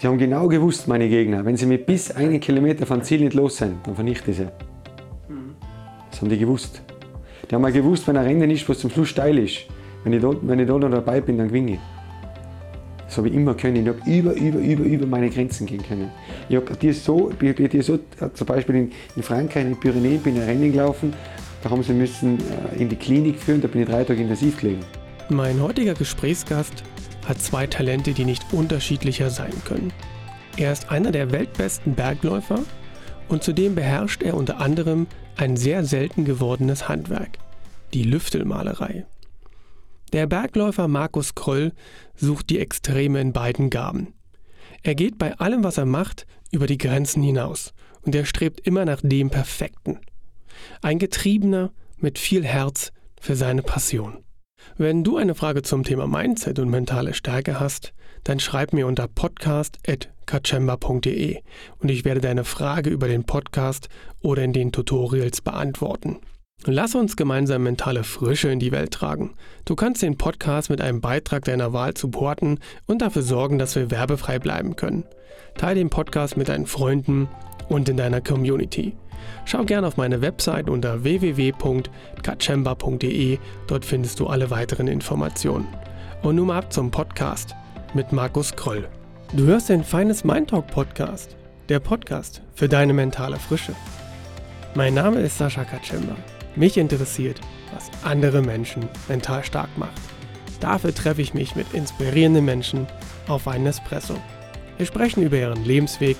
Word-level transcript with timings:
Die 0.00 0.06
haben 0.06 0.16
genau 0.16 0.48
gewusst, 0.48 0.88
meine 0.88 1.08
Gegner, 1.10 1.44
wenn 1.44 1.58
sie 1.58 1.66
mit 1.66 1.84
bis 1.84 2.10
einen 2.10 2.40
Kilometer 2.40 2.86
vom 2.86 3.02
Ziel 3.02 3.20
nicht 3.20 3.34
los 3.34 3.58
sind, 3.58 3.86
dann 3.86 3.94
vernichte 3.94 4.30
ich 4.30 4.38
sie. 4.38 4.48
Das 6.10 6.22
haben 6.22 6.30
die 6.30 6.38
gewusst. 6.38 6.80
Die 7.50 7.54
haben 7.54 7.64
auch 7.66 7.72
gewusst, 7.72 8.08
wenn 8.08 8.16
ein 8.16 8.24
Rennen 8.24 8.50
ist, 8.50 8.66
was 8.66 8.78
zum 8.78 8.88
Schluss 8.90 9.10
steil 9.10 9.36
ist, 9.38 9.66
wenn 10.04 10.14
ich 10.14 10.22
dort, 10.22 10.38
wenn 10.42 10.58
ich 10.58 10.66
dort 10.66 10.80
noch 10.82 10.90
dabei 10.90 11.20
bin, 11.20 11.36
dann 11.36 11.48
gewinne 11.48 11.72
ich. 11.72 11.78
Das 13.04 13.18
habe 13.18 13.28
ich 13.28 13.34
immer 13.34 13.54
können. 13.54 13.76
Ich 13.76 13.88
habe 13.88 14.10
über, 14.10 14.32
über, 14.32 14.58
über, 14.60 14.84
über 14.84 15.06
meine 15.06 15.28
Grenzen 15.28 15.66
gehen 15.66 15.82
können. 15.82 16.10
Ich 16.48 16.56
habe 16.56 16.76
dir 16.76 16.94
so, 16.94 17.30
ich 17.38 17.48
hab 17.48 17.70
dir 17.70 17.82
so, 17.82 17.98
zum 18.32 18.46
Beispiel 18.46 18.76
in, 18.76 18.92
in 19.16 19.22
Frankreich, 19.22 19.64
in 19.64 19.72
den 19.72 19.80
Pyrenäen, 19.80 20.20
bin 20.20 20.36
ich 20.36 20.42
ein 20.42 20.48
Rennen 20.48 20.72
gelaufen, 20.72 21.12
da 21.62 21.68
haben 21.68 21.82
sie 21.82 21.92
müssen 21.92 22.38
äh, 22.38 22.80
in 22.80 22.88
die 22.88 22.96
Klinik 22.96 23.38
führen, 23.38 23.60
da 23.60 23.68
bin 23.68 23.82
ich 23.82 23.88
drei 23.88 24.04
Tage 24.04 24.22
intensiv 24.22 24.60
gelegen. 24.60 24.80
Mein 25.28 25.60
heutiger 25.60 25.92
Gesprächsgast 25.92 26.84
hat 27.26 27.40
zwei 27.40 27.66
Talente, 27.66 28.12
die 28.12 28.24
nicht 28.24 28.52
unterschiedlicher 28.52 29.30
sein 29.30 29.52
können. 29.64 29.92
Er 30.56 30.72
ist 30.72 30.90
einer 30.90 31.12
der 31.12 31.32
weltbesten 31.32 31.94
Bergläufer 31.94 32.60
und 33.28 33.42
zudem 33.42 33.74
beherrscht 33.74 34.22
er 34.22 34.36
unter 34.36 34.60
anderem 34.60 35.06
ein 35.36 35.56
sehr 35.56 35.84
selten 35.84 36.24
gewordenes 36.24 36.88
Handwerk, 36.88 37.38
die 37.94 38.02
Lüftelmalerei. 38.02 39.06
Der 40.12 40.26
Bergläufer 40.26 40.88
Markus 40.88 41.34
Kröll 41.34 41.72
sucht 42.16 42.50
die 42.50 42.58
Extreme 42.58 43.20
in 43.20 43.32
beiden 43.32 43.70
Gaben. 43.70 44.14
Er 44.82 44.94
geht 44.94 45.18
bei 45.18 45.38
allem, 45.38 45.62
was 45.62 45.78
er 45.78 45.86
macht, 45.86 46.26
über 46.50 46.66
die 46.66 46.78
Grenzen 46.78 47.22
hinaus 47.22 47.72
und 48.02 48.14
er 48.14 48.24
strebt 48.24 48.60
immer 48.66 48.84
nach 48.84 49.00
dem 49.02 49.30
Perfekten. 49.30 50.00
Ein 50.82 50.98
Getriebener 50.98 51.72
mit 51.98 52.18
viel 52.18 52.44
Herz 52.44 52.92
für 53.20 53.36
seine 53.36 53.62
Passion. 53.62 54.24
Wenn 54.76 55.02
du 55.04 55.16
eine 55.16 55.34
Frage 55.34 55.62
zum 55.62 55.84
Thema 55.84 56.06
Mindset 56.06 56.58
und 56.58 56.68
mentale 56.70 57.14
Stärke 57.14 57.60
hast, 57.60 57.94
dann 58.24 58.40
schreib 58.40 58.72
mir 58.72 58.86
unter 58.86 59.08
podcast.kachemba.de 59.08 61.38
und 61.78 61.90
ich 61.90 62.04
werde 62.04 62.20
deine 62.20 62.44
Frage 62.44 62.90
über 62.90 63.08
den 63.08 63.24
Podcast 63.24 63.88
oder 64.20 64.42
in 64.42 64.52
den 64.52 64.72
Tutorials 64.72 65.40
beantworten. 65.40 66.18
Lass 66.66 66.94
uns 66.94 67.16
gemeinsam 67.16 67.62
mentale 67.62 68.04
Frische 68.04 68.50
in 68.50 68.58
die 68.58 68.70
Welt 68.70 68.90
tragen. 68.90 69.32
Du 69.64 69.74
kannst 69.74 70.02
den 70.02 70.18
Podcast 70.18 70.68
mit 70.68 70.82
einem 70.82 71.00
Beitrag 71.00 71.46
deiner 71.46 71.72
Wahl 71.72 71.96
supporten 71.96 72.58
und 72.86 73.00
dafür 73.00 73.22
sorgen, 73.22 73.58
dass 73.58 73.76
wir 73.76 73.90
werbefrei 73.90 74.38
bleiben 74.38 74.76
können. 74.76 75.04
Teile 75.56 75.76
den 75.76 75.88
Podcast 75.88 76.36
mit 76.36 76.50
deinen 76.50 76.66
Freunden 76.66 77.28
und 77.70 77.88
in 77.88 77.96
deiner 77.96 78.20
Community. 78.20 78.94
Schau 79.44 79.64
gerne 79.64 79.86
auf 79.86 79.96
meine 79.96 80.22
Website 80.22 80.68
unter 80.68 81.04
www.kachemba.de, 81.04 83.38
dort 83.66 83.84
findest 83.84 84.18
du 84.20 84.26
alle 84.26 84.50
weiteren 84.50 84.88
Informationen. 84.88 85.68
Und 86.22 86.36
nun 86.36 86.48
mal 86.48 86.58
ab 86.58 86.72
zum 86.72 86.90
Podcast 86.90 87.54
mit 87.94 88.12
Markus 88.12 88.54
Kroll. 88.54 88.86
Du 89.32 89.44
hörst 89.44 89.68
den 89.68 89.84
Feines 89.84 90.24
Mind 90.24 90.50
Talk 90.50 90.66
Podcast, 90.66 91.36
der 91.68 91.80
Podcast 91.80 92.42
für 92.54 92.68
deine 92.68 92.92
mentale 92.92 93.36
Frische. 93.36 93.74
Mein 94.74 94.94
Name 94.94 95.20
ist 95.20 95.38
Sascha 95.38 95.64
Kachemba. 95.64 96.16
Mich 96.56 96.76
interessiert, 96.76 97.40
was 97.72 97.90
andere 98.04 98.42
Menschen 98.42 98.88
mental 99.08 99.44
stark 99.44 99.68
macht. 99.76 100.00
Dafür 100.60 100.94
treffe 100.94 101.22
ich 101.22 101.32
mich 101.32 101.56
mit 101.56 101.72
inspirierenden 101.72 102.44
Menschen 102.44 102.86
auf 103.28 103.48
einen 103.48 103.66
Espresso. 103.66 104.14
Wir 104.76 104.86
sprechen 104.86 105.22
über 105.22 105.36
ihren 105.36 105.64
Lebensweg, 105.64 106.16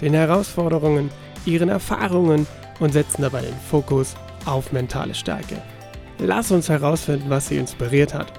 den 0.00 0.14
Herausforderungen, 0.14 1.10
ihren 1.46 1.68
Erfahrungen 1.68 2.46
und 2.80 2.92
setzen 2.92 3.22
dabei 3.22 3.42
den 3.42 3.54
Fokus 3.70 4.14
auf 4.44 4.72
mentale 4.72 5.14
Stärke. 5.14 5.62
Lass 6.18 6.50
uns 6.50 6.68
herausfinden, 6.68 7.28
was 7.28 7.48
sie 7.48 7.58
inspiriert 7.58 8.14
hat, 8.14 8.32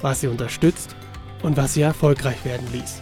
was 0.00 0.20
sie 0.20 0.28
unterstützt 0.28 0.96
und 1.42 1.56
was 1.56 1.74
sie 1.74 1.82
erfolgreich 1.82 2.44
werden 2.44 2.66
ließ. 2.72 3.00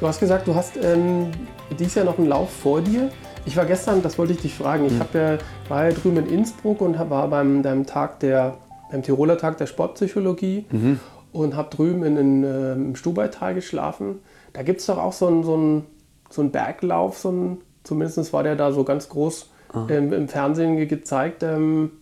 Du 0.00 0.06
hast 0.06 0.20
gesagt, 0.20 0.46
du 0.46 0.54
hast 0.54 0.76
ähm, 0.82 1.30
dieses 1.78 1.94
Jahr 1.94 2.04
noch 2.04 2.18
einen 2.18 2.28
Lauf 2.28 2.50
vor 2.50 2.80
dir. 2.80 3.10
Ich 3.44 3.56
war 3.56 3.64
gestern, 3.64 4.02
das 4.02 4.18
wollte 4.18 4.32
ich 4.32 4.40
dich 4.40 4.54
fragen, 4.54 4.86
ich 4.86 4.92
mhm. 4.92 5.02
ja, 5.14 5.38
war 5.68 5.88
ja 5.88 5.92
drüben 5.92 6.18
in 6.18 6.26
Innsbruck 6.26 6.80
und 6.80 6.98
war 6.98 7.28
beim, 7.28 7.62
beim 7.62 7.86
Tag 7.86 8.20
der, 8.20 8.58
beim 8.90 9.02
Tiroler 9.02 9.38
Tag 9.38 9.58
der 9.58 9.66
Sportpsychologie 9.66 10.66
mhm. 10.70 11.00
und 11.32 11.56
habe 11.56 11.74
drüben 11.74 12.04
in, 12.04 12.16
in, 12.16 12.44
äh, 12.44 12.72
im 12.72 12.96
Stubaital 12.96 13.54
geschlafen. 13.54 14.20
Da 14.52 14.62
gibt 14.62 14.80
es 14.80 14.86
doch 14.86 14.98
auch 14.98 15.12
so 15.12 15.26
einen 15.26 15.42
so 15.42 15.56
ein, 15.56 15.86
so 16.30 16.42
ein 16.42 16.50
Berglauf, 16.50 17.18
so 17.18 17.30
ein, 17.30 17.58
zumindest 17.84 18.32
war 18.32 18.42
der 18.42 18.56
da 18.56 18.72
so 18.72 18.84
ganz 18.84 19.08
groß 19.08 19.50
ah. 19.72 19.86
ähm, 19.88 20.12
im 20.12 20.28
Fernsehen 20.28 20.88
gezeigt. 20.88 21.42
Ähm, 21.42 21.92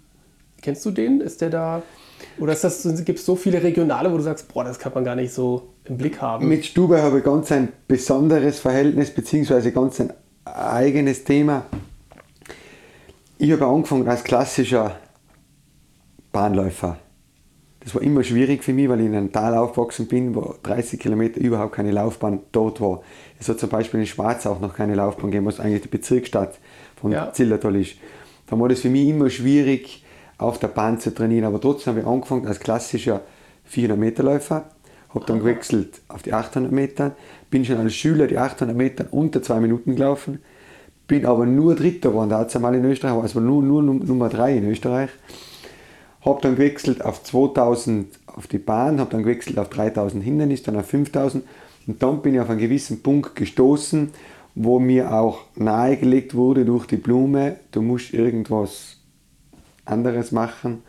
kennst 0.62 0.84
du 0.84 0.90
den? 0.90 1.20
Ist 1.20 1.40
der 1.40 1.50
da? 1.50 1.82
Oder 2.38 2.52
ist 2.52 2.64
das, 2.64 2.82
gibt 3.04 3.18
es 3.18 3.26
so 3.26 3.36
viele 3.36 3.62
Regionale, 3.62 4.12
wo 4.12 4.16
du 4.16 4.22
sagst, 4.22 4.52
boah, 4.52 4.64
das 4.64 4.78
kann 4.78 4.92
man 4.94 5.04
gar 5.04 5.16
nicht 5.16 5.32
so 5.32 5.68
im 5.84 5.96
Blick 5.96 6.20
haben? 6.20 6.48
Mit 6.48 6.66
Stubai 6.66 7.00
habe 7.00 7.18
ich 7.18 7.24
ganz 7.24 7.50
ein 7.52 7.68
besonderes 7.88 8.60
Verhältnis, 8.60 9.10
beziehungsweise 9.10 9.72
ganz 9.72 10.00
ein 10.00 10.12
eigenes 10.44 11.24
Thema. 11.24 11.64
Ich 13.38 13.50
habe 13.52 13.66
angefangen 13.66 14.06
als 14.06 14.22
klassischer 14.22 14.96
Bahnläufer. 16.32 16.98
Das 17.82 17.94
war 17.94 18.02
immer 18.02 18.22
schwierig 18.22 18.62
für 18.62 18.74
mich, 18.74 18.88
weil 18.88 19.00
ich 19.00 19.06
in 19.06 19.14
einem 19.14 19.32
Tal 19.32 19.56
aufgewachsen 19.56 20.06
bin, 20.06 20.34
wo 20.34 20.54
30 20.62 21.00
Kilometer 21.00 21.40
überhaupt 21.40 21.74
keine 21.74 21.92
Laufbahn 21.92 22.40
dort 22.52 22.80
war. 22.80 23.02
Es 23.38 23.48
hat 23.48 23.58
zum 23.58 23.70
Beispiel 23.70 24.00
in 24.00 24.06
Schwarz 24.06 24.46
auch 24.46 24.60
noch 24.60 24.74
keine 24.74 24.94
Laufbahn 24.94 25.30
gegeben, 25.30 25.46
was 25.46 25.60
eigentlich 25.60 25.82
die 25.82 25.88
Bezirksstadt 25.88 26.58
von 27.00 27.12
ja. 27.12 27.32
Zillertal 27.32 27.76
ist. 27.76 27.94
Da 28.48 28.58
war 28.58 28.68
das 28.68 28.80
für 28.80 28.90
mich 28.90 29.08
immer 29.08 29.30
schwierig, 29.30 30.04
auf 30.40 30.58
der 30.58 30.68
Bahn 30.68 30.98
zu 30.98 31.14
trainieren. 31.14 31.44
Aber 31.44 31.60
trotzdem 31.60 31.92
habe 31.92 32.00
ich 32.00 32.06
angefangen 32.06 32.46
als 32.46 32.60
klassischer 32.60 33.22
400 33.64 33.98
Meter 33.98 34.22
Läufer, 34.22 34.70
habe 35.10 35.24
dann 35.26 35.38
gewechselt 35.38 36.00
auf 36.08 36.22
die 36.22 36.32
800 36.32 36.72
Meter, 36.72 37.12
bin 37.50 37.64
schon 37.64 37.78
als 37.78 37.94
Schüler 37.94 38.26
die 38.26 38.38
800 38.38 38.76
Meter 38.76 39.06
unter 39.10 39.42
zwei 39.42 39.60
Minuten 39.60 39.94
gelaufen, 39.96 40.40
bin 41.06 41.26
aber 41.26 41.46
nur 41.46 41.74
Dritter 41.74 42.10
geworden, 42.10 42.30
da 42.30 42.58
mal 42.58 42.74
in 42.74 42.84
Österreich, 42.84 43.14
also 43.14 43.40
nur, 43.40 43.62
nur 43.62 43.82
Nummer 43.82 44.28
drei 44.28 44.56
in 44.56 44.68
Österreich. 44.68 45.10
Habe 46.24 46.40
dann 46.42 46.56
gewechselt 46.56 47.04
auf 47.04 47.22
2000 47.22 48.06
auf 48.26 48.46
die 48.46 48.58
Bahn, 48.58 49.00
habe 49.00 49.10
dann 49.10 49.22
gewechselt 49.22 49.58
auf 49.58 49.68
3000 49.70 50.22
Hindernis, 50.22 50.62
dann 50.62 50.76
auf 50.76 50.86
5000 50.86 51.44
und 51.86 52.02
dann 52.02 52.22
bin 52.22 52.34
ich 52.34 52.40
auf 52.40 52.50
einen 52.50 52.60
gewissen 52.60 53.02
Punkt 53.02 53.34
gestoßen, 53.34 54.10
wo 54.54 54.78
mir 54.78 55.12
auch 55.12 55.40
nahegelegt 55.56 56.34
wurde 56.34 56.64
durch 56.64 56.86
die 56.86 56.96
Blume, 56.96 57.56
du 57.72 57.82
musst 57.82 58.12
irgendwas 58.12 58.96
anderes 59.84 60.30
machen, 60.32 60.82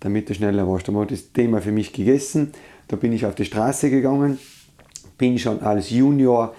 damit 0.00 0.28
du 0.28 0.34
schneller 0.34 0.68
warst. 0.68 0.88
Da 0.88 0.94
war 0.94 1.06
das 1.06 1.32
Thema 1.32 1.60
für 1.60 1.72
mich 1.72 1.92
gegessen. 1.92 2.52
Da 2.88 2.96
bin 2.96 3.12
ich 3.12 3.24
auf 3.24 3.34
die 3.34 3.44
Straße 3.44 3.88
gegangen, 3.88 4.38
bin 5.16 5.38
schon 5.38 5.62
als 5.62 5.90
Junior 5.90 6.54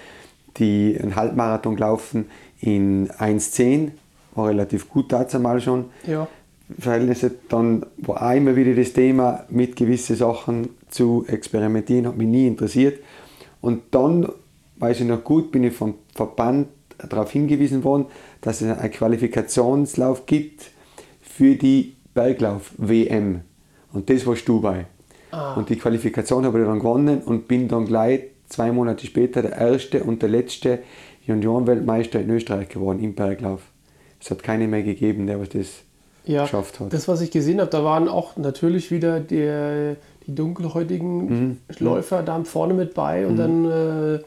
die 0.58 0.98
einen 1.02 1.16
Halbmarathon 1.16 1.76
gelaufen 1.76 2.26
in 2.60 3.10
1,10, 3.10 3.92
war 4.36 4.50
relativ 4.50 4.90
gut 4.90 5.12
dazu 5.12 5.40
mal 5.40 5.60
schon. 5.60 5.86
Ja. 6.06 6.28
Verhältnisse. 6.78 7.32
Dann 7.50 7.86
war 7.98 8.36
immer 8.36 8.56
wieder 8.56 8.74
das 8.74 8.94
Thema, 8.94 9.46
mit 9.50 9.76
gewissen 9.76 10.16
Sachen 10.16 10.70
zu 10.90 11.26
experimentieren, 11.28 12.08
hat 12.08 12.18
mich 12.18 12.28
nie 12.28 12.48
interessiert. 12.48 13.00
Und 13.62 13.84
dann, 13.92 14.28
weiß 14.78 15.02
ich 15.02 15.08
noch 15.08 15.24
gut, 15.24 15.52
bin 15.52 15.64
ich 15.64 15.74
vom 15.74 15.96
Verband 16.14 16.68
darauf 16.98 17.32
hingewiesen 17.32 17.84
worden, 17.84 18.06
dass 18.42 18.62
es 18.62 18.78
einen 18.78 18.92
Qualifikationslauf 18.92 20.26
gibt 20.26 20.72
für 21.22 21.56
die 21.56 21.96
Berglauf-WM. 22.14 23.42
Und 23.92 24.10
das 24.10 24.26
war 24.26 24.36
Stubai. 24.36 24.86
Ah. 25.32 25.56
Und 25.56 25.70
die 25.70 25.78
Qualifikation 25.78 26.46
habe 26.46 26.60
ich 26.60 26.66
dann 26.66 26.80
gewonnen 26.80 27.22
und 27.22 27.48
bin 27.48 27.68
dann 27.68 27.86
gleich 27.86 28.22
zwei 28.48 28.72
Monate 28.72 29.06
später 29.08 29.42
der 29.42 29.54
erste 29.54 30.04
und 30.04 30.22
der 30.22 30.30
letzte 30.30 30.80
Juniorenweltmeister 31.26 32.22
in 32.22 32.30
Österreich 32.30 32.70
geworden 32.70 33.00
im 33.00 33.16
Berglauf. 33.16 33.62
Es 34.20 34.30
hat 34.30 34.44
keine 34.44 34.68
mehr 34.68 34.84
gegeben, 34.84 35.28
der 35.28 35.40
was 35.40 35.50
das 35.50 35.84
ja, 36.26 36.44
geschafft 36.44 36.80
hat. 36.80 36.94
Das, 36.94 37.08
was 37.08 37.22
ich 37.22 37.32
gesehen 37.32 37.60
habe, 37.60 37.70
da 37.70 37.84
waren 37.84 38.08
auch 38.08 38.38
natürlich 38.38 38.92
wieder 38.92 39.20
die, 39.20 39.96
die 40.26 40.36
dunkelhäutigen 40.36 41.26
mhm. 41.26 41.58
Läufer 41.80 42.24
da 42.24 42.44
vorne 42.44 42.74
mit 42.74 42.94
bei 42.94 43.26
und 43.26 43.34
mhm. 43.34 43.38
dann 43.38 43.66
äh, 43.72 44.20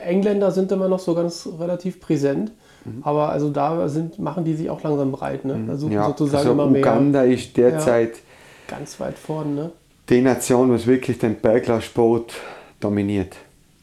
Engländer 0.00 0.50
sind 0.50 0.72
immer 0.72 0.88
noch 0.88 0.98
so 0.98 1.14
ganz 1.14 1.48
relativ 1.58 2.00
präsent. 2.00 2.52
Mhm. 2.84 3.02
Aber 3.02 3.30
also 3.30 3.50
da 3.50 3.88
sind, 3.88 4.18
machen 4.18 4.44
die 4.44 4.54
sich 4.54 4.70
auch 4.70 4.82
langsam 4.82 5.12
breit. 5.12 5.44
Ne? 5.44 5.64
Da 5.66 5.76
suchen 5.76 5.92
ja, 5.92 6.06
sozusagen 6.06 6.38
also 6.38 6.52
immer 6.52 6.66
mehr. 6.66 6.80
Uganda 6.80 7.22
ist 7.22 7.56
derzeit 7.56 8.16
ja, 8.16 8.76
ganz 8.76 8.98
weit 9.00 9.18
vorne. 9.18 9.54
Ne? 9.54 9.70
Die 10.08 10.20
Nation, 10.20 10.70
was 10.70 10.86
wirklich 10.86 11.18
den 11.18 11.36
Berglaufsport 11.36 12.34
dominiert. 12.80 13.36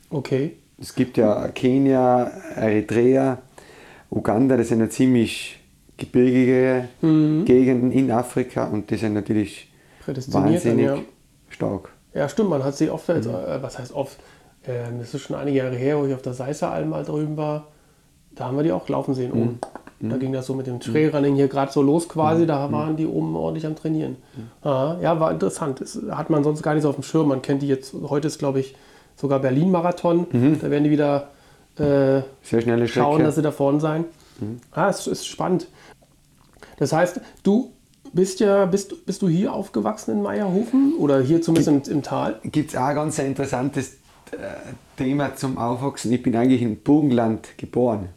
Okay. 0.09 0.53
Es 0.79 0.93
gibt 0.93 1.17
ja 1.17 1.47
Kenia, 1.49 2.31
Eritrea, 2.55 3.39
Uganda, 4.09 4.57
das 4.57 4.67
sind 4.67 4.79
ja 4.79 4.89
ziemlich 4.89 5.60
gebirgige 6.01 6.87
mhm. 7.01 7.45
Gegenden 7.45 7.91
in 7.91 8.11
Afrika 8.11 8.65
und 8.65 8.89
die 8.89 8.97
sind 8.97 9.13
natürlich 9.13 9.71
wahnsinnig 10.27 10.87
dann, 10.87 10.97
ja. 10.97 11.03
stark. 11.49 11.89
Ja, 12.13 12.27
stimmt, 12.27 12.49
man 12.49 12.63
hat 12.63 12.75
sie 12.75 12.89
oft, 12.89 13.07
mhm. 13.07 13.15
äh, 13.15 13.61
was 13.61 13.77
heißt 13.77 13.93
oft, 13.93 14.17
äh, 14.63 14.83
das 14.99 15.13
ist 15.13 15.21
schon 15.21 15.35
einige 15.35 15.59
Jahre 15.59 15.75
her, 15.75 15.99
wo 15.99 16.05
ich 16.05 16.13
auf 16.13 16.23
der 16.23 16.33
Seisser 16.33 16.83
mal 16.85 17.05
drüben 17.05 17.37
war, 17.37 17.67
da 18.31 18.45
haben 18.45 18.57
wir 18.57 18.63
die 18.63 18.71
auch 18.71 18.87
laufen 18.89 19.13
sehen 19.13 19.31
oben. 19.31 19.59
Mhm. 19.99 20.09
Da 20.09 20.17
ging 20.17 20.33
das 20.33 20.47
so 20.47 20.55
mit 20.55 20.65
dem 20.65 20.79
Trailrunning 20.79 21.35
hier 21.35 21.47
gerade 21.47 21.71
so 21.71 21.83
los 21.83 22.09
quasi, 22.09 22.43
mhm. 22.43 22.47
da 22.47 22.67
mhm. 22.67 22.71
waren 22.71 22.97
die 22.97 23.05
oben 23.05 23.35
ordentlich 23.35 23.67
am 23.67 23.75
Trainieren. 23.75 24.17
Mhm. 24.35 24.63
Ja, 24.63 25.19
war 25.19 25.31
interessant. 25.31 25.81
Das 25.81 25.99
hat 26.09 26.31
man 26.31 26.43
sonst 26.43 26.63
gar 26.63 26.73
nicht 26.73 26.83
so 26.83 26.89
auf 26.89 26.95
dem 26.95 27.03
Schirm. 27.03 27.27
Man 27.27 27.43
kennt 27.43 27.61
die 27.61 27.67
jetzt, 27.67 27.93
heute 28.09 28.27
ist 28.27 28.39
glaube 28.39 28.59
ich 28.59 28.75
sogar 29.15 29.39
Berlin-Marathon. 29.39 30.25
Mhm. 30.31 30.59
Da 30.59 30.71
werden 30.71 30.85
die 30.85 30.89
wieder, 30.89 31.27
äh, 31.77 32.21
Sehr 32.41 32.61
schnelle 32.61 32.87
Strecke. 32.87 33.05
schauen, 33.05 33.23
dass 33.23 33.35
sie 33.35 33.43
da 33.43 33.51
vorne 33.51 33.79
sein. 33.79 34.05
Ah, 34.71 34.89
es 34.89 35.07
ist 35.07 35.27
spannend. 35.27 35.67
Das 36.81 36.93
heißt, 36.93 37.21
du 37.43 37.71
bist 38.11 38.39
ja, 38.39 38.65
bist, 38.65 39.05
bist 39.05 39.21
du 39.21 39.29
hier 39.29 39.53
aufgewachsen 39.53 40.13
in 40.15 40.23
Meierhofen 40.23 40.95
oder 40.97 41.21
hier 41.21 41.39
zumindest 41.39 41.87
im, 41.87 41.97
im 41.97 42.01
Tal? 42.01 42.39
Gibt 42.43 42.71
es 42.71 42.75
auch 42.75 42.85
ein 42.85 42.95
ganz 42.95 43.19
interessantes 43.19 43.97
äh, 44.31 44.37
Thema 44.97 45.35
zum 45.35 45.59
Aufwachsen. 45.59 46.11
Ich 46.11 46.23
bin 46.23 46.35
eigentlich 46.35 46.63
in 46.63 46.77
Burgenland 46.77 47.49
geboren. 47.57 48.09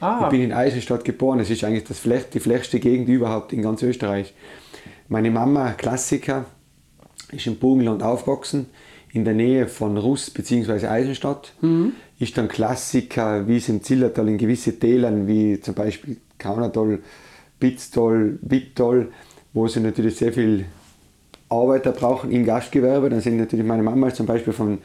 Ah, 0.00 0.22
Ich 0.24 0.30
bin 0.30 0.42
in 0.42 0.52
Eisenstadt 0.52 1.04
geboren. 1.04 1.38
Es 1.38 1.48
ist 1.48 1.62
eigentlich 1.62 1.84
das 1.84 2.00
Flech, 2.00 2.24
die 2.30 2.40
flächste 2.40 2.80
Gegend 2.80 3.08
überhaupt 3.08 3.52
in 3.52 3.62
ganz 3.62 3.82
Österreich. 3.84 4.34
Meine 5.06 5.30
Mama, 5.30 5.74
Klassiker, 5.74 6.46
ist 7.30 7.46
im 7.46 7.54
Burgenland 7.54 8.02
aufgewachsen, 8.02 8.66
in 9.12 9.24
der 9.24 9.34
Nähe 9.34 9.68
von 9.68 9.96
Russ 9.96 10.28
bzw. 10.30 10.88
Eisenstadt. 10.88 11.52
Ist 12.18 12.36
dann 12.36 12.48
Klassiker, 12.48 13.46
wie 13.46 13.58
es 13.58 13.68
im 13.68 13.80
Zillertal 13.84 14.28
in 14.28 14.38
gewisse 14.38 14.76
Tälern, 14.76 15.28
wie 15.28 15.60
zum 15.60 15.74
Beispiel 15.74 16.16
Kaunertal, 16.36 16.98
Pitztal, 17.58 18.38
Wipptal, 18.42 19.08
wo 19.52 19.66
sie 19.66 19.80
natürlich 19.80 20.16
sehr 20.16 20.32
viel 20.32 20.66
Arbeiter 21.48 21.92
brauchen 21.92 22.30
im 22.30 22.44
Gastgewerbe. 22.44 23.08
Dann 23.08 23.20
sind 23.20 23.36
natürlich 23.36 23.66
meine 23.66 23.82
Mama 23.82 24.12
zum 24.12 24.26
Beispiel 24.26 24.52
von, 24.52 24.78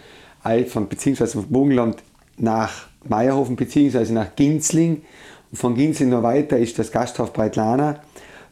von 0.67 0.87
beziehungsweise 0.87 1.33
von 1.33 1.47
Burgenland 1.47 1.97
nach 2.37 2.87
Meierhofen 3.07 3.55
beziehungsweise 3.55 4.13
nach 4.13 4.35
Ginzling. 4.35 5.03
Und 5.51 5.57
von 5.57 5.75
Ginzling 5.75 6.09
noch 6.09 6.23
weiter 6.23 6.57
ist 6.57 6.79
das 6.79 6.91
Gasthaus 6.91 7.31
Breitlana. 7.31 8.01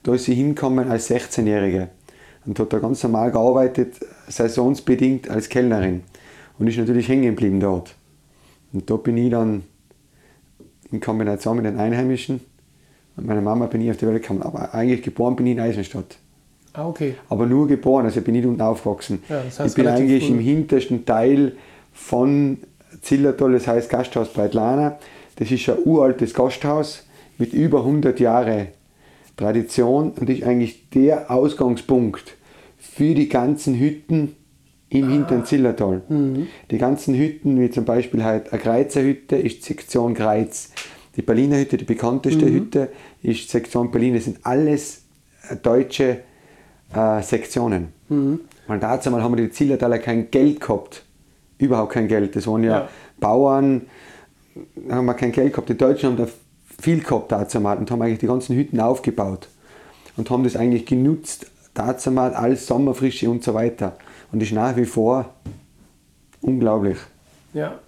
Da 0.04 0.14
ist 0.14 0.26
sie 0.26 0.36
hingekommen 0.36 0.90
als 0.90 1.10
16-Jährige 1.10 1.90
und 2.46 2.60
hat 2.60 2.74
da 2.74 2.80
ganz 2.80 3.04
normal 3.04 3.32
gearbeitet, 3.32 4.00
saisonsbedingt 4.28 5.30
als 5.30 5.50
Kellnerin. 5.50 6.04
Und 6.58 6.68
ist 6.68 6.78
natürlich 6.78 7.08
hängen 7.08 7.36
geblieben 7.36 7.60
dort. 7.60 7.96
Und 8.74 8.90
da 8.90 8.96
bin 8.98 9.18
ich 9.18 9.32
dann 9.32 9.64
in 10.92 11.00
Kombination 11.00 11.58
mit 11.58 11.66
den 11.66 11.80
Einheimischen 11.80 12.42
und 13.18 13.26
meiner 13.28 13.42
Mama 13.42 13.66
bin 13.68 13.82
ich 13.82 13.90
auf 13.92 13.98
die 13.98 14.08
Welt 14.08 14.22
gekommen. 14.22 14.42
Aber 14.42 14.74
eigentlich 14.74 15.02
geboren 15.04 15.36
bin 15.36 15.46
ich 15.48 15.54
in 15.54 15.60
Eisenstadt 15.60 16.18
ah 16.74 16.88
okay. 16.88 17.16
aber 17.30 17.46
nur 17.46 17.68
geboren, 17.68 18.06
also 18.06 18.20
ich 18.20 18.26
bin 18.26 18.34
nicht 18.34 18.46
unten 18.46 18.62
aufgewachsen. 18.62 19.22
Ja, 19.28 19.42
das 19.44 19.60
heißt 19.60 19.70
ich 19.70 19.76
bin 19.76 19.88
eigentlich 19.92 20.26
früh. 20.26 20.34
im 20.34 20.40
hintersten 20.40 21.06
Teil 21.06 21.54
von 21.92 22.58
Zillertal, 23.02 23.54
das 23.54 23.68
heißt 23.68 23.90
Gasthaus 23.90 24.30
Breitlana. 24.32 24.98
Das 25.36 25.52
ist 25.52 25.68
ein 25.70 25.78
uraltes 25.86 26.34
Gasthaus 26.34 27.06
mit 27.38 27.54
über 27.54 27.80
100 27.80 28.20
Jahre 28.20 28.68
Tradition 29.38 30.12
und 30.12 30.30
ist 30.30 30.44
eigentlich 30.44 30.90
der 30.90 31.32
Ausgangspunkt 31.32 32.36
für 32.78 33.16
die 33.16 33.28
ganzen 33.30 33.80
Hütten 33.80 34.36
im 34.90 35.06
Ah. 35.06 35.12
hinteren 35.12 35.46
Zillertal. 35.46 36.02
Mhm. 36.10 36.48
Die 36.70 36.78
ganzen 36.78 37.16
Hütten, 37.16 37.60
wie 37.60 37.70
zum 37.70 37.86
Beispiel 37.86 38.24
halt 38.24 38.52
eine 38.52 38.62
Greizer 38.62 39.02
Hütte, 39.02 39.38
ist 39.38 39.64
Sektion 39.64 40.14
Greiz. 40.14 40.72
Die 41.16 41.22
Berliner 41.22 41.58
Hütte, 41.58 41.78
die 41.78 41.86
bekannteste 41.86 42.46
Mhm. 42.46 42.54
Hütte, 42.54 42.90
ist 43.22 43.50
Sektion 43.50 43.92
Berlin. 43.92 44.14
Das 44.14 44.26
sind 44.26 44.40
alles 44.44 45.02
äh, 45.50 45.56
deutsche 45.58 46.20
äh, 46.94 47.22
Sektionen. 47.22 47.90
Mhm. 48.10 48.42
Weil 48.68 48.80
dazu 48.80 49.12
mal 49.12 49.22
haben 49.22 49.36
wir 49.36 49.44
die 49.44 49.52
Zillertaler 49.52 50.00
kein 50.00 50.32
Geld 50.32 50.62
gehabt. 50.62 51.04
Überhaupt 51.58 51.94
kein 51.94 52.08
Geld. 52.08 52.36
Das 52.36 52.48
waren 52.48 52.64
ja, 52.64 52.72
Ja. 52.72 52.90
Bauern, 53.20 53.84
da 54.76 54.96
haben 54.96 55.06
wir 55.06 55.14
kein 55.14 55.32
Geld 55.32 55.54
gehabt. 55.54 55.70
Die 55.70 55.78
Deutschen 55.78 56.10
haben 56.12 56.18
da 56.18 56.28
viel 56.82 57.02
gehabt 57.02 57.32
dazu 57.32 57.60
mal 57.60 57.78
und 57.78 57.92
haben 57.92 58.02
eigentlich 58.02 58.20
die 58.20 58.28
ganzen 58.28 58.56
Hütten 58.56 58.80
aufgebaut 58.80 59.48
und 60.18 60.30
haben 60.30 60.44
das 60.44 60.56
eigentlich 60.56 60.86
genutzt 60.86 61.46
dazu 61.74 62.12
mal 62.12 62.34
als 62.34 62.66
Sommerfrische 62.68 63.30
und 63.30 63.44
so 63.44 63.54
weiter. 63.54 63.98
Und 64.32 64.42
ist 64.42 64.52
nach 64.54 64.76
wie 64.76 64.86
vor 64.86 65.30
unglaublich. 66.42 66.98
Ja. 67.54 67.80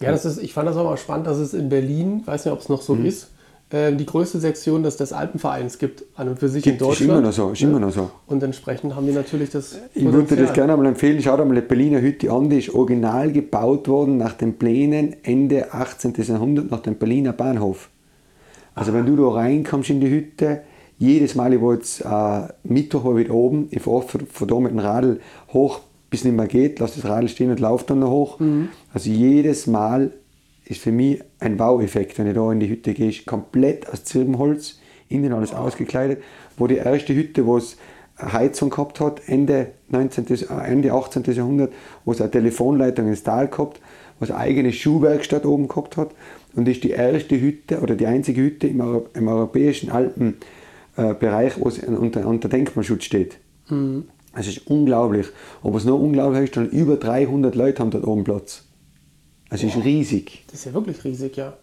Ja, 0.00 0.10
das 0.12 0.24
ist, 0.24 0.42
ich 0.42 0.52
fand 0.54 0.68
das 0.68 0.76
auch 0.76 0.84
mal 0.84 0.96
spannend, 0.96 1.26
dass 1.26 1.38
es 1.38 1.52
in 1.54 1.68
Berlin, 1.68 2.22
weiß 2.24 2.44
nicht, 2.46 2.52
ob 2.52 2.60
es 2.60 2.68
noch 2.68 2.80
Mhm. 2.80 2.84
so 2.84 2.94
ist, 2.96 3.30
äh, 3.70 3.92
die 3.94 4.06
größte 4.06 4.40
Sektion 4.40 4.82
des, 4.82 4.96
des 4.96 5.12
Alpenvereins 5.12 5.78
gibt, 5.78 6.04
an 6.16 6.28
und 6.28 6.38
für 6.38 6.48
sich 6.48 6.64
Gibt- 6.64 6.80
in 6.80 6.88
ist 6.88 6.98
Deutschland. 7.00 7.10
immer 7.12 7.20
noch 7.28 7.32
so, 7.32 7.50
ist 7.50 7.62
immer 7.62 7.78
noch 7.80 7.92
so. 7.92 8.10
Und 8.26 8.42
entsprechend 8.42 8.96
haben 8.96 9.06
die 9.06 9.12
natürlich 9.12 9.50
das. 9.50 9.78
Ich 9.94 10.02
würde 10.04 10.18
das 10.22 10.28
Potenzial. 10.30 10.54
gerne 10.54 10.72
einmal 10.72 10.86
empfehlen, 10.88 11.22
schaut 11.22 11.38
einmal 11.40 11.60
die 11.60 11.66
Berliner 11.66 12.00
Hütte 12.00 12.30
an, 12.32 12.48
die 12.50 12.58
ist 12.58 12.74
original 12.74 13.30
gebaut 13.30 13.86
worden 13.88 14.16
nach 14.16 14.32
den 14.32 14.54
Plänen 14.58 15.16
Ende 15.22 15.72
18. 15.72 16.14
Jahrhundert, 16.16 16.70
nach 16.70 16.80
dem 16.80 16.96
Berliner 16.96 17.32
Bahnhof. 17.32 17.90
Also 18.74 18.92
wenn 18.94 19.04
du 19.06 19.16
da 19.16 19.28
reinkommst 19.28 19.90
in 19.90 20.00
die 20.00 20.08
Hütte, 20.10 20.62
jedes 20.98 21.34
Mal, 21.34 21.52
ich 21.54 21.60
war 21.62 21.74
jetzt 21.74 22.00
äh, 22.04 22.52
Mittwoch 22.64 23.04
war 23.04 23.12
ich 23.16 23.24
wieder 23.26 23.34
oben, 23.34 23.68
ich 23.70 23.82
fahre 23.82 24.02
von, 24.02 24.26
von 24.26 24.48
da 24.48 24.58
mit 24.60 24.72
dem 24.72 24.78
Radl 24.80 25.20
hoch, 25.52 25.80
bis 26.10 26.20
es 26.20 26.24
nicht 26.24 26.36
mehr 26.36 26.48
geht, 26.48 26.80
lass 26.80 26.96
das 26.96 27.04
Radl 27.04 27.28
stehen 27.28 27.50
und 27.50 27.60
laufe 27.60 27.84
dann 27.86 28.00
noch 28.00 28.10
hoch. 28.10 28.40
Also 28.92 29.10
jedes 29.10 29.66
Mal 29.66 30.12
ist 30.64 30.80
für 30.80 30.92
mich 30.92 31.20
ein 31.38 31.58
Wow-Effekt, 31.58 32.18
wenn 32.18 32.26
ich 32.26 32.34
da 32.34 32.52
in 32.52 32.60
die 32.60 32.68
Hütte 32.68 32.92
gehe, 32.92 33.08
ist 33.08 33.26
komplett 33.26 33.88
aus 33.88 34.04
Zirbenholz, 34.04 34.78
innen 35.08 35.32
alles 35.32 35.54
ausgekleidet, 35.54 36.22
wo 36.56 36.66
die 36.66 36.76
erste 36.76 37.14
Hütte, 37.14 37.46
wo 37.46 37.56
es 37.56 37.76
Heizung 38.20 38.70
gehabt 38.70 39.00
hat, 39.00 39.22
Ende, 39.26 39.68
19., 39.88 40.26
äh, 40.28 40.70
Ende 40.70 40.92
18. 40.92 41.24
Jahrhundert, 41.24 41.72
wo 42.04 42.12
es 42.12 42.20
eine 42.20 42.30
Telefonleitung 42.30 43.08
ins 43.08 43.22
Tal 43.22 43.48
gehabt, 43.48 43.80
wo 44.18 44.24
es 44.24 44.30
eine 44.30 44.40
eigene 44.40 44.72
Schuhwerkstatt 44.72 45.46
oben 45.46 45.68
gehabt 45.68 45.96
hat 45.96 46.10
und 46.54 46.68
ist 46.68 46.84
die 46.84 46.90
erste 46.90 47.40
Hütte 47.40 47.80
oder 47.80 47.94
die 47.94 48.06
einzige 48.06 48.42
Hütte 48.42 48.66
im, 48.66 48.80
Euro 48.80 49.06
im 49.14 49.28
europäischen 49.28 49.90
Alpenbereich, 49.90 51.58
wo 51.58 51.68
es 51.68 51.78
unter, 51.78 52.26
unter 52.26 52.48
Denkmalschutz 52.48 53.04
steht. 53.04 53.38
Es 54.32 54.46
ist 54.46 54.66
unglaublich. 54.68 55.26
Aber 55.62 55.74
was 55.74 55.84
noch 55.84 55.98
unglaublicher 55.98 56.44
ist, 56.44 56.56
dann 56.56 56.68
über 56.70 56.96
300 56.96 57.54
Leute 57.54 57.80
haben 57.80 57.90
dort 57.90 58.06
oben 58.06 58.24
Platz. 58.24 58.64
Es 59.50 59.62
ist 59.64 59.76
riesig. 59.84 60.44
Das 60.46 60.60
ist 60.60 60.66
ja 60.66 60.74
wirklich 60.74 61.02
riesig, 61.04 61.36
ja. 61.36 61.54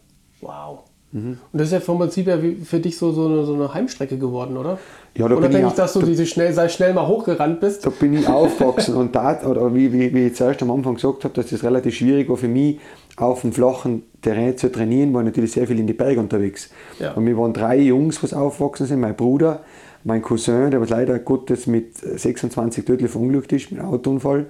Wow. 0.41 0.79
Mhm. 1.13 1.37
Und 1.53 1.57
das 1.59 1.67
ist 1.67 1.73
ja 1.73 1.79
vom 1.79 1.99
Prinzip 1.99 2.27
wie 2.41 2.55
für 2.65 2.81
dich 2.81 2.97
so, 2.97 3.13
so, 3.13 3.27
eine, 3.27 3.45
so 3.45 3.53
eine 3.53 3.73
Heimstrecke 3.73 4.17
geworden, 4.17 4.57
oder? 4.57 4.77
Ja, 5.15 5.23
da 5.29 5.35
bin 5.35 5.37
Unabhängig, 5.45 5.69
ich- 5.69 5.73
dass 5.75 5.93
du 5.93 6.01
diese 6.01 6.25
schnell, 6.25 6.51
sei 6.53 6.67
schnell 6.67 6.93
mal 6.93 7.07
hochgerannt 7.07 7.61
bist. 7.61 7.85
Da 7.85 7.89
bin 7.89 8.13
ich 8.13 8.27
aufgewachsen 8.27 8.93
und 8.95 9.15
da, 9.15 9.41
oder 9.47 9.73
wie, 9.73 9.93
wie, 9.93 10.13
wie 10.13 10.27
ich 10.27 10.35
zuerst 10.35 10.61
am 10.61 10.69
Anfang 10.69 10.95
gesagt 10.95 11.23
habe, 11.23 11.33
dass 11.33 11.47
das 11.49 11.63
relativ 11.63 11.95
schwierig 11.95 12.27
war 12.27 12.35
für 12.35 12.49
mich, 12.49 12.79
auf 13.15 13.41
dem 13.41 13.53
flachen 13.53 14.03
Terrain 14.21 14.57
zu 14.57 14.69
trainieren, 14.69 15.13
war 15.13 15.21
ich 15.21 15.27
natürlich 15.27 15.53
sehr 15.53 15.65
viel 15.65 15.79
in 15.79 15.87
die 15.87 15.93
Berge 15.93 16.19
unterwegs. 16.19 16.69
Ja. 16.99 17.13
Und 17.13 17.25
wir 17.25 17.37
waren 17.37 17.53
drei 17.53 17.77
Jungs, 17.79 18.21
was 18.21 18.33
aufgewachsen 18.33 18.85
sind, 18.85 18.99
mein 18.99 19.15
Bruder, 19.15 19.61
mein 20.03 20.21
Cousin, 20.21 20.71
der 20.71 20.81
was 20.81 20.89
leider 20.89 21.19
Gottes 21.19 21.67
mit 21.67 21.97
26 21.97 22.85
tödlich 22.85 23.11
verunglückt 23.11 23.51
ist, 23.53 23.71
mit 23.71 23.79
einem 23.79 23.89
Autounfall, 23.89 24.47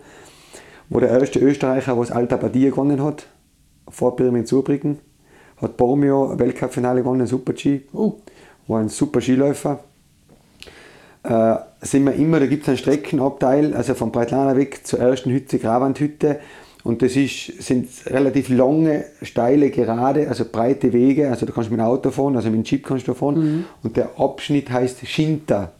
wo 0.89 0.99
der 0.99 1.09
erste 1.09 1.39
Österreicher, 1.39 1.97
was 1.97 2.11
Alta 2.11 2.37
Badia 2.37 2.69
gewonnen 2.69 3.03
hat, 3.03 3.27
vor 3.89 4.15
Pirmin 4.15 4.45
Zurbrücken, 4.45 4.99
hat 5.61 5.77
Bormio 5.77 6.37
Weltcup-Finale 6.37 7.01
gewonnen, 7.01 7.27
Super-G, 7.27 7.81
Oh. 7.93 8.15
war 8.67 8.79
ein 8.79 8.89
super 8.89 9.21
Skiläufer 9.21 9.79
äh, 11.27 11.55
sind 11.81 12.05
wir 12.05 12.13
immer, 12.13 12.39
da 12.39 12.45
gibt 12.47 12.63
es 12.63 12.69
einen 12.69 12.77
Streckenabteil, 12.77 13.73
also 13.73 13.93
von 13.93 14.11
Breitlana 14.11 14.55
weg 14.55 14.85
zur 14.85 14.99
ersten 14.99 15.31
Hütte, 15.31 15.59
Gravandhütte. 15.59 16.39
Und 16.87 17.01
das 17.01 17.17
ist, 17.17 17.61
sind 17.61 17.89
relativ 18.05 18.47
lange, 18.47 19.03
steile, 19.21 19.71
gerade, 19.71 20.29
also 20.29 20.45
breite 20.49 20.93
Wege. 20.93 21.29
Also 21.29 21.45
da 21.45 21.51
kannst 21.51 21.69
du 21.69 21.73
mit 21.73 21.81
dem 21.81 21.85
Auto 21.85 22.11
fahren, 22.11 22.37
also 22.37 22.49
mit 22.49 22.59
dem 22.59 22.63
Jeep 22.63 22.85
kannst 22.85 23.09
du 23.09 23.13
fahren. 23.13 23.65
Und 23.83 23.97
der 23.97 24.17
Abschnitt 24.17 24.71
heißt 24.71 25.05
Schinter. 25.05 25.73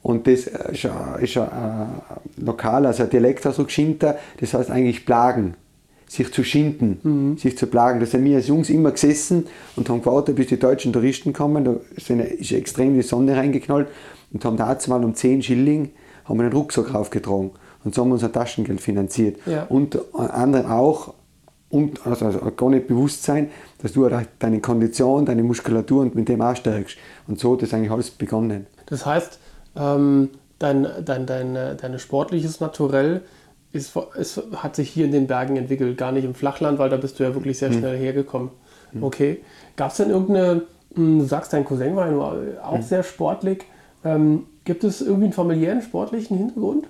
Und 0.00 0.26
das 0.26 0.46
ist 0.46 0.86
ein, 0.86 1.22
ist 1.22 1.36
ein 1.36 1.48
äh, 1.48 2.42
lokal, 2.42 2.86
also 2.86 3.02
ein 3.02 3.10
Dialektausdruck 3.10 3.70
Schinter, 3.70 4.16
das 4.40 4.54
heißt 4.54 4.70
eigentlich 4.70 5.04
plagen. 5.04 5.52
Sich 6.08 6.32
zu 6.32 6.44
schinden, 6.44 7.36
sich 7.36 7.58
zu 7.58 7.66
plagen. 7.66 8.00
Da 8.00 8.06
sind 8.06 8.24
wir 8.24 8.36
als 8.36 8.46
Jungs 8.46 8.70
immer 8.70 8.92
gesessen 8.92 9.48
und 9.74 9.90
haben 9.90 10.00
gewartet, 10.00 10.36
bis 10.36 10.46
die 10.46 10.58
deutschen 10.58 10.94
Touristen 10.94 11.34
kommen. 11.34 11.64
Da 11.64 11.76
ist 11.94 12.52
extrem 12.52 12.94
die 12.94 13.02
Sonne 13.02 13.36
reingeknallt 13.36 13.88
und 14.32 14.42
haben 14.46 14.56
dazu 14.56 14.88
mal 14.88 15.04
um 15.04 15.14
10 15.14 15.42
Schilling 15.42 15.90
haben 16.24 16.38
wir 16.38 16.44
einen 16.44 16.52
Rucksack 16.52 16.94
raufgetragen. 16.94 17.50
Und 17.86 17.94
so 17.94 18.02
haben 18.02 18.08
wir 18.08 18.14
unser 18.14 18.32
Taschengeld 18.32 18.80
finanziert. 18.80 19.38
Ja. 19.46 19.64
Und 19.68 19.96
anderen 20.14 20.66
auch, 20.66 21.14
und, 21.70 22.04
also, 22.06 22.26
also 22.26 22.40
gar 22.56 22.68
nicht 22.70 22.88
bewusst 22.88 23.22
sein, 23.22 23.48
dass 23.80 23.92
du 23.92 24.10
halt 24.10 24.28
deine 24.40 24.60
Kondition, 24.60 25.24
deine 25.24 25.42
Muskulatur 25.44 26.02
und 26.02 26.14
mit 26.16 26.28
dem 26.28 26.42
auch 26.42 26.56
stärkst. 26.56 26.96
Und 27.28 27.38
so 27.38 27.52
hat 27.54 27.62
das 27.62 27.72
eigentlich 27.72 27.92
alles 27.92 28.10
begonnen. 28.10 28.66
Das 28.86 29.06
heißt, 29.06 29.38
ähm, 29.76 30.30
dein, 30.58 30.86
dein, 31.04 31.26
dein, 31.26 31.54
äh, 31.56 31.76
dein 31.76 31.98
sportliches 32.00 32.60
Naturell 32.60 33.22
ist, 33.72 33.96
ist, 34.18 34.42
hat 34.56 34.74
sich 34.74 34.90
hier 34.90 35.04
in 35.04 35.12
den 35.12 35.26
Bergen 35.28 35.56
entwickelt, 35.56 35.96
gar 35.96 36.10
nicht 36.10 36.24
im 36.24 36.34
Flachland, 36.34 36.78
weil 36.80 36.90
da 36.90 36.96
bist 36.96 37.20
du 37.20 37.24
ja 37.24 37.34
wirklich 37.34 37.60
Hm. 37.60 37.72
sehr 37.72 37.78
schnell 37.78 37.96
hergekommen. 37.96 38.50
Okay. 39.00 39.40
Gab 39.76 39.90
es 39.92 39.98
denn 39.98 40.10
irgendeine, 40.10 40.62
mh, 40.94 41.20
du 41.20 41.24
sagst, 41.26 41.52
dein 41.52 41.64
Cousin 41.64 41.94
war 41.94 42.10
ja 42.10 42.62
auch 42.64 42.74
Hm. 42.76 42.82
sehr 42.82 43.02
sportlich. 43.04 43.64
Ähm, 44.04 44.44
gibt 44.64 44.82
es 44.84 45.00
irgendwie 45.02 45.24
einen 45.24 45.32
familiären 45.34 45.82
sportlichen 45.82 46.36
Hintergrund? 46.38 46.86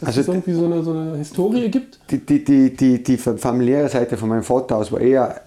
Dass 0.00 0.08
Also 0.08 0.20
es 0.20 0.28
irgendwie 0.28 0.52
so 0.52 0.64
eine, 0.66 0.82
so 0.82 0.92
eine 0.92 1.16
Historie 1.16 1.68
gibt? 1.70 1.98
Die, 2.10 2.18
die, 2.18 2.44
die, 2.44 2.74
die, 2.74 3.02
die 3.02 3.16
familiäre 3.16 3.88
Seite 3.88 4.16
von 4.16 4.28
meinem 4.28 4.44
Vater 4.44 4.76
aus 4.76 4.92
war 4.92 5.00
eher 5.00 5.42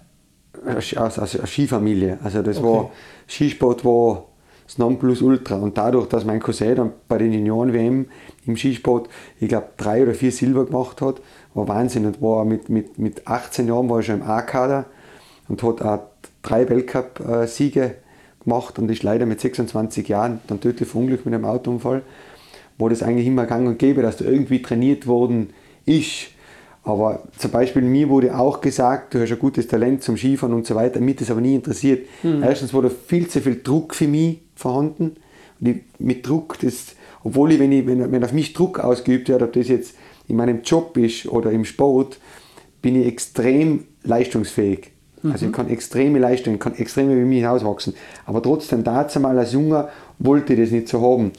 aus, 0.66 0.96
aus, 0.98 1.36
einer 1.36 1.48
Skifamilie. 1.48 2.20
Also 2.24 2.42
das 2.42 2.58
Okay. 2.58 2.68
war, 2.68 2.92
Skisport 3.28 3.86
war 3.86 4.26
das 4.66 4.78
Nonplusultra. 4.78 5.56
Und 5.56 5.78
dadurch, 5.78 6.08
dass 6.08 6.26
mein 6.26 6.40
Cousin 6.40 6.76
dann 6.76 6.92
bei 7.08 7.18
den 7.18 7.34
Junioren-WM 7.34 8.08
im 8.46 8.58
Skisport, 8.58 9.10
ich 9.40 9.48
glaube, 9.50 9.68
drei 9.78 10.04
oder 10.04 10.14
vier 10.14 10.32
Silber 10.32 10.66
gemacht 10.66 11.02
hat, 11.02 11.22
war 11.54 11.68
Wahnsinn. 11.68 12.06
Und 12.06 12.22
war 12.22 12.44
mit, 12.46 12.70
mit, 12.70 13.00
mit 13.00 13.28
18 13.28 13.68
Jahren 13.68 13.90
war 13.90 13.98
er 13.98 14.04
schon 14.04 14.16
im 14.16 14.24
A-Kader 14.24 14.86
und 15.48 15.64
hat 15.64 15.82
auch 15.82 16.00
drei 16.42 16.68
Weltcup-Siege 16.70 17.96
gemacht 18.44 18.80
und 18.80 18.90
ist 18.90 19.04
leider 19.04 19.26
mit 19.26 19.40
26 19.40 20.08
Jahren 20.08 20.42
dann 20.48 20.60
tödlich 20.60 20.90
verunglückt 20.90 21.26
mit 21.26 21.34
einem 21.36 21.46
Autounfall, 21.46 22.02
wo 22.82 22.90
das 22.90 23.04
eigentlich 23.04 23.28
immer 23.28 23.46
gang 23.46 23.68
und 23.68 23.80
gäbe, 23.80 24.02
dass 24.02 24.18
du 24.18 24.26
irgendwie 24.26 24.62
trainiert 24.62 25.08
worden 25.08 25.52
ist. 25.86 26.28
Aber 26.84 27.24
zum 27.38 27.52
Beispiel 27.52 27.84
mir 27.84 28.10
wurde 28.10 28.38
auch 28.38 28.60
gesagt, 28.60 29.14
du 29.14 29.22
hast 29.22 29.32
ein 29.32 29.40
gutes 29.40 29.68
Talent 29.68 30.04
zum 30.04 30.18
Skifahren 30.18 30.56
und 30.56 30.66
so 30.66 30.74
weiter, 30.76 31.00
mich 31.00 31.18
das 31.18 31.30
aber 31.30 31.42
nie 31.42 31.56
interessiert. 31.56 32.08
Mhm. 32.24 32.42
Erstens 32.44 32.74
war 32.74 32.82
da 32.82 32.90
viel 32.90 33.28
zu 33.28 33.40
viel 33.40 33.62
Druck 33.64 33.94
für 33.94 34.08
mich 34.08 34.40
vorhanden. 34.56 35.18
Und 35.60 35.68
ich, 35.68 35.78
mit 36.00 36.28
Druck, 36.28 36.58
das, 36.60 36.96
obwohl 37.24 37.52
ich, 37.52 37.60
wenn, 37.60 37.72
ich, 37.72 37.86
wenn, 37.86 38.12
wenn 38.12 38.24
auf 38.24 38.34
mich 38.34 38.54
Druck 38.54 38.80
ausgeübt 38.80 39.30
wird, 39.30 39.44
ob 39.44 39.54
das 39.54 39.68
jetzt 39.68 39.96
in 40.28 40.38
meinem 40.38 40.64
Job 40.64 40.98
ist 40.98 41.28
oder 41.28 41.52
im 41.52 41.66
Sport, 41.66 42.18
bin 42.82 43.00
ich 43.00 43.06
extrem 43.06 43.86
leistungsfähig. 44.04 44.92
Mhm. 45.22 45.32
Also 45.32 45.46
ich 45.46 45.52
kann 45.52 45.70
extreme 45.70 46.18
Leistungen, 46.18 46.58
kann 46.58 46.74
extrem 46.76 47.12
über 47.12 47.22
mich 47.22 47.40
hinauswachsen. 47.40 47.94
Aber 48.26 48.42
trotzdem, 48.42 48.84
dazu 48.84 49.20
mal 49.20 49.38
als 49.38 49.54
Junger 49.54 49.90
wollte 50.18 50.54
ich 50.54 50.60
das 50.60 50.72
nicht 50.72 50.88
so 50.88 51.02
haben. 51.02 51.32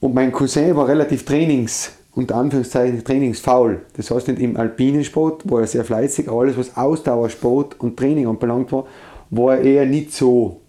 Und 0.00 0.14
mein 0.14 0.32
Cousin 0.32 0.76
war 0.76 0.88
relativ 0.88 1.24
trainings, 1.24 1.92
unter 2.14 2.36
Anführungszeichen 2.36 3.02
trainingsfaul. 3.02 3.82
Das 3.96 4.10
heißt 4.10 4.28
nicht 4.28 4.40
im 4.40 4.56
alpinen 4.56 5.04
Sport, 5.04 5.50
war 5.50 5.60
er 5.60 5.66
sehr 5.66 5.84
fleißig, 5.84 6.28
aber 6.28 6.40
alles 6.40 6.56
was 6.56 6.76
Ausdauersport 6.76 7.80
und 7.80 7.96
Training 7.96 8.26
anbelangt 8.26 8.72
war, 8.72 8.86
war 9.30 9.56
er 9.56 9.62
eher 9.64 9.86
nicht 9.86 10.12
so 10.12 10.60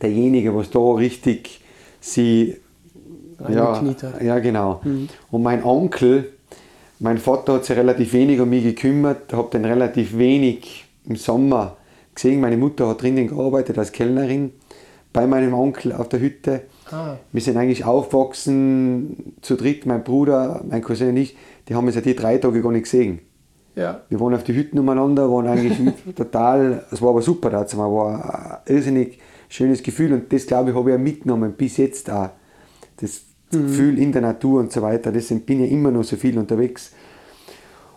derjenige, 0.00 0.54
was 0.54 0.70
da 0.70 0.78
richtig 0.78 1.60
sie 2.00 2.56
ja, 3.48 3.82
ja, 4.20 4.38
genau. 4.38 4.80
Mhm. 4.84 5.08
Und 5.30 5.42
mein 5.42 5.64
Onkel, 5.64 6.32
mein 7.00 7.18
Vater 7.18 7.54
hat 7.54 7.64
sich 7.64 7.76
relativ 7.76 8.12
wenig 8.12 8.40
um 8.40 8.48
mich 8.48 8.62
gekümmert, 8.62 9.32
hat 9.32 9.54
dann 9.54 9.64
relativ 9.64 10.16
wenig 10.16 10.84
im 11.06 11.16
Sommer 11.16 11.76
gesehen. 12.14 12.40
Meine 12.40 12.56
Mutter 12.56 12.88
hat 12.88 13.02
drinnen 13.02 13.28
gearbeitet 13.28 13.78
als 13.78 13.90
Kellnerin 13.90 14.52
bei 15.12 15.26
meinem 15.26 15.54
Onkel 15.54 15.92
auf 15.92 16.08
der 16.08 16.20
Hütte. 16.20 16.62
Ah. 16.92 17.16
Wir 17.32 17.40
sind 17.40 17.56
eigentlich 17.56 17.84
aufgewachsen 17.84 19.34
zu 19.40 19.56
dritt, 19.56 19.86
mein 19.86 20.04
Bruder, 20.04 20.62
mein 20.68 20.82
Cousin 20.82 21.08
und 21.08 21.16
ich, 21.16 21.36
die 21.68 21.74
haben 21.74 21.86
uns 21.86 21.94
ja 21.94 22.02
die 22.02 22.14
drei 22.14 22.38
Tage 22.38 22.62
gar 22.62 22.72
nicht 22.72 22.84
gesehen. 22.84 23.20
Ja. 23.74 24.02
Wir 24.10 24.20
waren 24.20 24.34
auf 24.34 24.44
die 24.44 24.54
Hütten 24.54 24.78
umeinander, 24.78 25.30
waren 25.30 25.46
eigentlich 25.46 25.78
total, 26.16 26.84
es 26.90 27.00
war 27.00 27.10
aber 27.10 27.22
super 27.22 27.48
dazu, 27.48 27.78
war 27.78 28.62
ein 28.66 28.74
irrsinnig 28.74 29.18
schönes 29.48 29.82
Gefühl 29.82 30.12
und 30.12 30.32
das 30.32 30.46
glaube 30.46 30.70
ich 30.70 30.76
habe 30.76 30.90
ich 30.90 30.96
ja 30.96 31.02
mitgenommen 31.02 31.54
bis 31.54 31.78
jetzt 31.78 32.10
auch. 32.10 32.30
Das 32.98 33.22
mhm. 33.50 33.66
Gefühl 33.66 33.98
in 33.98 34.12
der 34.12 34.22
Natur 34.22 34.60
und 34.60 34.72
so 34.72 34.82
weiter, 34.82 35.12
deswegen 35.12 35.40
bin 35.42 35.64
ich 35.64 35.72
immer 35.72 35.90
noch 35.90 36.04
so 36.04 36.16
viel 36.16 36.38
unterwegs. 36.38 36.92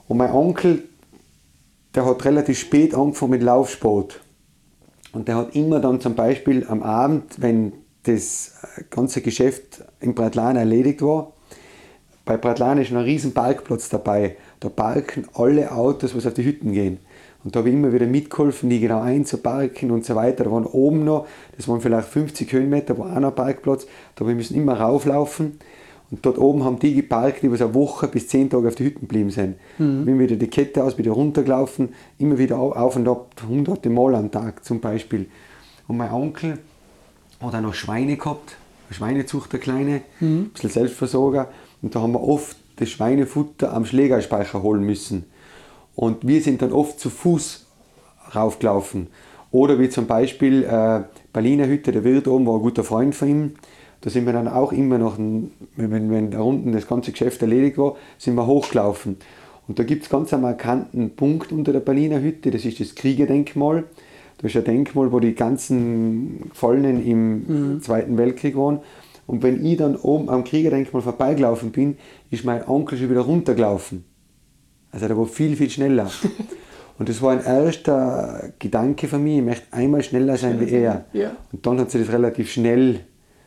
Und 0.08 0.18
mein 0.18 0.32
Onkel, 0.32 0.84
der 1.94 2.06
hat 2.06 2.24
relativ 2.24 2.60
spät 2.60 2.96
angefangen 2.96 3.32
mit 3.32 3.44
Laufsport. 3.44 4.22
Und 5.12 5.28
der 5.28 5.38
hat 5.38 5.56
immer 5.56 5.80
dann 5.80 6.02
zum 6.02 6.14
Beispiel 6.14 6.66
am 6.68 6.84
Abend, 6.84 7.42
wenn 7.42 7.74
das 8.06 8.54
ganze 8.90 9.22
Geschäft 9.22 9.84
in 10.00 10.16
Bratlan 10.16 10.56
erledigt 10.56 11.02
war, 11.02 11.34
bei 12.26 12.38
Bratlan 12.38 12.80
ist 12.80 12.92
ein 12.92 12.98
riesen 12.98 13.34
Parkplatz 13.34 13.88
dabei. 13.90 14.38
Da 14.60 14.70
parken 14.70 15.28
alle 15.36 15.72
Autos, 15.72 16.16
was 16.16 16.26
auf 16.26 16.34
die 16.34 16.44
Hütten 16.44 16.72
gehen. 16.72 16.98
Und 17.44 17.56
da 17.56 17.60
habe 17.60 17.70
ich 17.70 17.76
immer 17.76 17.94
wieder 17.94 18.08
mitgeholfen, 18.08 18.72
die 18.72 18.80
genau 18.80 19.02
einzuparken 19.02 19.92
und 19.92 20.04
so 20.04 20.16
weiter. 20.16 20.46
Da 20.46 20.52
waren 20.52 20.66
oben 20.66 21.06
noch, 21.06 21.28
das 21.56 21.68
waren 21.68 21.82
vielleicht 21.82 22.08
50 22.08 22.52
Höhenmeter, 22.52 22.98
war 22.98 23.16
auch 23.16 23.20
noch 23.20 23.30
ein 23.30 23.36
Parkplatz. 23.36 23.86
Da 24.16 24.26
wir 24.26 24.34
müssen 24.34 24.56
immer 24.56 24.80
rauflaufen. 24.80 25.60
Und 26.10 26.26
dort 26.26 26.40
oben 26.40 26.64
haben 26.64 26.80
die 26.80 26.96
geparkt, 26.96 27.44
die 27.44 27.52
was 27.52 27.62
eine 27.62 27.76
Woche 27.76 28.08
bis 28.08 28.28
zehn 28.28 28.50
Tage 28.50 28.68
auf 28.68 28.76
die 28.76 28.86
Hütten 28.86 29.02
geblieben 29.02 29.30
sind. 29.30 29.58
Mhm. 29.78 30.06
Bin 30.06 30.20
wieder 30.20 30.36
die 30.36 30.48
Kette 30.48 30.84
aus, 30.84 30.98
wieder 30.98 31.12
runtergelaufen, 31.12 31.90
immer 32.18 32.40
wieder 32.40 32.58
auf 32.58 32.96
und 32.96 33.08
ab, 33.08 33.36
hunderte 33.48 33.90
Mal 33.90 34.16
am 34.16 34.32
Tag 34.32 34.64
zum 34.66 34.80
Beispiel. 34.80 35.28
Und 35.88 35.98
mein 35.98 36.12
Onkel 36.12 36.60
hat 37.48 37.56
auch 37.56 37.62
noch 37.62 37.74
Schweine 37.74 38.18
gehabt, 38.18 38.56
eine 38.88 38.96
Schweinezucht, 38.96 39.52
eine 39.54 39.60
kleine, 39.60 40.02
mhm. 40.20 40.44
ein 40.44 40.50
bisschen 40.50 40.70
Selbstversorger. 40.70 41.50
Und 41.82 41.96
da 41.96 42.02
haben 42.02 42.14
wir 42.14 42.22
oft 42.22 42.58
das 42.78 42.90
Schweinefutter 42.90 43.74
am 43.74 43.86
Schlägerspeicher 43.86 44.62
holen 44.62 44.84
müssen. 44.84 45.26
Und 45.96 46.28
wir 46.28 46.42
sind 46.42 46.62
dann 46.62 46.72
oft 46.72 47.00
zu 47.00 47.10
Fuß 47.10 47.66
raufgelaufen. 48.36 49.08
Oder 49.52 49.80
wie 49.80 49.90
zum 49.90 50.08
Beispiel 50.08 50.64
äh, 50.64 51.04
Berliner 51.32 51.68
Hütte, 51.68 51.92
der 51.92 52.04
Wirt 52.04 52.28
oben 52.28 52.46
war 52.46 52.56
ein 52.56 52.62
guter 52.62 52.84
Freund 52.84 53.16
von 53.16 53.30
ihm. 53.30 53.56
Da 54.02 54.10
sind 54.10 54.26
wir 54.26 54.34
dann 54.34 54.48
auch 54.48 54.72
immer 54.72 54.98
noch, 54.98 55.18
wenn, 55.18 55.52
wenn 55.78 56.32
da 56.32 56.42
unten 56.42 56.74
das 56.74 56.88
ganze 56.88 57.12
Geschäft 57.12 57.42
erledigt 57.42 57.78
war, 57.78 57.96
sind 58.18 58.36
wir 58.36 58.46
hochgelaufen. 58.46 59.18
Und 59.68 59.80
da 59.80 59.84
gibt 59.84 60.04
es 60.04 60.10
ganz 60.10 60.34
einen 60.34 60.44
markanten 60.44 61.16
Punkt 61.16 61.52
unter 61.52 61.72
der 61.72 61.80
Berliner 61.80 62.22
Hütte, 62.22 62.52
das 62.52 62.66
ist 62.66 62.80
das 62.80 62.94
Kriegerdenkmal. 62.96 63.86
Das 64.38 64.52
ist 64.52 64.58
ein 64.58 64.64
Denkmal, 64.64 65.12
wo 65.12 65.20
die 65.20 65.36
ganzen 65.36 66.50
Gefallenen 66.50 67.06
im 67.06 67.74
mhm. 67.74 67.82
Zweiten 67.82 68.18
Weltkrieg 68.18 68.56
waren. 68.56 68.80
Und 69.28 69.44
wenn 69.44 69.66
ich 69.66 69.78
dann 69.78 69.96
oben 69.96 70.30
am 70.30 70.44
Kriegerdenkmal 70.44 71.02
vorbeigelaufen 71.02 71.72
bin, 71.72 71.98
ist 72.30 72.46
mein 72.46 72.68
Onkel 72.68 72.98
schon 72.98 73.10
wieder 73.10 73.22
runtergelaufen. 73.22 74.04
Also 74.92 75.08
der 75.08 75.18
war 75.18 75.26
viel, 75.26 75.56
viel 75.56 75.70
schneller. 75.70 76.10
Und 76.98 77.10
das 77.10 77.22
war 77.22 77.34
ein 77.34 77.44
erster 77.44 78.54
Gedanke 78.58 79.08
von 79.08 79.22
mir, 79.22 79.40
ich 79.40 79.44
möchte 79.44 79.74
einmal 79.74 80.02
schneller 80.02 80.38
sein 80.38 80.62
wie 80.62 80.70
er. 80.70 81.06
Ja. 81.12 81.36
Und 81.52 81.66
dann 81.66 81.80
hat 81.80 81.92
sich 81.92 82.06
das 82.06 82.14
relativ 82.14 82.50
schnell 82.52 83.02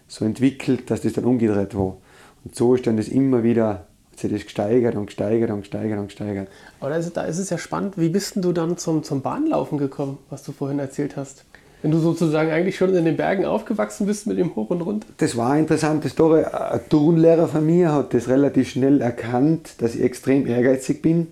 so 0.07 0.25
entwickelt, 0.25 0.91
dass 0.91 1.01
das 1.01 1.15
dann 1.15 1.25
umgedreht 1.25 1.75
war. 1.75 1.97
Und 2.45 2.55
so 2.55 2.75
ist 2.75 2.87
dann 2.87 2.99
das 2.99 3.09
immer 3.09 3.43
wieder, 3.43 3.88
sich 4.19 4.33
das 4.33 4.45
gesteigert 4.45 4.97
und 4.97 5.07
gesteigert 5.07 5.51
und 5.51 5.61
gesteigert 5.61 5.99
und 5.99 6.07
gesteigert. 6.09 6.49
Aber 6.81 6.91
da 6.91 6.97
ist, 6.97 7.17
da 7.17 7.23
ist 7.23 7.39
es 7.39 7.51
ja 7.51 7.59
spannend, 7.59 7.99
wie 7.99 8.09
bist 8.09 8.35
du 8.37 8.53
dann 8.53 8.77
zum, 8.77 9.03
zum 9.03 9.23
Bahnlaufen 9.23 9.79
gekommen, 9.79 10.19
was 10.31 10.43
du 10.45 10.53
vorhin 10.53 10.79
erzählt 10.79 11.17
hast? 11.17 11.45
Wenn 11.83 11.93
du 11.93 11.99
sozusagen 11.99 12.51
eigentlich 12.51 12.77
schon 12.77 12.93
in 12.95 13.05
den 13.05 13.17
Bergen 13.17 13.45
aufgewachsen 13.45 14.07
bist 14.07 14.27
mit 14.27 14.37
dem 14.37 14.57
Hoch 14.57 14.71
und 14.71 14.81
Runter? 14.81 15.07
Das 15.19 15.37
war 15.37 15.53
eine 15.53 15.61
interessante 15.61 16.09
Story. 16.09 16.43
Ein 16.43 16.81
Turnlehrer 16.89 17.47
von 17.47 17.65
mir 17.65 17.93
hat 17.93 18.15
das 18.15 18.29
relativ 18.29 18.71
schnell 18.71 19.01
erkannt, 19.01 19.81
dass 19.81 19.95
ich 19.95 20.03
extrem 20.03 20.47
ehrgeizig 20.47 21.03
bin 21.03 21.29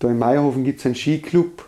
da 0.00 0.08
in 0.08 0.18
Meierhofen 0.18 0.64
gibt 0.64 0.80
es 0.80 0.86
einen 0.86 0.94
Skiclub 0.94 1.66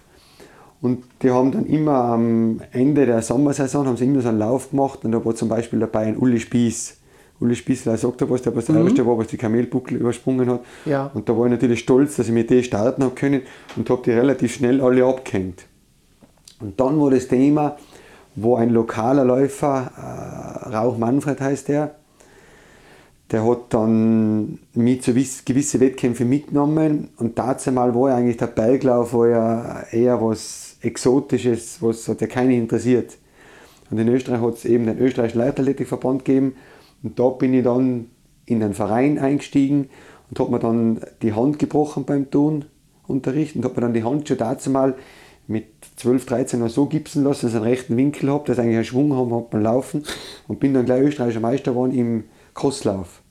und 0.81 1.05
die 1.23 1.31
haben 1.31 1.53
dann 1.53 1.67
immer 1.67 2.05
am 2.05 2.61
Ende 2.73 3.07
der 3.07 3.23
Sommersaison 3.23 3.87
haben 3.87 3.97
sie 3.97 4.07
immer 4.07 4.23
so 4.23 4.31
einen 4.31 4.39
Lauf 4.39 4.71
gemacht 4.71 5.05
und 5.05 5.12
da 5.12 5.25
war 5.25 5.35
zum 5.35 5.49
Beispiel 5.49 5.79
dabei 5.79 6.07
ein 6.07 6.17
Uli 6.17 6.41
Spieß. 6.41 6.97
Uli 7.43 7.57
Spieß, 7.57 7.85
der 7.85 7.97
sagt 7.97 8.29
was, 8.29 8.43
der 8.43 8.55
was 8.55 8.67
der 8.67 8.77
mhm. 8.77 8.87
erste 8.87 9.07
war, 9.07 9.19
was 9.19 9.27
die 9.27 9.37
Kamelbuckel 9.37 9.99
übersprungen 9.99 10.49
hat. 10.49 10.61
Ja. 10.85 11.11
Und 11.13 11.29
da 11.29 11.37
war 11.37 11.47
ich 11.47 11.53
natürlich 11.53 11.81
stolz, 11.81 12.17
dass 12.17 12.29
ich 12.29 12.33
mit 12.33 12.51
denen 12.51 12.65
starten 12.65 13.03
habe 13.03 13.15
können 13.15 13.43
und 13.77 13.91
habe 13.91 14.03
die 14.05 14.13
relativ 14.13 14.55
schnell 14.55 14.81
alle 14.81 15.05
abgehängt. 15.05 15.67
Und 16.61 16.79
dann 16.79 17.01
war 17.01 17.11
das 17.11 17.29
Thema, 17.29 17.77
wo 18.37 18.57
ein 18.57 18.71
lokaler 18.71 19.25
Läufer, 19.25 19.91
äh, 19.97 20.75
Rauch 20.75 20.97
Manfred 20.97 21.41
heißt 21.41 21.69
der, 21.69 21.97
der 23.31 23.47
hat 23.47 23.59
dann 23.71 24.59
mich 24.75 25.03
zu 25.03 25.15
gewisse 25.15 25.81
Wettkämpfe 25.81 26.25
mitgenommen 26.25 27.09
und 27.17 27.39
dazu 27.39 27.73
mal 27.73 27.95
war 27.95 28.15
eigentlich 28.15 28.37
der 28.37 28.47
Berglauf 28.47 29.15
war 29.15 29.29
ja 29.29 29.83
eher 29.91 30.21
was 30.21 30.77
Exotisches, 30.83 31.79
was 31.81 32.09
hat 32.09 32.21
ja 32.21 32.27
keinen 32.27 32.51
interessiert. 32.51 33.17
Und 33.91 33.99
in 33.99 34.09
Österreich 34.09 34.41
hat 34.41 34.55
es 34.55 34.65
eben 34.65 34.87
den 34.87 34.99
österreichischen 34.99 35.39
Leichtathletikverband 35.39 36.25
gegeben 36.25 36.57
und 37.03 37.19
da 37.19 37.29
bin 37.29 37.55
ich 37.55 37.65
dann 37.65 38.09
in 38.47 38.61
den 38.61 38.75
Verein 38.75 39.19
eingestiegen 39.19 39.89
und 40.31 40.41
habe 40.41 40.51
mir 40.51 40.59
dann 40.59 41.01
die 41.23 41.33
Hand 41.33 41.59
gebrochen 41.59 42.05
beim 42.05 42.31
Turnunterricht 42.31 43.57
und 43.57 43.65
habe 43.65 43.75
mir 43.75 43.81
dann 43.83 43.95
die 43.95 44.05
Hand 44.05 44.29
schon 44.29 44.39
dazu 44.39 44.71
mal 44.71 44.95
mit 45.47 45.67
12, 45.97 46.27
13 46.27 46.61
noch 46.61 46.69
so 46.69 46.87
gipsen 46.87 47.25
lassen, 47.25 47.47
dass 47.47 47.53
ich 47.53 47.57
einen 47.57 47.69
rechten 47.69 47.97
Winkel 47.97 48.31
habe, 48.31 48.45
dass 48.47 48.59
ich 48.59 48.65
eigentlich 48.65 48.77
einen 48.77 48.85
Schwung 48.85 49.15
habe 49.15 49.47
beim 49.51 49.63
Laufen 49.63 50.05
und 50.49 50.61
bin 50.61 50.75
dann 50.75 50.87
gleich 50.87 51.03
österreichischer 51.03 51.41
Meister 51.41 51.73
geworden 51.73 51.93
im 51.93 52.25
Crosslauf. 52.55 53.23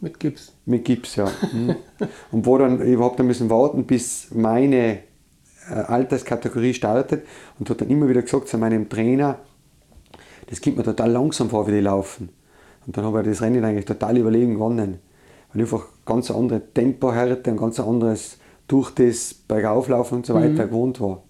Mit 0.00 0.18
Gips? 0.18 0.52
Mit 0.64 0.84
Gips, 0.84 1.16
ja. 1.16 1.30
Mhm. 1.52 1.76
und 2.32 2.46
wo 2.46 2.58
dann 2.58 2.80
überhaupt 2.80 3.20
ein 3.20 3.28
bisschen 3.28 3.50
warten, 3.50 3.84
bis 3.84 4.28
meine 4.32 5.00
äh, 5.68 5.74
Alterskategorie 5.74 6.74
startet 6.74 7.26
und 7.58 7.68
hat 7.68 7.80
dann 7.80 7.90
immer 7.90 8.08
wieder 8.08 8.22
gesagt 8.22 8.48
zu 8.48 8.58
meinem 8.58 8.88
Trainer, 8.88 9.38
das 10.48 10.60
geht 10.60 10.76
mir 10.76 10.82
total 10.82 11.10
langsam 11.10 11.50
vor, 11.50 11.66
wie 11.66 11.72
die 11.72 11.80
laufen. 11.80 12.30
Und 12.86 12.96
dann 12.96 13.04
habe 13.04 13.20
ich 13.20 13.28
das 13.28 13.42
Rennen 13.42 13.64
eigentlich 13.64 13.84
total 13.84 14.16
überlegen 14.16 14.54
gewonnen, 14.54 14.98
weil 15.52 15.62
ich 15.62 15.72
einfach 15.72 15.86
ganz 16.06 16.30
andere 16.30 16.62
Tempohärte 16.72 17.50
und 17.50 17.56
ganz 17.58 17.78
anderes 17.80 18.38
durch 18.68 18.90
das 18.92 19.34
Bergauflaufen 19.34 20.18
und 20.18 20.26
so 20.26 20.34
weiter 20.34 20.48
mhm. 20.48 20.56
gewohnt 20.56 21.00
war. 21.00 21.22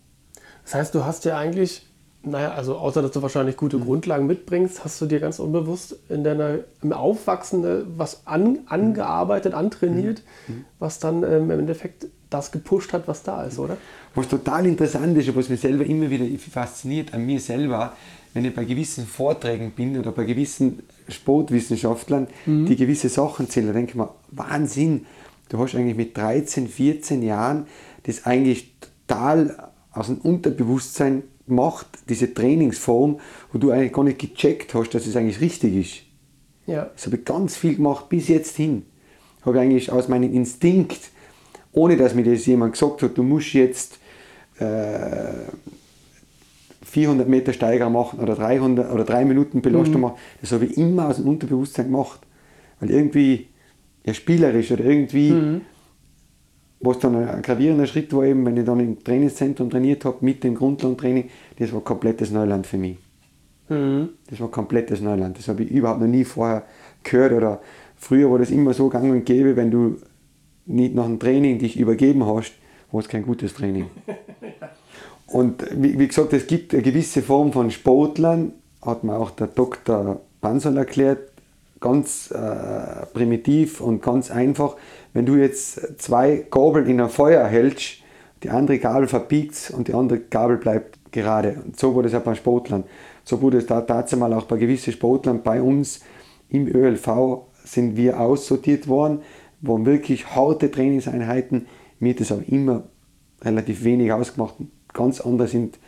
Das 0.64 0.74
heißt, 0.74 0.94
du 0.94 1.04
hast 1.04 1.24
ja 1.24 1.38
eigentlich 1.38 1.90
naja, 2.22 2.52
also 2.52 2.76
außer 2.76 3.00
dass 3.00 3.12
du 3.12 3.22
wahrscheinlich 3.22 3.56
gute 3.56 3.78
mhm. 3.78 3.84
Grundlagen 3.84 4.26
mitbringst, 4.26 4.84
hast 4.84 5.00
du 5.00 5.06
dir 5.06 5.20
ganz 5.20 5.38
unbewusst 5.38 5.96
in 6.08 6.22
deiner 6.22 6.58
im 6.82 6.92
Aufwachsen 6.92 7.64
äh, 7.64 7.82
was 7.96 8.26
an, 8.26 8.60
angearbeitet, 8.66 9.54
antrainiert, 9.54 10.22
mhm. 10.46 10.56
mhm. 10.56 10.64
was 10.78 10.98
dann 10.98 11.22
ähm, 11.22 11.50
im 11.50 11.60
Endeffekt 11.60 12.06
das 12.28 12.52
gepusht 12.52 12.92
hat, 12.92 13.08
was 13.08 13.22
da 13.22 13.44
ist, 13.44 13.58
oder? 13.58 13.76
Was 14.14 14.28
total 14.28 14.66
interessant 14.66 15.16
ist 15.16 15.28
und 15.28 15.36
was 15.36 15.48
mich 15.48 15.60
selber 15.60 15.84
immer 15.84 16.10
wieder 16.10 16.26
fasziniert 16.38 17.14
an 17.14 17.24
mir 17.24 17.40
selber, 17.40 17.94
wenn 18.34 18.44
ich 18.44 18.54
bei 18.54 18.64
gewissen 18.64 19.06
Vorträgen 19.06 19.72
bin 19.72 19.98
oder 19.98 20.12
bei 20.12 20.24
gewissen 20.24 20.82
Sportwissenschaftlern, 21.08 22.28
mhm. 22.46 22.66
die 22.66 22.76
gewisse 22.76 23.08
Sachen 23.08 23.48
zählen, 23.48 23.72
denke 23.72 23.90
ich 23.90 23.96
mir, 23.96 24.14
Wahnsinn, 24.30 25.06
du 25.48 25.58
hast 25.58 25.74
eigentlich 25.74 25.96
mit 25.96 26.16
13, 26.16 26.68
14 26.68 27.22
Jahren 27.22 27.66
das 28.04 28.26
eigentlich 28.26 28.74
total 29.06 29.70
aus 29.92 30.06
dem 30.06 30.18
Unterbewusstsein 30.18 31.24
gemacht, 31.46 31.86
diese 32.08 32.32
Trainingsform, 32.32 33.20
wo 33.52 33.58
du 33.58 33.72
eigentlich 33.72 33.92
gar 33.92 34.04
nicht 34.04 34.20
gecheckt 34.20 34.74
hast, 34.74 34.90
dass 34.90 35.06
es 35.06 35.16
eigentlich 35.16 35.40
richtig 35.40 35.74
ist. 35.74 36.72
Ja. 36.72 36.90
Das 36.94 37.06
habe 37.06 37.16
ich 37.16 37.24
ganz 37.24 37.56
viel 37.56 37.76
gemacht 37.76 38.08
bis 38.08 38.28
jetzt 38.28 38.56
hin. 38.56 38.86
Habe 39.42 39.56
ich 39.56 39.62
eigentlich 39.62 39.92
aus 39.92 40.08
meinem 40.08 40.32
Instinkt, 40.32 41.10
ohne 41.72 41.96
dass 41.96 42.14
mir 42.14 42.24
das 42.24 42.46
jemand 42.46 42.74
gesagt 42.74 43.02
hat, 43.02 43.18
du 43.18 43.22
musst 43.22 43.52
jetzt 43.52 43.98
äh, 44.58 45.29
400 46.90 47.28
Meter 47.28 47.52
Steiger 47.52 47.88
machen 47.88 48.18
oder 48.18 48.34
300 48.34 48.92
oder 48.92 49.04
3 49.04 49.24
Minuten 49.24 49.62
Belastung 49.62 50.00
machen, 50.00 50.16
das 50.40 50.50
habe 50.50 50.64
ich 50.64 50.76
immer 50.76 51.08
aus 51.08 51.16
dem 51.16 51.28
Unterbewusstsein 51.28 51.86
gemacht. 51.86 52.20
Weil 52.80 52.90
irgendwie 52.90 53.46
ja, 54.04 54.12
spielerisch 54.12 54.72
oder 54.72 54.84
irgendwie, 54.84 55.60
was 56.80 56.98
dann 56.98 57.14
ein 57.14 57.42
gravierender 57.42 57.86
Schritt 57.86 58.12
war, 58.12 58.24
eben, 58.24 58.44
wenn 58.44 58.56
ich 58.56 58.64
dann 58.64 58.80
im 58.80 59.04
Trainingszentrum 59.04 59.70
trainiert 59.70 60.04
habe, 60.04 60.16
mit 60.22 60.42
dem 60.42 60.54
Grundlagentraining, 60.54 61.30
das 61.58 61.72
war 61.72 61.82
komplettes 61.82 62.30
Neuland 62.32 62.66
für 62.66 62.78
mich. 62.78 62.96
Mhm. 63.68 64.08
Das 64.28 64.40
war 64.40 64.48
komplettes 64.50 65.00
Neuland. 65.00 65.38
Das 65.38 65.46
habe 65.48 65.62
ich 65.62 65.70
überhaupt 65.70 66.00
noch 66.00 66.08
nie 66.08 66.24
vorher 66.24 66.64
gehört. 67.04 67.32
Oder 67.32 67.60
früher 67.96 68.30
war 68.30 68.38
das 68.38 68.50
immer 68.50 68.74
so 68.74 68.88
gang 68.88 69.12
und 69.12 69.24
gäbe, 69.24 69.54
wenn 69.54 69.70
du 69.70 69.98
nicht 70.66 70.94
nach 70.94 71.06
dem 71.06 71.20
Training 71.20 71.58
dich 71.58 71.78
übergeben 71.78 72.26
hast, 72.26 72.52
war 72.90 73.00
es 73.00 73.08
kein 73.08 73.22
gutes 73.22 73.54
Training. 73.54 73.86
Und 75.30 75.64
wie, 75.70 75.98
wie 75.98 76.08
gesagt, 76.08 76.32
es 76.32 76.46
gibt 76.46 76.74
eine 76.74 76.82
gewisse 76.82 77.22
Form 77.22 77.52
von 77.52 77.70
Sportlern, 77.70 78.52
hat 78.82 79.04
mir 79.04 79.16
auch 79.16 79.30
der 79.30 79.46
Dr. 79.46 80.20
Bansal 80.40 80.76
erklärt, 80.76 81.30
ganz 81.80 82.30
äh, 82.30 83.06
primitiv 83.12 83.80
und 83.80 84.02
ganz 84.02 84.30
einfach. 84.30 84.76
Wenn 85.12 85.26
du 85.26 85.36
jetzt 85.36 86.00
zwei 86.00 86.44
Gabeln 86.50 86.86
in 86.86 87.00
ein 87.00 87.08
Feuer 87.08 87.44
hältst, 87.46 87.98
die 88.42 88.50
andere 88.50 88.78
Gabel 88.78 89.06
verbiegt 89.06 89.72
und 89.76 89.88
die 89.88 89.94
andere 89.94 90.18
Gabel 90.18 90.56
bleibt 90.56 90.98
gerade. 91.12 91.56
Und 91.64 91.78
so 91.78 91.94
wurde 91.94 92.08
es 92.08 92.14
auch 92.14 92.22
bei 92.22 92.34
Sportlern. 92.34 92.84
So 93.24 93.40
wurde 93.40 93.58
es 93.58 93.66
tatsächlich 93.66 94.22
auch 94.22 94.44
bei 94.44 94.56
gewissen 94.56 94.92
Sportlern 94.92 95.42
bei 95.42 95.62
uns 95.62 96.00
im 96.48 96.66
ÖLV 96.66 97.46
sind 97.64 97.96
wir 97.96 98.18
aussortiert 98.18 98.88
worden, 98.88 99.20
waren 99.60 99.86
wirklich 99.86 100.34
harte 100.34 100.70
Trainingseinheiten. 100.70 101.66
Mir 102.00 102.16
das 102.16 102.32
aber 102.32 102.42
immer 102.48 102.84
relativ 103.42 103.84
wenig 103.84 104.12
ausgemacht. 104.12 104.54
Ganz 104.92 105.20
andere 105.20 105.48
sind 105.48 105.78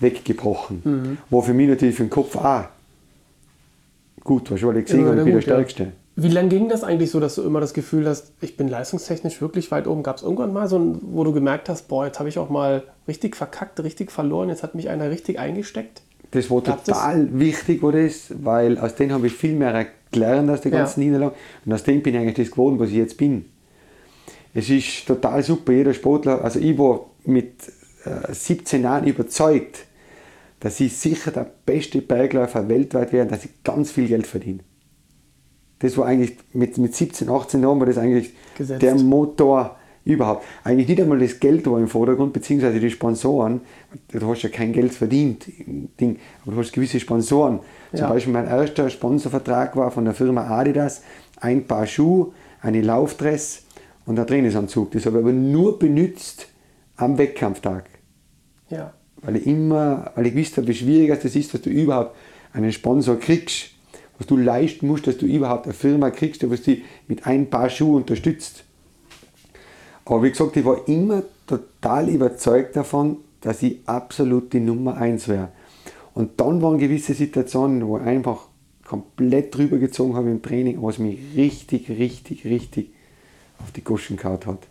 weggebrochen. 0.00 1.18
War 1.30 1.42
für 1.42 1.54
mich 1.54 1.68
natürlich 1.68 1.94
für 1.96 2.04
den 2.04 2.10
Kopf 2.10 2.36
auch 2.36 2.64
gut, 4.24 4.50
was 4.50 4.62
weil 4.62 4.78
ich 4.78 4.86
gesehen 4.86 5.02
Ja, 5.04 5.06
habe, 5.08 5.18
ich 5.18 5.24
bin 5.24 5.32
der 5.32 5.40
gut, 5.40 5.46
ja. 5.48 5.54
Stärkste. 5.54 5.92
Wie 6.16 6.28
lange 6.28 6.48
ging 6.50 6.68
das 6.68 6.84
eigentlich 6.84 7.10
so, 7.10 7.20
dass 7.20 7.36
du 7.36 7.42
immer 7.42 7.60
das 7.60 7.72
Gefühl 7.72 8.06
hast, 8.06 8.32
ich 8.40 8.56
bin 8.56 8.68
leistungstechnisch 8.68 9.40
wirklich 9.40 9.70
weit 9.70 9.86
oben? 9.86 10.02
Gab 10.02 10.16
es 10.16 10.22
irgendwann 10.22 10.52
mal 10.52 10.68
so, 10.68 10.78
ein, 10.78 10.98
wo 11.02 11.24
du 11.24 11.32
gemerkt 11.32 11.68
hast, 11.68 11.88
boah, 11.88 12.04
jetzt 12.04 12.18
habe 12.18 12.28
ich 12.28 12.38
auch 12.38 12.50
mal 12.50 12.82
richtig 13.08 13.36
verkackt, 13.36 13.80
richtig 13.82 14.10
verloren, 14.12 14.48
jetzt 14.50 14.62
hat 14.62 14.74
mich 14.74 14.90
einer 14.90 15.08
richtig 15.10 15.38
eingesteckt? 15.38 16.02
Das 16.32 16.50
war 16.50 16.60
Gab 16.60 16.84
das? 16.84 16.98
total 16.98 17.38
wichtig, 17.38 17.82
war 17.82 17.92
das, 17.92 18.32
weil 18.42 18.78
aus 18.78 18.94
dem 18.96 19.12
habe 19.12 19.26
ich 19.28 19.32
viel 19.32 19.54
mehr 19.54 19.86
gelernt 20.12 20.50
aus 20.50 20.60
der 20.60 20.72
Ja. 20.72 20.78
ganzen 20.78 21.00
Niederlage. 21.00 21.34
Und 21.64 21.72
aus 21.72 21.84
dem 21.84 22.02
bin 22.02 22.14
ich 22.14 22.20
eigentlich 22.20 22.36
das 22.46 22.50
geworden, 22.50 22.78
was 22.78 22.90
ich 22.90 22.96
jetzt 22.96 23.16
bin. 23.16 23.46
Es 24.52 24.68
ist 24.68 25.06
total 25.06 25.42
super, 25.42 25.72
jeder 25.72 25.94
Sportler, 25.94 26.44
also 26.44 26.58
ich 26.58 26.76
war 26.76 27.06
mit 27.24 27.52
äh, 28.04 28.32
17 28.32 28.82
Jahren 28.82 29.06
überzeugt, 29.06 29.86
dass 30.60 30.78
ich 30.80 30.96
sicher 30.96 31.30
der 31.30 31.46
beste 31.66 32.02
Bergläufer 32.02 32.68
weltweit 32.68 33.12
wäre 33.12 33.22
und 33.24 33.32
dass 33.32 33.44
ich 33.44 33.62
ganz 33.64 33.90
viel 33.90 34.08
Geld 34.08 34.26
verdiene. 34.26 34.60
Das 35.78 35.96
war 35.96 36.06
eigentlich, 36.06 36.36
mit, 36.52 36.76
mit 36.76 36.94
17, 36.94 37.28
18 37.28 37.62
Jahren 37.62 37.78
war 37.80 37.86
das 37.86 37.96
eigentlich 37.96 38.34
Gesetzt. 38.56 38.82
der 38.82 38.94
Motor 38.96 39.76
überhaupt. 40.04 40.44
Eigentlich 40.64 40.88
nicht 40.88 41.00
einmal 41.00 41.18
das 41.18 41.40
Geld 41.40 41.66
war 41.66 41.78
im 41.78 41.88
Vordergrund, 41.88 42.32
beziehungsweise 42.34 42.80
die 42.80 42.90
Sponsoren. 42.90 43.62
Du 44.08 44.26
hast 44.28 44.42
ja 44.42 44.48
kein 44.50 44.72
Geld 44.72 44.92
verdient, 44.92 45.46
Ding, 46.00 46.18
aber 46.42 46.52
du 46.52 46.58
hast 46.60 46.72
gewisse 46.72 47.00
Sponsoren. 47.00 47.60
Zum 47.90 48.00
Ja. 48.00 48.08
Beispiel 48.10 48.32
mein 48.32 48.46
erster 48.46 48.90
Sponsorvertrag 48.90 49.76
war 49.76 49.90
von 49.90 50.04
der 50.04 50.14
Firma 50.14 50.46
Adidas 50.48 51.02
ein 51.40 51.66
Paar 51.66 51.86
Schuhe, 51.86 52.32
eine 52.60 52.82
Laufdress 52.82 53.62
und 54.04 54.18
ein 54.18 54.26
Trainingsanzug. 54.26 54.90
Das 54.92 55.06
habe 55.06 55.18
ich 55.18 55.22
aber 55.24 55.32
nur 55.32 55.78
benutzt 55.78 56.48
am 56.96 57.16
Wettkampftag. 57.16 57.89
Weil 59.22 59.36
ich 59.36 59.46
immer, 59.46 60.12
weil 60.14 60.26
ich 60.26 60.34
gewusst 60.34 60.56
habe, 60.56 60.68
wie 60.68 60.74
schwierig 60.74 61.20
das 61.22 61.34
ist, 61.34 61.52
dass 61.54 61.62
du 61.62 61.70
überhaupt 61.70 62.16
einen 62.52 62.72
Sponsor 62.72 63.18
kriegst, 63.18 63.70
was 64.18 64.26
du 64.26 64.36
leisten 64.36 64.86
musst, 64.86 65.06
dass 65.06 65.18
du 65.18 65.26
überhaupt 65.26 65.64
eine 65.64 65.74
Firma 65.74 66.10
kriegst, 66.10 66.42
die 66.42 66.50
was 66.50 66.62
die 66.62 66.82
mit 67.08 67.26
ein 67.26 67.48
paar 67.48 67.70
Schuhe 67.70 67.96
unterstützt. 67.96 68.64
Aber 70.04 70.22
wie 70.22 70.30
gesagt, 70.30 70.56
ich 70.56 70.64
war 70.64 70.86
immer 70.88 71.22
total 71.46 72.08
überzeugt 72.08 72.76
davon, 72.76 73.18
dass 73.40 73.62
ich 73.62 73.78
absolut 73.86 74.52
die 74.52 74.60
Nummer 74.60 74.96
eins 74.96 75.28
wäre. 75.28 75.48
Und 76.14 76.40
dann 76.40 76.60
waren 76.62 76.78
gewisse 76.78 77.14
Situationen, 77.14 77.86
wo 77.86 77.98
ich 77.98 78.04
einfach 78.04 78.48
komplett 78.84 79.54
drüber 79.54 79.78
gezogen 79.78 80.16
habe 80.16 80.30
im 80.30 80.42
Training, 80.42 80.82
was 80.82 80.98
mich 80.98 81.18
richtig, 81.36 81.88
richtig, 81.88 82.44
richtig 82.44 82.90
auf 83.62 83.70
die 83.70 83.84
Goschen 83.84 84.16
gehauen 84.16 84.40
hat. 84.46 84.66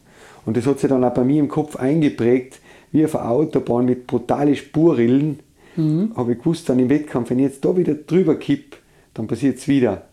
Und 0.46 0.58
das 0.58 0.66
hat 0.66 0.80
sich 0.80 0.90
dann 0.90 1.04
auch 1.04 1.14
bei 1.14 1.24
mir 1.24 1.40
im 1.40 1.48
Kopf 1.48 1.78
eingeprägt, 1.78 2.60
wie 2.92 3.06
auf 3.06 3.16
einer 3.16 3.30
Autobahn 3.30 3.86
mit 3.86 4.08
brutalen 4.08 4.56
Spurrillen. 4.56 5.40
Habe 6.16 6.34
ich 6.34 6.40
gewusst, 6.40 6.70
dann 6.70 6.80
im 6.80 6.90
Wettkampf, 6.90 7.30
wenn 7.30 7.40
ich 7.40 7.46
jetzt 7.46 7.64
da 7.64 7.76
wieder 7.76 7.94
drüber 7.94 8.36
kipp, 8.36 8.78
dann 9.14 9.28
passiert 9.28 9.58
es 9.58 9.68
wieder. 9.68 10.04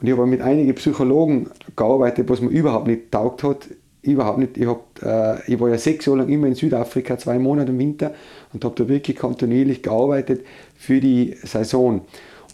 Und 0.00 0.06
ich 0.06 0.12
habe 0.12 0.26
mit 0.26 0.40
einigen 0.40 0.74
Psychologen 0.74 1.50
gearbeitet, 1.76 2.28
was 2.28 2.40
mir 2.40 2.50
überhaupt 2.50 2.86
nicht 2.86 3.10
taugt 3.10 3.42
hat. 3.42 3.68
Überhaupt 4.02 4.38
nicht. 4.38 4.58
Ich, 4.58 4.66
hab, 4.66 5.02
äh, 5.02 5.50
ich 5.50 5.58
war 5.58 5.70
ja 5.70 5.78
sechs 5.78 6.04
Jahre 6.04 6.18
lang 6.18 6.28
immer 6.28 6.46
in 6.46 6.54
Südafrika, 6.54 7.16
zwei 7.16 7.38
Monate 7.38 7.72
im 7.72 7.78
Winter 7.78 8.12
und 8.52 8.64
habe 8.64 8.74
da 8.76 8.86
wirklich 8.86 9.16
kontinuierlich 9.16 9.82
gearbeitet 9.82 10.44
für 10.76 11.00
die 11.00 11.34
Saison. 11.42 12.02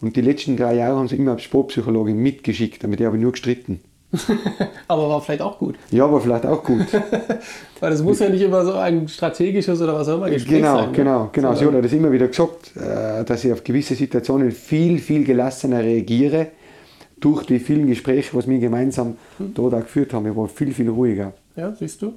Und 0.01 0.17
die 0.17 0.21
letzten 0.21 0.57
drei 0.57 0.77
Jahre 0.77 0.97
haben 0.97 1.09
sie 1.09 1.17
immer 1.17 1.33
als 1.33 1.43
Sportpsychologin 1.43 2.17
mitgeschickt, 2.17 2.85
damit 2.85 3.01
habe 3.01 3.17
ich 3.17 3.23
nur 3.23 3.33
gestritten. 3.33 3.81
Aber 4.89 5.09
war 5.09 5.21
vielleicht 5.21 5.43
auch 5.43 5.59
gut. 5.59 5.77
Ja, 5.91 6.05
aber 6.05 6.21
vielleicht 6.21 6.45
auch 6.45 6.65
gut. 6.65 6.85
Weil 7.81 7.91
das 7.91 8.03
muss 8.03 8.19
ja 8.19 8.29
nicht 8.29 8.43
immer 8.43 8.65
so 8.65 8.73
ein 8.75 9.07
strategisches 9.09 9.81
oder 9.81 9.95
was 9.95 10.09
auch 10.09 10.17
immer 10.17 10.31
Gespräch 10.31 10.59
genau, 10.59 10.77
sein. 10.79 10.91
ne? 10.91 10.97
genau, 10.97 11.29
genau. 11.33 11.53
Sie 11.55 11.59
Sondern- 11.65 11.77
hat 11.77 11.85
das 11.85 11.93
immer 11.93 12.11
wieder 12.11 12.27
gesagt, 12.29 12.77
äh, 12.77 13.25
dass 13.25 13.45
ich 13.45 13.53
auf 13.53 13.63
gewisse 13.63 13.95
Situationen 13.95 14.51
viel, 14.51 14.99
viel 14.99 15.25
gelassener 15.25 15.81
reagiere 15.81 16.49
durch 17.21 17.45
die 17.47 17.61
vielen 17.61 17.87
Gespräche, 17.87 18.37
was 18.37 18.49
wir 18.49 18.59
gemeinsam 18.59 19.17
Hm. 19.39 19.55
dort 19.55 19.75
auch 19.75 19.81
geführt 19.81 20.13
haben. 20.13 20.27
Ich 20.27 20.35
war 20.37 20.49
viel, 20.49 20.73
viel 20.73 20.89
ruhiger. 20.89 21.33
Ja, 21.55 21.73
siehst 21.79 22.03
du? 22.03 22.13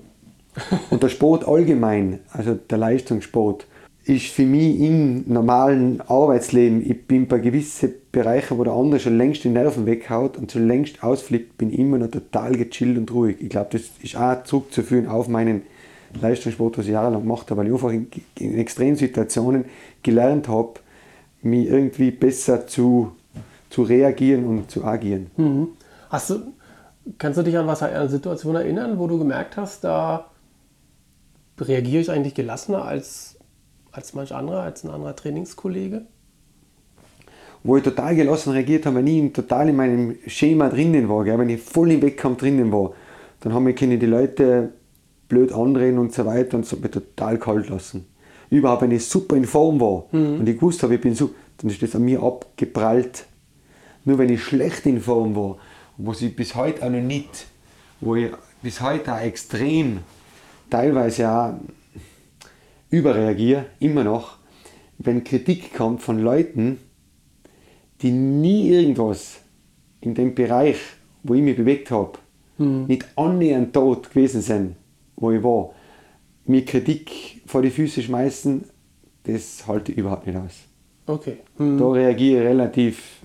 Und 0.90 1.02
der 1.04 1.10
Sport 1.10 1.48
allgemein, 1.48 2.20
also 2.32 2.54
der 2.56 2.78
Leistungssport, 2.78 3.66
ist 4.06 4.28
für 4.28 4.46
mich 4.46 4.80
im 4.80 5.24
normalen 5.32 6.02
Arbeitsleben, 6.02 6.90
ich 6.90 7.08
bin 7.08 7.28
bei 7.28 7.40
gewissen 7.40 7.94
Bereichen, 8.12 8.58
wo 8.58 8.64
der 8.64 8.74
andere 8.74 9.00
schon 9.00 9.18
längst 9.18 9.44
die 9.44 9.50
Nerven 9.50 9.86
weghaut 9.86 10.38
und 10.38 10.52
schon 10.52 10.68
längst 10.68 11.04
ausflippt, 11.04 11.58
bin 11.58 11.72
ich 11.72 11.80
immer 11.80 11.98
noch 11.98 12.12
total 12.12 12.54
gechillt 12.56 12.98
und 12.98 13.12
ruhig. 13.12 13.38
Ich 13.40 13.50
glaube, 13.50 13.70
das 13.72 13.84
ist 14.02 14.18
auch 14.18 14.44
zurückzuführen 14.44 15.08
auf 15.08 15.30
meinen 15.30 15.64
Leistungssport, 16.22 16.78
was 16.78 16.86
ich 16.86 16.92
jahrelang 16.92 17.22
gemacht 17.22 17.50
habe, 17.50 17.62
weil 17.62 17.68
ich 17.68 17.74
einfach 17.74 17.92
in, 17.92 18.08
in 18.40 18.58
Extremsituationen 18.58 19.66
gelernt 20.04 20.48
habe, 20.48 20.74
mich 21.42 21.68
irgendwie 21.68 22.12
besser 22.12 22.68
zu, 22.68 23.14
zu 23.70 23.84
reagieren 23.84 24.46
und 24.46 24.70
zu 24.70 24.84
agieren. 24.84 25.28
Mhm. 25.38 25.70
Hast 26.10 26.30
du, 26.30 26.40
kannst 27.18 27.40
du 27.40 27.44
dich 27.44 27.58
an 27.58 27.68
was 27.68 27.82
an 27.82 27.92
eine 27.92 28.10
Situation 28.10 28.56
erinnern, 28.56 29.00
wo 29.00 29.08
du 29.08 29.18
gemerkt 29.18 29.58
hast, 29.58 29.84
da 29.84 30.26
reagiere 31.60 32.02
ich 32.02 32.12
eigentlich 32.12 32.36
gelassener 32.36 32.84
als, 32.84 33.33
als 33.94 34.14
manch 34.14 34.34
anderer, 34.34 34.64
als 34.64 34.84
ein 34.84 34.90
anderer 34.90 35.16
Trainingskollege? 35.16 36.06
wo 37.64 37.78
ich 37.78 37.84
total 37.84 38.16
gelassen 38.16 38.52
reagiert 38.52 38.86
habe, 38.86 38.98
wenn 38.98 39.08
ich 39.08 39.34
total 39.34 39.70
in 39.70 39.76
meinem 39.76 40.18
Schema 40.28 40.70
drinnen 40.70 41.08
war, 41.08 41.24
gell, 41.24 41.40
wenn 41.40 41.50
ich 41.50 41.62
voll 41.62 41.92
im 41.92 42.02
Wettkampf 42.02 42.40
drinnen 42.40 42.72
war, 42.72 42.92
dann 43.40 43.54
haben 43.54 43.64
mich 43.64 43.76
können 43.76 44.00
die 44.00 44.06
Leute 44.06 44.74
blöd 45.30 45.52
anreden 45.52 45.98
und 45.98 46.14
so 46.14 46.26
weiter 46.26 46.58
und 46.58 46.66
so 46.66 46.76
mich 46.78 46.92
total 46.92 47.38
kalt 47.40 47.70
lassen. 47.70 48.06
Überhaupt, 48.50 48.84
wenn 48.84 48.92
ich 48.92 49.06
super 49.06 49.36
in 49.36 49.46
Form 49.46 49.80
war 49.80 50.06
und 50.12 50.48
ich 50.48 50.56
gewusst 50.56 50.84
habe, 50.84 50.96
ich 50.96 51.02
bin 51.02 51.16
so, 51.16 51.32
dann 51.58 51.72
ist 51.72 51.82
das 51.82 51.96
an 51.96 52.04
mir 52.04 52.22
abgeprallt. 52.22 53.26
Nur 54.06 54.18
wenn 54.18 54.30
ich 54.30 54.44
schlecht 54.44 54.86
in 54.86 55.00
Form 55.00 55.36
war, 55.36 55.58
was 55.98 56.22
ich 56.22 56.36
bis 56.36 56.56
heute 56.56 56.86
auch 56.86 56.90
noch 56.90 57.02
nicht, 57.02 57.48
wo 58.02 58.16
ich 58.16 58.32
bis 58.62 58.82
heute 58.82 59.14
auch 59.14 59.22
extrem 59.22 60.00
teilweise 60.70 61.30
auch 61.30 61.54
überreagiere, 62.94 63.66
immer 63.80 64.04
noch, 64.04 64.38
wenn 65.00 65.24
Kritik 65.24 65.74
kommt 65.74 66.02
von 66.02 66.20
Leuten, 66.20 66.78
die 68.02 68.12
nie 68.12 68.70
irgendwas 68.70 69.40
in 70.02 70.14
dem 70.14 70.36
Bereich, 70.36 70.78
wo 71.24 71.34
ich 71.34 71.42
mich 71.42 71.58
bewegt 71.58 71.90
habe, 71.90 72.20
nicht 72.58 73.06
annähernd 73.16 73.74
tot 73.74 74.12
gewesen 74.12 74.42
sind, 74.42 74.76
wo 75.16 75.32
ich 75.32 75.42
war, 75.42 75.74
mir 76.46 76.64
Kritik 76.66 77.42
vor 77.48 77.64
die 77.64 77.72
Füße 77.72 78.04
schmeißen, 78.04 78.66
das 79.24 79.66
halte 79.66 79.92
ich 79.92 79.98
überhaupt 79.98 80.28
nicht 80.28 80.38
aus. 80.38 80.54
Okay. 81.08 81.38
Da 81.58 81.92
reagiere 81.92 82.44
ich 82.44 82.48
relativ, 82.48 83.22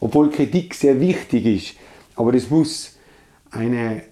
obwohl 0.00 0.30
Kritik 0.30 0.74
sehr 0.74 1.00
wichtig 1.00 1.46
ist, 1.46 1.76
aber 2.16 2.32
das 2.32 2.50
muss 2.50 2.98
eine 3.50 4.02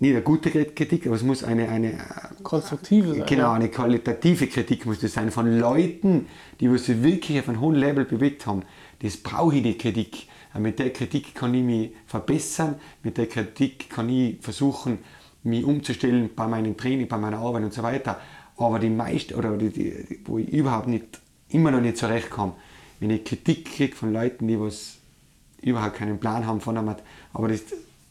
nicht 0.00 0.12
eine 0.12 0.22
gute 0.22 0.50
Kritik, 0.50 1.06
aber 1.06 1.16
es 1.16 1.22
muss 1.22 1.42
eine, 1.42 1.68
eine 1.68 1.94
konstruktive 2.42 3.14
sein. 3.14 3.26
Genau, 3.26 3.52
eine 3.52 3.68
qualitative 3.68 4.46
Kritik 4.46 4.86
muss 4.86 5.00
das 5.00 5.12
sein 5.14 5.32
von 5.32 5.58
Leuten, 5.58 6.26
die 6.60 6.70
was 6.70 6.84
sich 6.84 7.02
wirklich 7.02 7.40
auf 7.40 7.48
einem 7.48 7.60
hohen 7.60 7.74
Level 7.74 8.04
bewegt 8.04 8.46
haben. 8.46 8.62
Das 9.00 9.16
brauche 9.16 9.56
ich 9.56 9.62
die 9.62 9.76
Kritik. 9.76 10.28
Mit 10.56 10.78
der 10.78 10.92
Kritik 10.92 11.34
kann 11.34 11.52
ich 11.54 11.62
mich 11.62 11.90
verbessern, 12.06 12.76
mit 13.02 13.18
der 13.18 13.26
Kritik 13.26 13.90
kann 13.90 14.08
ich 14.08 14.38
versuchen, 14.40 14.98
mich 15.42 15.64
umzustellen 15.64 16.30
bei 16.34 16.46
meinem 16.46 16.76
Training, 16.76 17.08
bei 17.08 17.18
meiner 17.18 17.38
Arbeit 17.38 17.64
und 17.64 17.74
so 17.74 17.82
weiter. 17.82 18.20
Aber 18.56 18.78
die 18.78 18.90
meisten, 18.90 19.34
oder 19.34 19.56
die, 19.56 19.70
die, 19.70 20.20
wo 20.24 20.38
ich 20.38 20.48
überhaupt 20.48 20.88
nicht, 20.88 21.20
immer 21.48 21.70
noch 21.70 21.80
nicht 21.80 21.96
zurechtkomme, 21.96 22.54
wenn 23.00 23.10
ich 23.10 23.24
Kritik 23.24 23.64
kriege 23.66 23.94
von 23.94 24.12
Leuten, 24.12 24.46
die 24.48 24.58
was 24.58 24.96
überhaupt 25.60 25.96
keinen 25.96 26.18
Plan 26.18 26.46
haben 26.46 26.60
von 26.60 26.76
einem, 26.76 26.94
aber 27.32 27.48
das, 27.48 27.62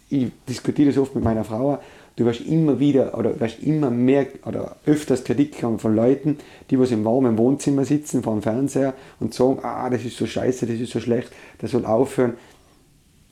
ich 0.09 0.31
diskutiere 0.47 0.89
das 0.89 0.97
oft 0.97 1.15
mit 1.15 1.23
meiner 1.23 1.43
Frau, 1.43 1.79
du 2.15 2.25
wirst 2.25 2.41
immer 2.41 2.79
wieder 2.79 3.17
oder 3.17 3.39
wirst 3.39 3.59
immer 3.61 3.89
mehr 3.89 4.27
oder 4.45 4.77
öfters 4.85 5.23
Kritik 5.23 5.61
haben 5.63 5.79
von 5.79 5.95
Leuten, 5.95 6.37
die 6.69 6.79
was 6.79 6.91
im 6.91 7.05
warmen 7.05 7.37
Wohnzimmer 7.37 7.85
sitzen 7.85 8.23
vor 8.23 8.33
dem 8.33 8.41
Fernseher 8.41 8.93
und 9.19 9.33
sagen, 9.33 9.59
ah, 9.63 9.89
das 9.89 10.03
ist 10.03 10.17
so 10.17 10.25
scheiße, 10.25 10.65
das 10.65 10.79
ist 10.79 10.91
so 10.91 10.99
schlecht, 10.99 11.31
das 11.59 11.71
soll 11.71 11.85
aufhören. 11.85 12.33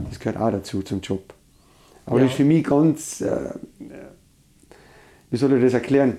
Das 0.10 0.20
gehört 0.20 0.38
auch 0.38 0.52
dazu 0.52 0.82
zum 0.82 1.00
Job. 1.02 1.34
Aber 2.06 2.18
ja. 2.18 2.24
das 2.24 2.34
ist 2.34 2.38
für 2.38 2.46
mich 2.46 2.64
ganz, 2.64 3.22
äh, 3.22 3.52
wie 5.32 5.38
soll 5.38 5.54
ich 5.54 5.64
das 5.64 5.74
erklären? 5.74 6.18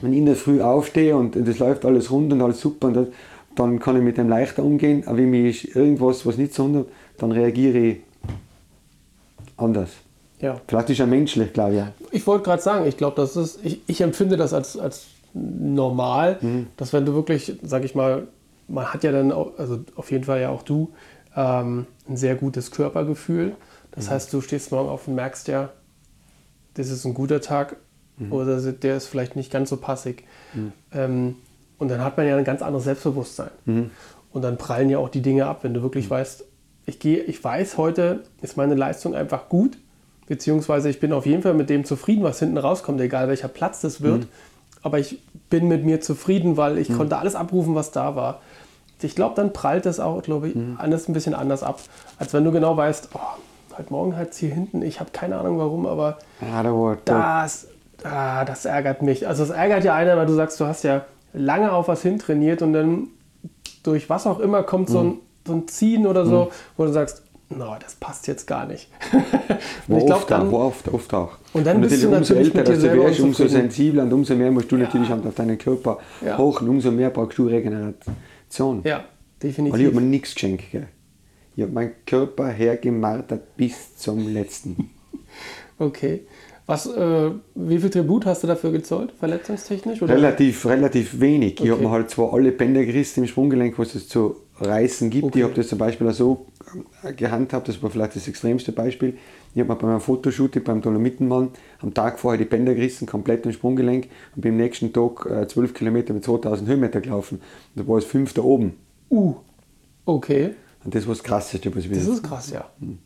Wenn 0.00 0.12
ich 0.12 0.18
in 0.18 0.26
der 0.26 0.36
Früh 0.36 0.60
aufstehe 0.60 1.16
und 1.16 1.34
das 1.34 1.58
läuft 1.58 1.84
alles 1.84 2.10
rund 2.10 2.32
und 2.32 2.40
alles 2.40 2.60
super, 2.60 2.88
und 2.88 2.94
das, 2.94 3.08
dann 3.56 3.80
kann 3.80 3.96
ich 3.96 4.02
mit 4.02 4.18
dem 4.18 4.28
leichter 4.28 4.62
umgehen. 4.62 5.02
Aber 5.06 5.16
wenn 5.16 5.30
mich 5.30 5.74
irgendwas, 5.74 6.24
was 6.24 6.36
nicht 6.36 6.54
so 6.54 6.64
rund 6.64 6.86
dann 7.16 7.32
reagiere 7.32 7.78
ich 7.78 7.96
anders. 9.58 9.90
Ja. 10.40 10.60
Vielleicht 10.66 10.90
ist 10.90 11.00
er 11.00 11.06
menschlich, 11.06 11.52
glaube 11.52 11.92
ich. 12.10 12.20
Ich 12.20 12.26
wollte 12.26 12.44
gerade 12.44 12.62
sagen, 12.62 12.86
ich 12.86 12.96
glaube, 12.96 13.16
das 13.16 13.36
ist, 13.36 13.58
ich, 13.64 13.80
ich 13.86 14.00
empfinde 14.00 14.36
das 14.36 14.52
als, 14.52 14.78
als 14.78 15.06
normal, 15.34 16.38
mhm. 16.40 16.68
dass 16.76 16.92
wenn 16.92 17.04
du 17.04 17.14
wirklich, 17.14 17.58
sag 17.62 17.84
ich 17.84 17.94
mal, 17.94 18.28
man 18.68 18.86
hat 18.92 19.02
ja 19.04 19.12
dann, 19.12 19.32
auch, 19.32 19.58
also 19.58 19.80
auf 19.96 20.10
jeden 20.10 20.24
Fall 20.24 20.40
ja 20.40 20.50
auch 20.50 20.62
du, 20.62 20.92
ähm, 21.36 21.86
ein 22.08 22.16
sehr 22.16 22.36
gutes 22.36 22.70
Körpergefühl. 22.70 23.54
Das 23.92 24.06
mhm. 24.06 24.10
heißt, 24.10 24.32
du 24.32 24.40
stehst 24.40 24.70
morgen 24.70 24.88
auf 24.88 25.08
und 25.08 25.14
merkst 25.14 25.48
ja, 25.48 25.70
das 26.74 26.90
ist 26.90 27.04
ein 27.04 27.14
guter 27.14 27.40
Tag 27.40 27.76
mhm. 28.16 28.32
oder 28.32 28.60
der 28.60 28.96
ist 28.96 29.06
vielleicht 29.06 29.36
nicht 29.36 29.50
ganz 29.50 29.70
so 29.70 29.76
passig. 29.76 30.24
Mhm. 30.54 30.72
Ähm, 30.92 31.36
und 31.78 31.88
dann 31.88 32.02
hat 32.02 32.16
man 32.16 32.26
ja 32.26 32.36
ein 32.36 32.44
ganz 32.44 32.62
anderes 32.62 32.84
Selbstbewusstsein. 32.84 33.50
Mhm. 33.64 33.90
Und 34.32 34.42
dann 34.42 34.58
prallen 34.58 34.90
ja 34.90 34.98
auch 34.98 35.08
die 35.08 35.22
Dinge 35.22 35.46
ab, 35.46 35.60
wenn 35.62 35.74
du 35.74 35.82
wirklich 35.82 36.06
mhm. 36.06 36.10
weißt, 36.10 36.44
ich, 36.88 36.98
gehe, 36.98 37.20
ich 37.20 37.44
weiß, 37.44 37.76
heute 37.76 38.20
ist 38.40 38.56
meine 38.56 38.74
Leistung 38.74 39.14
einfach 39.14 39.50
gut, 39.50 39.76
beziehungsweise 40.26 40.88
ich 40.88 41.00
bin 41.00 41.12
auf 41.12 41.26
jeden 41.26 41.42
Fall 41.42 41.52
mit 41.52 41.68
dem 41.68 41.84
zufrieden, 41.84 42.24
was 42.24 42.38
hinten 42.38 42.56
rauskommt, 42.56 42.98
egal 43.00 43.28
welcher 43.28 43.48
Platz 43.48 43.82
das 43.82 44.00
wird. 44.00 44.20
Mhm. 44.22 44.28
Aber 44.82 44.98
ich 44.98 45.20
bin 45.50 45.68
mit 45.68 45.84
mir 45.84 46.00
zufrieden, 46.00 46.56
weil 46.56 46.78
ich 46.78 46.88
mhm. 46.88 46.96
konnte 46.96 47.18
alles 47.18 47.34
abrufen, 47.34 47.74
was 47.74 47.90
da 47.90 48.16
war. 48.16 48.40
Ich 49.02 49.14
glaube, 49.14 49.34
dann 49.36 49.52
prallt 49.52 49.84
das 49.84 50.00
auch, 50.00 50.22
glaube 50.22 50.48
ich, 50.48 50.54
mhm. 50.54 50.76
anders, 50.78 51.08
ein 51.08 51.12
bisschen 51.12 51.34
anders 51.34 51.62
ab, 51.62 51.78
als 52.18 52.32
wenn 52.32 52.42
du 52.42 52.52
genau 52.52 52.74
weißt, 52.76 53.10
oh, 53.12 53.76
heute 53.76 53.92
Morgen 53.92 54.16
hat 54.16 54.30
es 54.30 54.38
hier 54.38 54.52
hinten, 54.52 54.80
ich 54.80 54.98
habe 54.98 55.10
keine 55.12 55.36
Ahnung 55.36 55.58
warum, 55.58 55.84
aber 55.84 56.18
ja, 56.40 57.42
das, 57.42 57.68
ah, 58.02 58.46
das 58.46 58.64
ärgert 58.64 59.02
mich. 59.02 59.28
Also 59.28 59.42
es 59.42 59.50
ärgert 59.50 59.84
ja 59.84 59.94
einer, 59.94 60.16
weil 60.16 60.26
du 60.26 60.32
sagst, 60.32 60.58
du 60.58 60.64
hast 60.64 60.84
ja 60.84 61.04
lange 61.34 61.70
auf 61.70 61.86
was 61.86 62.00
hintrainiert 62.00 62.62
und 62.62 62.72
dann 62.72 63.08
durch 63.82 64.08
was 64.08 64.26
auch 64.26 64.40
immer 64.40 64.62
kommt 64.62 64.88
so 64.88 65.00
ein 65.00 65.06
mhm 65.06 65.18
so 65.48 65.54
ein 65.54 65.68
Ziehen 65.68 66.06
oder 66.06 66.24
so, 66.24 66.44
mhm. 66.44 66.48
wo 66.76 66.84
du 66.84 66.92
sagst, 66.92 67.22
no, 67.50 67.76
das 67.80 67.94
passt 67.94 68.26
jetzt 68.26 68.46
gar 68.46 68.66
nicht. 68.66 68.88
und 69.88 69.98
ich 69.98 70.06
glaube 70.06 70.24
dann, 70.28 70.50
wo 70.50 70.58
oft, 70.58 70.88
oft 70.88 71.12
auch. 71.14 71.38
Und 71.52 71.66
dann 71.66 71.76
und 71.76 71.88
bist 71.88 72.02
du 72.02 72.14
umso 72.14 72.34
älter, 72.34 72.62
dass 72.62 72.78
du 72.78 72.92
wärst, 72.92 73.20
umso 73.20 73.48
sensibler 73.48 74.04
und 74.04 74.12
umso 74.12 74.34
mehr 74.34 74.50
musst 74.50 74.70
du 74.70 74.76
ja. 74.76 74.84
natürlich 74.84 75.10
auf 75.10 75.34
deinen 75.34 75.58
Körper 75.58 75.98
ja. 76.24 76.38
hoch 76.38 76.60
und 76.60 76.68
umso 76.68 76.90
mehr 76.90 77.10
brauchst 77.10 77.38
du 77.38 77.46
Regeneration. 77.46 78.82
Ja, 78.84 79.04
definitiv. 79.42 79.74
Weil 79.74 79.80
ich 79.80 79.86
habe 79.86 80.00
mir 80.00 80.06
nichts 80.06 80.34
geschenkt. 80.34 80.70
Gell? 80.70 80.88
Ich 81.56 81.62
habe 81.62 81.72
meinen 81.72 81.92
Körper 82.06 82.48
hergemartert 82.48 83.56
bis 83.56 83.96
zum 83.96 84.32
letzten. 84.32 84.90
okay. 85.78 86.26
Was, 86.66 86.84
äh, 86.86 87.30
wie 87.54 87.78
viel 87.78 87.88
Tribut 87.88 88.26
hast 88.26 88.42
du 88.42 88.46
dafür 88.46 88.70
gezollt, 88.72 89.14
verletzungstechnisch? 89.18 90.02
Oder? 90.02 90.14
Relativ, 90.14 90.66
relativ 90.66 91.18
wenig. 91.18 91.54
Okay. 91.54 91.64
Ich 91.64 91.70
habe 91.70 91.82
mir 91.82 91.90
halt 91.90 92.10
zwar 92.10 92.34
alle 92.34 92.52
Bänder 92.52 92.84
gerissen 92.84 93.22
im 93.22 93.26
Sprunggelenk, 93.26 93.78
was 93.78 93.94
es 93.94 94.06
zu 94.06 94.36
reißen 94.60 95.10
gibt. 95.10 95.24
Okay. 95.24 95.38
Ich 95.38 95.44
habe 95.44 95.54
das 95.54 95.68
zum 95.68 95.78
Beispiel 95.78 96.08
auch 96.08 96.12
so 96.12 96.46
äh, 97.02 97.12
gehandhabt, 97.12 97.68
das 97.68 97.82
war 97.82 97.90
vielleicht 97.90 98.16
das 98.16 98.28
extremste 98.28 98.72
Beispiel. 98.72 99.16
Ich 99.54 99.60
habe 99.60 99.72
mir 99.72 99.78
bei 99.78 99.86
meinem 99.86 100.00
Fotoshooting 100.00 100.62
beim 100.64 100.80
Dolomitenmann 100.80 101.50
am 101.80 101.94
Tag 101.94 102.18
vorher 102.18 102.38
die 102.38 102.44
Bänder 102.44 102.74
gerissen, 102.74 103.06
komplett 103.06 103.46
im 103.46 103.52
Sprunggelenk 103.52 104.08
und 104.34 104.42
bin 104.42 104.52
am 104.52 104.58
nächsten 104.58 104.92
Tag 104.92 105.26
äh, 105.26 105.46
12 105.46 105.74
Kilometer 105.74 106.14
mit 106.14 106.24
2000 106.24 106.68
Höhenmeter 106.68 107.00
gelaufen. 107.00 107.40
Und 107.74 107.82
da 107.82 107.88
war 107.88 107.98
es 107.98 108.04
fünfter 108.04 108.44
oben. 108.44 108.74
Uh, 109.10 109.36
okay. 110.04 110.54
Und 110.84 110.94
das 110.94 111.06
war 111.06 111.14
das 111.14 111.22
Krasseste, 111.22 111.74
was 111.74 111.84
ich 111.84 111.90
Das 111.90 112.06
ist 112.06 112.22
krass, 112.22 112.50
ja. 112.50 112.70
Hm. 112.80 112.98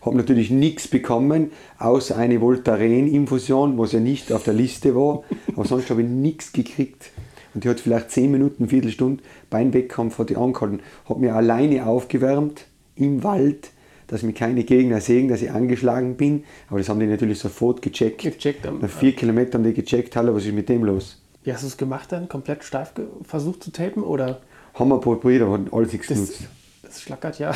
Habe 0.00 0.16
natürlich 0.16 0.50
nichts 0.50 0.88
bekommen, 0.88 1.50
außer 1.78 2.16
eine 2.16 2.40
Voltaren-Infusion, 2.40 3.78
was 3.78 3.92
ja 3.92 4.00
nicht 4.00 4.32
auf 4.32 4.44
der 4.44 4.54
Liste 4.54 4.94
war. 4.94 5.22
Aber 5.54 5.64
sonst 5.64 5.90
habe 5.90 6.02
ich 6.02 6.08
nichts 6.08 6.52
gekriegt. 6.52 7.10
Und 7.54 7.64
die 7.64 7.68
hat 7.68 7.80
vielleicht 7.80 8.10
10 8.10 8.30
Minuten, 8.30 8.68
Viertelstunde 8.68 9.22
beim 9.48 9.72
Wettkampf 9.72 10.18
hat 10.18 10.30
die 10.30 10.36
angehalten. 10.36 10.80
Hat 11.08 11.18
mir 11.18 11.34
alleine 11.34 11.86
aufgewärmt 11.86 12.66
im 12.96 13.22
Wald, 13.22 13.70
dass 14.08 14.22
mich 14.22 14.34
keine 14.34 14.64
Gegner 14.64 15.00
sehen, 15.00 15.28
dass 15.28 15.40
ich 15.40 15.50
angeschlagen 15.50 16.16
bin. 16.16 16.44
Aber 16.68 16.78
das 16.78 16.88
haben 16.88 17.00
die 17.00 17.06
natürlich 17.06 17.38
sofort 17.38 17.80
gecheckt. 17.80 18.22
gecheckt 18.22 18.64
Nach 18.64 18.88
vier 18.88 19.10
ja. 19.10 19.16
Kilometern 19.16 19.62
haben 19.62 19.74
die 19.74 19.74
gecheckt, 19.74 20.16
hallo, 20.16 20.34
was 20.34 20.44
ist 20.44 20.52
mit 20.52 20.68
dem 20.68 20.84
los? 20.84 21.20
Wie 21.44 21.52
hast 21.52 21.62
du 21.62 21.68
es 21.68 21.76
gemacht 21.76 22.10
dann? 22.10 22.28
Komplett 22.28 22.64
steif 22.64 22.92
versucht 23.22 23.62
zu 23.62 23.70
tapen? 23.70 24.02
Oder? 24.02 24.40
Haben 24.74 24.88
wir 24.88 25.00
probiert, 25.00 25.42
aber 25.42 25.54
hat 25.54 25.72
alles 25.72 25.92
nichts 25.92 26.08
genutzt. 26.08 26.40
Das 26.82 27.00
schlackert 27.00 27.38
ja. 27.38 27.54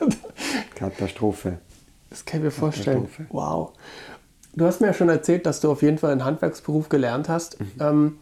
Katastrophe. 0.74 1.58
Das 2.08 2.24
kann 2.24 2.40
ich 2.40 2.44
mir 2.44 2.50
vorstellen. 2.50 3.08
Wow. 3.30 3.72
Du 4.54 4.64
hast 4.64 4.80
mir 4.80 4.88
ja 4.88 4.94
schon 4.94 5.08
erzählt, 5.08 5.46
dass 5.46 5.60
du 5.60 5.70
auf 5.70 5.82
jeden 5.82 5.98
Fall 5.98 6.12
einen 6.12 6.24
Handwerksberuf 6.24 6.88
gelernt 6.88 7.28
hast. 7.28 7.60
Mhm. 7.60 7.70
Ähm, 7.80 8.18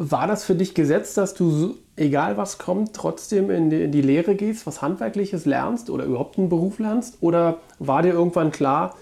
war 0.00 0.28
das 0.28 0.44
für 0.44 0.54
dich 0.54 0.74
gesetzt, 0.74 1.16
dass 1.16 1.34
du, 1.34 1.74
egal 1.96 2.36
was 2.36 2.58
kommt, 2.58 2.94
trotzdem 2.94 3.50
in 3.50 3.68
die, 3.68 3.82
in 3.82 3.90
die 3.90 4.00
Lehre 4.00 4.36
gehst, 4.36 4.64
was 4.64 4.80
Handwerkliches 4.80 5.44
lernst 5.44 5.90
oder 5.90 6.04
überhaupt 6.04 6.38
einen 6.38 6.48
Beruf 6.48 6.78
lernst? 6.78 7.18
Oder 7.20 7.58
war 7.80 8.02
dir 8.02 8.12
irgendwann 8.12 8.52
klar, 8.52 8.94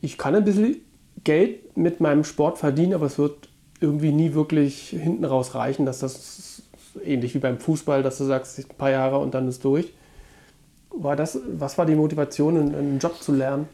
ich 0.00 0.16
kann 0.16 0.36
ein 0.36 0.44
bisschen 0.44 0.76
Geld 1.24 1.76
mit 1.76 2.00
meinem 2.00 2.22
Sport 2.22 2.58
verdienen, 2.58 2.94
aber 2.94 3.06
es 3.06 3.18
wird 3.18 3.48
irgendwie 3.80 4.12
nie 4.12 4.34
wirklich 4.34 4.90
hinten 4.90 5.24
raus 5.24 5.56
reichen, 5.56 5.86
dass 5.86 5.98
das 5.98 6.62
ähnlich 7.04 7.34
wie 7.34 7.40
beim 7.40 7.58
Fußball, 7.58 8.04
dass 8.04 8.18
du 8.18 8.24
sagst, 8.24 8.56
ein 8.56 8.76
paar 8.78 8.90
Jahre 8.90 9.18
und 9.18 9.34
dann 9.34 9.48
ist 9.48 9.64
durch. 9.64 9.92
War 10.90 11.16
das, 11.16 11.36
was 11.58 11.76
war 11.78 11.86
die 11.86 11.96
Motivation, 11.96 12.56
einen 12.56 13.00
Job 13.00 13.20
zu 13.20 13.32
lernen? 13.32 13.68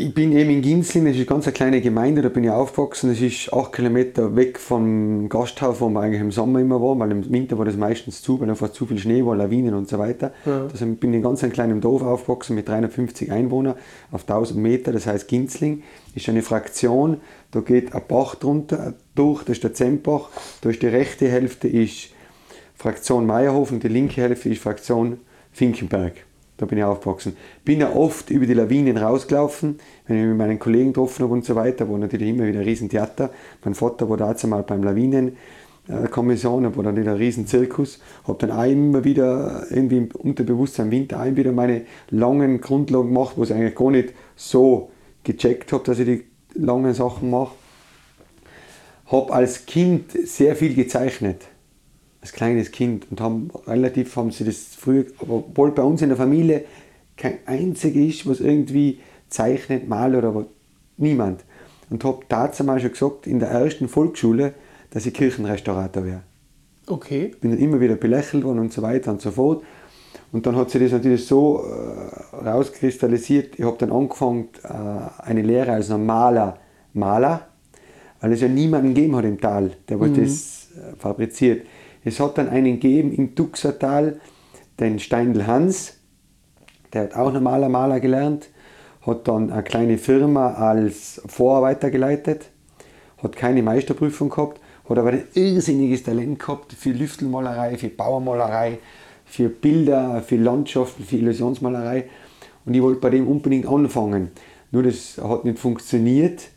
Ich 0.00 0.14
bin 0.14 0.32
eben 0.32 0.48
in 0.48 0.62
Ginzling, 0.62 1.04
das 1.04 1.12
ist 1.12 1.18
eine 1.18 1.26
ganz 1.26 1.52
kleine 1.52 1.82
Gemeinde, 1.82 2.22
da 2.22 2.30
bin 2.30 2.42
ich 2.42 2.48
aufgewachsen. 2.48 3.10
Das 3.10 3.20
ist 3.20 3.52
acht 3.52 3.74
Kilometer 3.74 4.34
weg 4.34 4.58
vom 4.58 5.28
Gasthaus, 5.28 5.78
wo 5.82 5.90
wir 5.90 6.00
eigentlich 6.00 6.22
im 6.22 6.32
Sommer 6.32 6.60
immer 6.60 6.80
waren, 6.80 6.98
weil 7.00 7.10
im 7.10 7.30
Winter 7.30 7.58
war 7.58 7.66
das 7.66 7.76
meistens 7.76 8.22
zu, 8.22 8.40
weil 8.40 8.48
einfach 8.48 8.72
zu 8.72 8.86
viel 8.86 8.96
Schnee 8.96 9.22
war, 9.26 9.36
Lawinen 9.36 9.74
und 9.74 9.90
so 9.90 9.98
weiter. 9.98 10.32
Ja. 10.46 10.60
Bin 10.60 11.10
ich 11.10 11.16
in 11.16 11.22
ganz 11.22 11.44
einem 11.44 11.52
kleinen 11.52 11.82
Dorf 11.82 12.00
aufgewachsen 12.00 12.54
mit 12.54 12.66
350 12.66 13.30
Einwohnern 13.30 13.74
auf 14.10 14.22
1000 14.22 14.58
Meter, 14.58 14.92
das 14.92 15.06
heißt 15.06 15.28
Ginzling 15.28 15.82
ist 16.14 16.30
eine 16.30 16.40
Fraktion, 16.40 17.18
da 17.50 17.60
geht 17.60 17.94
ein 17.94 18.00
Bach 18.08 18.36
drunter 18.36 18.94
durch, 19.14 19.42
das 19.42 19.58
ist 19.58 19.64
der 19.64 19.74
Zempach, 19.74 20.30
da 20.62 20.70
ist 20.70 20.80
die 20.80 20.86
rechte 20.86 21.28
Hälfte 21.28 21.68
ist 21.68 22.08
Fraktion 22.74 23.26
Meierhofen, 23.26 23.80
die 23.80 23.88
linke 23.88 24.22
Hälfte 24.22 24.48
ist 24.48 24.62
Fraktion 24.62 25.18
Finkenberg. 25.52 26.14
Da 26.60 26.66
bin 26.66 26.76
ich 26.76 26.84
aufgewachsen. 26.84 27.38
Bin 27.64 27.80
ja 27.80 27.90
oft 27.94 28.28
über 28.28 28.44
die 28.44 28.52
Lawinen 28.52 28.98
rausgelaufen, 28.98 29.78
wenn 30.06 30.20
ich 30.20 30.26
mit 30.26 30.36
meinen 30.36 30.58
Kollegen 30.58 30.92
getroffen 30.92 31.22
habe 31.22 31.32
und 31.32 31.42
so 31.42 31.54
weiter, 31.54 31.88
wo 31.88 31.96
natürlich 31.96 32.28
immer 32.28 32.44
wieder 32.46 32.58
ein 32.58 32.66
Riesentheater. 32.66 33.30
Mein 33.64 33.74
Vater 33.74 34.10
war 34.10 34.18
dazu 34.18 34.46
mal 34.46 34.62
beim 34.62 34.82
Lawinenkommission, 34.82 36.76
war 36.76 36.84
dann 36.84 36.96
wieder 36.98 37.12
ein 37.12 37.16
Riesenzirkus. 37.16 38.00
Habe 38.28 38.46
dann 38.46 38.50
auch 38.50 38.70
immer 38.70 39.04
wieder 39.04 39.68
irgendwie 39.70 39.96
im 39.96 40.08
Unterbewusstsein 40.12 40.90
Winter 40.90 41.22
auch 41.22 41.34
wieder 41.34 41.52
meine 41.52 41.86
langen 42.10 42.60
Grundlagen 42.60 43.08
gemacht, 43.08 43.38
wo 43.38 43.44
ich 43.44 43.54
eigentlich 43.54 43.74
gar 43.74 43.90
nicht 43.90 44.12
so 44.36 44.90
gecheckt 45.24 45.72
habe, 45.72 45.84
dass 45.84 45.98
ich 45.98 46.04
die 46.04 46.24
langen 46.62 46.92
Sachen 46.92 47.30
mache. 47.30 47.54
Habe 49.06 49.32
als 49.32 49.64
Kind 49.64 50.12
sehr 50.12 50.54
viel 50.56 50.74
gezeichnet 50.74 51.48
als 52.20 52.32
kleines 52.32 52.70
Kind 52.70 53.06
und 53.10 53.20
haben 53.20 53.50
relativ 53.66 54.14
haben 54.16 54.30
sie 54.30 54.44
das 54.44 54.74
früher, 54.76 55.06
obwohl 55.20 55.72
bei 55.72 55.82
uns 55.82 56.02
in 56.02 56.08
der 56.08 56.18
Familie 56.18 56.64
kein 57.16 57.38
einziger 57.46 58.00
ist, 58.00 58.28
was 58.28 58.40
irgendwie 58.40 59.00
zeichnet, 59.28 59.88
malt 59.88 60.14
oder 60.14 60.34
was, 60.34 60.46
niemand. 60.96 61.44
Und 61.88 62.04
habe 62.04 62.20
dazu 62.28 62.64
mal 62.64 62.80
schon 62.80 62.92
gesagt, 62.92 63.26
in 63.26 63.40
der 63.40 63.50
ersten 63.50 63.88
Volksschule, 63.88 64.54
dass 64.90 65.06
ich 65.06 65.14
Kirchenrestaurator 65.14 66.04
wäre. 66.04 66.22
Okay. 66.86 67.32
Bin 67.40 67.50
dann 67.50 67.60
immer 67.60 67.80
wieder 67.80 67.94
belächelt 67.94 68.44
worden 68.44 68.58
und 68.58 68.72
so 68.72 68.82
weiter 68.82 69.10
und 69.10 69.20
so 69.20 69.30
fort. 69.30 69.62
Und 70.32 70.46
dann 70.46 70.56
hat 70.56 70.70
sich 70.70 70.80
das 70.82 70.92
natürlich 70.92 71.26
so 71.26 71.64
äh, 71.64 72.36
rauskristallisiert. 72.36 73.58
Ich 73.58 73.64
habe 73.64 73.76
dann 73.78 73.92
angefangen, 73.92 74.48
äh, 74.62 74.68
eine 75.22 75.42
Lehre 75.42 75.72
als 75.72 75.88
normaler 75.88 76.58
Maler, 76.92 77.48
weil 78.20 78.32
es 78.32 78.40
ja 78.40 78.48
niemanden 78.48 78.94
gegeben 78.94 79.16
hat 79.16 79.24
im 79.24 79.40
Tal, 79.40 79.72
der 79.88 79.96
mhm. 79.96 80.14
das 80.14 80.68
äh, 80.76 80.96
fabriziert. 80.96 81.66
Es 82.02 82.18
hat 82.18 82.38
dann 82.38 82.48
einen 82.48 82.80
gegeben 82.80 83.12
im 83.12 83.34
Duxertal, 83.34 84.20
den 84.78 84.98
Steindl 84.98 85.46
Hans, 85.46 85.98
der 86.92 87.02
hat 87.02 87.14
auch 87.14 87.32
normaler 87.32 87.68
Maler 87.68 88.00
gelernt, 88.00 88.48
hat 89.02 89.28
dann 89.28 89.50
eine 89.50 89.62
kleine 89.62 89.98
Firma 89.98 90.54
als 90.54 91.20
Vorarbeiter 91.26 91.90
geleitet, 91.90 92.50
hat 93.22 93.36
keine 93.36 93.62
Meisterprüfung 93.62 94.30
gehabt, 94.30 94.60
hat 94.88 94.98
aber 94.98 95.10
ein 95.10 95.24
irrsinniges 95.34 96.02
Talent 96.02 96.38
gehabt 96.38 96.72
für 96.72 96.90
Lüftelmalerei, 96.90 97.76
für 97.76 97.88
Bauermalerei, 97.88 98.78
für 99.26 99.48
Bilder, 99.48 100.22
für 100.22 100.36
Landschaften, 100.36 101.04
für 101.04 101.16
Illusionsmalerei. 101.16 102.08
Und 102.64 102.74
ich 102.74 102.82
wollte 102.82 103.00
bei 103.00 103.10
dem 103.10 103.28
unbedingt 103.28 103.66
anfangen. 103.66 104.30
Nur 104.70 104.82
das 104.82 105.18
hat 105.22 105.44
nicht 105.44 105.58
funktioniert, 105.58 106.48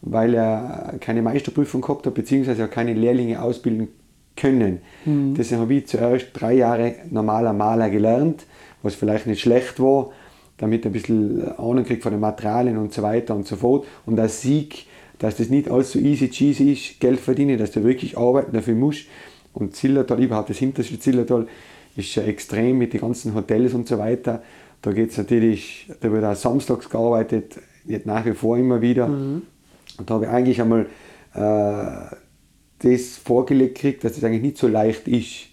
weil 0.00 0.34
er 0.34 0.94
keine 1.00 1.22
Meisterprüfung 1.22 1.80
gehabt 1.80 2.06
hat, 2.06 2.14
beziehungsweise 2.14 2.64
auch 2.64 2.70
keine 2.70 2.94
Lehrlinge 2.94 3.42
ausbilden 3.42 3.88
können. 4.36 4.80
Mhm. 5.04 5.34
Deswegen 5.34 5.60
habe 5.60 5.74
ich 5.74 5.86
zuerst 5.86 6.28
drei 6.32 6.54
Jahre 6.54 6.94
normaler 7.10 7.52
Maler 7.52 7.90
gelernt, 7.90 8.46
was 8.82 8.94
vielleicht 8.94 9.26
nicht 9.26 9.40
schlecht 9.40 9.80
war, 9.80 10.10
damit 10.58 10.84
er 10.84 10.90
ein 10.90 10.92
bisschen 10.92 11.56
Ahnung 11.58 11.84
kriegt 11.84 12.02
von 12.02 12.12
den 12.12 12.20
Materialien 12.20 12.78
und 12.78 12.92
so 12.92 13.02
weiter 13.02 13.34
und 13.34 13.46
so 13.46 13.56
fort. 13.56 13.86
Und 14.06 14.18
als 14.18 14.42
Sieg, 14.42 14.86
dass 15.18 15.36
das 15.36 15.48
nicht 15.48 15.70
alles 15.70 15.92
so 15.92 15.98
easy 15.98 16.30
cheesy 16.30 16.72
ist, 16.72 17.00
Geld 17.00 17.20
verdienen, 17.20 17.58
dass 17.58 17.72
du 17.72 17.84
wirklich 17.84 18.16
arbeiten 18.18 18.52
dafür 18.52 18.74
musst. 18.74 19.06
Und 19.52 19.76
Zillertal, 19.76 20.22
überhaupt 20.22 20.50
das 20.50 20.58
hinterste 20.58 20.98
Zillertal, 20.98 21.46
ist 21.96 22.14
ja 22.14 22.22
extrem 22.22 22.78
mit 22.78 22.92
den 22.92 23.00
ganzen 23.00 23.34
Hotels 23.34 23.74
und 23.74 23.86
so 23.86 23.98
weiter. 23.98 24.42
Da 24.80 24.92
geht 24.92 25.10
es 25.10 25.18
natürlich, 25.18 25.88
da 26.00 26.10
wird 26.10 26.24
auch 26.24 26.34
samstags 26.34 26.88
gearbeitet, 26.88 27.58
wird 27.84 28.06
nach 28.06 28.24
wie 28.24 28.32
vor 28.32 28.56
immer 28.56 28.80
wieder. 28.80 29.08
Mhm. 29.08 29.42
Und 29.98 30.10
da 30.10 30.14
habe 30.14 30.24
ich 30.24 30.30
eigentlich 30.30 30.60
einmal 30.60 30.86
äh, 31.34 32.16
das 32.82 33.16
vorgelegt 33.16 33.76
gekriegt, 33.76 34.04
dass 34.04 34.16
es 34.16 34.24
eigentlich 34.24 34.42
nicht 34.42 34.58
so 34.58 34.68
leicht 34.68 35.08
ist, 35.08 35.48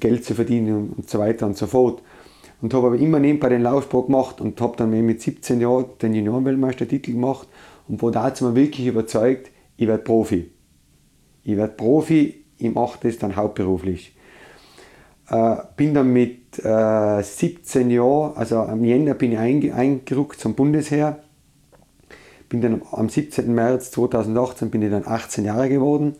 Geld 0.00 0.24
zu 0.24 0.34
verdienen 0.34 0.94
und, 0.96 1.08
so 1.08 1.18
weiter 1.18 1.46
und 1.46 1.56
so 1.56 1.66
fort. 1.66 2.02
Und 2.60 2.72
habe 2.74 2.88
aber 2.88 2.96
immer 2.96 3.18
nebenbei 3.18 3.48
den 3.50 3.62
Laufsport 3.62 4.06
gemacht 4.06 4.40
und 4.40 4.60
habe 4.60 4.76
dann 4.76 4.90
mit 4.90 5.20
17 5.20 5.60
Jahren 5.60 5.86
den 6.00 6.14
Juniorenweltmeistertitel 6.14 7.12
gemacht 7.12 7.48
und 7.86 8.02
war 8.02 8.10
dazu 8.10 8.44
mal 8.44 8.56
wirklich 8.56 8.86
überzeugt, 8.86 9.50
ich 9.76 9.86
werde 9.86 10.02
Profi. 10.02 10.50
Ich 11.44 11.56
werde 11.56 11.74
Profi, 11.74 12.44
ich 12.58 12.74
mache 12.74 12.98
das 13.02 13.18
dann 13.18 13.36
hauptberuflich. 13.36 14.16
Äh, 15.28 15.56
bin 15.76 15.94
dann 15.94 16.12
mit 16.12 16.64
äh, 16.64 17.22
17 17.22 17.90
Jahren, 17.90 18.36
also 18.36 18.60
am 18.60 18.84
Jänner 18.84 19.14
bin 19.14 19.32
ich 19.32 19.38
eingerückt 19.72 20.40
zum 20.40 20.54
Bundesheer. 20.54 21.20
Bin 22.48 22.60
dann 22.60 22.82
am 22.92 23.08
17. 23.08 23.52
März 23.52 23.90
2018 23.90 24.70
bin 24.70 24.82
ich 24.82 24.90
dann 24.90 25.06
18 25.06 25.44
Jahre 25.44 25.68
geworden. 25.68 26.14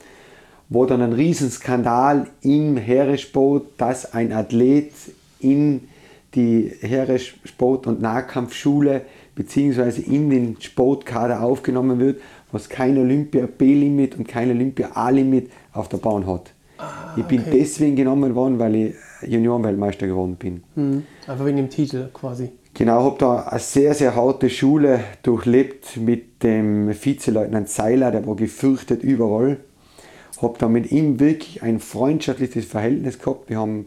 War 0.69 0.87
dann 0.87 1.01
ein 1.01 1.13
Riesenskandal 1.13 2.27
im 2.43 2.77
Heeresport, 2.77 3.67
dass 3.79 4.13
ein 4.13 4.33
Athlet 4.33 4.93
in 5.41 5.89
die 6.35 6.73
Heeresport- 6.81 7.87
und 7.87 8.01
Nahkampfschule 8.01 9.03
bzw. 9.37 10.01
in 10.03 10.31
den 10.31 10.57
Sportkader 10.61 11.43
aufgenommen 11.43 11.99
wird, 11.99 12.21
was 12.53 12.69
kein 12.69 12.99
Olympia 12.99 13.47
B-Limit 13.47 14.19
und 14.19 14.27
kein 14.27 14.51
Olympia 14.51 14.91
A-Limit 14.95 15.51
auf 15.73 15.89
der 15.89 15.99
Bahn 15.99 16.27
hat. 16.27 16.53
Ah, 16.79 17.15
ich 17.17 17.25
bin 17.25 17.41
okay. 17.41 17.51
deswegen 17.61 17.97
genommen 17.97 18.35
worden, 18.35 18.59
weil 18.59 18.75
ich 18.75 18.95
Juniorenweltmeister 19.23 20.07
geworden 20.07 20.37
bin. 20.37 20.63
Mhm. 20.75 21.05
Einfach 21.27 21.47
wegen 21.47 21.57
dem 21.57 21.71
Titel 21.71 22.09
quasi. 22.13 22.51
Genau, 22.75 23.05
habe 23.05 23.17
da 23.19 23.39
eine 23.41 23.61
sehr, 23.61 23.95
sehr 23.95 24.15
harte 24.15 24.51
Schule 24.51 25.01
durchlebt 25.23 25.97
mit 25.97 26.43
dem 26.43 26.89
Vizeleutnant 26.89 27.71
Seiler, 27.71 28.11
der 28.11 28.27
war 28.27 28.37
gefürchtet 28.37 29.03
überall. 29.03 29.59
Habe 30.43 30.59
da 30.59 30.69
mit 30.69 30.93
ihm 30.93 31.19
wirklich 31.21 31.63
ein 31.63 31.81
freundschaftliches 31.81 32.67
Verhältnis 32.67 33.19
gehabt. 33.19 33.49
Wir 33.49 33.59
haben 33.59 33.87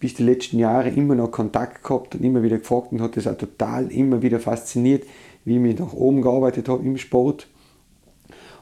bis 0.00 0.14
die 0.14 0.24
letzten 0.24 0.58
Jahre 0.58 0.90
immer 0.90 1.14
noch 1.14 1.30
Kontakt 1.30 1.82
gehabt 1.82 2.14
und 2.14 2.22
immer 2.22 2.42
wieder 2.42 2.58
gefragt 2.58 2.92
und 2.92 3.00
hat 3.00 3.16
das 3.16 3.26
auch 3.26 3.38
total 3.38 3.90
immer 3.90 4.22
wieder 4.22 4.38
fasziniert, 4.38 5.04
wie 5.44 5.54
ich 5.54 5.60
mich 5.60 5.78
nach 5.78 5.92
oben 5.92 6.20
gearbeitet 6.20 6.68
habe 6.68 6.84
im 6.84 6.98
Sport. 6.98 7.48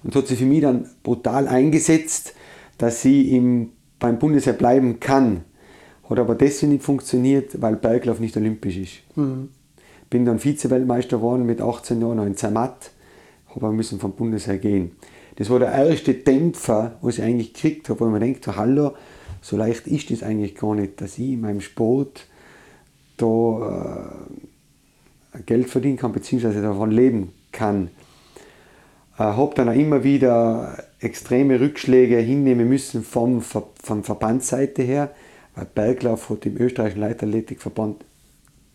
Und 0.05 0.15
hat 0.15 0.27
sich 0.27 0.39
für 0.39 0.45
mich 0.45 0.61
dann 0.61 0.89
brutal 1.03 1.49
eingesetzt, 1.49 2.35
dass 2.79 3.03
sie 3.03 3.37
im, 3.37 3.71
beim 3.99 4.19
Bundesheer 4.19 4.53
bleiben 4.53 5.01
kann. 5.01 5.43
Hat 6.09 6.19
aber 6.19 6.35
deswegen 6.35 6.73
nicht 6.73 6.85
funktioniert, 6.85 7.61
weil 7.61 7.77
Berglauf 7.77 8.21
nicht 8.21 8.37
olympisch 8.37 8.77
ist. 8.77 9.17
Mhm. 9.17 9.49
Bin 10.11 10.25
dann 10.25 10.39
Vize-Weltmeister 10.39 11.17
geworden 11.17 11.47
mit 11.47 11.61
18 11.61 12.01
Jahren 12.01 12.27
in 12.27 12.37
Zermatt, 12.37 12.91
aber 13.55 13.73
müssen 13.73 14.01
vom 14.01 14.13
Bundesheer 14.13 14.59
gehen. 14.59 14.93
Das 15.37 15.49
war 15.51 15.59
der 15.59 15.73
erste 15.73 16.15
Dämpfer, 16.15 16.99
was 17.01 17.19
ich 17.19 17.25
eigentlich 17.25 17.55
gekriegt 17.55 17.89
habe, 17.89 18.01
wo 18.01 18.05
man 18.07 18.21
denkt, 18.21 18.47
hallo, 18.47 18.93
so 19.41 19.57
leicht 19.57 19.87
ist 19.87 20.11
das 20.11 20.23
eigentlich 20.23 20.55
gar 20.55 20.75
nicht, 20.75 21.01
dass 21.01 21.19
ich 21.19 21.31
in 21.31 21.41
meinem 21.41 21.61
Sport 21.61 22.27
da 23.17 24.13
äh, 25.35 25.43
Geld 25.43 25.69
verdienen 25.69 25.97
kann, 25.97 26.13
beziehungsweise 26.13 26.63
davon 26.63 26.91
leben 26.91 27.33
kann. 27.51 27.89
Äh, 29.19 29.23
habe 29.23 29.55
dann 29.55 29.69
auch 29.69 29.75
immer 29.75 30.05
wieder 30.05 30.85
extreme 31.01 31.61
Rückschläge 31.61 32.19
hinnehmen 32.19 32.69
müssen 32.69 33.03
vom, 33.03 33.41
von 33.41 34.05
Verbandsseite 34.05 34.83
her, 34.83 35.11
weil 35.55 35.67
Berglauf 35.67 36.31
hat 36.31 36.47
im 36.47 36.57
österreichischen 36.57 37.01
Leichtathletikverband 37.01 38.05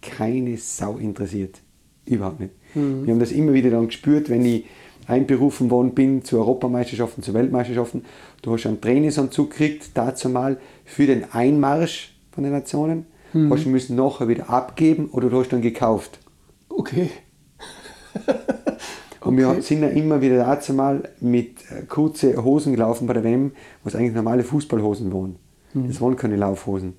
keine 0.02 0.58
Sau 0.58 0.98
interessiert. 0.98 1.62
Überhaupt 2.08 2.40
nicht. 2.40 2.54
Mhm. 2.76 3.06
Wir 3.06 3.14
haben 3.14 3.20
das 3.20 3.32
immer 3.32 3.54
wieder 3.54 3.70
dann 3.70 3.88
gespürt, 3.88 4.30
wenn 4.30 4.46
ich 4.46 4.66
einberufen 5.08 5.70
worden 5.72 5.92
bin 5.92 6.24
zu 6.24 6.38
Europameisterschaften, 6.38 7.24
zu 7.24 7.34
Weltmeisterschaften. 7.34 8.06
Du 8.42 8.54
hast 8.54 8.66
einen 8.66 8.82
Trainingsanzug 8.82 9.52
gekriegt, 9.52 9.92
dazu 9.94 10.30
mal 10.30 10.58
für 10.86 11.06
den 11.06 11.32
Einmarsch 11.32 12.16
von 12.32 12.44
den 12.44 12.54
Nationen. 12.54 13.06
Mhm. 13.34 13.52
Hast 13.52 13.66
du 13.66 13.70
müssen 13.70 13.96
nachher 13.96 14.28
wieder 14.28 14.50
abgeben 14.50 15.10
oder 15.12 15.30
du 15.30 15.40
hast 15.40 15.50
dann 15.50 15.62
gekauft. 15.62 16.20
Okay. 16.70 17.10
Und 19.22 19.38
wir 19.38 19.62
sind 19.62 19.82
ja 19.82 19.90
immer 19.90 20.22
wieder 20.22 20.38
dazu 20.38 20.74
mal 20.74 21.10
mit 21.20 21.58
äh, 21.70 21.84
kurzen 21.86 22.42
Hosen 22.42 22.72
gelaufen 22.72 23.08
bei 23.08 23.14
der 23.14 23.26
WM, 23.26 23.52
was 23.84 23.96
eigentlich 23.96 24.14
normale 24.14 24.44
Fußballhosen 24.44 25.12
waren. 25.12 25.36
Mhm. 25.74 25.88
Das 25.88 26.00
waren 26.00 26.16
keine 26.16 26.38
Laufhosen. 26.38 26.94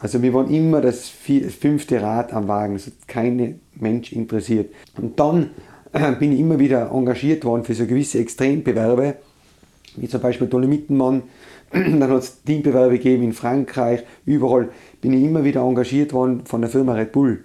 Also 0.00 0.22
wir 0.22 0.32
waren 0.32 0.50
immer 0.50 0.80
das 0.80 1.08
fünfte 1.08 2.00
Rad 2.00 2.32
am 2.32 2.48
Wagen, 2.48 2.74
das 2.74 2.86
hat 2.86 3.06
kein 3.06 3.60
Mensch 3.74 4.12
interessiert. 4.12 4.72
Und 4.96 5.20
dann 5.20 5.50
äh, 5.92 6.12
bin 6.12 6.32
ich 6.32 6.40
immer 6.40 6.58
wieder 6.58 6.90
engagiert 6.90 7.44
worden 7.44 7.64
für 7.64 7.74
so 7.74 7.86
gewisse 7.86 8.18
Extrembewerbe, 8.18 9.16
wie 9.96 10.08
zum 10.08 10.20
Beispiel 10.20 10.46
Dolomitenmann. 10.46 11.22
Dann 11.72 12.02
hat 12.02 12.22
es 12.22 12.42
Teambewerbe 12.42 12.94
gegeben 12.94 13.22
in 13.22 13.32
Frankreich, 13.32 14.02
überall 14.24 14.70
bin 15.00 15.12
ich 15.12 15.22
immer 15.22 15.44
wieder 15.44 15.60
engagiert 15.60 16.12
worden 16.12 16.44
von 16.44 16.62
der 16.62 16.70
Firma 16.70 16.94
Red 16.94 17.12
Bull. 17.12 17.44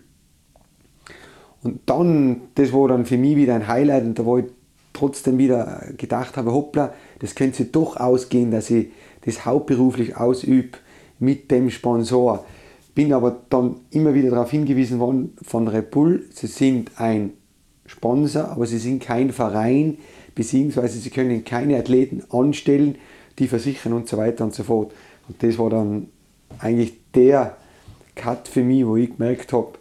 Und 1.62 1.82
dann, 1.86 2.42
das 2.56 2.74
war 2.74 2.88
dann 2.88 3.06
für 3.06 3.18
mich 3.18 3.36
wieder 3.36 3.56
ein 3.56 3.68
Highlight 3.68 4.04
und 4.04 4.20
da 4.20 4.26
wo 4.26 4.38
ich 4.38 4.46
trotzdem 4.94 5.38
wieder 5.38 5.84
gedacht 5.98 6.38
habe, 6.38 6.54
hoppla, 6.54 6.94
das 7.20 7.36
könnte 7.36 7.58
sich 7.58 7.72
doch 7.72 7.98
ausgehen, 7.98 8.52
dass 8.52 8.70
ich 8.70 8.88
das 9.26 9.46
hauptberuflich 9.46 10.16
ausübe 10.16 10.78
mit 11.20 11.52
dem 11.52 11.70
Sponsor. 11.70 12.46
Bin 12.94 13.14
aber 13.14 13.42
dann 13.50 13.78
immer 13.92 14.14
wieder 14.14 14.30
darauf 14.30 14.52
hingewiesen 14.52 15.00
worden 15.00 15.36
von 15.42 15.68
Red 15.68 15.92
Bull, 15.92 16.24
sie 16.32 16.48
sind 16.48 16.92
ein 16.98 17.34
Sponsor, 17.86 18.50
aber 18.50 18.66
sie 18.66 18.78
sind 18.78 19.04
kein 19.04 19.32
Verein, 19.32 19.98
beziehungsweise 20.34 20.98
sie 21.00 21.10
können 21.10 21.44
keine 21.44 21.78
Athleten 21.78 22.24
anstellen, 22.30 22.96
die 23.38 23.48
versichern 23.48 23.94
und 23.94 24.08
so 24.08 24.18
weiter 24.18 24.44
und 24.44 24.54
so 24.54 24.64
fort. 24.64 24.94
Und 25.28 25.42
das 25.44 25.58
war 25.58 25.70
dann 25.70 26.08
eigentlich 26.60 26.94
der 27.14 27.58
Cut 28.16 28.48
für 28.48 28.64
mich, 28.64 28.86
wo 28.86 28.96
ich 28.96 29.18
gemerkt 29.18 29.54
habe, 29.54 29.74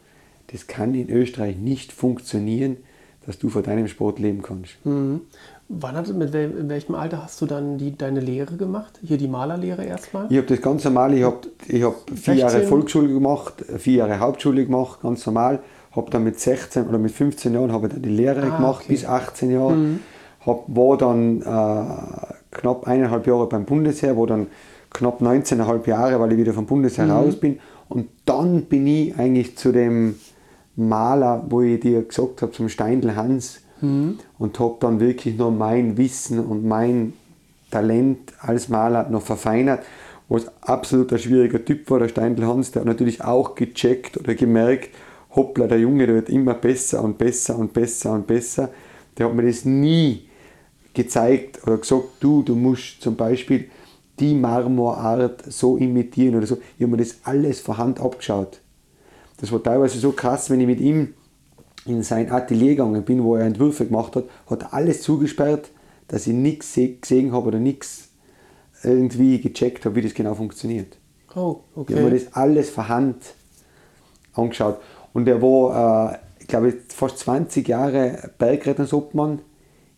das 0.48 0.66
kann 0.66 0.94
in 0.94 1.08
Österreich 1.10 1.56
nicht 1.56 1.92
funktionieren, 1.92 2.78
dass 3.26 3.38
du 3.38 3.48
von 3.48 3.62
deinem 3.62 3.88
Sport 3.88 4.18
leben 4.18 4.42
kannst. 4.42 4.84
Mhm. 4.84 5.22
Wann 5.68 5.96
hat, 5.96 6.12
mit 6.12 6.32
wel, 6.34 6.50
in 6.58 6.68
welchem 6.68 6.94
Alter 6.94 7.22
hast 7.22 7.40
du 7.40 7.46
dann 7.46 7.78
die, 7.78 7.96
deine 7.96 8.20
Lehre 8.20 8.56
gemacht? 8.56 9.00
Hier 9.02 9.16
die 9.16 9.28
Malerlehre 9.28 9.84
erstmal? 9.84 10.26
Ich 10.30 10.36
habe 10.36 10.46
das 10.46 10.60
ganz 10.60 10.84
normal, 10.84 11.14
ich 11.14 11.24
habe 11.24 11.38
ich 11.66 11.82
hab 11.82 11.94
vier 12.14 12.34
Jahre 12.34 12.62
Volksschule 12.64 13.08
gemacht, 13.08 13.64
vier 13.78 13.94
Jahre 13.98 14.18
Hauptschule 14.20 14.66
gemacht, 14.66 15.00
ganz 15.00 15.24
normal. 15.24 15.60
Habe 15.92 16.10
dann 16.10 16.24
mit 16.24 16.38
16 16.38 16.86
oder 16.86 16.98
mit 16.98 17.12
15 17.12 17.54
Jahren 17.54 17.72
habe 17.72 17.88
dann 17.88 18.02
die 18.02 18.10
Lehre 18.10 18.42
ah, 18.42 18.56
gemacht, 18.56 18.82
okay. 18.84 18.92
bis 18.92 19.06
18 19.06 19.50
Jahre. 19.50 19.74
Mhm. 19.74 20.00
Hab, 20.44 20.64
war 20.68 20.98
dann 20.98 21.40
äh, 21.40 22.34
knapp 22.50 22.86
eineinhalb 22.86 23.26
Jahre 23.26 23.48
beim 23.48 23.64
Bundesheer, 23.64 24.18
war 24.18 24.26
dann 24.26 24.48
knapp 24.90 25.22
19,5 25.22 25.88
Jahre, 25.88 26.20
weil 26.20 26.32
ich 26.32 26.38
wieder 26.38 26.52
vom 26.52 26.66
Bundesheer 26.66 27.06
mhm. 27.06 27.10
raus 27.10 27.36
bin. 27.36 27.58
Und 27.88 28.08
dann 28.26 28.64
bin 28.66 28.86
ich 28.86 29.16
eigentlich 29.16 29.56
zu 29.56 29.72
dem 29.72 30.16
Maler, 30.76 31.44
wo 31.48 31.62
ich 31.62 31.80
dir 31.80 32.02
gesagt 32.02 32.42
habe, 32.42 32.52
zum 32.52 32.68
Steindl 32.68 33.16
Hans 33.16 33.63
mhm. 33.84 34.18
und 34.38 34.58
habe 34.58 34.76
dann 34.80 35.00
wirklich 35.00 35.36
noch 35.36 35.50
mein 35.50 35.96
Wissen 35.96 36.40
und 36.40 36.64
mein 36.64 37.12
Talent 37.70 38.32
als 38.40 38.68
Maler 38.68 39.08
noch 39.08 39.22
verfeinert 39.22 39.84
was 40.28 40.46
absolut 40.62 41.12
ein 41.12 41.18
schwieriger 41.18 41.64
Typ 41.64 41.90
war, 41.90 41.98
der 41.98 42.08
Steindl 42.08 42.46
Hans, 42.46 42.72
der 42.72 42.80
hat 42.80 42.86
natürlich 42.86 43.22
auch 43.22 43.54
gecheckt 43.54 44.16
oder 44.16 44.34
gemerkt, 44.34 44.90
hoppla, 45.34 45.66
der 45.66 45.78
Junge, 45.78 46.06
der 46.06 46.16
wird 46.16 46.28
immer 46.30 46.54
besser 46.54 47.02
und 47.02 47.18
besser 47.18 47.58
und 47.58 47.72
besser 47.72 48.12
und 48.12 48.26
besser. 48.26 48.70
Der 49.18 49.26
hat 49.26 49.34
mir 49.34 49.46
das 49.46 49.64
nie 49.64 50.28
gezeigt 50.94 51.60
oder 51.66 51.78
gesagt, 51.78 52.04
du, 52.20 52.42
du 52.42 52.54
musst 52.54 53.02
zum 53.02 53.16
Beispiel 53.16 53.68
die 54.18 54.34
Marmorart 54.34 55.52
so 55.52 55.76
imitieren 55.76 56.36
oder 56.36 56.46
so. 56.46 56.58
Ich 56.78 56.82
habe 56.82 56.92
mir 56.92 56.98
das 56.98 57.18
alles 57.24 57.60
von 57.60 57.78
Hand 57.78 58.00
abgeschaut. 58.00 58.60
Das 59.38 59.50
war 59.50 59.62
teilweise 59.62 59.98
so 59.98 60.12
krass, 60.12 60.50
wenn 60.50 60.60
ich 60.60 60.66
mit 60.66 60.80
ihm 60.80 61.14
in 61.86 62.02
sein 62.02 62.30
Atelier 62.30 62.70
gegangen 62.70 63.04
bin, 63.04 63.22
wo 63.22 63.36
er 63.36 63.44
Entwürfe 63.44 63.86
gemacht 63.86 64.16
hat, 64.16 64.24
hat 64.48 64.62
er 64.62 64.74
alles 64.74 65.02
zugesperrt, 65.02 65.70
dass 66.08 66.26
ich 66.26 66.34
nichts 66.34 66.74
gesehen 66.74 67.32
habe 67.32 67.48
oder 67.48 67.58
nichts 67.58 68.08
irgendwie 68.82 69.40
gecheckt 69.40 69.84
habe, 69.84 69.96
wie 69.96 70.02
das 70.02 70.14
genau 70.14 70.34
funktioniert. 70.34 70.96
Oh, 71.34 71.60
okay. 71.74 71.92
Ich 71.92 71.98
habe 71.98 72.10
mir 72.10 72.18
das 72.18 72.32
alles 72.32 72.70
von 72.70 72.88
Hand 72.88 73.16
angeschaut. 74.34 74.78
Und 75.12 75.26
er 75.28 75.40
war, 75.40 76.12
äh, 76.12 76.18
ich 76.40 76.46
glaube, 76.46 76.74
fast 76.88 77.18
20 77.18 77.66
Jahre 77.66 78.30
Bergrettungsobmann 78.38 79.40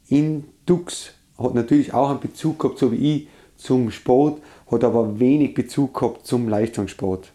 in 0.09 0.45
Dux. 0.67 1.13
Hat 1.39 1.55
natürlich 1.55 1.93
auch 1.93 2.11
einen 2.11 2.21
Bezug 2.21 2.59
gehabt, 2.59 2.79
so 2.79 2.93
wie 2.93 3.17
ich, 3.17 3.29
zum 3.57 3.91
Sport, 3.91 4.41
hat 4.71 4.85
aber 4.85 5.19
wenig 5.19 5.55
Bezug 5.55 5.95
gehabt 5.95 6.27
zum 6.27 6.49
Leistungssport. 6.49 7.33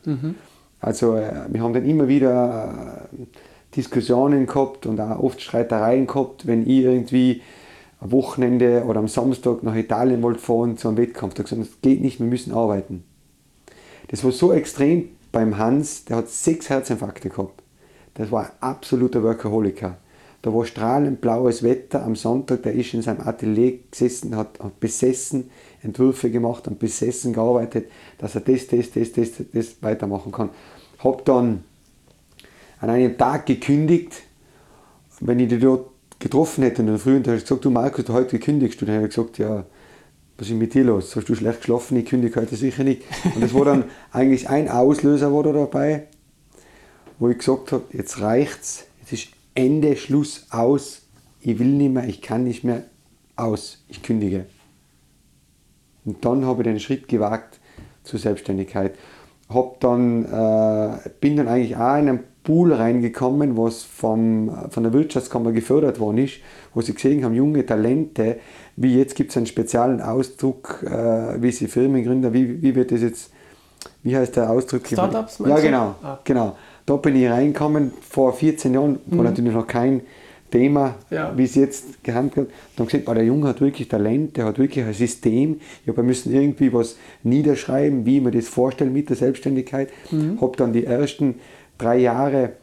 Also 0.80 1.16
äh, 1.16 1.46
wir 1.50 1.62
haben 1.62 1.74
dann 1.74 1.86
immer 1.86 2.08
wieder 2.08 3.08
äh, 3.12 3.26
Diskussionen 3.76 4.46
gehabt 4.48 4.86
und 4.86 5.00
auch 5.00 5.20
oft 5.20 5.42
Streitereien 5.42 6.08
gehabt, 6.08 6.46
wenn 6.48 6.64
ich 6.64 6.84
irgendwie 6.84 7.42
am 8.00 8.12
Wochenende 8.12 8.84
oder 8.86 9.00
am 9.00 9.08
Samstag 9.08 9.64
nach 9.64 9.76
Italien 9.76 10.22
wollte 10.22 10.40
fahren 10.40 10.78
zu 10.78 10.88
einem 10.88 10.98
Wettkampf. 10.98 11.36
Da 11.36 11.44
gesagt, 11.44 11.62
das 11.62 11.82
geht 11.82 12.02
nicht, 12.02 12.20
wir 12.20 12.28
müssen 12.28 12.54
arbeiten. 12.54 13.04
Das 14.10 14.24
war 14.24 14.32
so 14.32 14.52
extrem 14.52 15.10
beim 15.32 15.58
Hans, 15.58 16.06
der 16.06 16.18
hat 16.18 16.30
sechs 16.30 16.70
Herzinfarkte 16.70 17.30
gehabt. 17.30 17.64
Das 18.16 18.32
war 18.32 18.44
ein 18.44 18.52
absoluter 18.60 19.24
Workaholiker. 19.24 19.98
Da 20.42 20.54
war 20.54 20.66
strahlend 20.66 21.22
blaues 21.22 21.62
Wetter 21.62 22.04
am 22.04 22.16
Sonntag, 22.16 22.64
der 22.64 22.74
ist 22.74 22.94
in 22.94 23.04
seinem 23.04 23.22
Atelier 23.22 23.80
gesessen, 23.92 24.36
hat, 24.36 24.60
hat 24.60 24.80
besessen 24.80 25.52
Entwürfe 25.84 26.32
gemacht 26.32 26.68
und 26.68 26.80
besessen 26.80 27.34
gearbeitet, 27.34 27.92
dass 28.18 28.34
er 28.36 28.42
das, 28.42 28.68
das, 28.68 28.92
das, 28.92 29.12
das, 29.12 29.30
das 29.54 29.76
weitermachen 29.82 30.32
kann. 30.32 30.50
Hab 31.04 31.26
dann 31.26 31.64
an 32.82 32.90
einem 32.90 33.18
Tag 33.18 33.46
gekündigt, 33.46 34.24
wenn 35.20 35.40
ich 35.40 35.48
die 35.48 35.60
dort 35.60 35.92
getroffen 36.20 36.64
hätte 36.64 36.82
in 36.82 36.88
der 36.88 36.98
Früh 36.98 37.16
und 37.16 37.28
ich 37.28 37.42
gesagt, 37.42 37.64
du 37.64 37.70
Markus, 37.70 38.06
du 38.06 38.14
heute 38.14 38.38
gekündigst. 38.38 38.82
Und 38.82 38.88
dann 38.88 38.98
habe 38.98 39.08
ich 39.08 39.16
gesagt, 39.16 39.38
ja, 39.38 39.66
was 40.38 40.48
ist 40.48 40.56
mit 40.56 40.74
dir 40.74 40.84
los? 40.84 41.16
Hast 41.16 41.30
du 41.30 41.36
schlecht 41.36 41.60
geschlafen? 41.60 41.98
Ich 41.98 42.08
kündige 42.08 42.40
heute 42.40 42.56
sicher 42.56 42.84
nicht. 42.84 43.04
Und 43.36 43.42
das 43.42 43.54
war 43.54 43.66
dann 43.66 43.86
eigentlich 44.12 44.50
ein 44.50 44.68
Auslöser 44.68 45.32
war 45.32 45.44
da 45.44 45.54
dabei, 45.54 46.08
wo 47.20 47.30
ich 47.30 47.38
gesagt 47.38 47.72
habe, 47.72 47.84
jetzt 47.92 48.20
reicht's, 48.20 48.86
jetzt 49.02 49.14
ist 49.14 49.28
Ende, 49.54 49.96
Schluss, 49.96 50.48
aus. 50.50 51.04
Ich 51.40 51.60
will 51.60 51.68
nicht 51.68 51.94
mehr, 51.94 52.08
ich 52.08 52.22
kann 52.22 52.44
nicht 52.44 52.64
mehr, 52.64 52.84
aus. 53.36 53.84
Ich 53.88 54.02
kündige. 54.02 54.46
Und 56.06 56.26
dann 56.26 56.46
habe 56.46 56.64
ich 56.64 56.68
den 56.68 56.80
Schritt 56.80 57.08
gewagt 57.08 57.60
zur 58.04 58.20
Selbstständigkeit. 58.20 58.96
Hab 59.50 59.80
dann, 59.82 60.26
äh, 60.26 61.10
bin 61.20 61.36
dann 61.36 61.48
eigentlich 61.48 61.76
auch 61.76 61.98
in 61.98 62.10
einen 62.10 62.31
Pool 62.44 62.74
reingekommen, 62.74 63.56
was 63.58 63.84
vom, 63.84 64.52
von 64.70 64.84
der 64.84 64.94
Wirtschaftskammer 64.94 65.52
gefördert 65.52 66.00
worden 66.00 66.18
ist, 66.20 66.36
wo 66.74 66.82
sie 66.82 66.94
gesehen 66.94 67.24
haben, 67.24 67.36
junge 67.36 67.66
Talente, 67.66 68.38
wie 68.76 68.98
jetzt 68.98 69.16
gibt 69.16 69.30
es 69.32 69.38
einen 69.38 69.46
speziellen 69.46 70.02
Ausdruck, 70.02 70.84
äh, 70.84 71.42
wie 71.42 71.52
sie 71.52 71.68
Firmen 71.68 72.04
gründen, 72.04 72.34
wie, 72.34 72.62
wie 72.62 72.74
wird 72.74 72.92
das 72.92 73.02
jetzt, 73.02 73.32
wie 74.04 74.16
heißt 74.18 74.36
der 74.38 74.50
Ausdruck? 74.50 74.88
Startups, 74.88 75.40
Ja, 75.46 75.60
genau, 75.60 75.96
Ah. 76.02 76.20
genau. 76.24 76.58
Da 76.88 76.96
bin 76.96 77.16
ich 77.16 77.30
reingekommen, 77.30 77.92
vor 78.02 78.34
14 78.34 78.74
Jahren, 78.74 79.00
war 79.06 79.24
natürlich 79.24 79.54
noch 79.54 79.68
kein 79.68 80.02
Thema, 80.50 80.96
Ja. 81.12 81.32
wie 81.38 81.44
es 81.44 81.54
jetzt 81.56 82.04
gehandelt 82.04 82.36
wird. 82.36 82.50
Dann 82.76 82.88
gesehen, 82.88 83.04
oh, 83.06 83.14
der 83.14 83.24
Junge 83.24 83.48
hat 83.48 83.62
wirklich 83.62 83.88
Talent, 83.88 84.36
der 84.36 84.46
hat 84.46 84.58
wirklich 84.58 84.84
ein 84.84 84.94
System. 84.94 85.62
Ich 85.84 85.88
habe, 85.88 85.98
wir 85.98 86.04
müssen 86.04 86.34
irgendwie 86.34 86.74
was 86.74 86.98
niederschreiben, 87.24 88.06
wie 88.06 88.20
wir 88.22 88.32
das 88.32 88.48
vorstellen 88.50 88.92
mit 88.92 89.10
der 89.10 89.16
Selbstständigkeit. 89.16 89.90
Habe 90.42 90.58
dann 90.58 90.74
die 90.74 90.86
ersten 90.86 91.36
drei 91.82 91.98
Jahre 91.98 92.54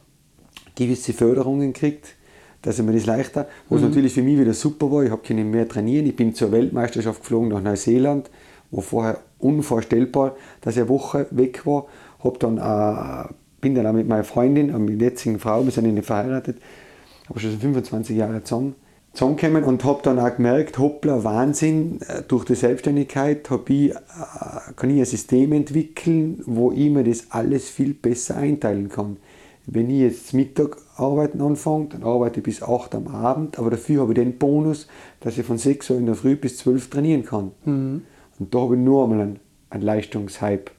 gewisse 0.74 1.12
Förderungen 1.12 1.72
gekriegt, 1.72 2.14
dass 2.62 2.78
ich 2.78 2.84
mir 2.84 2.92
das 2.92 3.06
leichter, 3.06 3.48
was 3.68 3.82
natürlich 3.82 4.14
für 4.14 4.22
mich 4.22 4.38
wieder 4.38 4.52
super 4.52 4.90
war. 4.90 5.04
Ich 5.04 5.10
habe 5.10 5.22
können 5.22 5.50
mehr 5.50 5.68
trainieren. 5.68 6.06
Ich 6.06 6.16
bin 6.16 6.34
zur 6.34 6.52
Weltmeisterschaft 6.52 7.20
geflogen 7.20 7.48
nach 7.48 7.62
Neuseeland, 7.62 8.30
wo 8.70 8.80
vorher 8.80 9.20
unvorstellbar, 9.38 10.36
dass 10.60 10.74
ich 10.74 10.80
eine 10.80 10.88
Woche 10.88 11.26
weg 11.30 11.64
war. 11.66 11.86
Hab 12.22 12.40
dann, 12.40 12.58
äh, 12.58 13.32
bin 13.60 13.74
dann 13.74 13.86
auch 13.86 13.92
mit 13.92 14.08
meiner 14.08 14.24
Freundin, 14.24 14.74
und 14.74 14.84
mit 14.84 15.00
der 15.00 15.10
jetzigen 15.10 15.38
Frau, 15.38 15.64
wir 15.64 15.70
sind 15.70 15.92
nicht 15.92 16.06
verheiratet, 16.06 16.58
aber 17.28 17.38
schon 17.38 17.52
so 17.52 17.58
25 17.58 18.16
Jahre 18.16 18.42
zusammen, 18.42 18.74
zusammengekommen 19.18 19.64
und 19.64 19.84
habe 19.84 20.00
dann 20.02 20.20
auch 20.20 20.36
gemerkt, 20.36 20.78
hoppla, 20.78 21.24
Wahnsinn, 21.24 22.00
äh, 22.02 22.22
durch 22.26 22.44
die 22.44 22.54
Selbstständigkeit 22.54 23.50
hab 23.50 23.68
ich, 23.68 23.90
äh, 23.90 23.94
kann 24.76 24.90
ich 24.90 25.00
ein 25.00 25.04
System 25.04 25.52
entwickeln, 25.52 26.40
wo 26.46 26.70
ich 26.70 26.88
mir 26.88 27.02
das 27.02 27.26
alles 27.30 27.68
viel 27.68 27.94
besser 27.94 28.36
einteilen 28.36 28.88
kann. 28.88 29.16
Wenn 29.66 29.90
ich 29.90 30.00
jetzt 30.00 30.34
Mittag 30.34 30.76
arbeiten 30.96 31.40
anfange, 31.40 31.88
dann 31.88 32.04
arbeite 32.04 32.38
ich 32.38 32.44
bis 32.44 32.62
8 32.62 32.94
am 32.94 33.08
Abend, 33.08 33.58
aber 33.58 33.70
dafür 33.70 34.02
habe 34.02 34.12
ich 34.12 34.18
den 34.18 34.38
Bonus, 34.38 34.86
dass 35.20 35.36
ich 35.36 35.44
von 35.44 35.58
6 35.58 35.90
Uhr 35.90 35.98
in 35.98 36.06
der 36.06 36.14
Früh 36.14 36.36
bis 36.36 36.56
12 36.58 36.88
trainieren 36.88 37.24
kann. 37.24 37.50
Und 37.66 38.54
da 38.54 38.60
habe 38.60 38.76
ich 38.76 38.80
nur 38.80 39.02
einmal 39.02 39.20
einen, 39.20 39.40
einen 39.68 39.82
Leistungshype 39.82 40.70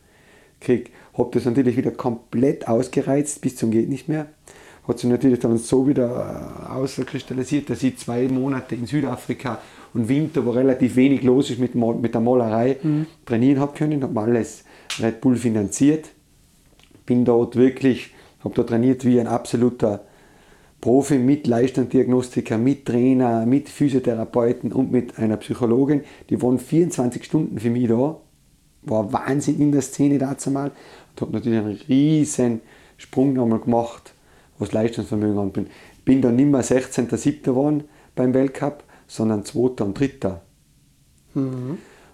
gekriegt. 0.60 0.91
Habe 1.15 1.30
das 1.34 1.45
natürlich 1.45 1.78
wieder 1.78 1.91
komplett 1.91 2.67
ausgereizt 2.67 3.41
bis 3.41 3.58
zum 3.58 3.69
geht 3.69 3.89
nicht 3.89 4.08
mehr. 4.08 4.28
Hat 4.89 4.97
sich 4.97 5.10
natürlich 5.10 5.38
dann 5.38 5.56
so 5.60 5.88
wieder 5.88 6.65
äh, 6.67 6.71
auskristallisiert, 6.71 7.69
dass 7.69 7.84
ich 7.84 7.97
zwei 7.99 8.28
Monate 8.28 8.73
in 8.73 8.88
Südafrika 8.88 9.60
und 9.93 10.10
Winter, 10.10 10.43
wo 10.43 10.49
relativ 10.49 10.95
wenig 10.95 11.21
los 11.21 11.52
ist 11.52 11.60
mit, 11.60 11.75
mit 11.75 12.13
der 12.15 12.21
Malerei, 12.21 12.78
trainieren 13.23 13.60
habe 13.60 13.78
können. 13.78 14.02
Habe 14.02 14.19
alles 14.19 14.63
Red 14.99 15.21
Bull 15.21 15.36
finanziert. 15.36 16.10
Bin 17.06 17.23
dort 17.23 17.56
wirklich, 17.56 18.15
habe 18.43 18.56
da 18.56 18.63
trainiert 18.63 19.06
wie 19.06 19.19
ein 19.19 19.28
absoluter 19.28 20.06
Profi 20.82 21.19
mit 21.19 21.45
Leistungsdiagnostiker, 21.45 22.58
mit 22.58 22.86
Trainer, 22.86 23.45
mit 23.45 23.69
Physiotherapeuten 23.69 24.71
und 24.71 24.91
mit 24.91 25.19
einer 25.19 25.38
Psychologin. 25.38 26.02
Die 26.32 26.41
waren 26.41 26.58
24 26.58 27.23
Stunden 27.23 27.60
für 27.60 27.69
mich 27.69 27.89
da. 27.89 28.17
War 28.82 29.13
Wahnsinn 29.13 29.60
in 29.60 29.71
der 29.71 29.84
Szene 29.84 30.17
dazu 30.17 30.49
mal. 30.49 30.71
Und 31.12 31.21
habe 31.21 31.34
natürlich 31.34 31.60
einen 31.60 31.80
riesen 31.88 32.62
Sprung 32.97 33.34
nochmal 33.34 33.60
gemacht, 33.60 34.15
was 34.60 34.72
Leistungsvermögen 34.72 35.39
angeht. 35.39 35.67
Bin 36.06 36.22
dann 36.22 36.36
nicht 36.36 36.50
mehr 36.50 36.63
16.07. 36.63 37.41
geworden 37.41 37.86
beim 38.15 38.34
Weltcup, 38.34 38.84
sondern 39.08 39.45
2. 39.45 39.84
und 39.84 40.00
3. 40.00 40.41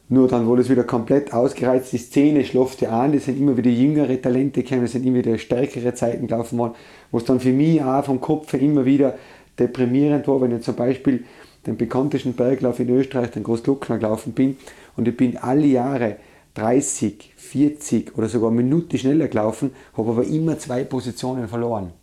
Nur 0.08 0.28
dann 0.28 0.46
wurde 0.46 0.62
es 0.62 0.70
wieder 0.70 0.84
komplett 0.84 1.34
ausgereizt, 1.34 1.92
die 1.92 1.98
Szene 1.98 2.46
schlaft 2.46 2.82
ja 2.82 2.92
an, 2.92 3.14
es 3.16 3.26
sind 3.26 3.40
immer 3.40 3.58
wieder 3.58 3.72
jüngere 3.72 4.22
Talente 4.22 4.62
gekommen, 4.62 4.84
es 4.84 4.92
sind 4.92 5.04
immer 5.04 5.18
wieder 5.18 5.38
stärkere 5.40 5.96
Zeiten 5.96 6.28
gelaufen 6.28 6.60
worden, 6.60 6.76
wo 7.12 7.18
es 7.18 7.26
dann 7.26 7.40
für 7.40 7.52
mich 7.52 7.82
auch 7.82 8.06
vom 8.06 8.22
Kopf 8.22 8.54
her 8.54 8.62
immer 8.62 8.86
wieder 8.86 9.18
deprimierend 9.58 10.28
war, 10.28 10.42
wenn 10.42 10.56
ich 10.56 10.62
zum 10.62 10.76
Beispiel 10.76 11.24
den 11.66 11.78
bekanntesten 11.78 12.34
Berglauf 12.34 12.80
in 12.80 12.90
Österreich, 12.90 13.32
den 13.32 13.44
Großglockner, 13.44 13.98
gelaufen 13.98 14.34
bin 14.34 14.58
und 14.96 15.08
ich 15.08 15.18
bin 15.18 15.38
alle 15.38 15.66
Jahre 15.66 16.18
30, 16.54 17.34
40 17.36 18.16
oder 18.16 18.28
sogar 18.30 18.52
eine 18.52 18.62
Minute 18.62 19.00
schneller 19.00 19.28
gelaufen, 19.28 19.72
habe 19.98 20.12
aber 20.12 20.24
immer 20.26 20.60
zwei 20.60 20.84
Positionen 20.84 21.48
verloren. 21.48 21.94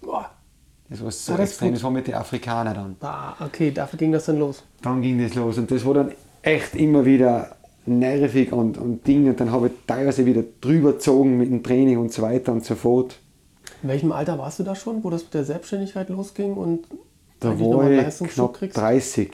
Boah. 0.00 0.30
Das 0.88 1.02
war 1.04 1.10
so 1.10 1.32
Ah, 1.32 1.36
das 1.36 1.50
extrem, 1.50 1.68
gut. 1.68 1.76
das 1.76 1.82
war 1.84 1.90
mit 1.92 2.06
den 2.08 2.14
Afrikanern 2.14 2.74
dann 2.74 2.96
Ah, 3.00 3.34
okay, 3.44 3.70
dafür 3.70 3.98
ging 3.98 4.10
das 4.12 4.24
dann 4.26 4.38
los. 4.38 4.64
dann 4.82 5.00
ging 5.02 5.22
das 5.22 5.34
los. 5.34 5.56
Und 5.58 5.70
das 5.70 5.84
war 5.84 5.94
dann 5.94 6.12
echt 6.42 6.74
immer 6.74 7.04
wieder 7.04 7.56
nervig 7.86 8.52
und, 8.52 8.76
und 8.78 9.06
Ding. 9.06 9.28
Und 9.28 9.38
dann 9.40 9.52
habe 9.52 9.68
ich 9.68 9.72
teilweise 9.86 10.26
wieder 10.26 10.42
drüber 10.60 10.92
gezogen 10.92 11.36
mit 11.38 11.50
dem 11.50 11.62
Training 11.62 11.98
und 11.98 12.12
so 12.12 12.22
weiter 12.22 12.52
und 12.52 12.64
so 12.64 12.74
fort. 12.74 13.18
In 13.82 13.88
welchem 13.88 14.12
Alter 14.12 14.36
warst 14.38 14.58
du 14.58 14.62
da 14.64 14.74
schon, 14.74 15.02
wo 15.04 15.10
das 15.10 15.22
mit 15.24 15.34
der 15.34 15.44
Selbstständigkeit 15.44 16.08
losging 16.08 16.54
und 16.54 16.86
Da 17.38 17.58
war 17.58 17.90
ich 17.90 18.18
knapp 18.34 18.58
30. 18.60 19.30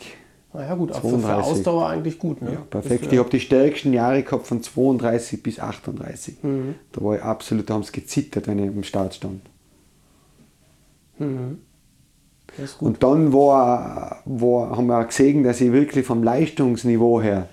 Naja 0.53 0.75
gut, 0.75 0.91
aber 0.93 1.01
für, 1.01 1.17
für 1.17 1.23
32. 1.23 1.53
Ausdauer 1.53 1.89
eigentlich 1.89 2.19
gut. 2.19 2.41
Ne? 2.41 2.53
Ja, 2.53 2.61
perfekt. 2.71 3.13
Ich 3.13 3.19
habe 3.19 3.29
die 3.29 3.41
stärksten 3.41 3.93
Jahre 3.93 4.23
gehabt 4.23 4.47
von 4.47 4.63
32 4.63 5.43
bis 5.43 5.59
38. 5.61 6.43
Mhm. 6.43 6.77
Da 6.93 7.03
war 7.03 7.17
ich 7.17 7.23
absolut, 7.23 7.69
da 7.69 7.75
haben 7.75 7.83
sie 7.83 7.93
gezittert, 7.93 8.47
wenn 8.47 8.59
ich 8.59 8.69
am 8.69 8.83
Start 8.83 9.15
stand. 9.15 9.41
Gut. 12.79 12.89
Und 12.89 13.03
dann 13.03 13.33
war, 13.33 14.23
war, 14.25 14.77
haben 14.77 14.87
wir 14.87 14.99
auch 14.99 15.07
gesehen, 15.07 15.43
dass 15.43 15.61
ich 15.61 15.73
wirklich 15.73 16.07
vom 16.07 16.23
Leistungsniveau 16.23 17.21
her 17.21 17.49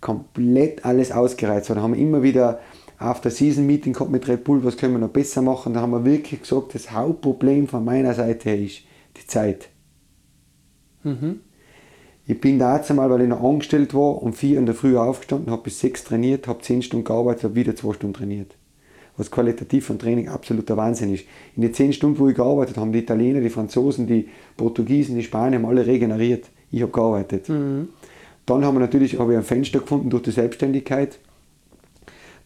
komplett 0.00 0.84
alles 0.84 1.12
ausgereizt 1.12 1.68
war. 1.68 1.76
Da 1.76 1.82
haben 1.82 1.94
wir 1.94 2.00
immer 2.00 2.22
wieder 2.22 2.60
After-Season-Meeting 2.98 3.92
gehabt 3.92 4.10
mit 4.10 4.28
Red 4.28 4.44
Bull, 4.44 4.64
was 4.64 4.76
können 4.76 4.94
wir 4.94 4.98
noch 5.00 5.08
besser 5.08 5.42
machen. 5.42 5.74
Da 5.74 5.80
haben 5.80 5.92
wir 5.92 6.04
wirklich 6.04 6.42
gesagt, 6.42 6.74
das 6.74 6.90
Hauptproblem 6.90 7.68
von 7.68 7.84
meiner 7.84 8.14
Seite 8.14 8.50
her 8.50 8.60
ist 8.60 8.82
die 9.16 9.26
Zeit. 9.26 9.68
Mhm. 11.04 11.40
Ich 12.26 12.32
Ich 12.32 12.40
bin 12.40 12.58
da 12.58 12.78
jetzt 12.78 12.90
einmal, 12.90 13.10
weil 13.10 13.20
ich 13.20 13.28
noch 13.28 13.44
angestellt 13.44 13.92
war, 13.92 14.22
um 14.22 14.32
vier 14.32 14.58
in 14.58 14.64
der 14.64 14.74
Früh 14.74 14.96
aufgestanden, 14.96 15.52
habe 15.52 15.64
bis 15.64 15.80
sechs 15.80 16.02
trainiert, 16.02 16.48
habe 16.48 16.62
zehn 16.62 16.80
Stunden 16.80 17.04
gearbeitet, 17.04 17.44
habe 17.44 17.56
wieder 17.56 17.76
zwei 17.76 17.92
Stunden 17.92 18.14
trainiert. 18.14 18.56
Was 19.16 19.30
qualitativ 19.30 19.86
von 19.86 19.98
Training 19.98 20.28
absoluter 20.28 20.76
Wahnsinn 20.76 21.12
ist. 21.12 21.24
In 21.54 21.62
den 21.62 21.74
zehn 21.74 21.92
Stunden, 21.92 22.18
wo 22.18 22.28
ich 22.28 22.34
gearbeitet 22.34 22.76
habe, 22.78 22.90
die 22.90 23.00
Italiener, 23.00 23.40
die 23.40 23.50
Franzosen, 23.50 24.06
die 24.06 24.28
Portugiesen, 24.56 25.16
die 25.16 25.22
Spanier 25.22 25.58
haben 25.58 25.66
alle 25.66 25.86
regeneriert. 25.86 26.46
Ich 26.70 26.80
habe 26.82 26.92
gearbeitet. 26.92 27.48
Mhm. 27.48 27.88
Dann 28.46 28.64
haben 28.64 28.74
wir 28.74 28.80
natürlich 28.80 29.18
habe 29.18 29.32
ich 29.32 29.38
ein 29.38 29.44
Fenster 29.44 29.80
gefunden 29.80 30.10
durch 30.10 30.22
die 30.22 30.30
Selbstständigkeit, 30.30 31.18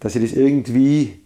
dass 0.01 0.17
ich 0.17 0.23
das 0.23 0.33
irgendwie 0.33 1.21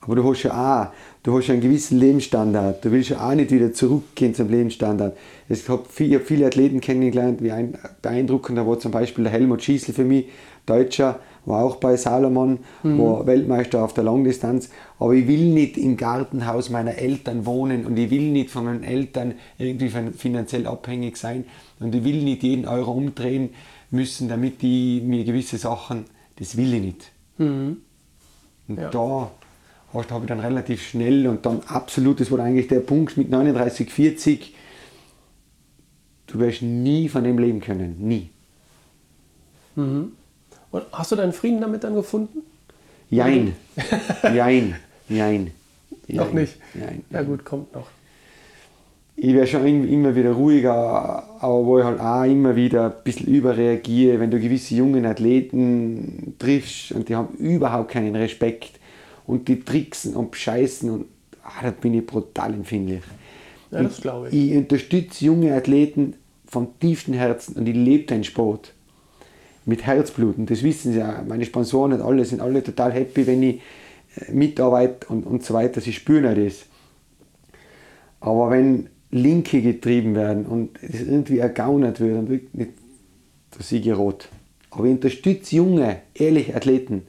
aber 0.00 0.16
du 0.16 0.28
hast 0.28 0.42
ja 0.44 0.82
auch, 0.82 0.92
du 1.22 1.36
hast 1.36 1.48
ja 1.48 1.54
einen 1.54 1.62
gewissen 1.62 1.98
Lebensstandard. 1.98 2.84
Du 2.84 2.90
willst 2.90 3.10
ja 3.10 3.28
auch 3.28 3.34
nicht 3.34 3.50
wieder 3.50 3.72
zurückgehen 3.72 4.34
zum 4.34 4.48
Lebensstandard. 4.48 5.16
Ich 5.48 5.68
habe 5.68 5.84
viele, 5.88 6.46
Athleten 6.46 6.80
kennengelernt, 6.80 7.42
wie 7.42 7.52
ein 7.52 7.76
beeindruckender 8.00 8.66
war 8.66 8.78
zum 8.78 8.92
Beispiel 8.92 9.24
der 9.24 9.32
Helmut 9.32 9.62
Schießl 9.62 9.92
für 9.92 10.04
mich, 10.04 10.26
Deutscher, 10.64 11.20
war 11.50 11.64
auch 11.64 11.76
bei 11.76 11.96
Salomon, 11.96 12.60
mhm. 12.82 12.98
war 12.98 13.26
Weltmeister 13.26 13.84
auf 13.84 13.92
der 13.92 14.04
Langdistanz. 14.04 14.70
Aber 14.98 15.12
ich 15.14 15.26
will 15.26 15.46
nicht 15.46 15.76
im 15.76 15.96
Gartenhaus 15.96 16.70
meiner 16.70 16.96
Eltern 16.96 17.46
wohnen 17.46 17.86
und 17.86 17.98
ich 17.98 18.10
will 18.10 18.30
nicht 18.30 18.50
von 18.50 18.64
meinen 18.64 18.84
Eltern 18.84 19.34
irgendwie 19.58 19.90
finanziell 20.16 20.66
abhängig 20.66 21.16
sein 21.16 21.44
und 21.80 21.94
ich 21.94 22.04
will 22.04 22.22
nicht 22.22 22.42
jeden 22.42 22.66
Euro 22.66 22.92
umdrehen 22.92 23.50
müssen, 23.90 24.28
damit 24.28 24.62
die 24.62 25.02
mir 25.04 25.24
gewisse 25.24 25.58
Sachen, 25.58 26.04
das 26.36 26.56
will 26.56 26.72
ich 26.74 26.82
nicht. 26.82 27.12
Mhm. 27.38 27.78
Und 28.68 28.78
ja. 28.78 28.90
da 28.90 29.30
habe 29.92 30.04
ich 30.20 30.26
dann 30.26 30.40
relativ 30.40 30.82
schnell 30.86 31.26
und 31.26 31.44
dann 31.44 31.62
absolut, 31.66 32.20
das 32.20 32.30
war 32.30 32.38
eigentlich 32.40 32.68
der 32.68 32.80
Punkt 32.80 33.16
mit 33.16 33.30
39, 33.30 33.90
40, 33.90 34.54
du 36.28 36.38
wirst 36.38 36.62
nie 36.62 37.08
von 37.08 37.24
dem 37.24 37.38
leben 37.38 37.60
können, 37.60 37.96
nie. 37.98 38.30
Mhm. 39.74 40.12
Und 40.70 40.84
hast 40.92 41.12
du 41.12 41.16
deinen 41.16 41.32
Frieden 41.32 41.60
damit 41.60 41.84
dann 41.84 41.94
gefunden? 41.94 42.42
Jein, 43.10 43.54
jein, 44.22 44.76
jein. 45.08 45.50
Noch 46.08 46.32
nicht? 46.32 46.56
Jein. 46.74 47.04
Ja 47.10 47.22
gut, 47.22 47.44
kommt 47.44 47.72
noch. 47.74 47.86
Ich 49.22 49.34
werde 49.34 49.46
schon 49.46 49.66
immer 49.66 50.14
wieder 50.16 50.32
ruhiger, 50.32 50.74
aber 51.40 51.66
wo 51.66 51.78
ich 51.78 51.84
halt 51.84 52.00
auch 52.00 52.24
immer 52.24 52.56
wieder 52.56 52.86
ein 52.86 53.04
bisschen 53.04 53.26
überreagiere, 53.26 54.18
wenn 54.18 54.30
du 54.30 54.40
gewisse 54.40 54.74
jungen 54.74 55.04
Athleten 55.04 56.34
triffst 56.38 56.92
und 56.92 57.08
die 57.08 57.14
haben 57.14 57.34
überhaupt 57.36 57.90
keinen 57.90 58.16
Respekt 58.16 58.80
und 59.26 59.46
die 59.46 59.60
tricksen 59.60 60.16
und 60.16 60.30
bescheißen 60.30 60.88
und 60.88 61.06
ah, 61.44 61.62
da 61.62 61.70
bin 61.70 61.94
ich 61.94 62.06
brutal 62.06 62.54
empfindlich. 62.54 63.02
Ja, 63.70 63.82
das 63.82 64.00
glaube 64.00 64.28
ich. 64.30 64.34
Ich 64.34 64.56
unterstütze 64.56 65.24
junge 65.24 65.54
Athleten 65.54 66.14
vom 66.46 66.68
tiefsten 66.80 67.12
Herzen 67.12 67.56
und 67.56 67.68
ich 67.68 67.76
lebe 67.76 68.04
den 68.04 68.24
Sport 68.24 68.72
mit 69.70 69.86
Herzblut 69.86 70.34
das 70.38 70.62
wissen 70.62 70.92
sie 70.92 70.98
ja. 70.98 71.24
Meine 71.26 71.44
Sponsoren 71.44 71.92
und 71.92 72.02
alle 72.02 72.24
sind 72.24 72.42
alle 72.42 72.62
total 72.62 72.92
happy, 72.92 73.26
wenn 73.26 73.42
ich 73.42 73.60
äh, 74.16 74.32
mitarbeite 74.32 75.06
und, 75.08 75.24
und 75.24 75.44
so 75.44 75.54
weiter. 75.54 75.80
Sie 75.80 75.92
spüren 75.92 76.24
ja 76.24 76.34
das. 76.34 76.66
Aber 78.18 78.50
wenn 78.50 78.88
Linke 79.10 79.62
getrieben 79.62 80.14
werden 80.14 80.44
und 80.44 80.82
es 80.82 81.00
irgendwie 81.00 81.38
ergaunert 81.38 82.00
wird, 82.00 82.16
dann 82.16 82.28
wird 82.28 82.54
nicht 82.54 82.72
der 83.56 83.62
Sieger 83.62 83.94
rot. 83.94 84.28
Aber 84.70 84.84
ich 84.84 84.92
unterstütze 84.92 85.56
junge, 85.56 86.02
ehrliche 86.14 86.54
Athleten, 86.54 87.06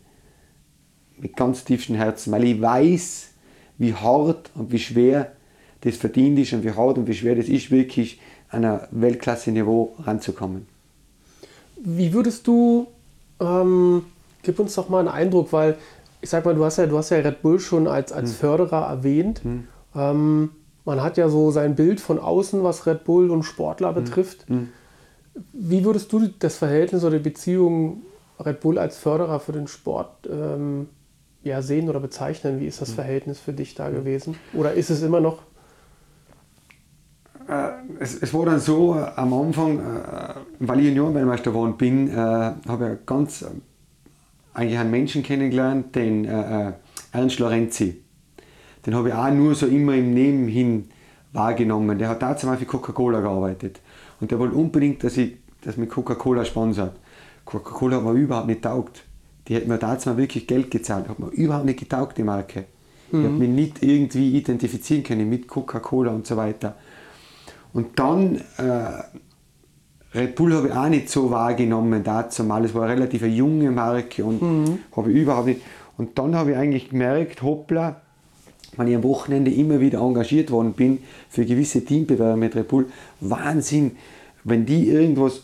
mit 1.18 1.36
ganz 1.36 1.64
tiefstem 1.64 1.96
Herzen, 1.96 2.32
weil 2.32 2.44
ich 2.44 2.62
weiß, 2.62 3.30
wie 3.78 3.94
hart 3.94 4.52
und 4.56 4.72
wie 4.72 4.80
schwer 4.80 5.34
das 5.82 5.98
verdient 5.98 6.40
ist 6.40 6.54
und 6.54 6.64
wie 6.64 6.72
hart 6.72 6.98
und 6.98 7.08
wie 7.08 7.14
schwer 7.14 7.36
das 7.36 7.48
ist, 7.48 7.72
wirklich 7.72 8.20
an 8.50 8.66
ein 8.66 8.80
Weltklasse-Niveau 8.92 9.96
ranzukommen. 10.00 10.68
Wie 11.84 12.14
würdest 12.14 12.46
du, 12.48 12.88
ähm, 13.40 14.04
gib 14.44 14.60
uns 14.60 14.76
doch 14.76 14.90
mal 14.90 15.00
einen 15.00 15.08
Eindruck, 15.08 15.52
weil 15.52 15.78
ich 16.22 16.30
sag 16.30 16.46
mal, 16.46 16.54
du 16.54 16.64
hast 16.64 16.78
ja, 16.78 16.86
du 16.86 16.98
hast 16.98 17.10
ja 17.10 17.18
Red 17.18 17.42
Bull 17.42 17.60
schon 17.60 17.88
als, 17.88 18.12
als 18.12 18.32
hm. 18.32 18.38
Förderer 18.38 18.88
erwähnt. 18.88 19.44
Hm. 19.44 19.68
Ähm, 19.96 20.50
man 20.86 21.02
hat 21.02 21.18
ja 21.18 21.30
so 21.30 21.52
sein 21.52 21.76
Bild 21.76 22.00
von 22.00 22.20
außen, 22.20 22.64
was 22.64 22.86
Red 22.86 23.04
Bull 23.04 23.32
und 23.32 23.44
Sportler 23.44 23.96
hm. 23.96 24.04
betrifft. 24.04 24.48
Hm. 24.48 24.70
Wie 25.54 25.84
würdest 25.84 26.12
du 26.14 26.28
das 26.40 26.58
Verhältnis 26.58 27.04
oder 27.04 27.18
die 27.18 27.24
Beziehung 27.24 28.04
Red 28.40 28.60
Bull 28.60 28.78
als 28.78 28.98
Förderer 28.98 29.40
für 29.40 29.54
den 29.54 29.68
Sport 29.68 30.30
ähm, 30.30 30.90
ja, 31.44 31.62
sehen 31.62 31.90
oder 31.90 32.00
bezeichnen? 32.00 32.60
Wie 32.60 32.68
ist 32.68 32.82
das 32.82 32.90
hm. 32.90 32.96
Verhältnis 32.96 33.40
für 33.40 33.54
dich 33.54 33.74
da 33.74 33.88
hm. 33.88 33.96
gewesen? 33.96 34.36
Oder 34.54 34.74
ist 34.74 34.92
es 34.92 35.02
immer 35.02 35.20
noch? 35.20 35.40
Äh, 37.48 37.70
es, 38.00 38.22
es, 38.22 38.34
war 38.34 38.46
dann 38.46 38.60
so, 38.60 38.96
äh, 38.96 39.06
am 39.16 39.34
Anfang, 39.34 39.80
äh, 39.80 40.34
weil 40.60 40.80
ich 40.80 40.88
Juniorenweltmeister 40.88 41.52
geworden 41.52 41.76
bin, 41.78 42.16
habe 42.16 42.98
ich 43.00 43.06
ganz 43.06 43.46
eigentlich 44.54 44.78
einen 44.78 44.92
Menschen 44.92 45.24
kennengelernt, 45.24 45.96
den 45.96 46.26
Ernst 46.26 47.40
Lorenzi. 47.40 48.02
Den 48.86 48.96
habe 48.96 49.10
ich 49.10 49.14
auch 49.14 49.32
nur 49.32 49.56
so 49.56 49.68
immer 49.68 49.96
im 49.96 50.14
Nebenhin 50.14 50.90
wahrgenommen. 51.34 51.98
Der 51.98 52.10
hat 52.10 52.20
tatsächlich 52.20 52.60
für 52.60 52.66
Coca-Cola 52.66 53.22
gearbeitet. 53.22 53.80
Und 54.20 54.32
der 54.32 54.40
wollte 54.40 54.56
unbedingt, 54.56 55.04
dass 55.04 55.18
ich 55.18 55.38
das 55.62 55.78
mit 55.78 55.90
Coca-Cola 55.90 56.44
sponsert. 56.44 56.96
Coca-Cola 57.46 57.98
hat 57.98 58.04
mir 58.04 58.14
überhaupt 58.14 58.48
nicht 58.48 58.62
taugt 58.64 59.04
die 59.48 59.56
hat 59.56 59.68
mir 59.68 59.78
damals 59.78 60.06
wirklich 60.18 60.48
Geld 60.48 60.72
gezahlt, 60.72 61.10
hat 61.10 61.20
mir 61.20 61.28
überhaupt 61.28 61.66
nicht 61.66 61.80
getaugt, 61.80 62.18
die 62.18 62.24
Marke. 62.24 62.66
Mhm. 63.12 63.20
Ich 63.20 63.26
habe 63.26 63.38
mich 63.38 63.50
nicht 63.50 63.84
irgendwie 63.84 64.38
identifizieren 64.38 65.04
können 65.04 65.30
mit 65.30 65.48
Coca-Cola 65.48 66.12
und 66.12 66.28
so 66.28 66.38
weiter. 66.38 66.76
Und 67.74 68.00
dann, 68.00 68.38
äh, 68.58 70.18
Red 70.18 70.36
Bull 70.36 70.54
habe 70.54 70.68
ich 70.68 70.74
auch 70.74 70.90
nicht 70.90 71.10
so 71.10 71.32
wahrgenommen 71.32 72.04
dazu 72.04 72.44
mal. 72.44 72.66
Es 72.66 72.74
war 72.74 72.84
eine 72.84 72.94
relativ 72.94 73.24
eine 73.24 73.34
junge 73.34 73.72
Marke 73.72 74.26
und 74.26 74.42
mhm. 74.42 74.80
habe 74.96 75.12
ich 75.12 75.18
überhaupt 75.18 75.48
nicht. 75.48 75.62
Und 75.98 76.18
dann 76.20 76.36
habe 76.36 76.52
ich 76.52 76.58
eigentlich 76.58 76.90
gemerkt, 76.90 77.42
hoppla, 77.42 78.02
wenn 78.78 78.88
ich 78.88 78.96
am 78.96 79.04
Wochenende 79.04 79.52
immer 79.52 79.80
wieder 79.80 80.00
engagiert 80.00 80.52
worden 80.52 80.74
bin 80.74 81.00
für 81.30 81.46
gewisse 81.46 81.84
Teambewerber 81.86 82.38
mit 82.38 82.56
Red 82.56 82.68
Bull, 82.68 82.88
Wahnsinn, 83.20 83.98
wenn 84.44 84.66
die 84.66 84.90
irgendwas 84.90 85.44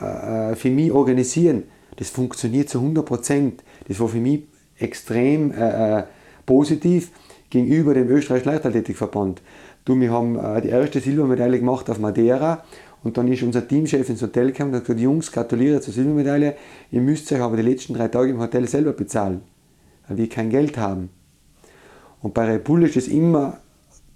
äh, 0.00 0.52
äh 0.52 0.56
für 0.56 0.70
mich 0.70 0.92
organisieren, 0.92 1.64
das 1.96 2.10
funktioniert 2.10 2.68
zu 2.68 2.78
100 2.78 3.04
Prozent. 3.04 3.64
Das 3.88 3.98
war 4.00 4.08
für 4.08 4.20
mich 4.20 4.44
extrem 4.78 5.52
äh, 5.52 5.98
äh 5.98 6.04
positiv 6.46 7.12
gegenüber 7.48 7.94
dem 7.94 8.08
österreichischen 8.08 8.50
Leichtathletikverband. 8.50 9.40
Du, 9.84 9.98
wir 9.98 10.12
haben 10.12 10.38
äh, 10.38 10.60
die 10.60 10.68
erste 10.68 11.00
Silbermedaille 11.00 11.58
gemacht 11.58 11.88
auf 11.88 11.98
Madeira 11.98 12.64
und 13.02 13.16
dann 13.16 13.28
ist 13.28 13.42
unser 13.42 13.66
Teamchef 13.66 14.08
ins 14.10 14.20
Hotel 14.20 14.52
gekommen 14.52 14.70
und 14.70 14.76
hat 14.76 14.84
gesagt, 14.84 15.00
Jungs, 15.00 15.32
gratuliere 15.32 15.80
zur 15.80 15.94
Silbermedaille, 15.94 16.56
ihr 16.90 17.00
müsst 17.00 17.32
euch 17.32 17.40
aber 17.40 17.56
die 17.56 17.62
letzten 17.62 17.94
drei 17.94 18.08
Tage 18.08 18.30
im 18.30 18.40
Hotel 18.40 18.68
selber 18.68 18.92
bezahlen, 18.92 19.40
weil 20.06 20.18
wir 20.18 20.28
kein 20.28 20.50
Geld 20.50 20.76
haben. 20.76 21.08
Und 22.20 22.34
bei 22.34 22.44
Red 22.44 22.64
Bull 22.64 22.82
ist 22.82 22.96
es 22.96 23.08
immer 23.08 23.58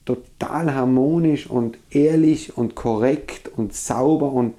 total 0.05 0.75
harmonisch 0.75 1.49
und 1.49 1.79
ehrlich 1.91 2.59
und 2.59 2.75
korrekt 2.75 3.51
und 3.57 3.73
sauber 3.73 4.33
und 4.33 4.55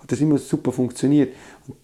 hat 0.00 0.10
das 0.10 0.22
immer 0.22 0.38
super 0.38 0.72
funktioniert. 0.72 1.34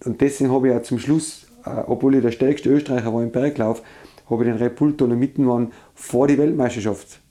Und 0.04 0.22
deswegen 0.22 0.50
habe 0.50 0.68
ich 0.68 0.74
ja 0.74 0.82
zum 0.82 0.98
Schluss, 0.98 1.46
äh, 1.66 1.70
obwohl 1.86 2.14
ich 2.14 2.22
der 2.22 2.30
stärkste 2.30 2.70
Österreicher 2.70 3.12
war 3.12 3.22
im 3.22 3.32
Berglauf, 3.32 3.82
habe 4.30 4.44
ich 4.44 4.50
den 4.50 4.56
Red 4.56 4.76
Bull 4.76 4.94
mitten 5.08 5.70
vor 5.94 6.26
die 6.26 6.38
Weltmeisterschaft 6.38 7.21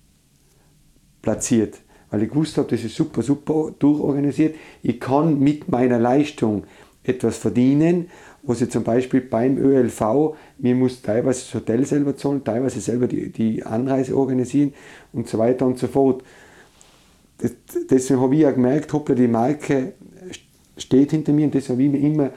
platziert. 1.22 1.80
Weil 2.10 2.24
ich 2.24 2.30
gewusst 2.30 2.58
habe, 2.58 2.68
das 2.70 2.84
ist 2.84 2.96
super, 2.96 3.22
super 3.22 3.74
durchorganisiert. 3.78 4.56
Ich 4.84 5.00
kann 5.00 5.40
mit 5.40 5.70
meiner 5.70 6.00
Leistung 6.00 6.64
etwas 7.04 7.38
verdienen, 7.38 8.10
was 8.44 8.62
ich 8.62 8.70
zum 8.70 8.84
Beispiel 8.84 9.22
beim 9.22 9.58
ÖLV, 9.58 10.36
mir 10.58 10.76
muss 10.76 11.02
teilweise 11.02 11.42
das 11.42 11.54
Hotel 11.54 11.86
selber 11.86 12.16
zahlen, 12.16 12.44
teilweise 12.44 12.80
selber 12.80 13.08
die, 13.08 13.32
die 13.32 13.64
Anreise 13.64 14.18
organisieren 14.18 14.74
und 15.14 15.28
so 15.28 15.38
weiter 15.38 15.66
und 15.66 15.78
so 15.78 15.88
fort. 15.88 16.24
Das, 17.38 17.52
deswegen 17.90 18.20
habe 18.20 18.36
ich 18.36 18.42
ja 18.42 18.52
gemerkt, 18.52 18.92
hoppla, 18.94 19.16
die 19.16 19.28
Marke 19.28 19.94
steht 20.78 21.12
hinter 21.12 21.34
mir 21.34 21.46
und 21.46 21.56
das 21.56 21.70
habe 21.70 21.84
ich 21.84 21.92
mir 21.92 22.00
immer 22.00 22.32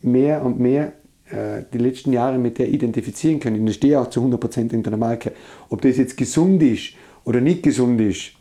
mehr 0.00 0.44
und 0.44 0.60
mehr 0.60 0.92
äh, 1.30 1.62
die 1.72 1.78
letzten 1.78 2.12
Jahre 2.12 2.38
mit 2.38 2.58
der 2.58 2.68
identifizieren 2.68 3.40
können. 3.40 3.60
Und 3.60 3.68
ich 3.68 3.76
stehe 3.76 4.00
auch 4.00 4.10
zu 4.10 4.20
100% 4.20 4.70
hinter 4.70 4.90
der 4.90 4.98
Marke. 4.98 5.32
Ob 5.68 5.82
das 5.82 5.96
jetzt 5.96 6.16
gesund 6.16 6.62
ist 6.62 6.94
oder 7.28 7.42
nicht 7.42 7.62
gesund 7.62 8.00
ist, 8.00 8.32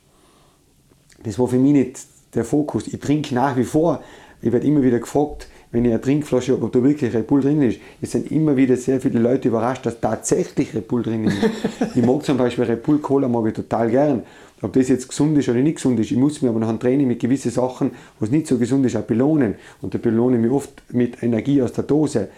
das 1.21 1.37
war 1.37 1.49
für 1.49 1.57
mich 1.57 1.73
nicht 1.73 1.99
der 2.33 2.45
Fokus. 2.45 2.87
Ich 2.87 3.01
trinke 3.01 3.35
nach 3.35 3.57
wie 3.57 3.65
vor, 3.65 4.01
ich 4.41 4.49
werde 4.49 4.65
immer 4.65 4.81
wieder 4.81 4.99
gefragt, 4.99 5.49
wenn 5.71 5.83
ich 5.83 5.91
eine 5.91 5.99
Trinkflasche 5.99 6.53
habe, 6.53 6.63
ob 6.63 6.71
da 6.71 6.81
wirklich 6.81 7.13
Red 7.13 7.27
Bull 7.27 7.41
drin 7.41 7.61
ist. 7.61 7.81
Es 8.01 8.13
sind 8.13 8.31
immer 8.31 8.55
wieder 8.55 8.77
sehr 8.77 9.01
viele 9.01 9.19
Leute 9.19 9.49
überrascht, 9.49 9.85
dass 9.85 9.99
tatsächlich 9.99 10.73
Red 10.73 10.87
Bull 10.87 11.03
drin 11.03 11.25
ist. 11.25 11.35
ich 11.95 12.05
mag 12.05 12.23
zum 12.23 12.37
Beispiel 12.37 12.63
Red 12.63 12.83
Bull 12.83 12.99
Cola 12.99 13.27
mag 13.27 13.45
ich 13.47 13.55
total 13.55 13.89
gern. 13.89 14.23
Ob 14.61 14.71
das 14.71 14.87
jetzt 14.87 15.09
gesund 15.09 15.37
ist 15.37 15.49
oder 15.49 15.59
nicht 15.59 15.75
gesund 15.75 15.99
ist, 15.99 16.09
ich 16.09 16.17
muss 16.17 16.41
mir 16.41 16.47
aber 16.47 16.59
nach 16.59 16.69
dem 16.69 16.79
Training 16.79 17.09
mit 17.09 17.19
gewissen 17.19 17.51
Sachen, 17.51 17.91
was 18.21 18.31
nicht 18.31 18.47
so 18.47 18.57
gesund 18.57 18.85
ist, 18.85 18.95
auch 18.95 19.01
belohnen. 19.01 19.55
Und 19.81 19.93
da 19.93 19.97
belohne 19.97 20.37
ich 20.37 20.43
mich 20.43 20.51
oft 20.51 20.81
mit 20.93 21.21
Energie 21.21 21.61
aus 21.61 21.73
der 21.73 21.83
Dose. 21.83 22.29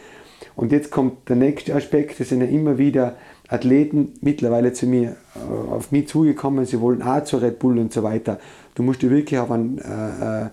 Und 0.56 0.72
jetzt 0.72 0.89
kommt 0.89 1.30
der 1.30 1.36
nächste 1.36 1.76
Aspekt, 1.76 2.20
es 2.20 2.30
sind 2.30 2.41
ja 2.41 2.47
immer 2.47 2.80
wieder 2.80 3.18
Athleten 3.50 4.14
mittlerweile 4.22 4.74
zu 4.74 4.86
mir, 4.86 5.16
äh, 5.36 5.72
auf 5.72 5.91
mich 5.91 6.08
zugekommen, 6.08 6.66
sie 6.66 6.80
wollen 6.80 7.02
auch 7.02 7.24
zur 7.24 7.41
Red 7.41 7.60
Bull 7.60 7.80
und 7.80 7.91
so 7.91 8.04
weiter. 8.04 8.39
Du 8.76 8.84
musst 8.84 9.02
dir 9.02 9.10
wirklich 9.10 9.39
auf 9.39 9.52
einen, 9.52 9.80
äh, 9.80 10.45
äh 10.45 10.50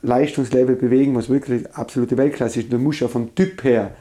Leistungslevel 0.00 0.76
bewegen, 0.76 1.16
was 1.16 1.28
wirklich 1.28 1.74
absolute 1.74 2.16
Weltklasse 2.16 2.60
ist. 2.60 2.72
Du 2.72 2.78
musst 2.78 3.00
ja 3.00 3.08
vom 3.08 3.34
Typ 3.34 3.64
her 3.64 3.92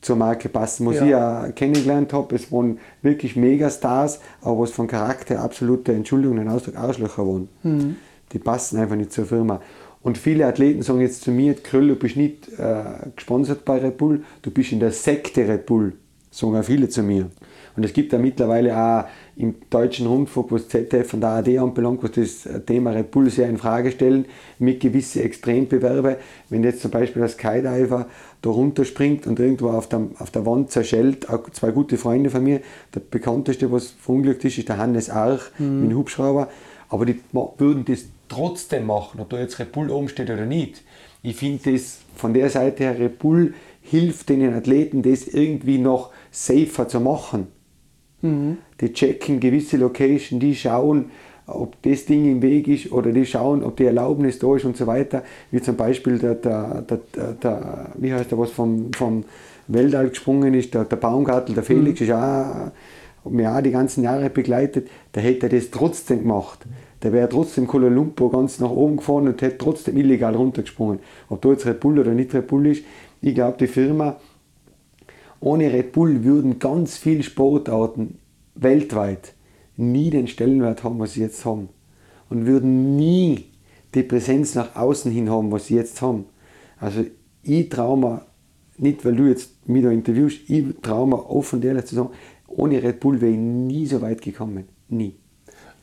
zur 0.00 0.16
Marke 0.16 0.48
passen. 0.48 0.86
Was 0.86 0.96
ja. 0.96 1.04
ich 1.04 1.10
ja 1.10 1.48
kennengelernt 1.52 2.12
habe, 2.12 2.34
es 2.34 2.50
waren 2.50 2.78
wirklich 3.02 3.36
Megastars, 3.36 4.20
aber 4.40 4.60
was 4.60 4.70
von 4.70 4.86
Charakter 4.86 5.40
absolute, 5.40 5.92
Entschuldigung, 5.92 6.38
ein 6.38 6.48
Ausdruck, 6.48 6.76
Arschlöcher 6.76 7.26
waren. 7.26 7.48
Mhm. 7.62 7.96
Die 8.32 8.38
passen 8.38 8.78
einfach 8.78 8.96
nicht 8.96 9.12
zur 9.12 9.26
Firma. 9.26 9.60
Und 10.02 10.16
viele 10.16 10.46
Athleten 10.46 10.82
sagen 10.82 11.00
jetzt 11.00 11.22
zu 11.22 11.30
mir, 11.30 11.54
Kröll, 11.54 11.88
du 11.88 11.96
bist 11.96 12.16
nicht 12.16 12.48
äh, 12.58 12.84
gesponsert 13.14 13.66
bei 13.66 13.78
Red 13.78 13.98
Bull, 13.98 14.24
du 14.40 14.50
bist 14.50 14.72
in 14.72 14.80
der 14.80 14.92
Sekte 14.92 15.46
Red 15.46 15.66
Bull. 15.66 15.92
Sagen 16.30 16.62
viele 16.62 16.88
zu 16.88 17.02
mir. 17.02 17.30
Und 17.76 17.84
es 17.84 17.92
gibt 17.92 18.12
ja 18.12 18.18
mittlerweile 18.18 18.76
auch 18.76 19.04
im 19.36 19.54
deutschen 19.70 20.06
Rundfunk, 20.06 20.52
was 20.52 20.68
ZDF 20.68 21.14
und 21.14 21.20
der 21.22 21.30
AD 21.30 21.58
anbelangt, 21.58 22.02
was 22.02 22.12
das 22.12 22.48
Thema 22.66 22.90
Red 22.90 23.10
Bull 23.10 23.30
sehr 23.30 23.48
in 23.48 23.58
Frage 23.58 23.90
stellen, 23.90 24.26
mit 24.58 24.80
gewissen 24.80 25.22
Extrembewerbe. 25.22 26.18
Wenn 26.48 26.62
jetzt 26.62 26.82
zum 26.82 26.90
Beispiel 26.90 27.22
das 27.22 27.32
Skydiver 27.32 28.06
da 28.42 28.50
runterspringt 28.50 29.26
und 29.26 29.40
irgendwo 29.40 29.70
auf 29.70 29.88
der, 29.88 30.08
auf 30.18 30.30
der 30.30 30.46
Wand 30.46 30.70
zerschellt, 30.70 31.28
auch 31.30 31.48
zwei 31.50 31.70
gute 31.70 31.96
Freunde 31.96 32.30
von 32.30 32.44
mir, 32.44 32.60
der 32.94 33.00
bekannteste, 33.00 33.72
was 33.72 33.88
verunglückt 33.88 34.44
ist, 34.44 34.58
ist 34.58 34.68
der 34.68 34.78
Hannes 34.78 35.10
Arch 35.10 35.50
mhm. 35.58 35.80
mit 35.80 35.90
dem 35.90 35.98
Hubschrauber. 35.98 36.48
Aber 36.88 37.06
die 37.06 37.20
würden 37.32 37.84
das 37.84 38.04
trotzdem 38.28 38.86
machen, 38.86 39.20
ob 39.20 39.30
da 39.30 39.38
jetzt 39.38 39.58
Red 39.58 39.72
Bull 39.72 39.90
oben 39.90 40.08
steht 40.08 40.30
oder 40.30 40.46
nicht. 40.46 40.82
Ich 41.22 41.36
finde 41.36 41.72
das 41.72 41.98
von 42.14 42.34
der 42.34 42.50
Seite 42.50 42.84
her, 42.84 42.98
Red 42.98 43.18
Bull 43.18 43.54
hilft 43.82 44.28
den 44.28 44.54
Athleten, 44.54 45.02
das 45.02 45.26
irgendwie 45.26 45.78
noch 45.78 46.10
safer 46.30 46.88
zu 46.88 47.00
machen. 47.00 47.48
Mhm. 48.22 48.58
Die 48.80 48.92
checken 48.92 49.40
gewisse 49.40 49.76
Location, 49.76 50.40
die 50.40 50.54
schauen, 50.54 51.06
ob 51.46 51.80
das 51.82 52.04
Ding 52.04 52.30
im 52.30 52.42
Weg 52.42 52.68
ist 52.68 52.92
oder 52.92 53.12
die 53.12 53.26
schauen, 53.26 53.64
ob 53.64 53.76
die 53.76 53.84
Erlaubnis 53.84 54.38
da 54.38 54.54
ist 54.56 54.64
und 54.64 54.76
so 54.76 54.86
weiter. 54.86 55.22
Wie 55.50 55.60
zum 55.60 55.76
Beispiel 55.76 56.18
der, 56.18 56.34
der, 56.34 56.82
der, 56.82 57.00
der 57.42 57.90
wie 57.96 58.12
heißt 58.12 58.30
der, 58.30 58.38
was 58.38 58.50
vom, 58.50 58.92
vom 58.92 59.24
Weltall 59.66 60.10
gesprungen 60.10 60.54
ist, 60.54 60.74
der, 60.74 60.84
der 60.84 60.96
Baumgartel, 60.96 61.54
der 61.54 61.64
Felix, 61.64 62.00
mhm. 62.00 62.06
ist 62.06 62.12
auch, 62.12 62.70
mich 63.30 63.46
auch 63.46 63.60
die 63.60 63.70
ganzen 63.70 64.04
Jahre 64.04 64.30
begleitet, 64.30 64.88
der 65.14 65.22
hätte 65.22 65.48
das 65.48 65.70
trotzdem 65.70 66.20
gemacht. 66.20 66.60
Der 67.02 67.12
wäre 67.12 67.28
trotzdem 67.28 67.66
Kuala 67.66 67.88
Lumpur 67.88 68.30
ganz 68.30 68.58
nach 68.60 68.70
oben 68.70 68.98
gefahren 68.98 69.26
und 69.28 69.40
hätte 69.40 69.58
trotzdem 69.58 69.96
illegal 69.96 70.34
runtergesprungen. 70.34 71.00
Ob 71.28 71.40
da 71.40 71.50
jetzt 71.50 71.66
Red 71.66 71.80
Bull 71.80 71.98
oder 71.98 72.12
nicht 72.12 72.34
Red 72.34 72.46
Bull 72.46 72.66
ist, 72.66 72.84
ich 73.22 73.34
glaube, 73.34 73.56
die 73.58 73.66
Firma, 73.66 74.16
ohne 75.40 75.72
Red 75.72 75.92
Bull 75.92 76.22
würden 76.22 76.58
ganz 76.58 76.96
viele 76.96 77.22
Sportarten 77.22 78.18
weltweit 78.54 79.34
nie 79.76 80.10
den 80.10 80.28
Stellenwert 80.28 80.84
haben, 80.84 80.98
was 80.98 81.14
sie 81.14 81.20
jetzt 81.20 81.44
haben. 81.44 81.70
Und 82.28 82.46
würden 82.46 82.96
nie 82.96 83.46
die 83.94 84.02
Präsenz 84.02 84.54
nach 84.54 84.76
außen 84.76 85.10
hin 85.10 85.30
haben, 85.30 85.50
was 85.50 85.66
sie 85.66 85.76
jetzt 85.76 86.00
haben. 86.02 86.26
Also 86.78 87.04
ich 87.42 87.68
traue 87.68 87.98
mir, 87.98 88.26
nicht 88.76 89.04
weil 89.04 89.16
du 89.16 89.24
jetzt 89.24 89.66
mich 89.66 89.82
da 89.82 89.90
interviewst, 89.90 90.38
ich 90.48 90.64
traue 90.82 91.08
mir 91.08 91.30
offen 91.30 91.62
ehrlich 91.62 91.86
zu 91.86 91.96
sagen, 91.96 92.10
ohne 92.46 92.82
Red 92.82 93.00
Bull 93.00 93.20
wäre 93.20 93.32
ich 93.32 93.38
nie 93.38 93.86
so 93.86 94.00
weit 94.02 94.22
gekommen. 94.22 94.64
Nie. 94.88 95.14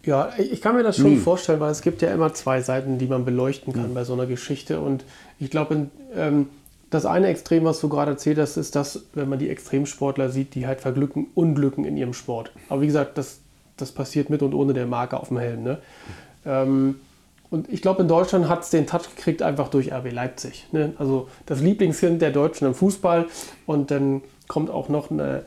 Ja, 0.05 0.31
ich 0.37 0.61
kann 0.61 0.75
mir 0.75 0.83
das 0.83 0.97
schon 0.97 1.11
nie. 1.11 1.17
vorstellen, 1.17 1.59
weil 1.59 1.71
es 1.71 1.81
gibt 1.81 2.01
ja 2.01 2.13
immer 2.13 2.33
zwei 2.33 2.61
Seiten, 2.61 2.97
die 2.97 3.07
man 3.07 3.25
beleuchten 3.25 3.73
kann 3.73 3.89
mhm. 3.89 3.93
bei 3.93 4.03
so 4.05 4.13
einer 4.13 4.25
Geschichte. 4.25 4.79
Und 4.79 5.03
ich 5.37 5.49
glaube, 5.49 5.87
ähm, 6.15 6.47
das 6.89 7.05
eine 7.05 7.27
Extrem, 7.27 7.65
was 7.65 7.79
du 7.79 7.89
gerade 7.89 8.11
erzählt 8.11 8.37
hast, 8.37 8.57
ist 8.57 8.75
das, 8.75 9.05
wenn 9.13 9.29
man 9.29 9.39
die 9.39 9.49
Extremsportler 9.49 10.29
sieht, 10.29 10.55
die 10.55 10.67
halt 10.67 10.81
verglücken, 10.81 11.27
unglücken 11.35 11.85
in 11.85 11.97
ihrem 11.97 12.13
Sport. 12.13 12.51
Aber 12.69 12.81
wie 12.81 12.87
gesagt, 12.87 13.17
das 13.17 13.39
das 13.77 13.91
passiert 13.91 14.29
mit 14.29 14.41
und 14.41 14.53
ohne 14.53 14.73
der 14.73 14.85
Marke 14.85 15.17
auf 15.17 15.29
dem 15.29 15.37
Helm. 15.37 15.63
Ne? 15.63 15.77
Ähm, 16.45 16.95
und 17.49 17.69
ich 17.69 17.81
glaube, 17.81 18.01
in 18.01 18.09
Deutschland 18.09 18.49
hat 18.49 18.63
es 18.63 18.71
den 18.71 18.87
Touch 18.87 19.15
gekriegt 19.15 19.41
einfach 19.41 19.69
durch 19.69 19.93
RB 19.93 20.11
Leipzig. 20.11 20.67
Ne? 20.71 20.93
Also 20.97 21.29
das 21.45 21.61
Lieblingskind 21.61 22.21
der 22.21 22.31
Deutschen 22.31 22.67
im 22.67 22.73
Fußball. 22.73 23.27
Und 23.65 23.89
dann 23.91 24.21
kommt 24.47 24.69
auch 24.69 24.89
noch 24.89 25.11
eine, 25.11 25.43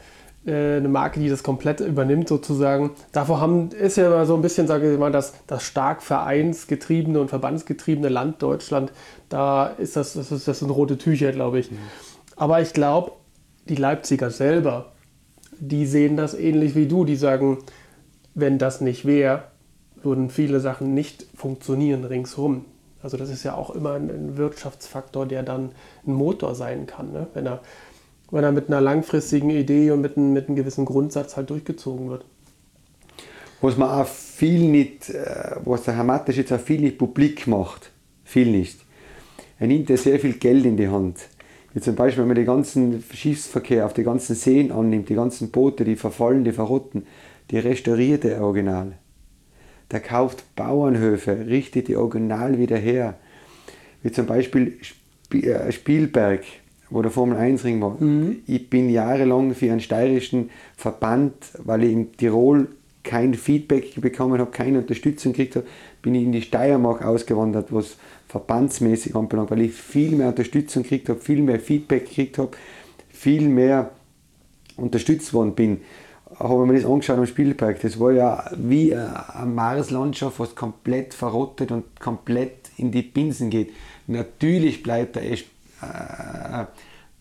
äh, 0.46 0.76
eine 0.76 0.88
Marke, 0.88 1.20
die 1.20 1.28
das 1.28 1.42
komplett 1.42 1.80
übernimmt 1.80 2.28
sozusagen. 2.28 2.92
Davor 3.12 3.40
haben, 3.40 3.70
ist 3.72 3.98
ja 3.98 4.24
so 4.24 4.34
ein 4.34 4.42
bisschen, 4.42 4.66
sage 4.66 4.92
ich 4.92 4.98
mal, 4.98 5.12
das, 5.12 5.34
das 5.46 5.62
stark 5.62 6.02
vereinsgetriebene 6.02 7.20
und 7.20 7.28
verbandsgetriebene 7.28 8.08
Land 8.08 8.40
Deutschland. 8.40 8.92
Da 9.30 9.68
ist 9.68 9.96
das, 9.96 10.12
das, 10.12 10.30
ist, 10.30 10.46
das 10.46 10.58
sind 10.58 10.70
rote 10.70 10.98
Tücher, 10.98 11.32
glaube 11.32 11.60
ich. 11.60 11.70
Mhm. 11.70 11.78
Aber 12.36 12.60
ich 12.60 12.74
glaube, 12.74 13.12
die 13.68 13.76
Leipziger 13.76 14.30
selber, 14.30 14.92
die 15.58 15.86
sehen 15.86 16.16
das 16.16 16.34
ähnlich 16.34 16.74
wie 16.74 16.86
du. 16.86 17.04
Die 17.04 17.16
sagen, 17.16 17.58
wenn 18.34 18.58
das 18.58 18.80
nicht 18.80 19.06
wäre, 19.06 19.44
würden 20.02 20.30
viele 20.30 20.60
Sachen 20.60 20.94
nicht 20.94 21.26
funktionieren 21.34 22.04
ringsherum. 22.04 22.64
Also 23.02 23.16
das 23.16 23.30
ist 23.30 23.44
ja 23.44 23.54
auch 23.54 23.70
immer 23.70 23.94
ein 23.94 24.36
Wirtschaftsfaktor, 24.36 25.26
der 25.26 25.42
dann 25.42 25.70
ein 26.06 26.12
Motor 26.12 26.54
sein 26.54 26.86
kann, 26.86 27.12
ne? 27.12 27.26
wenn, 27.32 27.46
er, 27.46 27.60
wenn 28.30 28.44
er 28.44 28.52
mit 28.52 28.68
einer 28.68 28.80
langfristigen 28.80 29.50
Idee 29.50 29.90
und 29.90 30.00
mit, 30.00 30.16
einem, 30.16 30.32
mit 30.32 30.48
einem 30.48 30.56
gewissen 30.56 30.84
Grundsatz 30.84 31.36
halt 31.36 31.48
durchgezogen 31.50 32.10
wird. 32.10 32.24
Was 33.62 33.76
man 33.76 33.90
auch 33.90 34.06
viel 34.06 34.68
nicht, 34.68 35.10
äh, 35.10 35.56
was 35.64 35.84
der 35.84 35.96
Herr 35.96 36.04
Mattes 36.04 36.36
jetzt 36.36 36.52
auch 36.52 36.60
viel 36.60 36.80
nicht 36.80 36.98
publik 36.98 37.46
macht, 37.46 37.90
viel 38.24 38.50
nicht. 38.50 38.80
Er 39.60 39.66
nimmt 39.66 39.90
ja 39.90 39.96
sehr 39.98 40.18
viel 40.18 40.32
Geld 40.32 40.64
in 40.64 40.78
die 40.78 40.88
Hand. 40.88 41.18
Wie 41.74 41.80
zum 41.80 41.94
Beispiel, 41.94 42.22
wenn 42.22 42.28
man 42.28 42.36
den 42.36 42.46
ganzen 42.46 43.04
Schiffsverkehr 43.12 43.84
auf 43.84 43.92
die 43.92 44.02
ganzen 44.02 44.34
Seen 44.34 44.72
annimmt, 44.72 45.10
die 45.10 45.14
ganzen 45.14 45.50
Boote, 45.50 45.84
die 45.84 45.96
verfallen, 45.96 46.44
die 46.44 46.52
verrotten, 46.52 47.06
die 47.50 47.58
restaurierte 47.58 48.40
Original. 48.40 48.92
Der 49.90 50.00
kauft 50.00 50.56
Bauernhöfe, 50.56 51.46
richtet 51.46 51.88
die 51.88 51.96
Original 51.96 52.58
wieder 52.58 52.78
her. 52.78 53.18
Wie 54.02 54.10
zum 54.10 54.26
Beispiel 54.26 54.78
äh, 55.32 55.70
Spielberg, 55.70 56.42
wo 56.88 57.02
der 57.02 57.10
Formel 57.10 57.36
1 57.36 57.62
Ring 57.64 57.82
war. 57.82 58.02
Mhm. 58.02 58.38
Ich 58.46 58.70
bin 58.70 58.88
jahrelang 58.88 59.54
für 59.54 59.70
einen 59.70 59.80
steirischen 59.80 60.50
Verband, 60.76 61.34
weil 61.58 61.84
ich 61.84 61.92
in 61.92 62.12
Tirol 62.16 62.68
kein 63.02 63.34
Feedback 63.34 64.00
bekommen 64.00 64.38
habe, 64.40 64.50
keine 64.50 64.78
Unterstützung 64.78 65.32
gekriegt 65.32 65.56
habe, 65.56 65.66
bin 66.02 66.14
ich 66.14 66.22
in 66.24 66.32
die 66.32 66.42
Steiermark 66.42 67.04
ausgewandert, 67.04 67.72
was 67.72 67.96
verbandsmäßig 68.28 69.16
anbelangt, 69.16 69.50
weil 69.50 69.62
ich 69.62 69.72
viel 69.72 70.12
mehr 70.12 70.28
Unterstützung 70.28 70.82
gekriegt 70.82 71.08
habe, 71.08 71.20
viel 71.20 71.42
mehr 71.42 71.58
Feedback 71.58 72.08
gekriegt 72.08 72.38
habe, 72.38 72.50
viel 73.08 73.48
mehr 73.48 73.90
unterstützt 74.76 75.32
worden 75.32 75.54
bin 75.54 75.80
habe 76.38 76.66
mir 76.66 76.74
das 76.74 76.84
angeschaut 76.84 77.18
am 77.18 77.26
Spielberg. 77.26 77.80
Das 77.80 77.98
war 77.98 78.12
ja 78.12 78.44
wie 78.56 78.94
eine 78.94 79.46
Marslandschaft, 79.46 80.38
was 80.38 80.54
komplett 80.54 81.14
verrottet 81.14 81.70
und 81.72 81.98
komplett 81.98 82.70
in 82.76 82.90
die 82.90 83.02
Binsen 83.02 83.50
geht. 83.50 83.72
Natürlich 84.06 84.82
bleibt 84.82 85.16
der, 85.16 85.32
äh, 85.32 85.38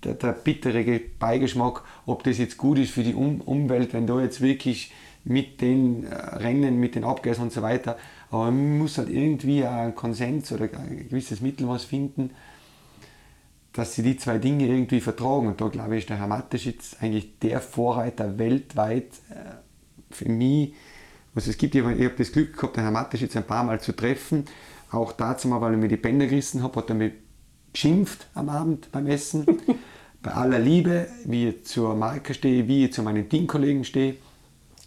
der, 0.03 0.13
der, 0.13 0.31
bittere 0.31 1.01
Beigeschmack, 1.19 1.83
ob 2.05 2.23
das 2.23 2.37
jetzt 2.37 2.57
gut 2.57 2.79
ist 2.79 2.91
für 2.91 3.03
die 3.03 3.13
um 3.13 3.41
Umwelt, 3.41 3.93
wenn 3.93 4.07
da 4.07 4.21
jetzt 4.21 4.41
wirklich 4.41 4.93
mit 5.23 5.61
den 5.61 6.05
äh, 6.05 6.15
Rennen, 6.15 6.79
mit 6.79 6.95
den 6.95 7.03
Abgas 7.03 7.39
und 7.39 7.51
so 7.51 7.61
weiter. 7.61 7.97
Aber 8.31 8.45
man 8.45 8.77
muss 8.77 8.97
halt 8.97 9.09
irgendwie 9.09 9.65
einen 9.65 9.95
Konsens 9.95 10.51
oder 10.51 10.65
ein 10.65 11.07
gewisses 11.09 11.41
Mittel 11.41 11.67
was 11.67 11.83
finden, 11.83 12.31
dass 13.73 13.95
sie 13.95 14.03
die 14.03 14.17
zwei 14.17 14.37
Dinge 14.37 14.67
irgendwie 14.67 15.01
vertragen. 15.01 15.47
Und 15.47 15.61
da 15.61 15.67
glaube 15.67 15.95
ich, 15.95 16.03
ist 16.03 16.09
der 16.09 16.17
Herr 16.17 16.27
Mateschitz 16.27 16.95
eigentlich 16.99 17.39
der 17.39 17.61
Vorreiter 17.61 18.37
weltweit 18.37 19.11
äh, 19.29 20.13
für 20.13 20.29
mich. 20.29 20.73
Was 21.33 21.47
es 21.47 21.57
gibt, 21.57 21.75
ich 21.75 21.83
habe 21.83 22.13
das 22.17 22.31
Glück 22.31 22.55
gehabt, 22.55 22.75
den 22.75 22.83
Herrn 22.83 22.93
Mateschitz 22.93 23.35
ein 23.35 23.45
paar 23.45 23.63
Mal 23.63 23.79
zu 23.79 23.95
treffen. 23.95 24.45
Auch 24.91 25.11
dazu 25.11 25.47
mal, 25.47 25.61
weil 25.61 25.73
ich 25.73 25.79
mir 25.79 25.87
die 25.87 25.97
Bänder 25.97 26.25
gerissen 26.25 26.63
habe, 26.63 26.75
hat 26.77 26.89
er 26.89 26.95
mich 26.95 27.13
beschimpft 27.71 28.27
am 28.33 28.49
Abend 28.49 28.91
beim 28.91 29.07
Essen. 29.07 29.45
Bei 30.21 30.31
aller 30.31 30.59
Liebe, 30.59 31.07
wie 31.25 31.47
ich 31.47 31.65
zur 31.65 31.95
Marke 31.95 32.33
stehe, 32.33 32.67
wie 32.67 32.85
ich 32.85 32.93
zu 32.93 33.03
meinen 33.03 33.29
Teamkollegen 33.29 33.85
stehe. 33.85 34.15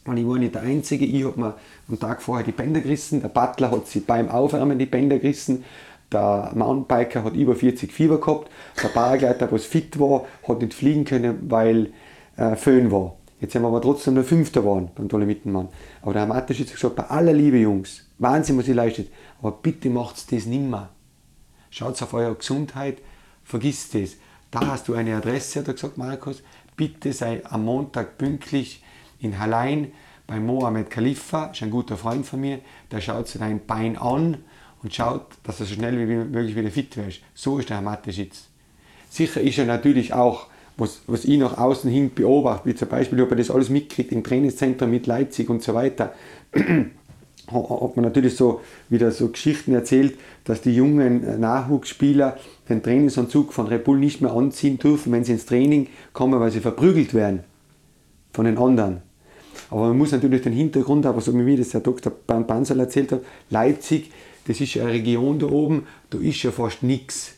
Und 0.04 0.16
ich 0.16 0.26
war 0.26 0.38
nicht 0.38 0.54
der 0.54 0.62
Einzige. 0.62 1.04
Ich 1.04 1.24
habe 1.24 1.40
mir 1.40 1.54
am 1.88 1.98
Tag 1.98 2.22
vorher 2.22 2.44
die 2.44 2.52
Bänder 2.52 2.80
gerissen. 2.80 3.20
Der 3.20 3.28
Butler 3.28 3.70
hat 3.70 3.86
sie 3.86 4.00
beim 4.00 4.28
Aufwärmen 4.28 4.78
die 4.78 4.86
Bänder 4.86 5.18
gerissen. 5.18 5.64
Der 6.10 6.52
Mountainbiker 6.54 7.24
hat 7.24 7.34
über 7.34 7.54
40 7.54 7.92
Fieber 7.92 8.20
gehabt. 8.20 8.50
Der 8.82 8.88
Paragleiter, 8.88 9.50
was 9.50 9.64
fit 9.64 9.98
war, 9.98 10.26
hat 10.46 10.60
nicht 10.60 10.74
fliegen 10.74 11.04
können, 11.04 11.46
weil 11.48 11.92
äh, 12.36 12.56
Föhn 12.56 12.90
war. 12.90 13.16
Jetzt 13.40 13.52
sind 13.52 13.62
wir 13.62 13.68
aber 13.68 13.80
trotzdem 13.80 14.14
nur 14.14 14.24
Fünfter 14.24 14.60
geworden 14.60 14.90
beim 14.94 15.08
Dolomittenmann. 15.08 15.68
Aber 16.02 16.12
der 16.12 16.22
Herr 16.22 16.28
Matisch 16.28 16.60
hat 16.60 16.72
gesagt, 16.72 16.96
bei 16.96 17.04
aller 17.04 17.32
Liebe 17.32 17.58
Jungs, 17.58 18.06
Wahnsinn, 18.18 18.58
was 18.58 18.68
ihr 18.68 18.74
leistet, 18.74 19.08
aber 19.40 19.52
bitte 19.52 19.90
macht 19.90 20.30
das 20.30 20.46
nimmer. 20.46 20.90
Schaut 21.70 22.00
auf 22.02 22.14
eure 22.14 22.34
Gesundheit, 22.34 22.98
vergisst 23.42 23.94
das. 23.94 24.16
Da 24.50 24.66
hast 24.66 24.86
du 24.86 24.94
eine 24.94 25.16
Adresse, 25.16 25.60
hat 25.60 25.68
er 25.68 25.74
gesagt, 25.74 25.96
Markus, 25.96 26.42
bitte 26.76 27.12
sei 27.12 27.42
am 27.44 27.64
Montag 27.64 28.18
pünktlich 28.18 28.82
in 29.22 29.38
Hallein 29.38 29.92
bei 30.26 30.38
Mohamed 30.38 30.90
Khalifa, 30.90 31.46
ist 31.46 31.62
ein 31.62 31.70
guter 31.70 31.96
Freund 31.96 32.26
von 32.26 32.40
mir, 32.40 32.58
der 32.90 33.00
schaut 33.00 33.28
sich 33.28 33.40
dein 33.40 33.64
Bein 33.66 33.96
an 33.96 34.38
und 34.82 34.94
schaut, 34.94 35.26
dass 35.44 35.60
er 35.60 35.66
so 35.66 35.74
schnell 35.74 35.98
wie 36.08 36.14
möglich 36.14 36.56
wieder 36.56 36.70
fit 36.70 36.96
wird. 36.96 37.20
So 37.34 37.58
ist 37.58 37.68
der 37.68 37.76
Herr 37.78 37.84
Mateschitz. 37.84 38.48
Sicher 39.08 39.40
ist 39.40 39.58
er 39.58 39.66
natürlich 39.66 40.12
auch, 40.12 40.46
was, 40.76 41.02
was 41.06 41.24
ich 41.24 41.38
nach 41.38 41.58
außen 41.58 41.90
hin 41.90 42.12
beobachte, 42.14 42.68
wie 42.68 42.74
zum 42.74 42.88
Beispiel, 42.88 43.20
ob 43.20 43.30
er 43.30 43.36
das 43.36 43.50
alles 43.50 43.68
mitkriegt 43.68 44.10
im 44.10 44.24
Trainingszentrum 44.24 44.90
mit 44.90 45.06
Leipzig 45.06 45.50
und 45.50 45.62
so 45.62 45.74
weiter. 45.74 46.14
hat 47.52 47.96
man 47.96 48.04
natürlich 48.04 48.36
so 48.36 48.62
wieder 48.88 49.10
so 49.10 49.28
Geschichten 49.28 49.74
erzählt, 49.74 50.18
dass 50.44 50.62
die 50.62 50.74
jungen 50.74 51.24
äh, 51.24 51.36
Nachwuchsspieler 51.36 52.38
den 52.68 52.82
Trainingsanzug 52.82 53.52
von 53.52 53.66
Red 53.66 53.84
Bull 53.84 53.98
nicht 53.98 54.22
mehr 54.22 54.32
anziehen 54.32 54.78
dürfen, 54.78 55.12
wenn 55.12 55.24
sie 55.24 55.32
ins 55.32 55.44
Training 55.46 55.88
kommen, 56.12 56.40
weil 56.40 56.50
sie 56.50 56.60
verprügelt 56.60 57.12
werden 57.12 57.40
von 58.32 58.46
den 58.46 58.56
anderen. 58.56 59.02
Aber 59.72 59.88
man 59.88 59.96
muss 59.96 60.12
natürlich 60.12 60.42
den 60.42 60.52
Hintergrund, 60.52 61.06
aber 61.06 61.22
so 61.22 61.34
wie 61.34 61.56
das 61.56 61.70
der 61.70 61.80
Dr. 61.80 62.12
Banzel 62.26 62.78
erzählt 62.78 63.10
hat, 63.10 63.22
Leipzig, 63.48 64.10
das 64.46 64.60
ist 64.60 64.76
eine 64.76 64.90
Region 64.90 65.38
da 65.38 65.46
oben, 65.46 65.86
da 66.10 66.18
ist 66.18 66.42
ja 66.42 66.50
fast 66.50 66.82
nichts. 66.82 67.36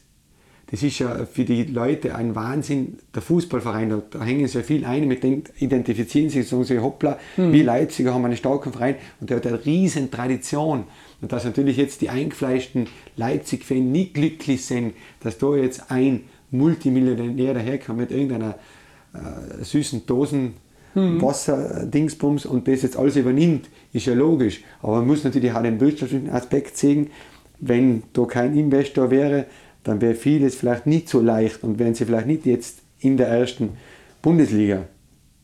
Das 0.68 0.82
ist 0.82 0.98
ja 0.98 1.26
für 1.26 1.44
die 1.44 1.62
Leute 1.62 2.16
ein 2.16 2.34
Wahnsinn, 2.34 2.98
der 3.14 3.22
Fußballverein, 3.22 3.90
da, 3.90 4.02
da 4.10 4.24
hängen 4.24 4.48
ja 4.48 4.62
viel 4.62 4.84
ein, 4.84 5.06
mit 5.06 5.22
dem 5.22 5.44
identifizieren 5.60 6.28
sie, 6.28 6.42
sagen 6.42 6.64
sie, 6.64 6.80
hoppla, 6.80 7.20
mhm. 7.36 7.52
wir 7.52 7.62
Leipziger 7.62 8.12
haben 8.12 8.24
einen 8.24 8.36
starken 8.36 8.72
Verein 8.72 8.96
und 9.20 9.30
der 9.30 9.36
hat 9.36 9.46
eine 9.46 9.64
riesen 9.64 10.10
Tradition. 10.10 10.84
Und 11.22 11.30
dass 11.30 11.44
natürlich 11.44 11.76
jetzt 11.76 12.00
die 12.00 12.10
eingefleischten 12.10 12.88
Leipzig-Fans 13.16 13.80
nicht 13.80 14.14
glücklich 14.14 14.64
sind, 14.64 14.94
dass 15.20 15.38
da 15.38 15.54
jetzt 15.54 15.92
ein 15.92 16.24
Multimillionär 16.50 17.54
daherkommt 17.54 18.00
mit 18.00 18.10
irgendeiner 18.10 18.58
äh, 19.12 19.62
süßen 19.62 20.04
Dosen 20.06 20.63
mhm. 20.94 21.20
Wasser-Dingsbums 21.20 22.46
und 22.46 22.68
das 22.68 22.82
jetzt 22.82 22.96
alles 22.96 23.16
übernimmt, 23.16 23.68
ist 23.92 24.06
ja 24.06 24.14
logisch. 24.14 24.62
Aber 24.82 24.96
man 24.96 25.06
muss 25.06 25.24
natürlich 25.24 25.52
auch 25.52 25.62
den 25.62 25.80
wirtschaftlichen 25.80 26.30
Aspekt 26.30 26.76
sehen, 26.76 27.10
wenn 27.60 28.02
da 28.12 28.24
kein 28.24 28.56
Investor 28.56 29.10
wäre, 29.10 29.46
dann 29.84 30.00
wäre 30.00 30.14
vieles 30.14 30.54
vielleicht 30.54 30.86
nicht 30.86 31.08
so 31.08 31.20
leicht 31.20 31.62
und 31.62 31.78
wären 31.78 31.94
sie 31.94 32.04
vielleicht 32.04 32.26
nicht 32.26 32.46
jetzt 32.46 32.78
in 33.00 33.16
der 33.16 33.28
ersten 33.28 33.76
Bundesliga. 34.22 34.84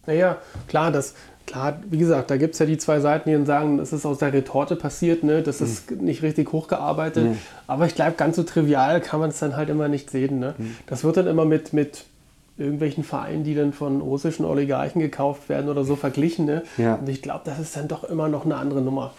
Naja, 0.06 0.38
klar, 0.66 0.90
das, 0.90 1.14
klar, 1.46 1.80
wie 1.88 1.98
gesagt, 1.98 2.30
da 2.30 2.36
gibt 2.36 2.54
es 2.54 2.58
ja 2.58 2.66
die 2.66 2.78
zwei 2.78 3.00
Seiten, 3.00 3.30
die 3.30 3.46
sagen, 3.46 3.76
das 3.76 3.92
ist 3.92 4.06
aus 4.06 4.18
der 4.18 4.32
Retorte 4.32 4.76
passiert, 4.76 5.22
ne? 5.22 5.42
das 5.42 5.60
ist 5.60 5.90
mhm. 5.90 6.04
nicht 6.04 6.22
richtig 6.22 6.52
hochgearbeitet. 6.52 7.24
Mhm. 7.24 7.38
Aber 7.66 7.86
ich 7.86 7.94
glaube, 7.94 8.12
ganz 8.16 8.36
so 8.36 8.42
trivial 8.42 9.00
kann 9.00 9.20
man 9.20 9.30
es 9.30 9.38
dann 9.38 9.56
halt 9.56 9.68
immer 9.68 9.88
nicht 9.88 10.10
sehen. 10.10 10.38
Ne? 10.38 10.54
Mhm. 10.56 10.76
Das 10.86 11.04
wird 11.04 11.18
dann 11.18 11.26
immer 11.26 11.44
mit, 11.44 11.72
mit 11.72 12.04
irgendwelchen 12.60 13.04
Vereinen, 13.04 13.44
die 13.44 13.54
dann 13.54 13.72
von 13.72 14.00
russischen 14.00 14.44
Oligarchen 14.44 15.00
gekauft 15.00 15.48
werden 15.48 15.68
oder 15.68 15.84
so 15.84 15.96
verglichen. 15.96 16.46
Ne? 16.46 16.62
Ja. 16.76 16.94
Und 16.96 17.08
ich 17.08 17.22
glaube, 17.22 17.42
das 17.44 17.58
ist 17.58 17.76
dann 17.76 17.88
doch 17.88 18.04
immer 18.04 18.28
noch 18.28 18.44
eine 18.44 18.56
andere 18.56 18.82
Nummer. 18.82 19.12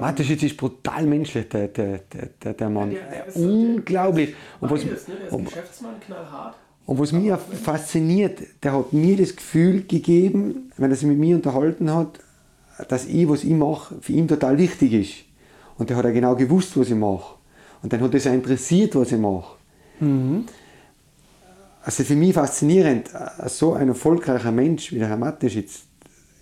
Mateschitz 0.00 0.42
ist 0.42 0.56
brutal 0.56 1.04
menschlich, 1.04 1.48
der, 1.48 1.68
der, 1.68 2.00
der, 2.42 2.54
der 2.54 2.70
Mann. 2.70 2.92
Ja, 2.92 2.98
der, 3.00 3.32
der 3.32 3.36
Unglaublich. 3.36 4.34
Und 4.60 4.70
was, 4.70 4.82
beides, 4.82 5.08
ne? 5.08 5.14
Der 5.30 5.38
ist 5.38 5.44
Geschäftsmann, 5.44 6.00
knallhart. 6.00 6.54
Und 6.86 6.98
was 6.98 7.12
mich 7.12 7.32
fasziniert, 7.62 8.40
der 8.62 8.72
hat 8.72 8.92
mir 8.92 9.16
das 9.16 9.36
Gefühl 9.36 9.84
gegeben, 9.84 10.70
wenn 10.76 10.90
er 10.90 10.96
sich 10.96 11.08
mit 11.08 11.18
mir 11.18 11.36
unterhalten 11.36 11.92
hat, 11.92 12.18
dass 12.88 13.06
ich, 13.06 13.28
was 13.28 13.44
ich 13.44 13.52
mache, 13.52 13.94
für 14.00 14.12
ihn 14.12 14.28
total 14.28 14.58
wichtig 14.58 14.92
ist. 14.92 15.12
Und 15.78 15.90
der 15.90 15.96
hat 15.96 16.04
ja 16.04 16.10
genau 16.10 16.34
gewusst, 16.34 16.78
was 16.78 16.88
ich 16.88 16.94
mache. 16.94 17.36
Und 17.82 17.92
dann 17.92 18.00
hat 18.00 18.14
es 18.14 18.26
auch 18.26 18.32
interessiert, 18.32 18.94
was 18.96 19.12
ich 19.12 19.18
mache. 19.18 19.56
Mhm. 20.00 20.44
Also 21.84 22.02
für 22.02 22.16
mich 22.16 22.34
faszinierend, 22.34 23.10
so 23.46 23.74
ein 23.74 23.88
erfolgreicher 23.88 24.52
Mensch 24.52 24.92
wie 24.92 24.98
der 24.98 25.08
Herr 25.08 25.18
Mateschitz, 25.18 25.82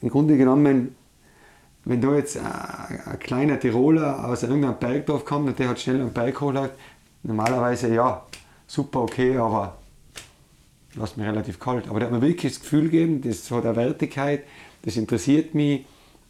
im 0.01 0.09
Grunde 0.09 0.37
genommen 0.37 0.95
wenn 1.85 2.01
da 2.01 2.15
jetzt 2.15 2.37
ein, 2.37 3.01
ein 3.05 3.19
kleiner 3.19 3.59
Tiroler 3.59 4.29
aus 4.29 4.43
irgendeinem 4.43 4.79
Bergdorf 4.79 5.25
kommt 5.25 5.49
und 5.49 5.59
der 5.59 5.69
hat 5.69 5.81
schnell 5.81 6.01
einen 6.01 6.13
Berg 6.13 6.41
hochgeholt, 6.41 6.71
normalerweise 7.23 7.93
ja, 7.93 8.25
super, 8.67 9.03
okay, 9.03 9.37
aber 9.37 9.79
lässt 10.95 11.17
mich 11.17 11.27
relativ 11.27 11.59
kalt. 11.59 11.89
Aber 11.89 11.99
der 11.99 12.09
hat 12.09 12.15
mir 12.15 12.23
wirklich 12.23 12.53
das 12.53 12.61
Gefühl 12.61 12.85
gegeben, 12.85 13.23
das 13.23 13.51
hat 13.51 13.65
eine 13.65 13.77
Wertigkeit, 13.77 14.45
das 14.83 14.97
interessiert 14.97 15.55
mich, 15.55 15.85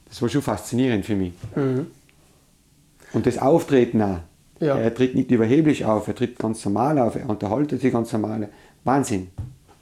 das 0.08 0.22
war 0.22 0.28
schon 0.28 0.42
faszinierend 0.42 1.04
für 1.04 1.16
mich. 1.16 1.32
Mhm. 1.54 1.86
Und 3.12 3.26
das 3.26 3.38
Auftreten 3.38 4.00
auch. 4.00 4.20
Ja. 4.60 4.78
Er 4.78 4.94
tritt 4.94 5.16
nicht 5.16 5.30
überheblich 5.30 5.84
auf, 5.84 6.06
er 6.06 6.14
tritt 6.14 6.38
ganz 6.38 6.64
normal 6.64 6.98
auf, 6.98 7.16
er 7.16 7.28
unterhaltet 7.28 7.80
sich 7.80 7.92
ganz 7.92 8.12
normal. 8.12 8.48
Wahnsinn. 8.84 9.28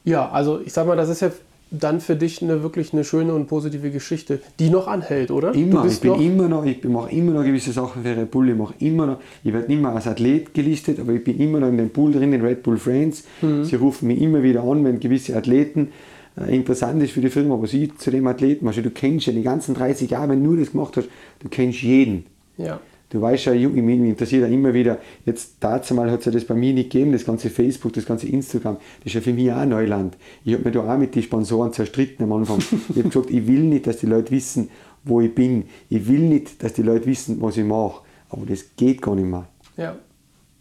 Ja, 0.05 0.30
also 0.30 0.61
ich 0.64 0.72
sag 0.72 0.86
mal, 0.86 0.96
das 0.96 1.09
ist 1.09 1.20
ja 1.20 1.30
dann 1.70 2.01
für 2.01 2.16
dich 2.16 2.42
eine 2.42 2.62
wirklich 2.62 2.92
eine 2.92 3.05
schöne 3.05 3.32
und 3.32 3.46
positive 3.46 3.90
Geschichte, 3.90 4.40
die 4.59 4.70
noch 4.70 4.88
anhält, 4.88 5.30
oder? 5.30 5.55
Immer. 5.55 5.86
ich 5.86 6.01
bin 6.01 6.11
noch 6.11 6.20
immer 6.20 6.48
noch, 6.48 6.64
ich 6.64 6.82
mache 6.84 7.11
immer 7.12 7.32
noch 7.32 7.44
gewisse 7.44 7.72
Sachen 7.72 8.03
für 8.03 8.16
Red 8.16 8.30
Bull. 8.30 8.48
Ich 8.48 8.57
mache 8.57 8.74
immer 8.80 9.07
noch, 9.07 9.20
ich 9.44 9.53
werde 9.53 9.68
nicht 9.68 9.80
mehr 9.80 9.92
als 9.92 10.09
Athlet 10.09 10.53
gelistet, 10.53 10.98
aber 10.98 11.12
ich 11.12 11.22
bin 11.22 11.38
immer 11.38 11.61
noch 11.61 11.68
in 11.68 11.76
dem 11.76 11.90
Pool 11.90 12.12
drin, 12.12 12.32
in 12.32 12.40
Red 12.40 12.62
Bull 12.64 12.76
Friends. 12.76 13.24
Mhm. 13.40 13.64
Sie 13.64 13.76
rufen 13.76 14.09
mich 14.09 14.20
immer 14.20 14.42
wieder 14.42 14.64
an, 14.64 14.84
wenn 14.84 14.98
gewisse 14.98 15.36
Athleten 15.36 15.92
äh, 16.36 16.55
interessant 16.55 17.03
ist 17.03 17.12
für 17.12 17.20
die 17.20 17.30
Firma, 17.30 17.57
was 17.61 17.72
ich 17.72 17.96
zu 17.98 18.11
dem 18.11 18.26
Athleten 18.26 18.64
mache. 18.64 18.82
Du 18.82 18.90
kennst 18.90 19.26
ja 19.26 19.32
die 19.32 19.42
ganzen 19.42 19.74
30 19.74 20.11
Jahre, 20.11 20.30
wenn 20.30 20.42
du 20.42 20.57
das 20.57 20.72
gemacht 20.72 20.96
hast, 20.96 21.09
du 21.38 21.48
kennst 21.48 21.82
jeden. 21.82 22.26
Ja. 22.59 22.80
Du 23.11 23.20
weißt 23.20 23.46
ja, 23.46 23.52
mich 23.54 24.00
interessiert 24.00 24.42
ja 24.42 24.48
immer 24.48 24.72
wieder, 24.72 24.98
jetzt 25.26 25.56
dazu 25.58 25.94
mal 25.94 26.08
hat 26.11 26.20
es 26.20 26.26
ja 26.26 26.32
das 26.32 26.44
bei 26.44 26.54
mir 26.54 26.72
nicht 26.72 26.90
gegeben, 26.90 27.11
das 27.11 27.24
ganze 27.24 27.50
Facebook, 27.50 27.92
das 27.92 28.06
ganze 28.06 28.28
Instagram, 28.28 28.76
das 28.98 29.06
ist 29.06 29.14
ja 29.14 29.20
für 29.20 29.32
mich 29.32 29.52
auch 29.52 29.64
Neuland. 29.64 30.16
Ich 30.44 30.54
habe 30.54 30.62
mich 30.62 30.72
da 30.72 30.94
auch 30.94 30.96
mit 30.96 31.16
den 31.16 31.22
Sponsoren 31.24 31.72
zerstritten 31.72 32.24
am 32.24 32.32
Anfang. 32.32 32.58
ich 32.61 32.96
habe 32.96 33.08
gesagt, 33.08 33.30
ich 33.30 33.46
will 33.48 33.62
nicht, 33.62 33.88
dass 33.88 33.96
die 33.96 34.06
Leute 34.06 34.30
wissen, 34.30 34.70
wo 35.02 35.20
ich 35.20 35.34
bin. 35.34 35.64
Ich 35.88 36.06
will 36.06 36.20
nicht, 36.20 36.62
dass 36.62 36.72
die 36.74 36.82
Leute 36.82 37.06
wissen, 37.06 37.40
was 37.40 37.56
ich 37.56 37.64
mache. 37.64 38.02
Aber 38.28 38.46
das 38.46 38.76
geht 38.76 39.02
gar 39.02 39.16
nicht 39.16 39.26
mehr. 39.26 39.48
Ja, 39.76 39.96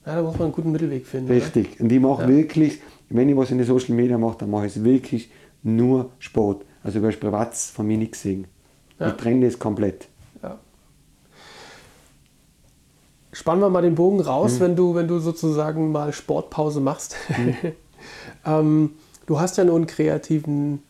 ja 0.06 0.16
da 0.16 0.24
muss 0.24 0.34
man 0.34 0.46
einen 0.46 0.52
guten 0.54 0.72
Mittelweg 0.72 1.06
finden. 1.06 1.32
Richtig. 1.32 1.74
Oder? 1.76 1.84
Und 1.84 1.92
ich 1.92 2.00
mache 2.00 2.24
ja. 2.24 2.30
wirklich, 2.30 2.80
wenn 3.10 3.30
ich 3.30 3.38
was 3.38 3.52
in 3.52 3.60
den 3.60 3.68
Social 3.68 3.94
Media 3.94 4.18
mache, 4.18 4.40
dann 4.40 4.50
mache 4.50 4.66
ich 4.66 4.76
es 4.76 4.84
wirklich 4.84 5.30
nur 5.62 6.10
Sport. 6.18 6.66
Also 6.82 6.98
über 6.98 7.10
privat 7.10 7.54
von 7.56 7.86
mir 7.86 7.98
nichts 7.98 8.24
sehen. 8.24 8.48
Ja. 9.00 9.10
Ich 9.10 9.14
trenne 9.14 9.46
das 9.46 9.60
komplett. 9.60 10.08
Spannen 13.32 13.62
wir 13.62 13.70
mal 13.70 13.82
den 13.82 13.96
Bogen 13.96 14.20
raus, 14.22 14.56
mhm. 14.56 14.60
wenn, 14.62 14.76
du, 14.76 14.96
wenn 14.96 15.08
du 15.08 15.20
sozusagen 15.20 15.92
mal 15.92 16.14
Sportpause 16.14 16.80
machst. 16.82 17.16
Mhm. 17.38 17.56
ähm, 18.46 18.92
du 19.26 19.40
hast 19.40 19.58
ja 19.58 19.64
nur 19.64 19.76
einen 19.76 19.88
kreativen 19.88 20.82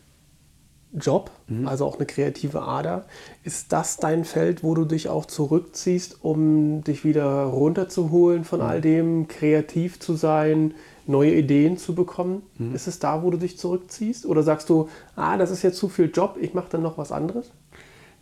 Job, 0.93 1.29
mhm. 1.47 1.67
also 1.67 1.85
auch 1.85 1.97
eine 1.97 2.05
kreative 2.05 2.61
Ader. 2.63 3.05
Ist 3.43 3.71
das 3.71 3.97
dein 3.97 4.25
Feld, 4.25 4.63
wo 4.63 4.73
du 4.73 4.85
dich 4.85 5.09
auch 5.09 5.25
zurückziehst, 5.25 6.19
um 6.23 6.83
dich 6.83 7.03
wieder 7.03 7.43
runterzuholen 7.43 8.43
von 8.43 8.61
all 8.61 8.77
mhm. 8.77 8.83
dem, 8.83 9.27
kreativ 9.27 9.99
zu 9.99 10.15
sein, 10.15 10.73
neue 11.05 11.35
Ideen 11.35 11.77
zu 11.77 11.93
bekommen? 11.93 12.41
Mhm. 12.57 12.73
Ist 12.73 12.87
es 12.87 12.99
da, 12.99 13.21
wo 13.21 13.29
du 13.29 13.37
dich 13.37 13.57
zurückziehst? 13.57 14.25
Oder 14.25 14.43
sagst 14.43 14.69
du, 14.69 14.89
ah, 15.15 15.37
das 15.37 15.51
ist 15.51 15.61
jetzt 15.61 15.77
zu 15.77 15.89
viel 15.89 16.09
Job, 16.13 16.37
ich 16.39 16.53
mache 16.53 16.69
dann 16.71 16.81
noch 16.81 16.97
was 16.97 17.11
anderes? 17.11 17.51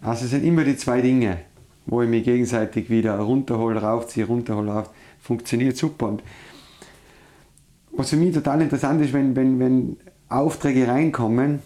Also 0.02 0.26
es 0.26 0.32
sind 0.32 0.44
immer 0.44 0.64
die 0.64 0.78
zwei 0.78 1.02
Dinge 1.02 1.40
wo 1.88 2.02
ich 2.02 2.10
mich 2.10 2.24
gegenseitig 2.24 2.90
wieder 2.90 3.18
runterhole, 3.18 3.82
raufziehe, 3.82 4.26
runterhole, 4.26 4.72
rauf. 4.72 4.90
Funktioniert 5.20 5.78
super. 5.78 6.10
Und 6.10 6.24
was 7.92 8.12
für 8.12 8.18
mich 8.18 8.34
total 8.34 8.62
interessant 8.62 9.02
ist, 9.02 9.14
wenn, 9.14 9.36
wenn, 9.36 9.60
wenn 9.60 9.98
Aufträge 10.30 10.88
reinkommen 10.88 11.60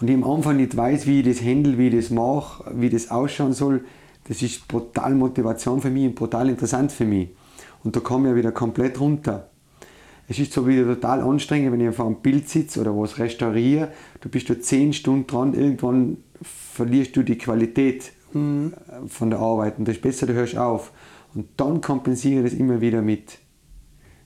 und 0.00 0.10
ich 0.10 0.14
am 0.14 0.24
Anfang 0.24 0.56
nicht 0.56 0.76
weiß, 0.76 1.06
wie 1.06 1.20
ich 1.20 1.26
das 1.26 1.42
handle, 1.42 1.78
wie 1.78 1.88
ich 1.88 1.94
das 1.94 2.10
mache, 2.10 2.64
wie 2.74 2.90
das 2.90 3.10
ausschauen 3.10 3.54
soll, 3.54 3.84
das 4.28 4.42
ist 4.42 4.66
brutal 4.66 5.14
Motivation 5.14 5.80
für 5.80 5.90
mich 5.90 6.06
und 6.06 6.14
brutal 6.16 6.50
interessant 6.50 6.90
für 6.90 7.04
mich. 7.04 7.30
Und 7.84 7.94
da 7.94 8.00
komme 8.00 8.30
ich 8.30 8.36
wieder 8.36 8.50
komplett 8.50 9.00
runter. 9.00 9.48
Es 10.28 10.40
ist 10.40 10.52
so 10.52 10.66
wieder 10.66 10.84
total 10.84 11.22
anstrengend, 11.22 11.72
wenn 11.72 11.88
ich 11.88 11.94
vor 11.94 12.06
einem 12.06 12.16
Bild 12.16 12.48
sitze 12.48 12.80
oder 12.80 12.96
was 12.98 13.18
restauriere. 13.18 13.92
Du 14.20 14.28
bist 14.28 14.50
da 14.50 14.60
zehn 14.60 14.92
Stunden 14.92 15.28
dran, 15.28 15.54
irgendwann 15.54 16.16
verlierst 16.42 17.16
du 17.16 17.22
die 17.22 17.38
Qualität 17.38 18.12
mhm. 18.36 19.08
von 19.08 19.30
der 19.30 19.40
Arbeit. 19.40 19.78
Und 19.78 19.88
das 19.88 19.96
ist 19.96 20.02
besser, 20.02 20.26
du 20.26 20.34
hörst 20.34 20.56
auf. 20.56 20.92
Und 21.34 21.48
dann 21.56 21.80
kompensiere 21.80 22.44
ich 22.44 22.52
das 22.52 22.58
immer 22.58 22.80
wieder 22.80 23.02
mit, 23.02 23.38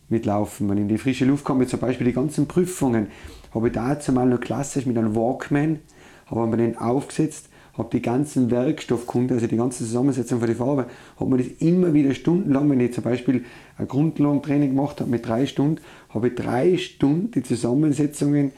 mit 0.09 0.27
Laufen. 0.27 0.69
Wenn 0.69 0.79
ich 0.79 0.83
in 0.83 0.89
die 0.89 0.99
frische 0.99 1.25
Luft 1.25 1.45
komme, 1.45 1.67
zum 1.67 1.81
Beispiel 1.81 2.07
die 2.07 2.13
ganzen 2.13 2.47
Prüfungen, 2.47 3.09
habe 3.55 3.69
ich 3.69 3.73
dazu 3.73 4.13
mal 4.13 4.27
noch 4.27 4.41
klassisch 4.41 4.87
mit 4.87 4.97
einem 4.97 5.17
Walkman, 5.17 5.81
habe 6.27 6.47
mir 6.47 6.57
den 6.57 6.79
aufgesetzt, 6.79 7.49
habe 7.77 7.89
die 7.93 8.03
ganzen 8.03 8.51
Werkstoffkunde, 8.51 9.35
also 9.35 9.47
die 9.47 9.57
ganze 9.57 9.85
Zusammensetzung 9.85 10.39
von 10.39 10.47
der 10.47 10.57
Farbe, 10.57 10.87
habe 11.19 11.31
mir 11.31 11.39
das 11.39 11.49
immer 11.59 11.93
wieder 11.95 12.15
stundenlang, 12.15 12.71
wenn 12.71 12.81
ich 12.81 12.93
zum 12.93 13.05
Beispiel 13.05 13.45
ein 13.77 13.89
Grundlagentraining 13.89 14.71
gemacht 14.71 15.01
habe 15.01 15.11
mit 15.11 15.27
drei 15.27 15.47
Stunden, 15.47 15.81
habe 16.11 16.29
ich 16.29 16.35
drei 16.35 16.77
Stunden 16.77 17.31
die 17.31 17.43
Zusammensetzungen 17.43 18.53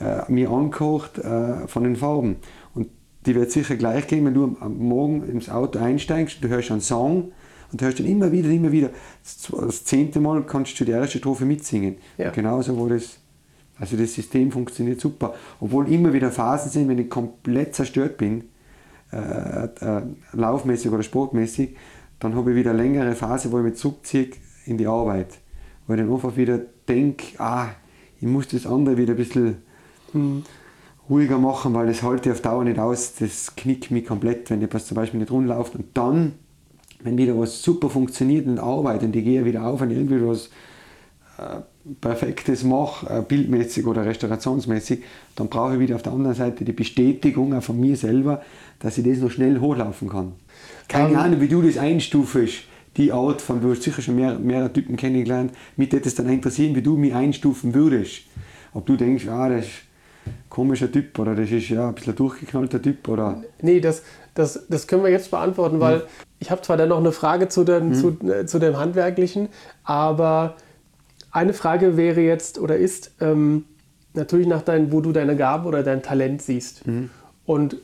äh, 0.00 0.30
mir 0.30 0.50
angekocht 0.50 1.18
äh, 1.18 1.68
von 1.68 1.84
den 1.84 1.96
Farben 1.96 2.36
die 3.26 3.34
wird 3.34 3.50
sicher 3.50 3.76
gleich 3.76 4.06
gehen, 4.06 4.24
wenn 4.24 4.34
du 4.34 4.56
am 4.60 4.78
Morgen 4.78 5.28
ins 5.28 5.48
Auto 5.48 5.78
einsteigst, 5.78 6.42
du 6.42 6.48
hörst 6.48 6.70
einen 6.70 6.80
Song 6.80 7.32
und 7.70 7.80
du 7.80 7.84
hörst 7.84 7.98
dann 7.98 8.06
immer 8.06 8.32
wieder, 8.32 8.48
immer 8.48 8.72
wieder. 8.72 8.90
Das 9.50 9.84
zehnte 9.84 10.20
Mal 10.20 10.44
kannst 10.44 10.78
du 10.80 10.84
die 10.84 10.92
erste 10.92 11.18
Strophe 11.18 11.44
mitsingen. 11.44 11.96
Ja. 12.18 12.30
Genauso, 12.30 12.76
wo 12.76 12.88
das, 12.88 13.18
also 13.78 13.96
das 13.96 14.14
System 14.14 14.50
funktioniert 14.50 15.00
super. 15.00 15.34
Obwohl 15.60 15.90
immer 15.92 16.12
wieder 16.12 16.30
Phasen 16.30 16.70
sind, 16.70 16.88
wenn 16.88 16.98
ich 16.98 17.08
komplett 17.08 17.74
zerstört 17.74 18.16
bin, 18.16 18.44
äh, 19.12 19.64
äh, 19.64 20.02
laufmäßig 20.32 20.90
oder 20.90 21.02
sportmäßig, 21.02 21.76
dann 22.18 22.34
habe 22.34 22.50
ich 22.50 22.56
wieder 22.56 22.70
eine 22.70 22.82
längere 22.82 23.14
Phase, 23.14 23.52
wo 23.52 23.58
ich 23.58 23.64
mich 23.64 23.74
zurückziehe 23.74 24.30
in 24.66 24.78
die 24.78 24.86
Arbeit. 24.86 25.38
Wo 25.86 25.94
ich 25.94 26.00
dann 26.00 26.12
einfach 26.12 26.36
wieder 26.36 26.60
denke, 26.88 27.38
ah, 27.38 27.68
ich 28.20 28.26
muss 28.26 28.48
das 28.48 28.66
andere 28.66 28.96
wieder 28.96 29.14
ein 29.14 29.16
bisschen. 29.16 29.56
Hm 30.12 30.42
ruhiger 31.12 31.38
machen, 31.38 31.74
weil 31.74 31.86
das 31.86 32.02
halte 32.02 32.30
ich 32.30 32.34
auf 32.34 32.40
Dauer 32.40 32.64
nicht 32.64 32.78
aus. 32.78 33.14
Das 33.18 33.54
knickt 33.54 33.90
mich 33.90 34.06
komplett, 34.06 34.48
wenn 34.50 34.62
etwas 34.62 34.86
zum 34.86 34.94
Beispiel 34.94 35.20
nicht 35.20 35.30
rundläuft. 35.30 35.74
Und 35.74 35.86
dann, 35.94 36.32
wenn 37.02 37.18
wieder 37.18 37.38
was 37.38 37.62
super 37.62 37.90
funktioniert 37.90 38.46
und 38.46 38.58
arbeitet 38.58 39.04
und 39.04 39.16
ich 39.16 39.24
gehe 39.24 39.44
wieder 39.44 39.66
auf 39.66 39.82
und 39.82 39.90
irgendwie 39.90 40.26
was 40.26 40.46
äh, 41.38 41.60
Perfektes 42.00 42.64
mache, 42.64 43.06
äh, 43.08 43.22
bildmäßig 43.22 43.86
oder 43.86 44.06
restaurationsmäßig, 44.06 45.02
dann 45.36 45.48
brauche 45.48 45.74
ich 45.74 45.80
wieder 45.80 45.96
auf 45.96 46.02
der 46.02 46.12
anderen 46.12 46.34
Seite 46.34 46.64
die 46.64 46.72
Bestätigung 46.72 47.54
auch 47.54 47.62
von 47.62 47.78
mir 47.78 47.96
selber, 47.96 48.42
dass 48.78 48.96
ich 48.96 49.04
das 49.04 49.18
noch 49.18 49.30
schnell 49.30 49.60
hochlaufen 49.60 50.08
kann. 50.08 50.32
Keine 50.88 51.18
Ahnung, 51.18 51.40
wie 51.40 51.48
du 51.48 51.60
das 51.60 51.76
einstufst, 51.76 52.64
die 52.96 53.12
Art 53.12 53.42
von, 53.42 53.60
du 53.60 53.70
hast 53.70 53.82
sicher 53.82 54.02
schon 54.02 54.16
mehr, 54.16 54.38
mehrere 54.38 54.72
Typen 54.72 54.96
kennengelernt, 54.96 55.52
mich 55.76 55.92
würde 55.92 56.06
es 56.06 56.14
dann 56.14 56.28
interessieren, 56.28 56.74
wie 56.74 56.82
du 56.82 56.96
mich 56.96 57.14
einstufen 57.14 57.74
würdest. 57.74 58.22
Ob 58.74 58.86
du 58.86 58.96
denkst, 58.96 59.28
ah, 59.28 59.48
das 59.48 59.66
ist 59.66 59.72
komischer 60.52 60.92
Typ 60.92 61.18
oder 61.18 61.34
das 61.34 61.50
ist 61.50 61.70
ja 61.70 61.88
ein 61.88 61.94
bisschen 61.94 62.14
durchgeknallter 62.14 62.82
Typ 62.82 63.08
oder... 63.08 63.42
Nee, 63.62 63.80
das, 63.80 64.02
das, 64.34 64.66
das 64.68 64.86
können 64.86 65.02
wir 65.02 65.10
jetzt 65.10 65.30
beantworten, 65.30 65.80
weil 65.80 66.00
hm. 66.00 66.06
ich 66.40 66.50
habe 66.50 66.60
zwar 66.60 66.76
dann 66.76 66.90
noch 66.90 66.98
eine 66.98 67.12
Frage 67.12 67.48
zu, 67.48 67.64
den, 67.64 67.94
hm. 67.94 67.94
zu, 67.94 68.30
äh, 68.30 68.44
zu 68.44 68.58
dem 68.58 68.76
Handwerklichen, 68.76 69.48
aber 69.82 70.56
eine 71.30 71.54
Frage 71.54 71.96
wäre 71.96 72.20
jetzt 72.20 72.58
oder 72.58 72.76
ist 72.76 73.12
ähm, 73.22 73.64
natürlich 74.12 74.46
nach 74.46 74.60
deinem, 74.60 74.92
wo 74.92 75.00
du 75.00 75.12
deine 75.12 75.36
Gabe 75.36 75.66
oder 75.66 75.82
dein 75.82 76.02
Talent 76.02 76.42
siehst. 76.42 76.86
Mhm. 76.86 77.08
Und 77.46 77.78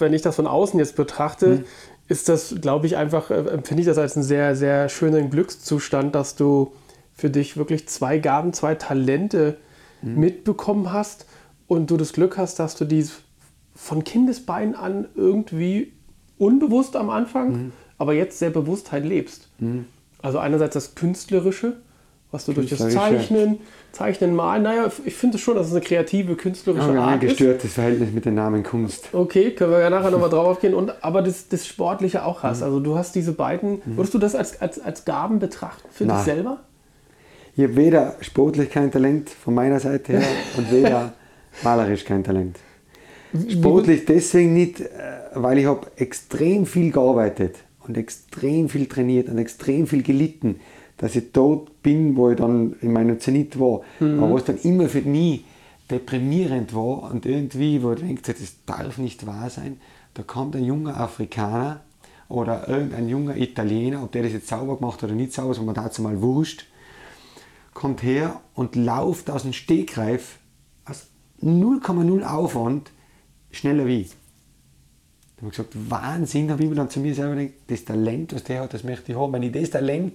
wenn 0.00 0.12
ich 0.12 0.22
das 0.22 0.34
von 0.34 0.48
außen 0.48 0.76
jetzt 0.80 0.96
betrachte, 0.96 1.46
mhm. 1.46 1.64
ist 2.08 2.28
das, 2.28 2.56
glaube 2.60 2.86
ich, 2.86 2.96
einfach, 2.96 3.30
äh, 3.30 3.34
empfinde 3.34 3.82
ich 3.82 3.86
das 3.86 3.96
als 3.96 4.16
einen 4.16 4.24
sehr, 4.24 4.56
sehr 4.56 4.88
schönen 4.88 5.30
Glückszustand, 5.30 6.16
dass 6.16 6.34
du 6.34 6.72
für 7.14 7.30
dich 7.30 7.56
wirklich 7.56 7.86
zwei 7.86 8.18
Gaben, 8.18 8.52
zwei 8.52 8.74
Talente 8.74 9.56
mhm. 10.02 10.18
mitbekommen 10.18 10.92
hast 10.92 11.27
und 11.68 11.90
du 11.90 11.96
das 11.96 12.12
Glück 12.12 12.36
hast, 12.36 12.58
dass 12.58 12.74
du 12.74 12.84
die 12.84 13.06
von 13.76 14.02
Kindesbein 14.02 14.74
an 14.74 15.06
irgendwie 15.14 15.92
unbewusst 16.38 16.96
am 16.96 17.10
Anfang, 17.10 17.52
mhm. 17.52 17.72
aber 17.98 18.14
jetzt 18.14 18.38
sehr 18.38 18.50
bewusst 18.50 18.90
halt 18.90 19.04
lebst. 19.04 19.48
Mhm. 19.60 19.84
Also 20.20 20.38
einerseits 20.38 20.74
das 20.74 20.94
Künstlerische, 20.96 21.74
was 22.32 22.44
du 22.44 22.52
durch 22.52 22.70
das 22.70 22.80
Zeichnen, 22.90 23.58
Zeichnen, 23.92 24.34
Malen, 24.34 24.64
naja, 24.64 24.90
ich 25.04 25.14
finde 25.14 25.38
schon, 25.38 25.54
dass 25.54 25.68
es 25.68 25.72
eine 25.72 25.80
kreative, 25.80 26.34
künstlerische 26.34 26.92
ja, 26.92 27.00
Art 27.00 27.14
ein 27.14 27.20
gestörtes 27.20 27.74
Verhältnis 27.74 28.12
mit 28.12 28.24
dem 28.24 28.34
Namen 28.34 28.62
Kunst. 28.62 29.08
Okay, 29.12 29.52
können 29.52 29.70
wir 29.70 29.80
ja 29.80 29.90
nachher 29.90 30.10
nochmal 30.10 30.28
drauf 30.28 30.46
aufgehen. 30.46 30.74
Und, 30.74 31.02
aber 31.02 31.22
das, 31.22 31.48
das 31.48 31.66
Sportliche 31.66 32.24
auch 32.24 32.42
hast. 32.42 32.58
Mhm. 32.58 32.64
Also 32.64 32.80
du 32.80 32.96
hast 32.96 33.14
diese 33.14 33.32
beiden, 33.32 33.74
mhm. 33.84 33.96
würdest 33.96 34.12
du 34.12 34.18
das 34.18 34.34
als, 34.34 34.60
als, 34.60 34.78
als 34.80 35.04
Gaben 35.04 35.38
betrachten 35.38 35.88
für 35.90 36.04
Nein. 36.04 36.16
dich 36.16 36.24
selber? 36.24 36.58
Ich 37.56 37.64
habe 37.64 37.76
weder 37.76 38.16
sportlich 38.20 38.70
kein 38.70 38.90
Talent 38.92 39.30
von 39.30 39.54
meiner 39.54 39.80
Seite 39.80 40.14
her 40.14 40.22
und 40.56 40.70
weder 40.70 41.14
malerisch 41.62 42.04
kein 42.04 42.24
Talent. 42.24 42.58
Sportlich 43.48 44.04
deswegen 44.04 44.54
nicht, 44.54 44.80
äh, 44.80 44.86
weil 45.34 45.58
ich 45.58 45.66
habe 45.66 45.86
extrem 45.96 46.64
viel 46.66 46.90
gearbeitet 46.90 47.56
und 47.86 47.96
extrem 47.98 48.68
viel 48.68 48.86
trainiert 48.86 49.28
und 49.28 49.38
extrem 49.38 49.86
viel 49.86 50.02
gelitten 50.02 50.60
dass 50.98 51.14
ich 51.14 51.32
dort 51.32 51.82
bin, 51.82 52.16
wo 52.16 52.30
ich 52.30 52.36
dann 52.36 52.74
in 52.82 52.92
meinem 52.92 53.18
Zenit 53.18 53.58
war. 53.58 53.80
Mhm. 54.00 54.22
Aber 54.22 54.34
was 54.34 54.44
dann 54.44 54.58
immer 54.58 54.88
für 54.88 55.00
mich 55.00 55.44
deprimierend 55.90 56.74
war 56.74 57.10
und 57.10 57.24
irgendwie, 57.24 57.82
wo 57.82 57.92
ich 57.92 58.00
denke, 58.00 58.20
das 58.32 58.56
darf 58.66 58.98
nicht 58.98 59.26
wahr 59.26 59.48
sein, 59.48 59.80
da 60.14 60.22
kommt 60.22 60.54
ein 60.54 60.64
junger 60.64 61.00
Afrikaner 61.00 61.80
oder 62.28 62.68
irgendein 62.68 63.08
junger 63.08 63.36
Italiener, 63.36 64.02
ob 64.02 64.12
der 64.12 64.24
das 64.24 64.32
jetzt 64.32 64.48
sauber 64.48 64.76
gemacht 64.76 65.02
oder 65.02 65.14
nicht 65.14 65.32
sauber, 65.32 65.52
ist 65.52 65.62
mir 65.62 65.72
dazu 65.72 66.02
mal 66.02 66.20
wurscht, 66.20 66.66
kommt 67.72 68.02
her 68.02 68.40
und 68.54 68.76
läuft 68.76 69.30
aus 69.30 69.44
dem 69.44 69.52
Stegreif 69.52 70.38
0,0 71.42 72.24
Aufwand 72.24 72.90
schneller 73.50 73.86
wie 73.86 74.02
ich. 74.02 74.10
Da 75.36 75.42
habe 75.42 75.52
ich 75.52 75.56
gesagt, 75.56 75.90
Wahnsinn, 75.90 76.48
da 76.48 76.54
habe 76.54 76.64
ich 76.64 76.68
mir 76.68 76.74
dann 76.74 76.90
zu 76.90 77.00
mir 77.00 77.14
selber 77.14 77.36
gedacht, 77.36 77.54
das 77.68 77.84
Talent, 77.84 78.34
was 78.34 78.44
der 78.44 78.62
hat, 78.62 78.74
das 78.74 78.82
möchte 78.82 79.12
ich 79.12 79.18
haben. 79.18 79.32
Wenn 79.32 79.42
ich 79.44 79.52
das 79.52 79.70
Talent 79.70 80.14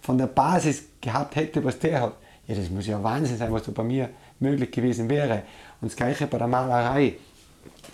von 0.00 0.16
der 0.16 0.26
Basis 0.26 0.84
gehabt 1.00 1.34
hätte, 1.36 1.64
was 1.64 1.78
der 1.78 2.00
hat, 2.00 2.16
ja, 2.46 2.54
das 2.54 2.70
muss 2.70 2.86
ja 2.86 3.02
Wahnsinn 3.02 3.36
sein, 3.36 3.52
was 3.52 3.64
da 3.64 3.72
bei 3.72 3.82
mir 3.82 4.10
möglich 4.38 4.70
gewesen 4.70 5.08
wäre. 5.08 5.42
Und 5.80 5.90
das 5.90 5.96
gleiche 5.96 6.26
bei 6.26 6.38
der 6.38 6.46
Malerei. 6.46 7.14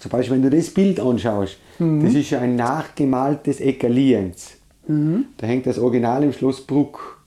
Zum 0.01 0.11
Beispiel, 0.11 0.37
wenn 0.37 0.43
du 0.43 0.51
das 0.51 0.71
Bild 0.71 1.01
anschaust, 1.01 1.59
mhm. 1.79 2.05
das 2.05 2.15
ist 2.15 2.31
ja 2.31 2.41
ein 2.41 2.57
nachgemaltes 2.57 3.61
Eckerliens. 3.61 4.53
Mhm. 4.87 5.27
Da 5.39 5.47
hängt 5.47 5.67
das 5.67 5.79
Original 5.79 6.23
im 6.25 6.33
Schloss 6.33 6.67
Bruck. 6.67 7.23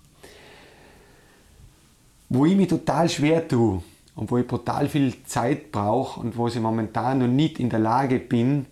Wo 2.29 2.45
ich 2.45 2.55
mich 2.55 2.67
total 2.67 3.09
schwer 3.09 3.47
tue 3.47 3.81
und 4.19 4.29
wo 4.31 4.37
ich 4.37 4.47
total 4.47 4.89
viel 4.89 5.13
Zeit 5.23 5.71
brauche 5.71 6.19
und 6.19 6.35
wo 6.35 6.49
ich 6.49 6.59
momentan 6.59 7.19
noch 7.19 7.27
nicht 7.27 7.57
in 7.57 7.69
der 7.69 7.79
Lage 7.79 8.19
bin, 8.19 8.65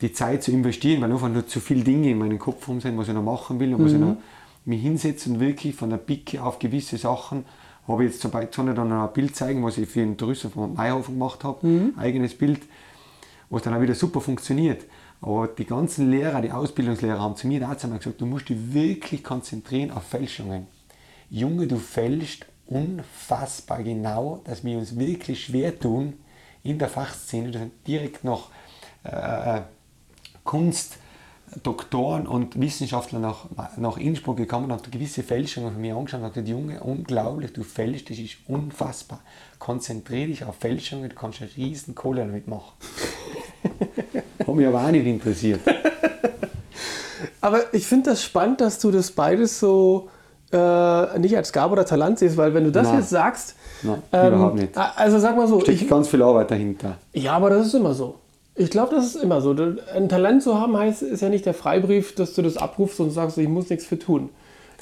die 0.00 0.12
Zeit 0.12 0.42
zu 0.42 0.50
investieren, 0.50 1.00
weil 1.00 1.12
einfach 1.12 1.28
nur 1.28 1.46
zu 1.46 1.60
viele 1.60 1.84
Dinge 1.84 2.10
in 2.10 2.18
meinem 2.18 2.40
Kopf 2.40 2.66
rum 2.66 2.80
sind, 2.80 2.98
was 2.98 3.06
ich 3.06 3.14
noch 3.14 3.22
machen 3.22 3.60
will 3.60 3.72
und 3.72 3.80
mhm. 3.80 3.84
was 3.84 3.92
ich 3.92 4.00
noch 4.00 4.16
mich 4.64 4.82
hinsetzen 4.82 5.34
und 5.34 5.40
wirklich 5.40 5.76
von 5.76 5.90
der 5.90 5.98
Picke 5.98 6.42
auf 6.42 6.58
gewisse 6.58 6.98
Sachen, 6.98 7.44
habe 7.86 8.04
ich 8.04 8.10
jetzt 8.10 8.20
zum 8.20 8.32
Beispiel 8.32 8.74
dann 8.74 8.88
noch 8.88 9.06
ein 9.06 9.12
Bild 9.12 9.36
zeigen, 9.36 9.62
was 9.62 9.78
ich 9.78 9.88
für 9.88 10.00
den 10.00 10.16
Drüssel 10.16 10.50
von 10.50 10.74
Meyerhofen 10.74 11.14
gemacht 11.14 11.44
habe, 11.44 11.64
mhm. 11.64 11.92
eigenes 11.96 12.36
Bild, 12.36 12.62
was 13.50 13.62
dann 13.62 13.74
auch 13.74 13.80
wieder 13.80 13.94
super 13.94 14.20
funktioniert. 14.20 14.86
Aber 15.20 15.46
die 15.46 15.66
ganzen 15.66 16.10
Lehrer, 16.10 16.42
die 16.42 16.50
Ausbildungslehrer 16.50 17.20
haben 17.20 17.36
zu 17.36 17.46
mir 17.46 17.60
dazu 17.60 17.88
gesagt, 17.88 18.20
du 18.20 18.26
musst 18.26 18.48
dich 18.48 18.74
wirklich 18.74 19.22
konzentrieren 19.22 19.92
auf 19.92 20.02
Fälschungen. 20.02 20.66
Junge, 21.30 21.68
du 21.68 21.76
fälschst 21.76 22.44
unfassbar 22.68 23.82
genau, 23.82 24.40
dass 24.44 24.64
wir 24.64 24.78
uns 24.78 24.98
wirklich 24.98 25.44
schwer 25.44 25.78
tun 25.78 26.14
in 26.62 26.78
der 26.78 26.88
Fachszene, 26.88 27.70
direkt 27.86 28.24
noch 28.24 28.50
äh, 29.04 29.56
äh 29.56 29.62
Kunst, 30.44 30.96
Doktoren 31.62 32.26
und 32.26 32.58
Wissenschaftler 32.60 33.18
nach, 33.18 33.46
nach 33.76 33.96
Innsbruck 33.96 34.36
gekommen 34.36 34.66
und 34.66 34.72
haben 34.72 34.90
gewisse 34.90 35.22
Fälschungen 35.22 35.72
von 35.72 35.80
mir 35.80 35.96
angeschaut 35.96 36.22
und 36.22 36.32
gesagt, 36.32 36.48
Junge, 36.48 36.80
unglaublich, 36.80 37.52
du 37.52 37.62
fälschst, 37.62 38.10
das 38.10 38.18
ist 38.18 38.36
unfassbar. 38.46 39.20
Konzentriere 39.58 40.28
dich 40.28 40.44
auf 40.44 40.56
Fälschungen, 40.56 41.08
du 41.08 41.14
kannst 41.14 41.40
eine 41.40 41.50
riesen 41.56 41.94
Kohle 41.94 42.20
damit 42.22 42.48
machen. 42.48 42.72
Hat 44.40 44.54
mich 44.54 44.66
aber 44.66 44.84
auch 44.84 44.90
nicht 44.90 45.06
interessiert. 45.06 45.60
Aber 47.40 47.72
ich 47.72 47.86
finde 47.86 48.10
das 48.10 48.22
spannend, 48.22 48.60
dass 48.60 48.78
du 48.78 48.90
das 48.90 49.12
beides 49.12 49.60
so 49.60 50.10
äh, 50.52 51.18
nicht 51.18 51.36
als 51.36 51.52
Gabe 51.52 51.72
oder 51.72 51.84
Talent 51.84 52.18
siehst, 52.18 52.36
weil 52.36 52.54
wenn 52.54 52.64
du 52.64 52.72
das 52.72 52.88
Nein. 52.88 52.98
jetzt 53.00 53.10
sagst... 53.10 53.54
Nein, 53.82 54.02
ähm, 54.12 54.34
überhaupt 54.34 54.54
nicht. 54.56 54.76
Also 54.76 55.18
sag 55.18 55.36
mal 55.36 55.46
so... 55.46 55.60
Steckt 55.60 55.82
ich, 55.82 55.88
ganz 55.88 56.08
viel 56.08 56.22
Arbeit 56.22 56.50
dahinter. 56.50 56.96
Ja, 57.12 57.32
aber 57.32 57.50
das 57.50 57.66
ist 57.66 57.74
immer 57.74 57.94
so. 57.94 58.16
Ich 58.54 58.70
glaube, 58.70 58.94
das 58.94 59.06
ist 59.06 59.22
immer 59.22 59.40
so. 59.40 59.54
Ein 59.94 60.08
Talent 60.08 60.42
zu 60.42 60.60
haben 60.60 60.76
heißt, 60.76 61.02
ist 61.02 61.20
ja 61.20 61.28
nicht 61.28 61.46
der 61.46 61.54
Freibrief, 61.54 62.14
dass 62.14 62.34
du 62.34 62.42
das 62.42 62.56
abrufst 62.56 62.98
und 62.98 63.10
sagst, 63.10 63.38
ich 63.38 63.48
muss 63.48 63.70
nichts 63.70 63.86
für 63.86 63.98
tun. 63.98 64.30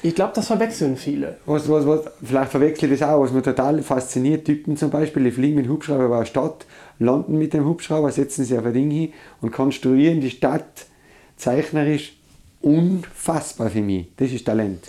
Ich 0.03 0.15
glaube, 0.15 0.33
das 0.35 0.47
verwechseln 0.47 0.97
viele. 0.97 1.37
Was, 1.47 1.69
was, 1.69 1.87
was, 1.87 2.01
vielleicht 2.23 2.51
verwechselt 2.51 2.93
das 2.93 3.03
auch, 3.03 3.23
was 3.23 3.33
mir 3.33 3.43
total 3.43 3.83
fasziniert, 3.83 4.45
Typen 4.45 4.77
zum 4.77 4.91
Beispiel, 4.91 5.25
die 5.25 5.31
fliegen 5.31 5.57
mit 5.57 5.67
dem 5.67 5.73
Hubschrauber 5.73 6.05
über 6.05 6.17
eine 6.17 6.27
Stadt, 6.27 6.67
landen 6.99 7.39
mit 7.39 7.55
dem 7.55 7.65
Hubschrauber, 7.65 8.11
setzen 8.13 8.45
sich 8.45 8.59
auf 8.59 8.65
ein 8.65 8.75
Ding 8.75 8.91
hin 8.91 9.13
und 9.41 9.53
konstruieren 9.53 10.21
die 10.21 10.31
Stadt 10.31 10.87
zeichnerisch 11.37 12.17
unfassbar 12.61 13.71
für 13.71 13.81
mich. 13.81 14.09
Das 14.17 14.31
ist 14.33 14.45
Talent. 14.45 14.85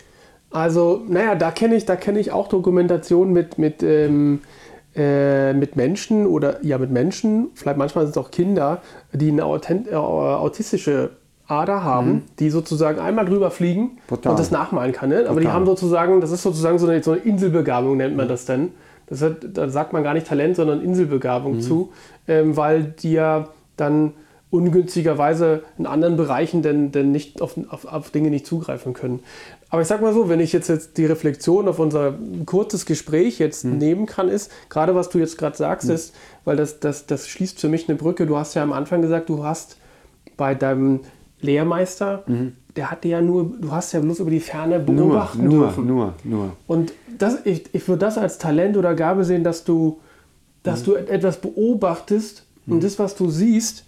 Also, 0.52 1.04
naja, 1.08 1.36
da 1.36 1.52
kenne 1.52 1.76
ich, 1.76 1.86
kenn 1.86 2.16
ich 2.16 2.32
auch 2.32 2.48
Dokumentationen 2.48 3.34
mit, 3.34 3.58
mit 3.58 3.84
ähm, 3.84 4.40
äh, 4.98 5.54
mit 5.54 5.76
Menschen 5.76 6.26
oder 6.26 6.66
ja 6.66 6.80
mit 6.80 6.90
Menschen, 6.90 7.50
vielleicht 7.54 7.78
manchmal 7.78 8.06
sind 8.06 8.12
es 8.12 8.18
auch 8.18 8.32
Kinder, 8.32 8.82
die 9.14 9.30
eine 9.30 9.46
autent, 9.46 9.88
äh, 9.88 9.94
autistische 9.94 11.12
Ader 11.46 11.84
haben, 11.84 12.10
mhm. 12.10 12.22
die 12.40 12.50
sozusagen 12.50 13.00
einmal 13.00 13.26
drüber 13.26 13.52
fliegen 13.52 14.00
Total. 14.08 14.32
und 14.32 14.40
das 14.40 14.50
nachmalen 14.50 14.94
kann. 14.94 15.10
Ne? 15.10 15.26
Aber 15.30 15.40
die 15.40 15.50
haben 15.50 15.68
sozusagen, 15.68 16.20
das 16.20 16.32
ist 16.32 16.42
sozusagen 16.42 16.80
so 16.80 16.88
eine, 16.88 17.04
so 17.04 17.12
eine 17.12 17.22
Inselbegabung, 17.22 17.96
nennt 17.96 18.18
man 18.18 18.26
mhm. 18.26 18.30
das 18.30 18.46
denn. 18.46 18.72
Das 19.06 19.22
hat, 19.22 19.38
da 19.54 19.70
sagt 19.70 19.94
man 19.94 20.04
gar 20.04 20.16
nicht 20.16 20.26
Talent, 20.26 20.56
sondern 20.56 20.82
Inselbegabung 20.82 21.58
mhm. 21.58 21.62
zu, 21.62 21.94
ähm, 22.28 22.58
weil 22.58 22.84
die 22.84 23.14
ja 23.14 23.50
dann 23.78 24.14
ungünstigerweise 24.50 25.64
in 25.78 25.86
anderen 25.86 26.18
Bereichen 26.18 26.62
denn, 26.62 26.92
denn 26.92 27.12
nicht 27.12 27.42
auf, 27.42 27.56
auf, 27.70 27.86
auf 27.86 28.10
Dinge 28.10 28.30
nicht 28.30 28.48
zugreifen 28.48 28.94
können. 28.94 29.20
Aber 29.70 29.82
ich 29.82 29.88
sag 29.88 30.02
mal 30.02 30.14
so, 30.14 30.30
wenn 30.30 30.40
ich 30.40 30.54
jetzt, 30.54 30.70
jetzt 30.70 30.98
die 30.98 31.06
Reflexion 31.06 31.68
auf 31.68 31.80
unser 31.80 32.16
kurzes 32.46 32.86
Gespräch 32.86 33.38
jetzt 33.40 33.66
mhm. 33.66 33.78
nehmen 33.78 34.06
kann, 34.06 34.30
ist, 34.30 34.52
gerade 34.70 34.96
was 34.96 35.10
du 35.10 35.20
jetzt 35.20 35.38
gerade 35.38 35.58
sagst, 35.58 35.90
mhm. 35.90 35.96
ist, 35.96 36.16
weil 36.46 36.56
das, 36.56 36.80
das, 36.80 37.06
das 37.06 37.28
schließt 37.28 37.60
für 37.60 37.68
mich 37.68 37.90
eine 37.90 37.98
Brücke. 37.98 38.26
Du 38.26 38.38
hast 38.38 38.54
ja 38.54 38.64
am 38.64 38.72
Anfang 38.72 39.02
gesagt, 39.02 39.28
du 39.30 39.44
hast 39.44 39.78
bei 40.38 40.56
deinem 40.56 41.02
Lehrmeister, 41.42 42.24
mhm. 42.28 42.54
der 42.76 42.92
hatte 42.92 43.10
ja 43.10 43.22
nur, 43.22 43.52
du 43.60 43.72
hast 43.72 43.92
ja 43.92 44.00
bloß 44.00 44.22
über 44.22 44.32
die 44.32 44.40
Ferne 44.40 44.80
beobachten 44.80 45.44
nur, 45.44 45.66
dürfen. 45.66 45.86
Nur, 45.86 46.14
nur, 46.24 46.38
nur. 46.38 46.52
Und 46.66 46.94
das, 47.18 47.40
ich, 47.44 47.66
ich 47.74 47.88
würde 47.88 48.00
das 48.00 48.18
als 48.18 48.38
Talent 48.38 48.78
oder 48.78 48.96
Gabe 48.96 49.26
sehen, 49.26 49.44
dass 49.44 49.66
du, 49.66 50.00
dass 50.64 50.82
mhm. 50.82 50.86
du 50.86 50.96
etwas 50.96 51.42
beobachtest 51.42 52.46
und 52.68 52.78
mhm. 52.78 52.82
das, 52.82 53.00
was 53.00 53.16
du 53.16 53.30
siehst, 53.30 53.84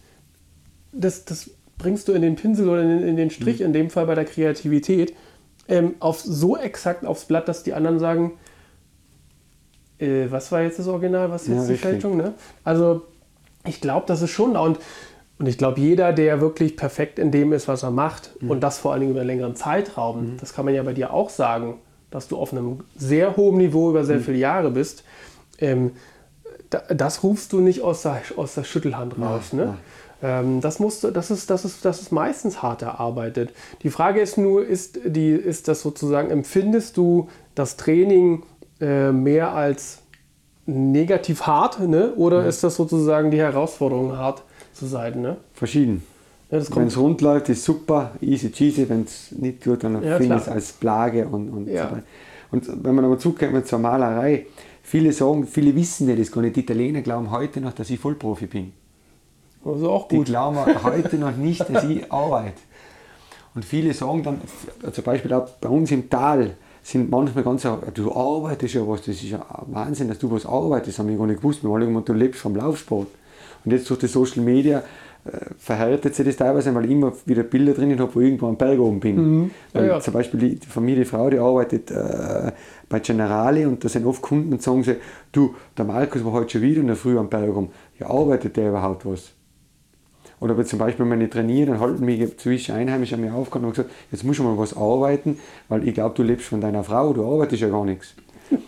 das, 0.91 1.23
das 1.23 1.51
bringst 1.77 2.07
du 2.09 2.11
in 2.11 2.21
den 2.21 2.35
Pinsel 2.35 2.67
oder 2.67 2.83
in, 2.83 3.01
in 3.01 3.15
den 3.15 3.29
Strich, 3.29 3.59
mhm. 3.59 3.67
in 3.67 3.73
dem 3.73 3.89
Fall 3.89 4.05
bei 4.05 4.15
der 4.15 4.25
Kreativität 4.25 5.13
ähm, 5.69 5.95
auf 5.99 6.19
so 6.19 6.57
exakt 6.57 7.05
aufs 7.05 7.25
Blatt, 7.25 7.47
dass 7.47 7.63
die 7.63 7.73
anderen 7.73 7.99
sagen, 7.99 8.33
äh, 9.99 10.25
was 10.29 10.51
war 10.51 10.61
jetzt 10.61 10.79
das 10.79 10.87
Original, 10.87 11.29
was 11.31 11.43
ist 11.43 11.49
jetzt 11.49 11.69
ja, 11.69 11.73
die 11.73 11.77
Fälschung? 11.77 12.17
Ne? 12.17 12.33
Also 12.63 13.03
ich 13.65 13.79
glaube, 13.79 14.05
das 14.07 14.21
ist 14.21 14.31
schon 14.31 14.55
da. 14.55 14.61
Und, 14.61 14.79
und 15.37 15.47
ich 15.47 15.57
glaube, 15.57 15.79
jeder, 15.79 16.11
der 16.11 16.41
wirklich 16.41 16.75
perfekt 16.75 17.19
in 17.19 17.31
dem 17.31 17.53
ist, 17.53 17.67
was 17.67 17.83
er 17.83 17.91
macht, 17.91 18.31
mhm. 18.41 18.51
und 18.51 18.61
das 18.61 18.79
vor 18.79 18.91
allen 18.91 19.01
Dingen 19.01 19.11
über 19.11 19.21
einen 19.21 19.27
längeren 19.27 19.55
Zeitraum, 19.55 20.33
mhm. 20.33 20.37
das 20.37 20.53
kann 20.53 20.65
man 20.65 20.73
ja 20.73 20.83
bei 20.83 20.93
dir 20.93 21.13
auch 21.13 21.29
sagen, 21.29 21.75
dass 22.11 22.27
du 22.27 22.37
auf 22.37 22.51
einem 22.51 22.79
sehr 22.95 23.37
hohen 23.37 23.57
Niveau 23.57 23.91
über 23.91 24.03
sehr 24.03 24.17
mhm. 24.17 24.23
viele 24.23 24.37
Jahre 24.37 24.71
bist, 24.71 25.03
ähm, 25.59 25.91
das 26.89 27.23
rufst 27.23 27.53
du 27.53 27.61
nicht 27.61 27.81
aus 27.81 28.03
der, 28.03 28.21
aus 28.35 28.53
der 28.53 28.63
Schüttelhand 28.63 29.19
raus. 29.19 29.49
Ja, 29.51 29.57
ne? 29.57 29.63
Ja. 29.63 29.77
Ähm, 30.21 30.61
das, 30.61 30.79
musst, 30.79 31.03
das, 31.03 31.31
ist, 31.31 31.49
das, 31.49 31.65
ist, 31.65 31.85
das 31.85 32.01
ist 32.01 32.11
meistens 32.11 32.61
hart 32.61 32.81
erarbeitet. 32.81 33.53
Die 33.83 33.89
Frage 33.89 34.19
ist 34.19 34.37
nur, 34.37 34.65
ist, 34.65 34.99
die, 35.05 35.29
ist 35.29 35.67
das 35.67 35.81
sozusagen, 35.81 36.29
empfindest 36.29 36.97
du 36.97 37.29
das 37.55 37.77
Training 37.77 38.43
äh, 38.81 39.11
mehr 39.11 39.53
als 39.53 39.99
negativ 40.65 41.43
hart 41.43 41.79
ne? 41.79 42.13
oder 42.15 42.41
ja. 42.41 42.47
ist 42.47 42.63
das 42.63 42.75
sozusagen 42.75 43.31
die 43.31 43.39
Herausforderung, 43.39 44.17
hart 44.17 44.43
zu 44.73 44.85
sein? 44.85 45.21
Ne? 45.21 45.37
Verschieden. 45.53 46.03
Ja, 46.51 46.59
wenn 46.75 46.87
es 46.87 46.97
rund 46.97 47.21
läuft, 47.21 47.49
ist 47.49 47.63
super, 47.63 48.11
easy 48.21 48.51
cheesy. 48.51 48.89
Wenn 48.89 49.03
es 49.03 49.31
nicht 49.31 49.63
tut, 49.63 49.83
dann 49.83 50.03
ja, 50.03 50.17
finde 50.17 50.35
ich 50.35 50.41
es 50.41 50.47
als 50.47 50.71
Plage. 50.73 51.27
Und, 51.27 51.49
und, 51.49 51.67
ja. 51.67 51.89
so 51.89 51.97
und 52.51 52.83
wenn 52.83 52.95
man 52.95 53.05
aber 53.05 53.19
zukommt 53.19 53.67
zur 53.67 53.77
Malerei, 53.77 54.47
viele 54.81 55.13
sagen, 55.13 55.45
viele 55.45 55.75
wissen 55.75 56.07
nicht, 56.07 56.19
das 56.19 56.31
gar 56.31 56.41
nicht. 56.41 56.55
Die 56.55 56.61
Italiener 56.61 57.01
glauben 57.01 57.29
heute 57.29 57.61
noch, 57.61 57.73
dass 57.73 57.91
ich 57.91 57.99
Vollprofi 57.99 58.47
bin. 58.47 58.73
Also 59.63 59.91
auch 59.91 60.07
gut. 60.07 60.27
Die 60.27 60.31
glauben 60.31 60.57
heute 60.83 61.17
noch 61.17 61.35
nicht, 61.35 61.61
dass 61.69 61.83
ich 61.83 62.11
arbeite. 62.11 62.61
Und 63.55 63.65
viele 63.65 63.93
sagen 63.93 64.23
dann, 64.23 64.41
zum 64.91 65.03
Beispiel 65.03 65.33
auch 65.33 65.49
bei 65.61 65.69
uns 65.69 65.91
im 65.91 66.09
Tal, 66.09 66.55
sind 66.81 67.09
manchmal 67.09 67.43
ganz, 67.43 67.67
du 67.93 68.13
arbeitest 68.13 68.75
ja 68.75 68.87
was, 68.87 69.01
das 69.01 69.15
ist 69.15 69.23
ja 69.29 69.45
Wahnsinn, 69.67 70.07
dass 70.07 70.19
du 70.19 70.31
was 70.31 70.45
arbeitest, 70.45 70.89
das 70.89 70.99
haben 70.99 71.09
wir 71.09 71.17
gar 71.17 71.27
nicht 71.27 71.41
gewusst. 71.41 71.63
Wir 71.63 71.69
haben 71.69 71.81
immer, 71.81 72.01
du 72.01 72.13
lebst 72.13 72.41
vom 72.41 72.55
Laufsport. 72.55 73.07
Und 73.65 73.71
jetzt 73.71 73.89
durch 73.89 73.99
die 73.99 74.07
Social 74.07 74.41
Media 74.41 74.81
äh, 75.25 75.31
verhärtet 75.57 76.15
sich 76.15 76.25
das 76.25 76.37
teilweise, 76.37 76.73
weil 76.73 76.85
ich 76.85 76.91
immer 76.91 77.11
wieder 77.25 77.43
Bilder 77.43 77.73
drinnen 77.73 77.99
habe, 77.99 78.15
wo 78.15 78.21
ich 78.21 78.27
irgendwo 78.27 78.47
am 78.47 78.55
Berg 78.55 78.79
oben 78.79 78.99
bin. 78.99 79.15
Mhm. 79.15 79.51
Ja, 79.73 79.83
ja. 79.83 79.99
Zum 79.99 80.13
Beispiel 80.13 80.39
die 80.39 80.65
Familie, 80.65 81.03
die 81.03 81.09
Frau, 81.09 81.29
die 81.29 81.39
arbeitet 81.39 81.91
äh, 81.91 82.51
bei 82.87 82.99
Generali 82.99 83.65
und 83.65 83.83
da 83.83 83.89
sind 83.89 84.05
oft 84.05 84.21
Kunden 84.21 84.53
und 84.53 84.61
sagen 84.61 84.83
sie, 84.83 84.95
du, 85.33 85.55
der 85.77 85.85
Markus 85.85 86.23
war 86.23 86.31
heute 86.31 86.51
schon 86.51 86.61
wieder 86.61 86.79
in 86.79 86.87
der 86.87 86.95
Früh 86.95 87.17
am 87.19 87.29
Berg 87.29 87.53
rum. 87.53 87.69
Ja, 87.99 88.09
arbeitet 88.09 88.55
der 88.55 88.69
überhaupt 88.69 89.05
was? 89.05 89.33
Oder 90.39 90.53
aber 90.53 90.65
zum 90.65 90.79
Beispiel, 90.79 91.09
wenn 91.09 91.21
ich 91.21 91.29
trainiere, 91.29 91.71
dann 91.71 91.79
halten 91.79 92.05
mich 92.05 92.37
zwischen 92.37 92.75
Einheimischen 92.75 93.15
an 93.15 93.21
mir 93.21 93.33
aufgehauen 93.33 93.65
und 93.65 93.71
gesagt, 93.71 93.91
jetzt 94.11 94.23
musst 94.23 94.39
du 94.39 94.43
mal 94.43 94.57
was 94.57 94.75
arbeiten, 94.75 95.37
weil 95.67 95.87
ich 95.87 95.93
glaube, 95.93 96.15
du 96.15 96.23
lebst 96.23 96.47
von 96.47 96.61
deiner 96.61 96.83
Frau, 96.83 97.11
du 97.13 97.25
arbeitest 97.25 97.61
ja 97.61 97.69
gar 97.69 97.83
nichts. 97.83 98.13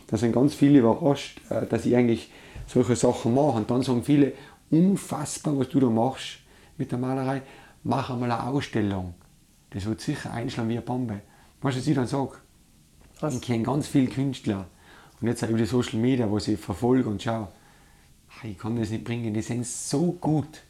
Da 0.07 0.17
sind 0.17 0.33
ganz 0.33 0.53
viele 0.53 0.79
überrascht, 0.79 1.39
äh, 1.49 1.65
dass 1.65 1.85
ich 1.85 1.95
eigentlich 1.95 2.31
solche 2.67 2.95
Sachen 2.95 3.33
mache. 3.33 3.57
Und 3.57 3.71
dann 3.71 3.81
sagen 3.81 4.03
viele, 4.03 4.33
unfassbar, 4.69 5.57
was 5.57 5.69
du 5.69 5.79
da 5.79 5.87
machst 5.87 6.39
mit 6.77 6.91
der 6.91 6.99
Malerei, 6.99 7.41
mach 7.83 8.09
einmal 8.09 8.31
eine 8.31 8.47
Ausstellung. 8.47 9.13
Das 9.71 9.85
wird 9.85 10.01
sicher 10.01 10.31
einschlagen 10.31 10.69
wie 10.69 10.73
eine 10.73 10.81
Bombe. 10.81 11.21
Weißt 11.61 11.77
du, 11.77 11.79
was 11.79 11.87
ich 11.87 11.95
dann 11.95 12.07
sage? 12.07 12.33
Was? 13.21 13.35
Ich 13.35 13.41
kenne 13.41 13.63
ganz 13.63 13.87
viele 13.87 14.07
Künstler. 14.07 14.67
Und 15.21 15.27
jetzt 15.27 15.43
über 15.43 15.57
die 15.57 15.65
Social 15.65 15.99
Media, 15.99 16.29
wo 16.29 16.37
ich 16.37 16.59
verfolge 16.59 17.07
und 17.07 17.21
schaue, 17.21 17.47
ich 18.43 18.57
kann 18.57 18.75
das 18.75 18.89
nicht 18.89 19.03
bringen, 19.03 19.33
die 19.33 19.41
sind 19.41 19.65
so 19.65 20.13
gut. 20.13 20.63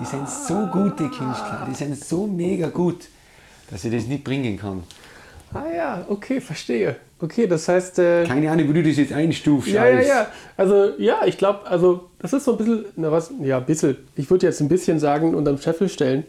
Die 0.00 0.04
sind 0.04 0.28
so 0.28 0.66
gute 0.66 1.08
Künstler, 1.08 1.66
die 1.68 1.74
sind 1.74 1.98
so 1.98 2.26
mega 2.26 2.68
gut, 2.68 3.08
dass 3.70 3.84
ich 3.84 3.92
das 3.92 4.06
nicht 4.06 4.24
bringen 4.24 4.58
kann. 4.58 4.82
Ah 5.52 5.64
ja, 5.74 6.04
okay, 6.08 6.40
verstehe. 6.40 6.96
Okay, 7.20 7.46
das 7.46 7.68
heißt. 7.68 7.98
Äh, 8.00 8.24
Keine 8.24 8.50
Ahnung, 8.50 8.68
wie 8.68 8.72
du 8.72 8.82
das 8.82 8.96
jetzt 8.96 9.12
einstufst. 9.12 9.68
Ja, 9.70 9.86
ja, 9.86 10.00
ja. 10.00 10.26
Also, 10.56 10.92
ja, 10.98 11.22
ich 11.26 11.38
glaube, 11.38 11.66
also, 11.66 12.10
das 12.18 12.32
ist 12.32 12.44
so 12.44 12.52
ein 12.52 12.58
bisschen, 12.58 12.84
na 12.96 13.12
was, 13.12 13.32
ja, 13.40 13.58
ein 13.58 13.64
bisschen. 13.64 13.96
Ich 14.16 14.28
würde 14.30 14.46
jetzt 14.46 14.60
ein 14.60 14.68
bisschen 14.68 14.98
sagen, 14.98 15.34
unterm 15.34 15.58
Scheffel 15.58 15.88
stellen. 15.88 16.24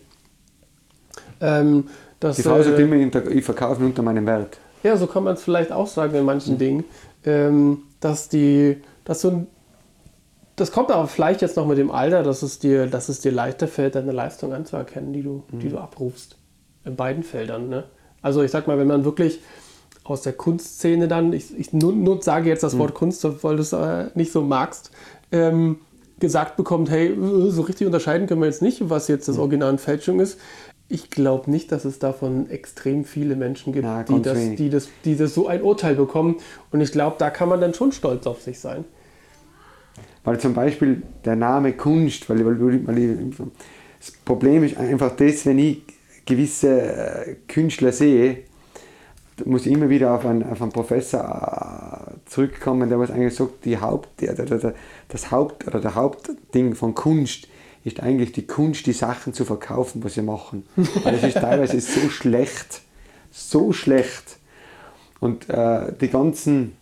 Ähm, 1.41 1.89
dass, 2.19 2.37
Die 2.37 2.43
Frau 2.43 2.61
sagt 2.61 2.79
äh, 2.79 2.83
immer, 2.83 2.95
ich 3.29 3.43
verkaufe 3.43 3.83
unter 3.83 4.03
meinem 4.03 4.25
Wert. 4.25 4.57
Ja, 4.83 4.95
so 4.95 5.07
kann 5.07 5.23
man 5.23 5.33
es 5.33 5.43
vielleicht 5.43 5.71
auch 5.71 5.87
sagen 5.87 6.15
in 6.15 6.23
manchen 6.23 6.53
mhm. 6.53 6.59
Dingen. 6.59 6.83
Ähm, 7.25 7.81
dass 7.99 8.29
die, 8.29 8.77
dass 9.03 9.21
so 9.21 9.31
ein 9.31 9.47
das 10.55 10.71
kommt 10.71 10.91
aber 10.91 11.07
vielleicht 11.07 11.41
jetzt 11.41 11.57
noch 11.57 11.67
mit 11.67 11.77
dem 11.77 11.91
Alter, 11.91 12.23
dass 12.23 12.41
es 12.41 12.59
dir, 12.59 12.87
dass 12.87 13.09
es 13.09 13.19
dir 13.19 13.31
leichter 13.31 13.67
fällt, 13.67 13.95
deine 13.95 14.11
Leistung 14.11 14.53
anzuerkennen, 14.53 15.11
die 15.11 15.21
du, 15.21 15.43
mhm. 15.51 15.59
die 15.59 15.69
du 15.69 15.77
abrufst. 15.77 16.37
In 16.85 16.95
beiden 16.95 17.23
Feldern. 17.23 17.67
Ne? 17.67 17.85
Also 18.21 18.43
ich 18.43 18.51
sag 18.51 18.67
mal, 18.67 18.77
wenn 18.77 18.87
man 18.87 19.05
wirklich 19.05 19.39
aus 20.03 20.21
der 20.21 20.33
Kunstszene 20.33 21.07
dann, 21.07 21.33
ich, 21.33 21.57
ich 21.57 21.73
nur, 21.73 21.91
nur 21.91 22.21
sage 22.21 22.47
jetzt 22.47 22.63
das 22.63 22.75
mhm. 22.75 22.79
Wort 22.79 22.93
Kunst, 22.93 23.23
weil 23.43 23.55
du 23.55 23.61
es 23.61 23.73
äh, 23.73 24.05
nicht 24.13 24.31
so 24.31 24.41
magst, 24.43 24.91
ähm, 25.31 25.79
gesagt 26.19 26.55
bekommt, 26.55 26.89
hey, 26.89 27.13
so 27.49 27.63
richtig 27.63 27.87
unterscheiden 27.87 28.27
können 28.27 28.39
wir 28.39 28.47
jetzt 28.47 28.61
nicht, 28.61 28.89
was 28.89 29.07
jetzt 29.07 29.27
das 29.27 29.35
mhm. 29.35 29.41
Original 29.41 29.69
und 29.71 29.81
Fälschung 29.81 30.19
ist. 30.19 30.39
Ich 30.87 31.09
glaube 31.09 31.49
nicht, 31.49 31.71
dass 31.71 31.83
es 31.83 31.97
davon 31.97 32.49
extrem 32.49 33.03
viele 33.03 33.35
Menschen 33.35 33.73
gibt, 33.73 33.85
Na, 33.85 34.03
die, 34.03 34.21
das, 34.21 34.37
die, 34.55 34.69
das, 34.69 34.87
die 35.03 35.17
das 35.17 35.33
so 35.33 35.47
ein 35.47 35.63
Urteil 35.63 35.95
bekommen. 35.95 36.37
Und 36.71 36.79
ich 36.79 36.91
glaube, 36.91 37.15
da 37.17 37.31
kann 37.31 37.49
man 37.49 37.59
dann 37.59 37.73
schon 37.73 37.91
stolz 37.91 38.27
auf 38.27 38.41
sich 38.41 38.59
sein. 38.59 38.85
Weil 40.23 40.39
zum 40.39 40.53
Beispiel 40.53 41.03
der 41.23 41.35
Name 41.35 41.73
Kunst, 41.73 42.29
weil, 42.29 42.45
weil, 42.45 42.87
weil 42.87 43.29
das 43.99 44.11
Problem 44.11 44.63
ist 44.63 44.77
einfach 44.77 45.15
das, 45.15 45.45
wenn 45.45 45.59
ich 45.59 45.81
gewisse 46.25 46.81
äh, 46.81 47.35
Künstler 47.47 47.91
sehe, 47.91 48.39
muss 49.43 49.65
ich 49.65 49.73
immer 49.73 49.89
wieder 49.89 50.13
auf 50.13 50.25
einen, 50.25 50.43
auf 50.43 50.61
einen 50.61 50.71
Professor 50.71 51.21
äh, 51.21 52.29
zurückkommen, 52.29 52.89
der 52.89 52.99
was 52.99 53.11
eigentlich 53.11 53.35
sagt, 53.35 53.65
die 53.65 53.77
Haupt, 53.77 54.21
der, 54.21 54.33
der, 54.33 54.45
der, 54.45 54.73
das 55.09 55.31
Haupt 55.31 55.67
oder 55.67 55.79
der 55.79 55.95
Hauptding 55.95 56.73
von 56.75 56.95
Kunst 56.95 57.47
ist 57.83 57.99
eigentlich 57.99 58.31
die 58.31 58.47
Kunst, 58.47 58.87
die 58.87 58.93
Sachen 58.93 59.33
zu 59.33 59.45
verkaufen, 59.45 60.03
was 60.03 60.15
sie 60.15 60.23
machen. 60.23 60.65
Weil 61.03 61.15
es 61.15 61.23
ist 61.23 61.35
teilweise 61.35 61.79
so 61.79 62.09
schlecht, 62.09 62.81
so 63.29 63.73
schlecht. 63.73 64.37
Und 65.19 65.49
äh, 65.49 65.93
die 66.01 66.09
ganzen 66.09 66.75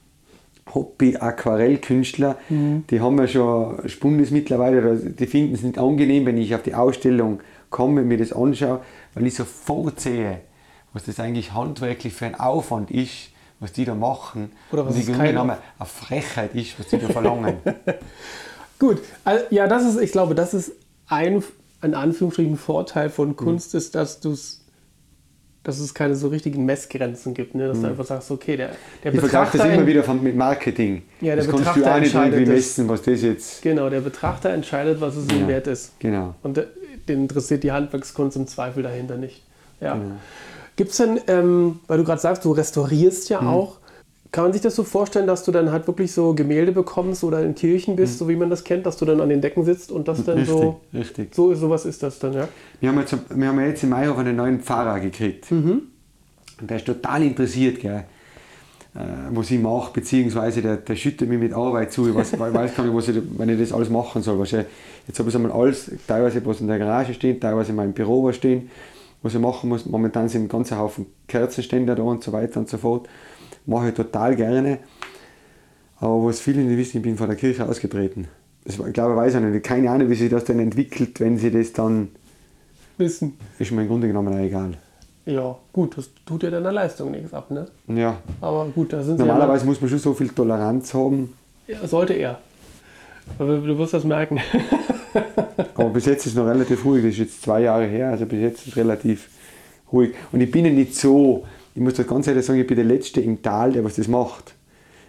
Hobby-Aquarellkünstler, 0.74 2.38
mhm. 2.50 2.86
die 2.90 3.02
haben 3.02 3.18
ja 3.18 3.28
schon 3.28 3.88
Spundes 3.90 4.32
mittlerweile, 4.32 4.96
die 4.98 5.28
finden 5.28 5.54
es 5.54 5.64
nicht 5.64 5.78
angenehm, 5.78 6.26
wenn 6.26 6.38
ich 6.38 6.56
auf 6.56 6.64
die 6.64 6.74
Ausstellung 6.74 7.42
komme 7.70 8.02
und 8.02 8.08
mir 8.08 8.18
das 8.18 8.34
anschaue, 8.34 8.82
weil 9.14 9.28
ich 9.28 9.36
sofort 9.36 10.00
sehe, 10.00 10.42
was 10.94 11.04
das 11.06 11.20
eigentlich 11.20 11.54
handwerklich 11.54 12.14
für 12.14 12.26
ein 12.26 12.36
Aufwand 12.36 12.92
ist, 12.92 13.30
was 13.60 13.74
die 13.74 13.86
da 13.86 13.96
machen. 13.96 14.52
Oder 14.72 14.86
was 14.86 14.96
und 14.96 15.08
die 15.08 15.12
keine 15.12 15.42
eine 15.42 15.58
Frechheit 15.86 16.54
ist, 16.56 16.80
was 16.80 16.88
die 16.88 17.00
da 17.00 17.08
verlangen. 17.10 17.58
Gut, 18.80 19.02
also, 19.24 19.46
ja, 19.50 19.68
das 19.68 19.86
ist, 19.86 20.02
ich 20.02 20.12
glaube, 20.12 20.36
das 20.36 20.54
ist 20.54 20.74
ein, 21.08 21.44
in 21.82 21.94
Anführungsstrichen, 21.94 22.58
Vorteil 22.58 23.10
von 23.10 23.36
Kunst, 23.36 23.74
mhm. 23.74 23.78
ist, 23.78 23.96
dass 23.96 24.20
du 24.20 24.32
es 24.32 24.63
dass 25.64 25.80
es 25.80 25.94
keine 25.94 26.16
so 26.16 26.28
richtigen 26.28 26.66
Messgrenzen 26.66 27.34
gibt, 27.34 27.56
ne? 27.56 27.68
dass 27.68 27.78
hm. 27.78 27.84
du 27.84 27.90
einfach 27.90 28.06
sagst, 28.06 28.30
okay, 28.32 28.58
der, 28.58 28.72
der 29.04 29.14
ich 29.14 29.22
Betrachter... 29.22 29.58
das 29.58 29.68
immer 29.68 29.88
wieder 29.88 30.04
von, 30.04 30.22
mit 30.22 30.36
Marketing. 30.36 31.04
Ja, 31.22 31.36
der 31.36 31.38
das 31.38 31.48
Betrachter 31.48 31.82
kannst 31.82 32.14
du 32.14 32.18
auch 32.18 32.24
nicht 32.26 32.34
irgendwie 32.34 32.52
messen, 32.52 32.90
was 32.90 33.02
das 33.02 33.22
jetzt... 33.22 33.62
Genau, 33.62 33.90
der 33.90 34.02
Betrachter 34.02 34.50
entscheidet, 34.50 35.00
was 35.00 35.16
es 35.16 35.28
ja, 35.30 35.38
ihm 35.38 35.48
wert 35.48 35.68
ist. 35.68 35.98
Genau. 36.00 36.36
Und 36.44 36.58
der, 36.58 36.68
den 37.08 37.22
interessiert 37.24 37.64
die 37.64 37.72
Handwerkskunst 37.72 38.36
im 38.36 38.48
Zweifel 38.48 38.84
dahinter 38.84 39.16
nicht. 39.16 39.44
Ja. 39.80 39.94
Genau. 39.94 40.16
Gibt 40.76 40.92
es 40.92 40.98
denn, 40.98 41.20
ähm, 41.28 41.80
weil 41.88 42.00
du 42.00 42.04
gerade 42.04 42.20
sagst, 42.20 42.44
du 42.46 42.52
restaurierst 42.52 43.30
ja 43.30 43.40
hm. 43.40 43.48
auch, 43.48 43.78
kann 44.34 44.46
man 44.46 44.52
sich 44.52 44.64
das 44.64 44.76
so 44.76 44.84
vorstellen, 44.84 45.28
dass 45.28 45.44
du 45.44 45.52
dann 45.52 45.72
halt 45.72 45.86
wirklich 45.86 46.12
so 46.12 46.34
Gemälde 46.34 46.72
bekommst 46.72 47.24
oder 47.24 47.44
in 47.44 47.54
Kirchen 47.54 47.96
bist, 47.96 48.16
mhm. 48.16 48.18
so 48.18 48.30
wie 48.30 48.36
man 48.36 48.50
das 48.50 48.64
kennt, 48.64 48.84
dass 48.84 48.98
du 48.98 49.06
dann 49.06 49.22
an 49.22 49.30
den 49.30 49.42
Decken 49.42 49.64
sitzt 49.64 49.92
und 49.92 50.08
das 50.08 50.26
dann 50.26 50.40
richtig, 50.40 50.56
so. 50.56 50.82
Richtig. 50.92 51.36
So 51.36 51.54
sowas 51.54 51.86
ist 51.86 52.02
das 52.02 52.18
dann, 52.18 52.34
ja? 52.34 52.48
Wir 52.80 52.90
haben 52.90 53.00
jetzt, 53.00 53.16
wir 53.30 53.48
haben 53.48 53.60
jetzt 53.60 53.84
im 53.84 53.90
Mai 53.90 54.10
auch 54.10 54.18
einen 54.18 54.36
neuen 54.36 54.60
Pfarrer 54.60 55.00
gekriegt. 55.00 55.52
Mhm. 55.52 55.84
Und 56.60 56.68
der 56.68 56.78
ist 56.78 56.86
total 56.88 57.22
interessiert, 57.22 57.80
gell, 57.80 58.06
äh, 58.96 59.00
was 59.30 59.52
ich 59.52 59.62
mache, 59.62 59.94
beziehungsweise 59.94 60.64
der, 60.64 60.78
der 60.78 60.96
schüttet 60.96 61.30
mich 61.30 61.38
mit 61.38 61.54
Arbeit 61.54 61.94
zu. 61.94 62.10
Ich 62.10 62.16
weiß, 62.16 62.40
weiß 62.40 62.76
gar 62.76 62.86
nicht, 62.86 62.96
was 62.96 63.08
ich, 63.10 63.22
wenn 63.38 63.50
ich 63.50 63.60
das 63.60 63.72
alles 63.72 63.92
machen 63.92 64.24
soll. 64.24 64.40
Weißt 64.40 64.54
jetzt 64.54 65.20
habe 65.20 65.30
ich 65.30 65.36
einmal 65.36 65.52
alles, 65.52 65.92
teilweise 66.08 66.44
was 66.44 66.60
in 66.60 66.68
der 66.68 66.80
Garage 66.80 67.14
steht, 67.14 67.40
teilweise 67.42 67.70
in 67.70 67.76
meinem 67.76 67.94
Büro 67.94 68.24
was 68.24 68.38
stehen, 68.38 68.72
was 69.22 69.36
ich 69.36 69.40
machen 69.40 69.70
muss. 69.70 69.86
Momentan 69.86 70.28
sind 70.28 70.46
ein 70.46 70.50
ganzer 70.50 70.80
Haufen 70.80 71.06
Kerzenständer 71.28 71.94
da 71.94 72.02
und 72.02 72.24
so 72.24 72.32
weiter 72.32 72.60
und 72.60 72.68
so 72.68 72.80
fort 72.80 73.08
mache 73.66 73.90
ich 73.90 73.94
total 73.94 74.36
gerne. 74.36 74.80
Aber 76.00 76.26
was 76.26 76.40
viele 76.40 76.62
nicht 76.62 76.78
wissen, 76.78 76.98
ich 76.98 77.04
bin 77.04 77.18
von 77.18 77.28
der 77.28 77.38
Kirche 77.38 77.66
ausgetreten. 77.66 78.28
Das, 78.66 78.78
ich 78.78 78.94
glaube, 78.94 79.14
ich 79.14 79.18
weiß 79.18 79.36
auch 79.36 79.40
nicht. 79.42 79.64
Keine 79.64 79.90
Ahnung, 79.90 80.10
wie 80.10 80.16
sich 80.16 80.30
das 80.30 80.46
dann 80.46 80.60
entwickelt, 80.60 81.20
wenn 81.20 81.38
sie 81.38 81.52
das 81.52 81.74
dann 81.74 82.10
wissen. 82.98 83.38
Ist 83.60 83.72
mir 83.72 83.84
im 83.84 83.88
Grunde 83.88 84.08
genommen 84.08 84.34
auch 84.34 84.40
egal. 84.40 84.74
Ja, 85.26 85.56
gut, 85.72 85.98
das 85.98 86.10
tut 86.26 86.44
ja 86.44 86.50
deiner 86.50 86.72
Leistung 86.72 87.12
nichts 87.12 87.34
ab, 87.34 87.50
ne? 87.50 87.68
Ja. 87.88 88.18
Aber 88.42 88.66
gut, 88.66 88.92
da 88.92 89.02
sind 89.02 89.20
Normalerweise 89.20 89.64
ja 89.64 89.70
muss 89.70 89.80
man 89.80 89.90
schon 89.90 90.00
so 90.00 90.14
viel 90.14 90.30
Toleranz 90.30 90.94
haben. 90.94 91.34
Ja, 91.68 91.88
sollte 91.88 92.14
er. 92.14 92.40
Aber 93.40 93.58
du 93.58 93.78
wirst 93.78 93.94
das 93.94 94.04
merken. 94.04 94.40
Aber 95.76 95.90
bis 95.90 96.06
jetzt 96.06 96.26
ist 96.26 96.34
es 96.34 96.38
noch 96.38 96.46
relativ 96.46 96.84
ruhig. 96.84 97.04
Das 97.04 97.14
ist 97.14 97.20
jetzt 97.20 97.42
zwei 97.42 97.62
Jahre 97.62 97.86
her, 97.86 98.10
also 98.10 98.26
bis 98.26 98.40
jetzt 98.42 98.62
ist 98.62 98.68
es 98.68 98.76
relativ 98.76 99.30
ruhig. 99.92 100.14
Und 100.34 100.42
ich 100.42 100.52
bin 100.52 100.66
ja 100.66 100.72
nicht 100.72 100.96
so, 100.96 101.46
ich 101.76 101.82
muss 101.82 101.96
das 101.96 102.08
ganz 102.08 102.28
ehrlich 102.28 102.46
sagen, 102.46 102.60
ich 102.60 102.68
bin 102.68 102.76
der 102.76 102.86
Letzte 102.86 103.22
im 103.22 103.42
Tal, 103.42 103.72
der 103.72 103.84
was 103.84 103.96
das 103.96 104.08
macht. 104.08 104.56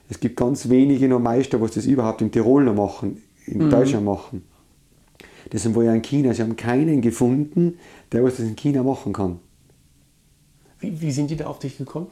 Es 0.08 0.20
gibt 0.20 0.36
ganz 0.36 0.68
wenige 0.68 1.08
noch 1.08 1.20
Meister, 1.20 1.60
was 1.60 1.72
das 1.72 1.86
überhaupt 1.86 2.20
in 2.22 2.30
Tirol 2.30 2.64
noch 2.64 2.74
machen, 2.74 3.22
in 3.46 3.58
mhm. 3.58 3.70
Deutschland 3.70 4.04
machen. 4.04 4.42
Das 5.50 5.62
sind 5.62 5.74
wohl 5.74 5.84
ja 5.84 5.94
in 5.94 6.02
China. 6.02 6.32
Sie 6.32 6.42
haben 6.42 6.56
keinen 6.56 7.00
gefunden, 7.00 7.78
der 8.12 8.24
was 8.24 8.36
das 8.36 8.46
in 8.46 8.56
China 8.56 8.82
machen 8.82 9.12
kann. 9.12 9.38
Wie, 10.80 11.00
wie 11.00 11.10
sind 11.10 11.30
die 11.30 11.36
da 11.36 11.46
auf 11.46 11.58
dich 11.58 11.78
gekommen? 11.78 12.06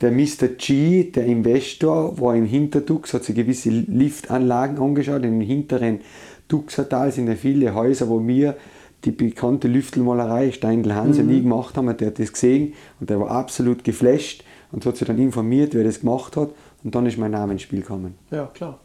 Der 0.00 0.10
Mr. 0.10 0.48
G, 0.58 1.04
der 1.04 1.26
Investor, 1.26 2.18
war 2.20 2.34
im 2.34 2.44
Hinterdux, 2.44 3.14
hat 3.14 3.24
sich 3.24 3.36
gewisse 3.36 3.70
Liftanlagen 3.70 4.78
angeschaut. 4.78 5.22
Im 5.22 5.40
hinteren 5.40 6.00
Duxertal 6.48 7.12
sind 7.12 7.28
ja 7.28 7.36
viele 7.36 7.74
Häuser, 7.74 8.08
wo 8.08 8.26
wir 8.26 8.56
die 9.04 9.10
bekannte 9.10 9.68
Lüftelmalerei 9.68 10.52
Steindl 10.52 10.94
Hanse 10.94 11.22
mhm. 11.22 11.28
nie 11.28 11.42
gemacht 11.42 11.76
haben. 11.76 11.96
Der 11.96 12.08
hat 12.08 12.18
das 12.18 12.32
gesehen 12.32 12.74
und 13.00 13.10
der 13.10 13.20
war 13.20 13.30
absolut 13.30 13.84
geflasht 13.84 14.44
und 14.70 14.86
hat 14.86 14.96
sich 14.96 15.06
dann 15.06 15.18
informiert, 15.18 15.74
wer 15.74 15.84
das 15.84 16.00
gemacht 16.00 16.36
hat. 16.36 16.50
Und 16.84 16.94
dann 16.94 17.06
ist 17.06 17.18
mein 17.18 17.30
Name 17.30 17.52
ins 17.52 17.62
Spiel 17.62 17.80
gekommen. 17.80 18.14
Ja, 18.30 18.46
klar. 18.46 18.78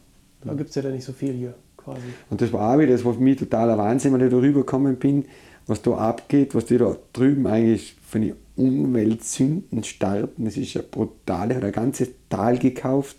Da 0.44 0.54
gibt 0.54 0.70
es 0.70 0.76
ja 0.76 0.82
dann 0.82 0.92
nicht 0.92 1.04
so 1.04 1.12
viel 1.12 1.32
hier 1.32 1.54
quasi. 1.76 2.00
Und 2.30 2.40
das 2.40 2.52
war 2.52 2.74
auch 2.74 2.78
wieder, 2.78 2.92
das 2.92 3.04
war 3.04 3.14
für 3.14 3.20
mich 3.20 3.38
totaler 3.38 3.76
Wahnsinn, 3.76 4.12
wenn 4.12 4.20
ich 4.20 4.30
da 4.30 4.36
rübergekommen 4.36 4.96
bin, 4.96 5.24
was 5.66 5.82
da 5.82 5.92
abgeht, 5.92 6.54
was 6.54 6.66
die 6.66 6.78
da 6.78 6.96
drüben 7.12 7.46
eigentlich 7.46 7.96
von 8.06 8.22
den 8.22 8.34
Umweltsünden 8.56 9.82
starten. 9.84 10.44
Das 10.44 10.56
ist 10.56 10.74
ja 10.74 10.82
brutal. 10.88 11.50
Er 11.50 11.56
hat 11.58 11.64
ein 11.64 11.72
ganzes 11.72 12.10
Tal 12.28 12.58
gekauft 12.58 13.16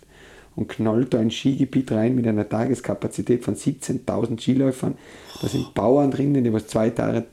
und 0.60 0.68
knallt 0.68 1.14
da 1.14 1.18
ein 1.18 1.30
Skigebiet 1.30 1.90
rein 1.90 2.14
mit 2.14 2.26
einer 2.26 2.46
Tageskapazität 2.48 3.42
von 3.42 3.56
17.000 3.56 4.38
Skiläufern. 4.38 4.98
Da 5.40 5.48
sind 5.48 5.72
Bauern 5.72 6.10
drinnen, 6.10 6.44
die 6.44 6.52
was 6.52 6.66
2000 6.66 7.26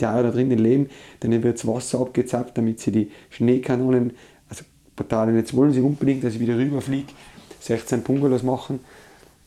Jahre 0.00 0.22
da 0.22 0.30
drinnen 0.30 0.58
leben. 0.58 0.88
Dann 1.20 1.42
wird 1.42 1.58
das 1.58 1.66
Wasser 1.66 2.00
abgezapft, 2.00 2.56
damit 2.56 2.78
sie 2.78 2.92
die 2.92 3.10
Schneekanonen, 3.30 4.12
also. 4.48 4.64
Und 4.96 5.36
jetzt 5.36 5.54
wollen 5.56 5.72
sie 5.72 5.80
unbedingt, 5.80 6.22
dass 6.22 6.34
ich 6.34 6.40
wieder 6.40 6.56
rüberfliege, 6.56 7.12
16 7.58 8.02
Bungalows 8.02 8.44
machen. 8.44 8.78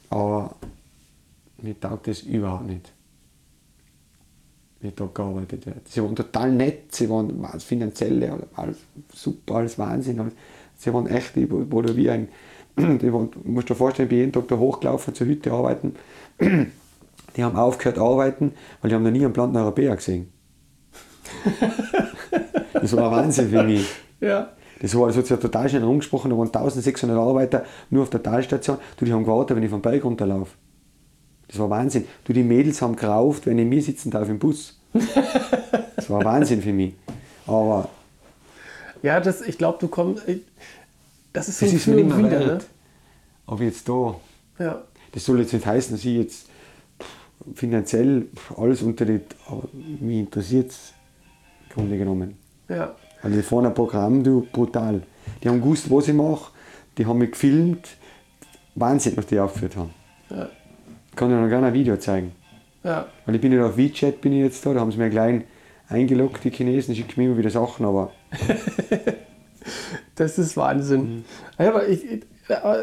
Aber 0.10 0.54
mir 1.62 1.80
taugt 1.80 2.08
das 2.08 2.22
überhaupt 2.22 2.68
nicht 2.68 2.92
wie 4.80 4.92
da 4.92 5.10
gearbeitet 5.12 5.66
wird. 5.66 5.88
Sie 5.88 6.04
waren 6.04 6.16
total 6.16 6.52
nett, 6.52 6.94
sie 6.94 7.10
waren 7.10 7.44
finanziell 7.60 8.32
alles 8.56 8.78
super, 9.14 9.56
alles 9.56 9.80
Wahnsinn. 9.80 10.32
Sie 10.78 10.94
waren 10.94 11.08
echt, 11.08 11.36
ich 11.36 11.50
wurde 11.50 11.96
wie 11.96 12.10
ein, 12.10 12.28
die 12.78 13.14
waren, 13.14 13.30
musst 13.44 13.70
dir 13.70 13.76
vorstellen, 13.76 14.08
ich 14.08 14.10
bin 14.10 14.20
jeden 14.20 14.32
Tag 14.32 14.48
da 14.48 14.58
hochgelaufen 14.58 15.14
zur 15.14 15.28
Hütte 15.28 15.52
arbeiten. 15.52 15.96
Die 16.40 17.44
haben 17.44 17.56
aufgehört 17.56 17.98
arbeiten, 17.98 18.54
weil 18.82 18.90
die 18.90 18.96
haben 18.96 19.04
noch 19.04 19.12
nie 19.12 19.24
einen 19.24 19.34
Planten 19.34 19.58
Europäer 19.58 19.96
gesehen. 19.96 20.32
das 22.74 22.96
war 22.96 23.12
Wahnsinn 23.12 23.50
für 23.50 23.64
mich. 23.64 23.88
Ja. 24.20 24.54
Das 24.80 24.96
war, 24.96 25.08
also, 25.08 25.22
ja 25.22 25.38
total 25.38 25.68
schnell 25.70 25.84
rumgesprochen, 25.84 26.30
da 26.30 26.38
waren 26.38 26.48
1600 26.48 27.18
Arbeiter 27.18 27.66
nur 27.90 28.04
auf 28.04 28.10
der 28.10 28.22
Talstation. 28.22 28.78
Du, 28.98 29.06
die 29.06 29.14
haben 29.14 29.24
gewartet, 29.24 29.58
wenn 29.58 29.64
ich 29.64 29.70
vom 29.70 29.82
Berg 29.82 30.04
runterlaufe. 30.04 30.52
Das 31.48 31.58
war 31.60 31.70
Wahnsinn. 31.70 32.06
Du, 32.26 32.34
die 32.34 32.44
Mädels 32.44 32.82
haben 32.82 32.96
gerauft, 32.96 33.46
wenn 33.46 33.58
ich 33.58 33.66
mir 33.66 33.82
sitzen 33.82 34.12
darf 34.12 34.30
im 34.30 34.38
Bus. 34.38 34.80
Das 35.96 36.10
war 36.10 36.24
Wahnsinn 36.24 36.62
für 36.62 36.74
mich. 36.74 36.94
Aber. 37.46 37.90
Ja, 39.02 39.20
das, 39.20 39.42
ich 39.42 39.58
glaube, 39.58 39.78
du 39.80 39.88
kommst. 39.88 40.24
Das 41.34 41.50
ist 41.50 41.60
so 41.60 41.66
das 41.66 41.76
ist 41.76 41.88
mir 41.88 42.04
mehr 42.04 42.18
wieder, 42.18 42.40
ne? 42.40 42.60
Ob 43.46 43.62
jetzt 43.62 43.88
da. 43.88 44.16
Ja. 44.60 44.84
Das 45.12 45.26
soll 45.26 45.40
jetzt 45.40 45.54
nicht 45.54 45.66
heißen, 45.66 45.96
dass 45.96 46.06
ich 46.06 46.18
jetzt 46.18 46.50
finanziell 47.54 48.28
alles 48.58 48.82
unter 48.82 49.06
die. 49.06 49.22
Aber 49.48 49.64
mich 49.74 50.20
interessiert 50.20 50.72
es 50.72 50.94
im 51.70 51.76
Grunde 51.76 51.98
genommen. 51.98 52.38
Ja. 52.70 52.96
Weil 53.22 53.32
die 53.32 53.42
fahren 53.42 53.66
ein 53.66 53.74
Programm, 53.74 54.24
du, 54.24 54.48
brutal. 54.52 55.02
Die 55.44 55.50
haben 55.50 55.62
gewusst, 55.62 55.90
was 55.90 56.08
ich 56.08 56.14
mache, 56.14 56.52
die 56.98 57.06
haben 57.06 57.20
mich 57.20 57.32
gefilmt. 57.32 57.88
Wahnsinn, 58.76 59.18
was 59.18 59.26
die 59.26 59.40
aufgeführt 59.40 59.76
haben. 59.76 59.94
Ja 60.30 60.50
kann 61.18 61.30
dir 61.30 61.42
noch 61.42 61.50
gerne 61.50 61.68
ein 61.68 61.74
Video 61.74 61.98
zeigen. 61.98 62.32
Ja. 62.84 63.08
Weil 63.26 63.36
ich 63.36 63.42
bin 63.42 63.52
nicht 63.52 63.62
auf 63.62 63.76
WeChat 63.76 64.22
bin 64.22 64.32
ich 64.32 64.44
jetzt 64.44 64.66
da, 64.66 64.74
da 64.74 64.80
haben 64.80 64.92
sie 64.92 64.98
mir 64.98 65.10
klein 65.10 65.44
eingeloggt, 65.90 66.44
die 66.44 66.52
Chinesen, 66.52 66.96
schicken 66.96 67.20
mir 67.20 67.28
immer 67.28 67.38
wieder 67.38 67.50
Sachen, 67.50 67.86
aber. 67.86 68.12
das 70.18 70.38
ist 70.38 70.58
Wahnsinn. 70.58 71.02
Mhm. 71.02 71.24
Aber 71.58 71.88
ich, 71.88 72.04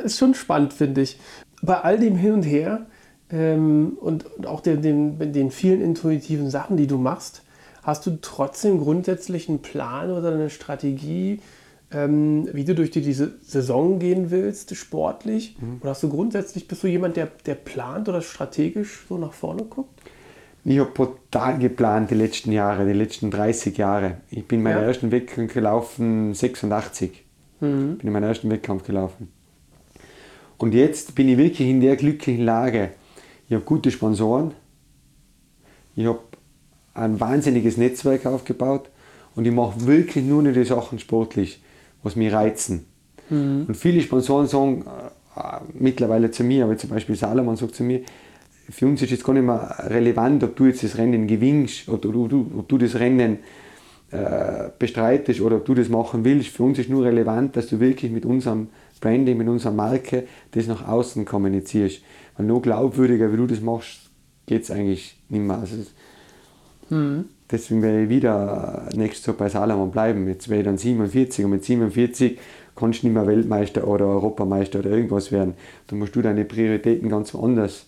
ist 0.05 0.19
schon 0.19 0.35
spannend, 0.35 0.73
finde 0.73 1.03
ich. 1.03 1.19
Bei 1.63 1.81
all 1.81 1.99
dem 1.99 2.17
Hin 2.17 2.33
und 2.33 2.43
Her 2.43 2.87
ähm, 3.31 3.97
und, 4.01 4.27
und, 4.37 4.47
auch 4.47 4.61
den, 4.61 4.83
den, 4.83 5.33
den 5.33 5.51
vielen 5.51 5.81
intuitiven 5.81 6.51
Sachen, 6.51 6.77
die 6.77 6.87
du 6.87 6.99
machst, 6.99 7.43
hast 7.83 8.07
du 8.07 8.19
trotzdem 8.21 8.79
grundsätzlich 8.79 9.49
einen 9.49 9.61
Plan 9.61 10.11
oder 10.11 10.33
eine 10.33 10.51
Strategie, 10.51 11.41
ähm, 11.91 12.49
wie 12.53 12.65
du 12.65 12.75
durch 12.75 12.91
die, 12.91 13.03
diese 13.03 13.35
Saison 13.43 13.99
gehen 13.99 14.31
willst, 14.31 14.75
sportlich? 14.77 15.57
Mhm. 15.61 15.79
Oder 15.81 15.91
hast 15.91 16.03
du 16.03 16.09
grundsätzlich, 16.09 16.69
bist 16.69 16.83
du 16.83 16.87
jemand, 16.87 17.17
der, 17.17 17.29
der 17.47 17.55
plant 17.55 18.09
oder 18.09 18.21
strategisch 18.21 19.07
so 19.09 19.19
nach 19.19 19.33
vorne 19.33 19.65
guckt? 19.65 20.01
Ich 20.67 20.79
habe 20.79 20.91
brutal 20.91 21.59
geplant 21.59 22.11
die 22.11 22.15
letzten 22.15 22.51
Jahre, 22.51 22.87
die 22.87 22.95
letzten 22.95 23.31
30 23.31 23.77
Jahre. 23.77 24.19
Ich 24.31 24.49
bin 24.49 24.63
meinen 24.63 24.79
ja. 24.79 24.85
ersten 24.85 25.11
Wettkampf 25.13 25.53
gelaufen 25.53 26.33
86. 26.33 27.24
Mhm. 27.65 27.99
Bin 27.99 28.07
in 28.07 28.13
meinen 28.13 28.25
ersten 28.25 28.51
Wettkampf 28.51 28.85
gelaufen. 28.85 29.29
Und 30.59 30.75
jetzt 30.75 31.15
bin 31.15 31.29
ich 31.29 31.39
wirklich 31.39 31.69
in 31.69 31.81
der 31.81 31.97
glücklichen 31.97 32.45
Lage. 32.45 32.91
Ich 33.49 33.55
habe 33.55 33.65
gute 33.65 33.91
Sponsoren. 33.91 34.53
Ich 35.97 36.07
habe 36.07 36.21
ein 36.95 37.21
wahnsinniges 37.21 37.77
Netzwerk 37.77 38.27
aufgebaut 38.27 38.89
und 39.35 39.47
ich 39.47 39.53
mache 39.53 39.87
wirklich 39.87 40.25
nur 40.25 40.43
noch 40.43 40.53
die 40.53 40.65
Sachen 40.65 40.99
sportlich 40.99 41.61
was 42.05 42.15
mich 42.15 42.33
reizen. 42.33 42.87
Mhm. 43.31 43.65
Und 43.67 43.77
viele 43.77 44.01
Sponsoren 44.01 44.47
sagen 44.47 44.85
äh, 45.37 45.41
mittlerweile 45.73 46.31
zu 46.31 46.45
mir, 46.45 46.65
aber 46.65 46.77
zum 46.77 46.91
Beispiel 46.91 47.17
Salomon 47.17 47.57
sagt 47.57 47.75
zu 47.75 47.83
mir, 47.83 48.03
für 48.71 48.87
uns 48.87 49.03
ist 49.03 49.11
jetzt 49.11 49.25
gar 49.25 49.33
nicht 49.33 49.45
mehr 49.45 49.77
relevant, 49.89 50.45
ob 50.45 50.57
du 50.57 50.67
jetzt 50.67 50.85
das 50.85 50.97
Rennen 50.97 51.27
gewinnst 51.27 51.89
oder 51.89 52.11
du, 52.11 52.29
du, 52.29 52.51
ob 52.59 52.69
du 52.69 52.79
das 52.79 52.95
Rennen 52.95 53.39
äh, 54.15 54.71
bestreitest 54.79 55.41
oder 55.41 55.57
ob 55.57 55.65
du 55.65 55.75
das 55.75 55.89
machen 55.89 56.25
willst. 56.25 56.49
Für 56.49 56.63
uns 56.63 56.79
ist 56.79 56.89
nur 56.89 57.05
relevant, 57.05 57.57
dass 57.57 57.67
du 57.67 57.81
wirklich 57.81 58.13
mit 58.13 58.25
unserem 58.25 58.69
Branding, 59.01 59.37
mit 59.37 59.49
unserer 59.49 59.73
Marke 59.73 60.25
das 60.53 60.67
nach 60.67 60.87
außen 60.87 61.25
kommunizierst. 61.25 62.01
Weil 62.37 62.47
nur 62.47 62.63
glaubwürdiger, 62.63 63.33
wie 63.33 63.37
du 63.37 63.47
das 63.47 63.61
machst, 63.61 64.11
geht 64.47 64.63
es 64.63 64.71
eigentlich 64.71 65.21
nicht 65.29 65.43
mehr. 65.43 65.59
Also, 65.59 65.77
mhm. 66.91 67.25
Deswegen 67.51 67.83
werde 67.83 68.05
ich 68.05 68.09
wieder 68.09 68.89
nächstes 68.95 69.27
Jahr 69.27 69.37
bei 69.37 69.49
Salomon 69.49 69.91
bleiben. 69.91 70.29
Jetzt 70.29 70.49
werde 70.49 70.61
ich 70.61 70.67
dann 70.67 70.79
47 70.79 71.45
und 71.45 71.51
mit 71.51 71.65
47 71.65 72.39
kannst 72.77 73.03
du 73.03 73.07
nicht 73.07 73.15
mehr 73.15 73.27
Weltmeister 73.27 73.87
oder 73.87 74.07
Europameister 74.07 74.79
oder 74.79 74.91
irgendwas 74.91 75.33
werden. 75.33 75.55
Da 75.89 75.97
musst 75.97 76.17
du 76.17 76.23
deine 76.23 76.45
Prioritäten 76.45 77.09
ganz 77.09 77.35
woanders 77.35 77.87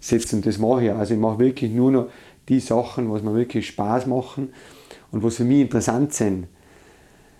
setzen. 0.00 0.40
Das 0.40 0.58
mache 0.58 0.84
ich. 0.84 0.92
Also 0.92 1.14
ich 1.14 1.20
mache 1.20 1.40
wirklich 1.40 1.72
nur 1.72 1.90
noch 1.90 2.08
die 2.48 2.60
Sachen, 2.60 3.10
was 3.10 3.22
mir 3.22 3.34
wirklich 3.34 3.66
Spaß 3.66 4.06
machen 4.06 4.48
und 5.14 5.22
was 5.22 5.36
für 5.36 5.44
mich 5.44 5.60
interessant 5.60 6.12
sind. 6.12 6.48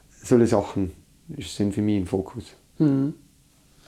Solche 0.08 0.46
Sachen 0.46 0.92
sind 1.40 1.74
für 1.74 1.82
mich 1.82 1.98
im 1.98 2.06
Fokus. 2.06 2.52
Mhm. 2.78 3.14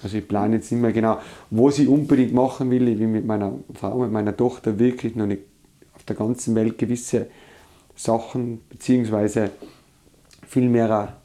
Also 0.03 0.19
ich 0.19 0.27
plane 0.27 0.57
jetzt 0.57 0.73
nicht 0.73 0.81
mehr 0.81 0.93
genau, 0.93 1.19
was 1.51 1.79
ich 1.79 1.87
unbedingt 1.87 2.35
machen 2.35 2.69
will. 2.71 2.89
Ich 2.89 2.99
will 2.99 3.07
mit 3.07 3.25
meiner 3.25 3.53
Frau, 3.75 3.99
mit 3.99 4.11
meiner 4.11 4.37
Tochter 4.37 4.79
wirklich 4.81 5.15
noch 5.15 5.27
nicht 5.27 5.43
auf 5.95 6.03
der 6.03 6.17
ganzen 6.17 6.57
Welt 6.57 6.77
gewisse 6.79 7.29
Sachen 7.95 8.61
beziehungsweise 8.69 9.51
viel 10.47 10.69
mehr 10.69 11.17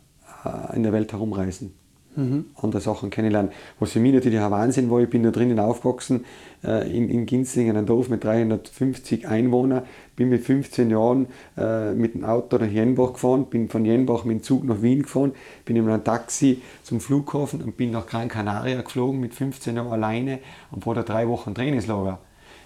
äh, 0.45 0.75
in 0.75 0.83
der 0.83 0.93
Welt 0.93 1.11
herumreisen. 1.11 1.73
Mhm. 2.15 2.45
andere 2.61 2.81
Sachen 2.81 3.09
kennenlernen. 3.09 3.51
Was 3.79 3.93
für 3.93 3.99
mich 3.99 4.13
natürlich 4.13 4.39
ein 4.39 4.51
Wahnsinn 4.51 4.91
war, 4.91 4.99
ich 4.99 5.09
bin 5.09 5.23
da 5.23 5.31
drinnen 5.31 5.59
aufgewachsen, 5.59 6.25
äh, 6.63 6.89
in, 6.95 7.09
in 7.09 7.25
Ginzlingen, 7.25 7.77
einem 7.77 7.85
Dorf 7.85 8.09
mit 8.09 8.23
350 8.23 9.27
Einwohnern, 9.27 9.83
bin 10.15 10.29
mit 10.29 10.43
15 10.43 10.89
Jahren 10.89 11.27
äh, 11.57 11.93
mit 11.93 12.13
dem 12.13 12.25
Auto 12.25 12.57
nach 12.57 12.67
Jenbach 12.67 13.13
gefahren, 13.13 13.45
bin 13.45 13.69
von 13.69 13.85
Jenbach 13.85 14.25
mit 14.25 14.39
dem 14.39 14.43
Zug 14.43 14.65
nach 14.65 14.81
Wien 14.81 15.03
gefahren, 15.03 15.31
bin 15.63 15.77
in 15.77 15.87
einem 15.87 16.03
Taxi 16.03 16.61
zum 16.83 16.99
Flughafen 16.99 17.61
und 17.61 17.77
bin 17.77 17.91
nach 17.91 18.07
Gran 18.07 18.27
Canaria 18.27 18.81
geflogen 18.81 19.19
mit 19.19 19.33
15 19.33 19.75
Jahren 19.75 19.91
alleine 19.91 20.39
und 20.71 20.85
war 20.85 20.95
da 20.95 21.03
drei 21.03 21.27
Wochen 21.27 21.55
Trainingslager 21.55 22.19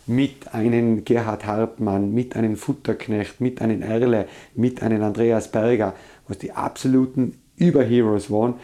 mit 0.07 0.53
einem 0.53 1.03
Gerhard 1.03 1.45
Hartmann, 1.45 2.13
mit 2.13 2.35
einem 2.35 2.57
Futterknecht, 2.57 3.41
mit 3.41 3.61
einem 3.61 3.81
Erle, 3.81 4.27
mit 4.53 4.83
einem 4.83 5.03
Andreas 5.03 5.51
Berger, 5.51 5.93
was 6.27 6.37
die 6.37 6.51
absoluten 6.51 7.39
Überheroes 7.57 8.29
waren, 8.29 8.55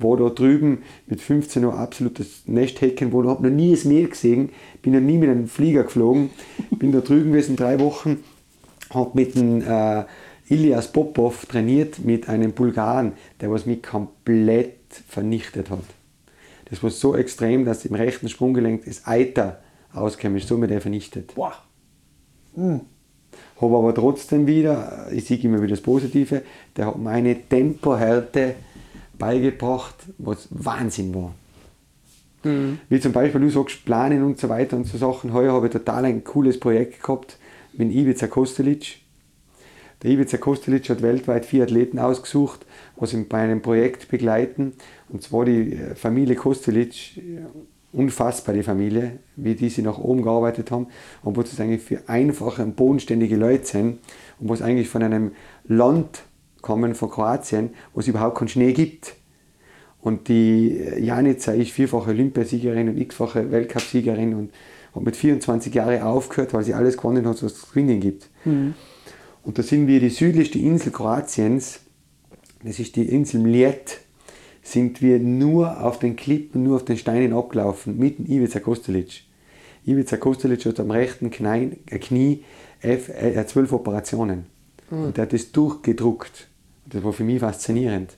wo 0.00 0.16
da 0.16 0.30
drüben 0.30 0.82
mit 1.06 1.20
15 1.20 1.64
Uhr 1.64 1.74
absolutes 1.74 2.42
Nesthecken, 2.46 3.12
wo 3.12 3.22
ich 3.22 3.28
habe 3.28 3.48
noch 3.48 3.54
nie 3.54 3.72
das 3.72 3.84
Meer 3.84 4.08
gesehen, 4.08 4.50
bin 4.82 4.94
noch 4.94 5.00
nie 5.00 5.18
mit 5.18 5.28
einem 5.28 5.46
Flieger 5.46 5.84
geflogen, 5.84 6.30
bin 6.70 6.92
da 6.92 7.00
drüben 7.00 7.32
gewesen 7.32 7.56
drei 7.56 7.78
Wochen, 7.78 8.18
habe 8.90 9.10
mit 9.14 9.34
dem 9.34 9.62
äh, 9.62 10.04
Ilias 10.48 10.90
Popov 10.90 11.46
trainiert, 11.46 12.04
mit 12.04 12.28
einem 12.28 12.52
Bulgaren, 12.52 13.12
der 13.40 13.50
was 13.50 13.66
mich 13.66 13.82
komplett 13.82 14.76
vernichtet 15.08 15.70
hat. 15.70 15.84
Das 16.70 16.82
war 16.82 16.90
so 16.90 17.16
extrem, 17.16 17.64
dass 17.64 17.84
im 17.84 17.94
rechten 17.94 18.28
Sprunggelenk 18.28 18.84
das 18.84 19.06
Eiter 19.06 19.60
auskäme, 19.92 20.38
ist 20.38 20.48
somit 20.48 20.70
er 20.70 20.80
vernichtet. 20.80 21.34
Boah. 21.34 21.54
Hm. 22.54 22.80
Habe 23.60 23.76
aber 23.76 23.94
trotzdem 23.94 24.46
wieder, 24.46 25.08
ich 25.12 25.26
sehe 25.26 25.38
immer 25.38 25.58
wieder 25.58 25.70
das 25.70 25.82
Positive, 25.82 26.42
der 26.76 26.86
hat 26.86 26.98
meine 26.98 27.36
Tempohärte 27.48 28.54
beigebracht, 29.20 29.94
was 30.18 30.48
Wahnsinn 30.50 31.14
war. 31.14 31.34
Mhm. 32.42 32.78
Wie 32.88 32.98
zum 32.98 33.12
Beispiel, 33.12 33.40
du 33.40 33.50
sagst 33.50 33.84
Planen 33.84 34.24
und 34.24 34.40
so 34.40 34.48
weiter 34.48 34.76
und 34.76 34.86
so 34.86 34.98
Sachen. 34.98 35.32
Heuer 35.32 35.52
habe 35.52 35.66
ich 35.66 35.72
total 35.72 36.06
ein 36.06 36.24
cooles 36.24 36.58
Projekt 36.58 37.02
gehabt 37.02 37.38
mit 37.74 37.92
Ivica 37.92 38.26
Kostelic. 38.26 38.98
Der 40.02 40.10
Ivica 40.10 40.38
Kostelic 40.38 40.88
hat 40.88 41.02
weltweit 41.02 41.44
vier 41.44 41.64
Athleten 41.64 41.98
ausgesucht, 41.98 42.64
was 42.96 43.12
ihn 43.12 43.28
bei 43.28 43.38
einem 43.38 43.60
Projekt 43.60 44.08
begleiten. 44.08 44.72
Und 45.08 45.22
zwar 45.22 45.44
die 45.44 45.74
äh, 45.74 45.94
Familie 45.94 46.36
Kostelic, 46.36 47.18
äh, 47.18 47.42
unfassbar 47.92 48.54
die 48.54 48.62
Familie, 48.62 49.18
wie 49.36 49.54
die 49.54 49.68
sie 49.68 49.82
nach 49.82 49.98
oben 49.98 50.22
gearbeitet 50.22 50.70
haben 50.70 50.86
und 51.22 51.36
wo 51.36 51.42
das 51.42 51.58
eigentlich 51.60 51.82
für 51.82 52.08
einfache 52.08 52.62
und 52.62 52.76
bodenständige 52.76 53.36
Leute 53.36 53.66
sind 53.66 53.98
und 54.38 54.48
wo 54.48 54.54
es 54.54 54.62
eigentlich 54.62 54.88
von 54.88 55.02
einem 55.02 55.32
Land 55.66 56.22
kommen, 56.62 56.94
von 56.94 57.10
Kroatien, 57.10 57.70
wo 57.94 58.00
es 58.00 58.08
überhaupt 58.08 58.38
keinen 58.38 58.48
Schnee 58.48 58.72
gibt. 58.72 59.14
Und 60.00 60.28
die 60.28 60.78
äh, 60.78 61.00
Janica 61.00 61.52
ist 61.52 61.72
vierfache 61.72 62.10
Olympiasiegerin 62.10 62.88
und 62.88 62.98
x-fache 62.98 63.50
Weltcupsiegerin 63.50 64.34
und 64.34 64.50
hat 64.94 65.02
mit 65.02 65.16
24 65.16 65.74
Jahren 65.74 66.02
aufgehört, 66.02 66.54
weil 66.54 66.64
sie 66.64 66.74
alles 66.74 66.96
gewonnen 66.96 67.26
hat, 67.26 67.42
was 67.42 67.52
es 67.52 67.68
gewinnen 67.70 68.00
gibt. 68.00 68.28
Mhm. 68.44 68.74
Und 69.42 69.58
da 69.58 69.62
sind 69.62 69.86
wir 69.86 70.00
die 70.00 70.10
südlichste 70.10 70.58
Insel 70.58 70.92
Kroatiens, 70.92 71.80
das 72.62 72.78
ist 72.78 72.96
die 72.96 73.04
Insel 73.04 73.40
Mljet, 73.40 74.00
sind 74.62 75.00
wir 75.00 75.18
nur 75.18 75.82
auf 75.82 75.98
den 75.98 76.16
Klippen, 76.16 76.62
nur 76.62 76.76
auf 76.76 76.84
den 76.84 76.98
Steinen 76.98 77.32
abgelaufen, 77.32 77.98
mitten 77.98 78.30
Ivica 78.30 78.60
Kostelic. 78.60 79.22
Ivica 79.86 80.16
Kostelic 80.18 80.64
hat 80.66 80.80
am 80.80 80.90
rechten 80.90 81.30
Knie, 81.30 81.78
äh, 81.88 81.98
Knie 81.98 82.44
F, 82.80 83.08
äh, 83.08 83.46
zwölf 83.46 83.72
Operationen. 83.72 84.46
Mhm. 84.90 85.04
Und 85.04 85.16
der 85.16 85.22
hat 85.22 85.32
das 85.32 85.52
durchgedruckt. 85.52 86.48
Das 86.90 87.02
war 87.02 87.12
für 87.12 87.24
mich 87.24 87.40
faszinierend. 87.40 88.16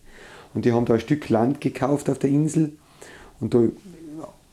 Und 0.55 0.65
die 0.65 0.73
haben 0.73 0.85
da 0.85 0.95
ein 0.95 1.01
Stück 1.01 1.29
Land 1.29 1.61
gekauft 1.61 2.11
auf 2.11 2.19
der 2.19 2.31
Insel. 2.31 2.73
Und 3.41 3.55
da 3.55 3.69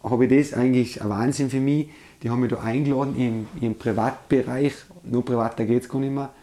habe 0.04 0.26
ich 0.26 0.52
das 0.52 0.58
eigentlich 0.58 1.02
ein 1.02 1.10
Wahnsinn 1.10 1.50
für 1.50 1.60
mich. 1.60 1.90
Die 2.24 2.30
haben 2.30 2.42
mich 2.42 2.52
da 2.52 2.60
eingeladen 2.60 3.16
im, 3.18 3.48
im 3.62 3.76
Privatbereich, 3.76 4.74
nur 5.04 5.24
privater 5.24 5.66
geht 5.66 5.84
es 5.84 5.90
gar 5.90 6.00
nicht 6.00 6.14
mehr. 6.14 6.34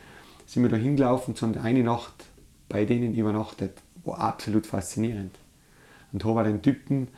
Sind 0.46 0.62
wir 0.62 0.70
da 0.70 0.76
hingelaufen, 0.76 1.34
sind 1.34 1.58
eine 1.58 1.82
Nacht 1.82 2.24
bei 2.68 2.84
denen 2.84 3.14
übernachtet. 3.14 3.72
War 4.04 4.20
absolut 4.20 4.66
faszinierend. 4.66 5.32
Und 6.12 6.24
habe 6.24 6.44
den 6.44 6.62
Typen 6.62 7.08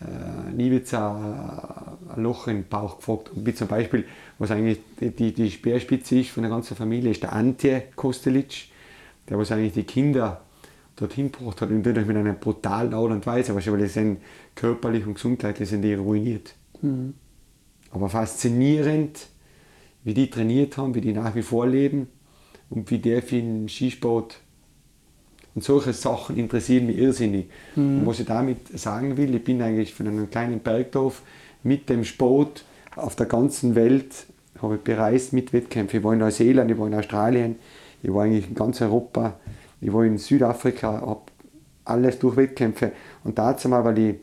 äh, 0.00 0.52
nie 0.52 0.70
wird 0.70 0.92
ein 0.92 1.96
Loch 2.16 2.46
im 2.48 2.64
Bauch 2.64 2.98
gefragt. 2.98 3.30
Und 3.30 3.46
wie 3.46 3.54
zum 3.54 3.68
Beispiel, 3.68 4.04
was 4.38 4.50
eigentlich 4.50 4.80
die, 5.00 5.32
die 5.32 5.50
Speerspitze 5.50 6.20
ist 6.20 6.30
von 6.30 6.42
der 6.42 6.50
ganzen 6.50 6.76
Familie, 6.76 7.10
ist 7.10 7.22
der 7.22 7.32
Antje 7.32 7.84
Kostelic, 7.96 8.68
der 9.28 9.38
was 9.38 9.52
eigentlich 9.52 9.72
die 9.72 9.84
Kinder 9.84 10.42
dorthin 10.96 11.30
gebracht 11.30 11.60
hat 11.60 11.70
und 11.70 11.82
dadurch 11.82 12.06
mit 12.06 12.16
einer 12.16 12.32
brutalen 12.32 12.94
Art 12.94 13.10
und 13.10 13.26
Weise, 13.26 13.54
weil 13.54 13.78
die 13.78 13.86
sind 13.86 14.18
körperlich 14.54 15.06
und 15.06 15.14
gesundheitlich 15.14 15.68
sind 15.68 15.82
die 15.82 15.94
ruiniert. 15.94 16.54
Mhm. 16.80 17.14
Aber 17.90 18.08
faszinierend, 18.08 19.28
wie 20.04 20.14
die 20.14 20.30
trainiert 20.30 20.76
haben, 20.76 20.94
wie 20.94 21.00
die 21.00 21.12
nach 21.12 21.34
wie 21.34 21.42
vor 21.42 21.66
leben 21.66 22.08
und 22.70 22.90
wie 22.90 22.98
der 22.98 23.22
für 23.22 23.36
den 23.36 23.68
Skisport 23.68 24.40
und 25.54 25.64
solche 25.64 25.94
Sachen 25.94 26.36
interessieren 26.36 26.86
mich 26.86 26.98
irrsinnig. 26.98 27.46
Mhm. 27.74 28.00
Und 28.00 28.06
was 28.06 28.20
ich 28.20 28.26
damit 28.26 28.78
sagen 28.78 29.16
will, 29.16 29.34
ich 29.34 29.42
bin 29.42 29.62
eigentlich 29.62 29.94
von 29.94 30.06
einem 30.06 30.30
kleinen 30.30 30.60
Bergdorf 30.60 31.22
mit 31.62 31.88
dem 31.88 32.04
Sport 32.04 32.64
auf 32.94 33.16
der 33.16 33.26
ganzen 33.26 33.74
Welt, 33.74 34.26
habe 34.60 34.76
ich 34.76 34.82
bereist 34.82 35.32
mit 35.32 35.52
Wettkämpfen. 35.52 35.98
Ich 35.98 36.04
war 36.04 36.12
in 36.12 36.20
Neuseeland, 36.20 36.70
ich 36.70 36.78
war 36.78 36.86
in 36.86 36.94
Australien, 36.94 37.56
ich 38.02 38.12
war 38.12 38.24
eigentlich 38.24 38.48
in 38.48 38.54
ganz 38.54 38.80
Europa, 38.80 39.34
ich 39.80 39.92
war 39.92 40.04
in 40.04 40.18
Südafrika, 40.18 41.00
habe 41.00 41.22
alles 41.84 42.18
durch 42.18 42.36
Wettkämpfe. 42.36 42.92
Und 43.24 43.38
dazu 43.38 43.68
mal, 43.68 43.84
weil 43.84 43.98
ich 43.98 44.14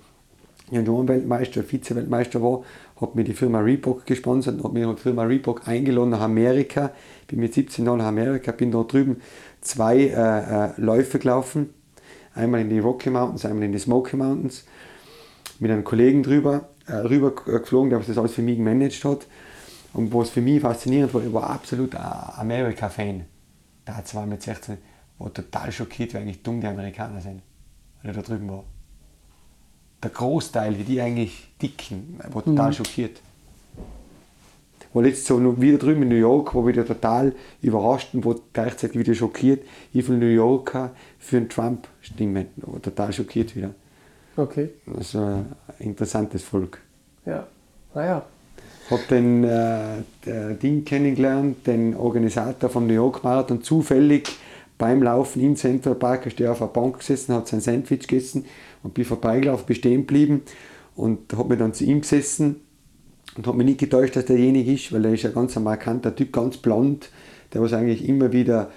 Juniorenweltmeister, 0.72 1.64
Vize-Weltmeister 1.64 2.42
war, 2.42 2.64
hat 3.00 3.16
mir 3.16 3.24
die 3.24 3.34
Firma 3.34 3.60
Reebok 3.60 4.06
gesponsert, 4.06 4.64
hat 4.64 4.74
mir 4.74 4.88
die 4.88 5.02
Firma 5.02 5.24
Reebok 5.24 5.68
eingeladen 5.68 6.12
nach 6.12 6.22
Amerika. 6.22 6.92
Bin 7.28 7.40
mit 7.40 7.54
17 7.54 7.86
Jahren 7.86 8.00
nach 8.00 8.08
Amerika, 8.08 8.52
bin 8.52 8.72
dort 8.72 8.94
drüben 8.94 9.18
zwei 9.62 9.98
äh, 9.98 10.10
äh, 10.10 10.70
Läufe 10.78 11.20
gelaufen. 11.20 11.74
Einmal 12.36 12.62
in 12.62 12.70
die 12.70 12.80
Rocky 12.80 13.10
Mountains, 13.10 13.46
einmal 13.46 13.64
in 13.64 13.72
die 13.72 13.80
Smoky 13.80 14.16
Mountains. 14.16 14.66
Mit 15.60 15.72
einem 15.72 15.84
Kollegen 15.84 16.24
drüber, 16.24 16.70
äh, 16.88 16.94
rüber 16.94 17.34
geflogen, 17.36 17.90
der 17.90 18.00
das 18.00 18.18
alles 18.18 18.34
für 18.34 18.42
mich 18.42 18.58
gemanagt 18.58 19.04
hat. 19.06 19.28
Und 19.94 20.14
was 20.14 20.32
für 20.32 20.42
mich 20.42 20.62
faszinierend 20.62 21.14
war, 21.14 21.24
ich 21.24 21.32
war 21.32 21.50
absolut 21.50 21.96
Amerika-Fan. 21.96 23.26
Da 23.86 23.96
hat 23.96 24.08
zwar 24.08 24.26
mit 24.26 24.42
16 24.42 24.78
war 25.20 25.34
total 25.34 25.72
schockiert, 25.72 26.14
wie 26.14 26.18
eigentlich 26.18 26.42
dumm 26.44 26.62
die 26.62 26.68
Amerikaner 26.68 27.22
sind, 27.22 27.42
weil 28.02 28.12
er 28.12 28.16
da 28.16 28.22
drüben 28.22 28.50
war. 28.50 28.64
Der 30.02 30.10
Großteil, 30.12 30.78
wie 30.78 30.84
die 30.84 31.00
eigentlich 31.00 31.50
dicken, 31.62 32.20
war 32.32 32.44
total 32.44 32.70
mhm. 32.70 32.74
schockiert. 32.74 33.22
War 34.94 35.06
jetzt 35.06 35.26
so 35.26 35.60
wieder 35.60 35.78
drüben 35.80 36.04
in 36.04 36.10
New 36.10 36.16
York, 36.16 36.54
wo 36.54 36.68
wieder 36.68 36.86
total 36.86 37.34
überrascht 37.62 38.14
und 38.14 38.26
wo 38.26 38.40
gleichzeitig 38.54 39.00
wieder 39.00 39.16
schockiert, 39.16 39.66
wie 39.92 40.04
viele 40.04 40.18
New 40.20 40.28
Yorker 40.28 40.92
für 41.18 41.38
einen 41.38 41.50
Trump 41.50 41.88
stimmen. 42.02 42.48
War 42.58 42.82
total 42.82 43.12
schockiert 43.12 43.56
wieder. 43.56 43.74
Okay. 44.36 44.70
Also 44.96 45.20
ein 45.20 45.56
interessantes 45.80 46.44
Volk. 46.44 46.80
Ja, 47.26 47.48
naja. 47.96 48.24
Habe 48.90 49.04
den 49.10 49.44
äh, 49.44 50.56
Ding 50.62 50.84
kennengelernt, 50.86 51.66
den 51.66 51.96
Organisator 51.96 52.70
vom 52.70 52.86
New 52.86 52.94
York 52.94 53.24
Marathon, 53.24 53.62
zufällig 53.62 54.30
beim 54.78 55.02
Laufen 55.02 55.42
im 55.42 55.56
Central 55.56 55.96
Park, 55.96 56.26
ich 56.26 56.34
stehe 56.34 56.52
auf 56.52 56.62
einer 56.62 56.72
Bank 56.72 57.00
gesessen, 57.00 57.34
habe 57.34 57.48
sein 57.48 57.62
Sandwich 57.62 58.08
gegessen 58.08 58.46
und 58.82 58.94
bin 58.94 59.06
vorbeigelaufen, 59.06 59.66
bin 59.66 59.76
stehen 59.76 60.02
geblieben 60.02 60.42
und 60.96 61.34
habe 61.34 61.50
mir 61.50 61.58
dann 61.58 61.74
zu 61.74 61.86
ihm 61.86 62.02
gesessen 62.02 62.58
und 63.38 63.48
habe 63.48 63.58
mich 63.58 63.66
nicht 63.66 63.80
getäuscht, 63.80 64.16
dass 64.16 64.26
derjenige 64.26 64.74
ist, 64.74 64.92
weil 64.92 65.06
er 65.06 65.14
ist 65.14 65.26
ein 65.26 65.34
ganz 65.34 65.56
markanter 65.56 66.16
Typ, 66.16 66.34
ganz 66.34 66.58
blond, 66.58 67.10
der 67.54 67.62
was 67.62 67.74
eigentlich 67.74 68.08
immer 68.08 68.32
wieder 68.32 68.72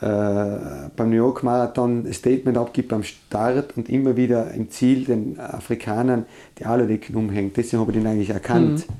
äh, 0.00 0.88
beim 0.96 1.10
New 1.10 1.16
York 1.16 1.42
Marathon 1.42 2.06
ein 2.06 2.12
Statement 2.12 2.56
abgibt 2.58 2.88
beim 2.88 3.02
Start 3.02 3.76
und 3.76 3.88
immer 3.88 4.16
wieder 4.16 4.52
im 4.52 4.70
Ziel 4.70 5.04
den 5.04 5.38
Afrikanern 5.38 6.26
die 6.58 6.66
Aludecken 6.66 7.14
umhängt. 7.14 7.56
Deswegen 7.56 7.80
habe 7.80 7.92
ich 7.92 7.98
ihn 7.98 8.06
eigentlich 8.06 8.30
erkannt. 8.30 8.88
Mhm. 8.88 8.94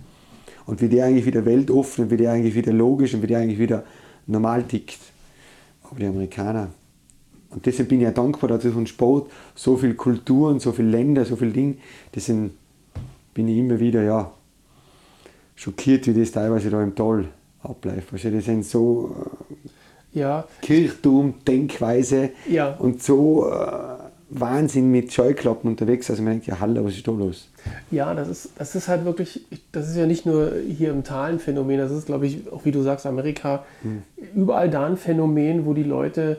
Und 0.66 0.80
wie 0.80 0.88
der 0.88 1.06
eigentlich 1.06 1.26
wieder 1.26 1.44
weltoffen 1.44 2.04
und 2.04 2.10
wie 2.10 2.16
der 2.16 2.32
eigentlich 2.32 2.54
wieder 2.54 2.72
logisch 2.72 3.14
und 3.14 3.22
wie 3.22 3.26
der 3.26 3.38
eigentlich 3.38 3.58
wieder 3.58 3.84
normal 4.26 4.62
tickt 4.64 4.98
aber 5.92 6.00
die 6.00 6.06
Amerikaner. 6.06 6.68
Und 7.50 7.66
deshalb 7.66 7.90
bin 7.90 7.98
ich 7.98 8.04
ja 8.04 8.10
dankbar, 8.10 8.48
dass 8.48 8.64
es 8.64 8.72
von 8.72 8.86
Sport 8.86 9.30
so 9.54 9.76
viel 9.76 9.94
Kulturen, 9.94 10.58
so 10.58 10.72
viele 10.72 10.88
Länder, 10.88 11.24
so 11.26 11.36
viele 11.36 11.50
Dinge, 11.50 11.76
deswegen 12.14 12.52
bin 13.34 13.46
ich 13.48 13.58
immer 13.58 13.78
wieder 13.78 14.02
ja, 14.02 14.32
schockiert, 15.54 16.06
wie 16.06 16.18
das 16.18 16.32
teilweise 16.32 16.70
da 16.70 16.82
im 16.82 16.94
Tal 16.94 17.28
abläuft. 17.62 18.12
Also 18.12 18.30
das 18.30 18.46
sind 18.46 18.64
so 18.64 19.14
äh, 20.14 20.18
ja. 20.18 20.46
Kirchturm, 20.62 21.34
Denkweise 21.46 22.30
ja. 22.48 22.74
und 22.76 23.02
so 23.02 23.50
äh, 23.50 24.01
Wahnsinn 24.34 24.90
mit 24.90 25.12
Scheuklappen 25.12 25.70
unterwegs. 25.70 26.08
Also 26.10 26.22
man 26.22 26.32
denkt, 26.32 26.46
ja, 26.46 26.58
Halle, 26.58 26.82
was 26.84 26.94
ist 26.94 27.06
da 27.06 27.12
los? 27.12 27.48
Ja, 27.90 28.14
das 28.14 28.28
ist, 28.28 28.50
das 28.56 28.74
ist 28.74 28.88
halt 28.88 29.04
wirklich, 29.04 29.44
das 29.72 29.88
ist 29.88 29.96
ja 29.96 30.06
nicht 30.06 30.24
nur 30.24 30.52
hier 30.54 30.90
im 30.90 31.04
Tal 31.04 31.32
ein 31.32 31.38
Phänomen, 31.38 31.78
das 31.78 31.92
ist, 31.92 32.06
glaube 32.06 32.26
ich, 32.26 32.50
auch 32.50 32.64
wie 32.64 32.72
du 32.72 32.82
sagst, 32.82 33.04
Amerika, 33.06 33.64
hm. 33.82 34.02
überall 34.34 34.70
da 34.70 34.86
ein 34.86 34.96
Phänomen, 34.96 35.66
wo 35.66 35.74
die 35.74 35.82
Leute 35.82 36.38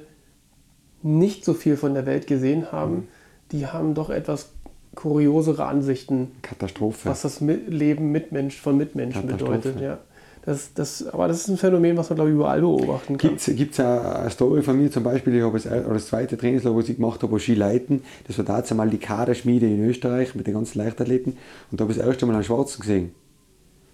nicht 1.03 1.45
so 1.45 1.53
viel 1.53 1.77
von 1.77 1.93
der 1.93 2.05
Welt 2.05 2.25
gesehen 2.25 2.71
haben. 2.71 2.95
Hm. 2.95 3.07
Die 3.51 3.67
haben 3.67 3.93
doch 3.93 4.09
etwas 4.09 4.49
kuriosere 4.95 5.65
Ansichten. 5.65 6.31
Katastrophe. 6.41 7.09
Was 7.09 7.21
das 7.21 7.41
Leben 7.41 8.11
Mitmensch, 8.11 8.59
von 8.59 8.77
Mitmenschen 8.77 9.27
bedeutet. 9.27 9.79
Ja. 9.79 9.99
Das, 10.45 10.73
das, 10.73 11.07
aber 11.07 11.29
das 11.29 11.39
ist 11.39 11.47
ein 11.47 11.57
Phänomen, 11.57 11.95
was 11.95 12.09
man 12.09 12.17
glaube 12.17 12.29
ich 12.29 12.35
überall 12.35 12.59
beobachten 12.59 13.17
kann. 13.17 13.37
Gibt 13.37 13.73
es 13.73 13.79
eine 13.79 14.29
Story 14.29 14.61
von 14.61 14.77
mir 14.77 14.91
zum 14.91 15.03
Beispiel, 15.03 15.35
ich 15.35 15.41
habe 15.41 15.57
das, 15.57 15.63
das 15.63 16.07
zweite 16.07 16.37
Trainingslager, 16.37 16.75
was 16.75 16.89
ich 16.89 16.97
gemacht 16.97 17.23
habe, 17.23 17.31
war 17.31 17.39
Skileiten. 17.39 18.03
Das 18.27 18.37
war 18.37 18.45
dazu 18.45 18.75
mal 18.75 18.89
die 18.89 18.97
Kaderschmiede 18.97 19.67
in 19.67 19.87
Österreich 19.87 20.35
mit 20.35 20.45
den 20.45 20.55
ganzen 20.55 20.79
Leichtathleten 20.79 21.37
und 21.71 21.79
da 21.79 21.83
habe 21.83 21.93
ich 21.93 21.97
das 21.97 22.07
erste 22.07 22.25
Mal 22.25 22.33
einen 22.33 22.43
Schwarzen 22.43 22.81
gesehen. 22.81 23.15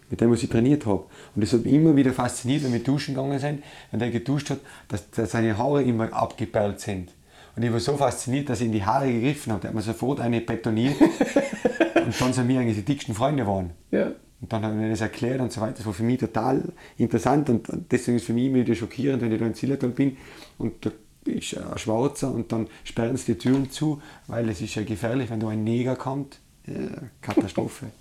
Mit 0.10 0.22
dem, 0.22 0.32
was 0.32 0.42
ich 0.42 0.50
trainiert 0.50 0.88
habe. 0.88 1.04
Und 1.36 1.44
das 1.44 1.54
hat 1.54 1.66
mich 1.66 1.74
immer 1.74 1.96
wieder 1.96 2.14
fasziniert, 2.14 2.64
wenn 2.64 2.74
wir 2.74 2.80
duschen 2.80 3.14
gegangen 3.14 3.38
sind, 3.38 3.64
wenn 3.92 4.00
der 4.00 4.10
geduscht 4.10 4.50
hat, 4.50 4.58
dass, 4.88 5.08
dass 5.12 5.30
seine 5.30 5.56
Haare 5.56 5.84
immer 5.84 6.12
abgeperlt 6.12 6.80
sind. 6.80 7.12
Und 7.56 7.62
ich 7.62 7.72
war 7.72 7.80
so 7.80 7.96
fasziniert, 7.96 8.50
dass 8.50 8.60
ich 8.62 8.66
in 8.66 8.72
die 8.72 8.84
Haare 8.84 9.12
gegriffen 9.12 9.52
habe. 9.52 9.62
Der 9.62 9.70
hat 9.70 9.76
mir 9.76 9.84
sofort 9.84 10.20
eine 10.20 10.42
betoniert. 10.42 10.96
und 11.00 12.22
dann 12.22 12.34
sind 12.34 12.48
wir 12.48 12.60
eigentlich 12.60 12.78
die 12.78 12.86
dicksten 12.86 13.14
Freunde 13.14 13.46
waren. 13.46 13.70
Ja. 13.92 14.14
Und 14.42 14.54
dann 14.54 14.64
habe 14.64 14.82
ich 14.84 14.92
das 14.92 15.02
erklärt 15.02 15.42
und 15.42 15.52
so 15.52 15.62
weiter. 15.62 15.76
Das 15.78 15.86
war 15.86 15.94
für 15.94 16.04
mich 16.04 16.20
total 16.20 16.64
interessant 16.98 17.50
und 17.50 17.68
deswegen 17.92 18.18
ist 18.18 18.24
es 18.24 18.28
für 18.28 18.34
mich 18.34 18.46
immer 18.46 18.58
wieder 18.58 18.76
schockierend, 18.76 19.22
wenn 19.22 19.32
ich 19.32 19.40
da 19.40 19.46
in 19.46 19.54
Zillertal 19.54 19.90
bin 19.90 20.18
und 20.58 20.86
da 20.86 20.92
ist 21.26 21.58
ein 21.58 21.78
Schwarzer 21.78 22.32
und 22.32 22.52
dann 22.52 22.68
sperren 22.84 23.18
sie 23.18 23.34
die 23.34 23.38
Türen 23.38 23.70
zu, 23.70 24.02
weil 24.28 24.48
es 24.50 24.62
ist 24.62 24.76
ja 24.76 24.84
gefährlich, 24.84 25.30
wenn 25.30 25.40
da 25.40 25.50
ein 25.50 25.64
Neger 25.64 25.96
kommt. 25.96 26.40
Ja, 26.66 26.74
Katastrophe. 27.22 27.88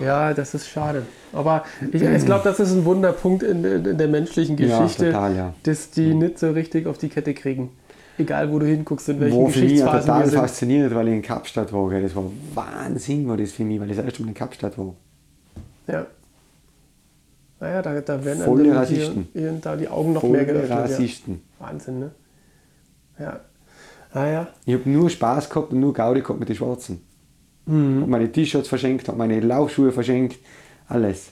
Ja, 0.00 0.32
das 0.32 0.54
ist 0.54 0.68
schade. 0.68 1.06
Aber 1.32 1.64
ich, 1.92 2.02
ich 2.02 2.24
glaube, 2.24 2.42
das 2.44 2.58
ist 2.58 2.72
ein 2.72 2.84
Wunderpunkt 2.86 3.42
in, 3.42 3.62
in 3.62 3.98
der 3.98 4.08
menschlichen 4.08 4.56
Geschichte, 4.56 5.06
ja, 5.06 5.12
total, 5.12 5.36
ja. 5.36 5.54
dass 5.62 5.90
die 5.90 6.14
mhm. 6.14 6.18
nicht 6.18 6.38
so 6.38 6.50
richtig 6.50 6.86
auf 6.86 6.98
die 6.98 7.08
Kette 7.08 7.34
kriegen. 7.34 7.70
Egal, 8.18 8.50
wo 8.50 8.58
du 8.58 8.66
hinguckst, 8.66 9.10
in 9.10 9.20
welchen 9.20 9.36
Wo 9.36 9.48
für 9.48 9.60
mich 9.60 9.80
total 9.80 10.24
wir 10.24 10.30
sind. 10.30 10.38
fasziniert, 10.38 10.94
weil 10.94 11.08
ich 11.08 11.14
in 11.14 11.22
Kapstadt 11.22 11.72
war. 11.72 11.90
Das 12.00 12.16
war 12.16 12.24
Wahnsinn, 12.54 13.28
war 13.28 13.36
das 13.36 13.52
für 13.52 13.64
mich, 13.64 13.80
weil 13.80 13.90
ich 13.90 13.96
das 13.96 14.04
erste 14.04 14.22
Mal 14.22 14.28
in 14.28 14.34
Kapstadt 14.34 14.76
war. 14.78 14.94
Ja. 15.86 16.06
Naja, 17.60 17.82
da, 17.82 18.00
da 18.00 18.24
werden 18.24 18.42
Volle 18.42 18.64
dann 18.64 18.76
Rassisten. 18.78 19.28
Hier, 19.32 19.52
da 19.60 19.76
die 19.76 19.88
Augen 19.88 20.12
noch 20.12 20.22
mehr 20.24 20.44
Volle 20.44 20.46
geöffnet. 20.46 20.78
Rassisten. 20.78 21.42
Ja. 21.60 21.66
Wahnsinn, 21.66 21.98
ne? 22.00 22.10
Ja. 23.18 23.40
Naja. 24.14 24.48
Ich 24.66 24.74
habe 24.74 24.90
nur 24.90 25.08
Spaß 25.08 25.48
gehabt 25.48 25.72
und 25.72 25.80
nur 25.80 25.92
Gaudi 25.94 26.20
gehabt 26.20 26.40
mit 26.40 26.48
den 26.48 26.56
Schwarzen. 26.56 27.02
Mhm. 27.66 28.02
Hab 28.02 28.08
meine 28.08 28.32
T-Shirts 28.32 28.68
verschenkt, 28.68 29.08
habe 29.08 29.18
meine 29.18 29.40
Laufschuhe 29.40 29.92
verschenkt, 29.92 30.38
alles. 30.88 31.30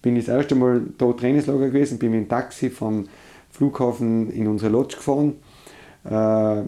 Bin 0.00 0.14
das 0.14 0.28
erste 0.28 0.54
Mal 0.54 0.82
da 0.96 1.12
Trainingslager 1.12 1.66
gewesen, 1.66 1.98
bin 1.98 2.12
mit 2.12 2.20
dem 2.20 2.28
Taxi 2.28 2.70
vom 2.70 3.08
Flughafen 3.50 4.30
in 4.30 4.46
unsere 4.46 4.70
Lodge 4.70 4.96
gefahren, 4.96 5.34
äh, 6.04 6.62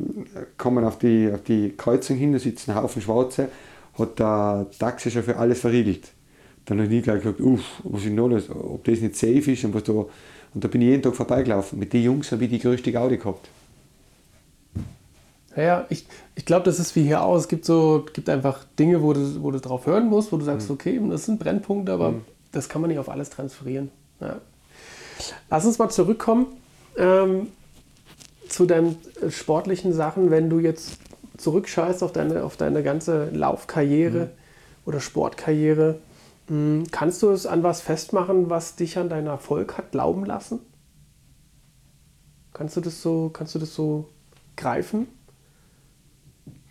kommen 0.59 0.85
auf 0.85 0.99
die, 0.99 1.31
auf 1.33 1.43
die 1.43 1.75
Kreuzung 1.77 2.17
hin, 2.17 2.33
da 2.33 2.41
sitzen 2.41 2.73
ein 2.73 2.77
Haufen 2.77 3.01
Schwarze, 3.01 3.49
hat 3.95 4.19
der 4.19 4.67
Taxichauffeur 4.79 5.39
alles 5.39 5.61
verriegelt. 5.61 6.13
Dann 6.67 6.81
habe 6.81 6.95
ich 6.95 7.03
gleich 7.03 7.23
gesagt, 7.23 7.41
uff, 7.41 7.63
was 7.83 8.01
ist 8.01 8.09
denn 8.09 8.17
da 8.17 8.27
los, 8.27 8.51
ob 8.51 8.85
das 8.85 9.01
nicht 9.01 9.17
safe 9.17 9.53
ist 9.53 9.65
und 9.65 9.75
was 9.75 9.83
da. 9.85 9.93
Und 9.93 10.65
da 10.65 10.69
bin 10.69 10.83
ich 10.83 10.89
jeden 10.89 11.03
Tag 11.03 11.15
vorbeigelaufen. 11.15 11.79
Mit 11.79 11.93
den 11.93 12.03
Jungs 12.03 12.33
habe 12.33 12.45
ich 12.45 12.51
die 12.51 12.59
größte 12.59 12.91
Gaudi 12.93 13.17
gehabt. 13.17 13.49
Naja, 15.55 15.87
ich, 15.91 16.07
ich 16.35 16.45
glaube, 16.45 16.65
das 16.65 16.79
ist 16.79 16.95
wie 16.97 17.03
hier 17.03 17.23
auch. 17.23 17.37
Es 17.37 17.49
gibt 17.49 17.65
so, 17.65 18.05
gibt 18.13 18.29
einfach 18.29 18.65
Dinge, 18.79 19.03
wo 19.03 19.13
du, 19.13 19.43
wo 19.43 19.51
du 19.51 19.61
drauf 19.61 19.87
hören 19.87 20.09
musst, 20.09 20.33
wo 20.33 20.37
du 20.37 20.45
sagst, 20.45 20.71
okay, 20.71 21.01
das 21.09 21.27
sind 21.27 21.39
Brennpunkte, 21.39 21.93
aber 21.93 22.15
das 22.53 22.69
kann 22.69 22.81
man 22.81 22.91
nicht 22.91 22.99
auf 22.99 23.09
alles 23.09 23.31
transferieren. 23.31 23.91
Ja. 24.21 24.37
Lass 25.51 25.67
uns 25.67 25.79
mal 25.79 25.89
zurückkommen 25.89 26.47
ähm, 26.97 27.49
zu 28.49 28.67
deinen 28.67 28.97
äh, 29.21 29.31
sportlichen 29.31 29.93
Sachen, 29.93 30.31
wenn 30.31 30.51
du 30.51 30.61
jetzt 30.61 30.99
zurückschaust 31.41 32.03
auf 32.03 32.13
deine, 32.13 32.45
auf 32.45 32.57
deine 32.57 32.83
ganze 32.83 33.31
Laufkarriere 33.31 34.31
oder 34.87 35.01
Sportkarriere. 35.01 35.99
mh, 36.49 36.85
Kannst 36.91 37.23
du 37.23 37.31
es 37.31 37.47
an 37.47 37.63
was 37.63 37.81
festmachen, 37.81 38.51
was 38.51 38.77
dich 38.77 38.99
an 38.99 39.09
deinen 39.09 39.27
Erfolg 39.27 39.77
hat 39.79 39.93
glauben 39.93 40.25
lassen? 40.25 40.61
Kannst 42.53 42.77
du 42.77 42.81
das 42.81 43.01
so, 43.03 43.31
kannst 43.33 43.55
du 43.55 43.59
das 43.59 43.75
so 43.75 44.09
greifen? 44.57 45.07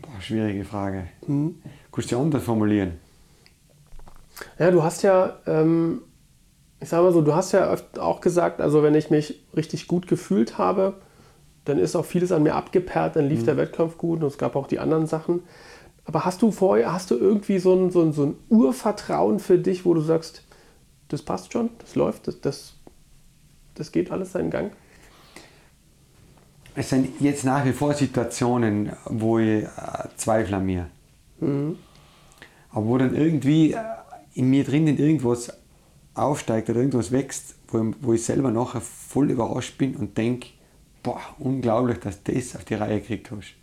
Boah, 0.01 0.21
schwierige 0.21 0.65
Frage. 0.65 1.07
Kannst 1.25 2.11
du 2.11 2.15
die 2.15 2.21
anders 2.21 2.43
formulieren? 2.43 2.93
Ja, 4.57 4.71
du 4.71 4.83
hast 4.83 5.01
ja, 5.01 5.37
ähm, 5.47 6.01
ich 6.79 6.89
sag 6.89 7.01
mal 7.01 7.11
so, 7.11 7.21
du 7.21 7.33
hast 7.35 7.51
ja 7.51 7.75
auch 7.99 8.21
gesagt, 8.21 8.61
also 8.61 8.83
wenn 8.83 8.95
ich 8.95 9.09
mich 9.09 9.45
richtig 9.55 9.87
gut 9.87 10.07
gefühlt 10.07 10.57
habe, 10.57 10.95
dann 11.65 11.77
ist 11.77 11.95
auch 11.95 12.06
vieles 12.06 12.31
an 12.31 12.44
mir 12.44 12.56
abgeperrt, 12.56 13.15
dann 13.15 13.27
lief 13.30 13.44
der 13.45 13.57
Wettkampf 13.57 13.98
gut 13.98 14.22
und 14.22 14.27
es 14.27 14.38
gab 14.38 14.56
auch 14.56 14.68
die 14.68 14.80
anderen 14.80 15.07
Sachen. 15.07 15.41
Aber 16.06 16.26
hast 16.26 16.41
du 16.41 16.52
vorher, 16.52 16.91
hast 16.91 17.11
du 17.11 17.15
irgendwie 17.18 17.60
so 17.60 17.73
ein, 17.76 17.91
so 17.91 18.02
ein, 18.02 18.14
so 18.14 18.23
ein 18.26 18.36
Urvertrauen 18.49 19.40
für 19.40 19.57
dich, 19.60 19.86
wo 19.86 19.94
du 19.94 20.02
sagst, 20.02 20.44
das 21.10 21.22
passt 21.22 21.53
schon, 21.53 21.69
das 21.80 21.95
läuft, 21.95 22.27
das, 22.27 22.41
das, 22.41 22.73
das 23.76 23.91
geht 23.91 24.10
alles 24.11 24.31
seinen 24.31 24.49
Gang? 24.49 24.72
Es 26.76 26.90
sind 26.90 27.19
jetzt 27.19 27.44
nach 27.44 27.65
wie 27.65 27.73
vor 27.73 27.94
Situationen, 27.94 28.91
wo 29.06 29.38
ich 29.40 29.64
äh, 29.64 29.68
zweifle 30.15 30.57
an 30.57 30.65
mir. 30.65 30.88
Aber 32.72 32.86
wo 32.86 32.98
dann 32.98 33.15
irgendwie 33.15 33.73
äh, 33.73 33.77
in 34.34 34.49
mir 34.49 34.64
drinnen 34.64 34.98
irgendwas 34.98 35.52
aufsteigt 36.14 36.69
oder 36.69 36.80
irgendwas 36.80 37.11
wächst, 37.11 37.56
wo, 37.69 37.80
ich- 37.81 37.95
wo 38.02 38.14
ich 38.14 38.23
selber 38.23 38.52
nachher 38.52 38.81
voll 38.81 39.31
überrascht 39.31 39.77
bin 39.77 39.95
und 39.95 40.18
denke, 40.18 40.49
boah, 41.10 41.22
unglaublich, 41.40 41.99
dass 41.99 42.23
du 42.23 42.34
das 42.34 42.56
auf 42.56 42.65
die 42.65 42.76
Reihe 42.76 42.99
gekriegt 42.99 43.31
hast. 43.31 43.56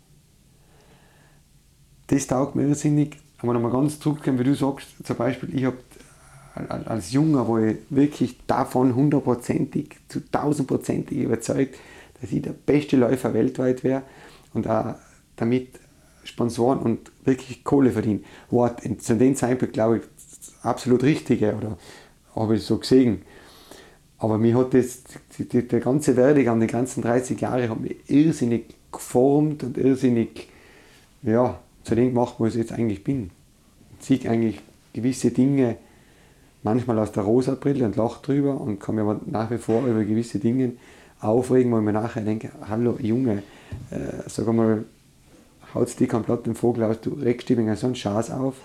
Das 2.07 2.27
taugt 2.27 2.55
mir 2.55 2.67
irrsinnig. 2.67 3.17
Aber 3.39 3.53
nochmal 3.53 3.71
ganz 3.71 3.99
zurückkommen, 3.99 4.39
wie 4.39 4.43
du 4.43 4.55
sagst, 4.55 4.87
zum 5.03 5.15
Beispiel, 5.15 5.55
ich 5.55 5.65
habe 5.65 5.77
als 6.55 7.11
Junger 7.11 7.47
war 7.47 7.61
ich 7.61 7.77
wirklich 7.91 8.35
davon 8.47 8.95
hundertprozentig, 8.95 9.95
zu 10.07 10.21
tausendprozentig 10.31 11.19
überzeugt, 11.19 11.75
dass 12.19 12.31
ich 12.31 12.41
der 12.41 12.53
beste 12.53 12.97
Läufer 12.97 13.35
weltweit 13.35 13.83
wäre 13.83 14.01
und 14.55 14.67
auch 14.67 14.95
damit 15.35 15.79
Sponsoren 16.23 16.79
und 16.79 17.11
wirklich 17.25 17.63
Kohle 17.63 17.91
verdienen. 17.91 18.25
War 18.49 18.75
zu 18.75 19.15
dem 19.15 19.35
Zeitpunkt, 19.35 19.73
glaube 19.75 19.97
ich, 19.97 20.03
absolut 20.63 21.03
Richtige 21.03 21.53
oder 21.53 21.77
habe 22.35 22.55
ich 22.55 22.63
so 22.63 22.79
gesehen. 22.79 23.21
Aber 24.19 24.37
mir 24.37 24.57
hat 24.57 24.73
das, 24.73 25.03
der 25.39 25.79
ganze 25.79 26.17
Werdegang, 26.17 26.59
die 26.59 26.67
ganzen 26.67 27.03
30 27.03 27.39
Jahre, 27.39 27.69
hat 27.69 27.79
mich 27.79 27.97
irrsinnig 28.07 28.65
geformt 28.91 29.63
und 29.63 29.77
irrsinnig 29.77 30.47
ja, 31.21 31.59
zu 31.83 31.95
dem 31.95 32.09
gemacht, 32.09 32.35
wo 32.37 32.47
ich 32.47 32.55
jetzt 32.55 32.71
eigentlich 32.71 33.03
bin. 33.03 33.29
Sehe 33.99 34.29
eigentlich 34.29 34.59
gewisse 34.93 35.31
Dinge 35.31 35.77
manchmal 36.63 36.99
aus 36.99 37.11
der 37.11 37.23
rosa 37.23 37.55
Brille 37.55 37.85
und 37.85 37.95
lache 37.95 38.21
drüber 38.23 38.59
und 38.59 38.79
kann 38.79 38.95
mir 38.95 39.01
aber 39.01 39.21
nach 39.25 39.51
wie 39.51 39.57
vor 39.57 39.85
über 39.85 40.03
gewisse 40.03 40.39
Dinge 40.39 40.73
aufregen, 41.19 41.71
wo 41.71 41.77
ich 41.77 41.83
mir 41.83 41.93
nachher 41.93 42.21
denke, 42.21 42.51
hallo 42.67 42.97
Junge, 42.99 43.43
äh, 43.91 44.27
sag 44.27 44.47
einmal, 44.47 44.85
haut's 45.73 45.95
dich 45.95 46.09
komplett 46.09 46.45
den 46.45 46.55
Vogel 46.55 46.83
aus, 46.83 47.01
du 47.01 47.11
regst 47.11 47.49
dich 47.49 47.57
wegen 47.57 47.73
so 47.75 47.87
einen 47.87 47.95
Schatz 47.95 48.29
auf, 48.29 48.55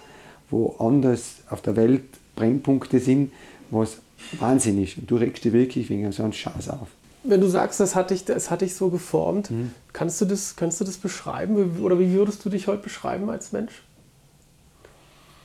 wo 0.50 0.76
anders 0.78 1.36
auf 1.48 1.62
der 1.62 1.76
Welt 1.76 2.04
Brennpunkte 2.34 2.98
sind, 2.98 3.32
was 3.72 3.98
Wahnsinn 4.38 4.82
ist 4.82 4.98
und 4.98 5.10
du 5.10 5.16
regst 5.16 5.44
dich 5.44 5.52
wirklich 5.52 5.90
wegen 5.90 6.10
so 6.12 6.22
einen 6.22 6.32
Schatz 6.32 6.68
auf. 6.68 6.88
Wenn 7.24 7.40
du 7.40 7.46
sagst, 7.46 7.78
das 7.80 7.94
hat 7.94 8.10
dich, 8.10 8.24
das 8.24 8.50
hat 8.50 8.62
dich 8.62 8.74
so 8.74 8.88
geformt, 8.90 9.50
kannst, 9.92 10.20
du 10.20 10.24
das, 10.24 10.56
kannst 10.56 10.80
du 10.80 10.84
das 10.84 10.96
beschreiben? 10.96 11.80
Oder 11.80 11.98
wie 11.98 12.12
würdest 12.12 12.44
du 12.44 12.50
dich 12.50 12.66
heute 12.66 12.82
beschreiben 12.82 13.30
als 13.30 13.52
Mensch? 13.52 13.82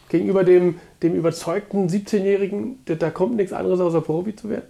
Gegenüber 0.10 0.44
dem, 0.44 0.76
dem 1.04 1.14
überzeugten 1.16 1.88
17-Jährigen, 1.90 2.80
da- 2.86 2.96
da 2.96 3.10
kommt 3.12 3.36
nichts 3.36 3.52
anderes 3.54 3.80
außer 3.80 4.02
Profi 4.02 4.36
zu 4.36 4.50
werden? 4.50 4.64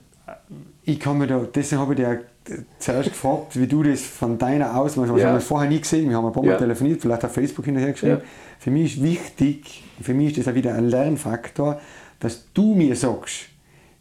Ich 0.84 0.99
kann 0.99 1.17
mir 1.17 1.27
da, 1.27 1.45
deswegen 1.53 1.79
habe 1.81 1.93
ich 1.93 1.97
dir 1.99 2.21
ja 2.49 2.55
zuerst 2.79 3.09
gefragt, 3.09 3.57
wie 3.59 3.67
du 3.67 3.84
das 3.84 4.01
von 4.01 4.38
deiner 4.38 4.75
Ausmaß, 4.77 5.09
wir 5.09 5.17
Ja. 5.17 5.27
haben 5.27 5.35
das 5.35 5.43
vorher 5.45 5.69
nie 5.69 5.79
gesehen, 5.79 6.09
wir 6.09 6.17
haben 6.17 6.25
ein 6.25 6.34
paar 6.34 6.43
Mal 6.43 6.51
Ja. 6.53 6.57
telefoniert, 6.57 7.01
vielleicht 7.01 7.23
auf 7.23 7.34
Facebook 7.34 7.65
hinterher 7.65 7.91
geschrieben. 7.91 8.17
Ja. 8.17 8.27
Für 8.59 8.71
mich 8.71 8.97
ist 8.97 9.03
wichtig, 9.03 9.84
für 10.01 10.13
mich 10.13 10.29
ist 10.38 10.39
das 10.45 10.51
auch 10.51 10.55
wieder 10.55 10.73
ein 10.73 10.89
Lernfaktor, 10.89 11.79
dass 12.19 12.45
du 12.53 12.73
mir 12.73 12.95
sagst, 12.95 13.47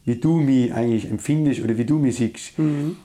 wie 0.06 0.16
du 0.16 0.36
mich 0.36 0.72
eigentlich 0.72 1.10
empfindest 1.10 1.62
oder 1.62 1.76
wie 1.76 1.84
du 1.84 1.98
mich 1.98 2.16
siehst. 2.16 2.52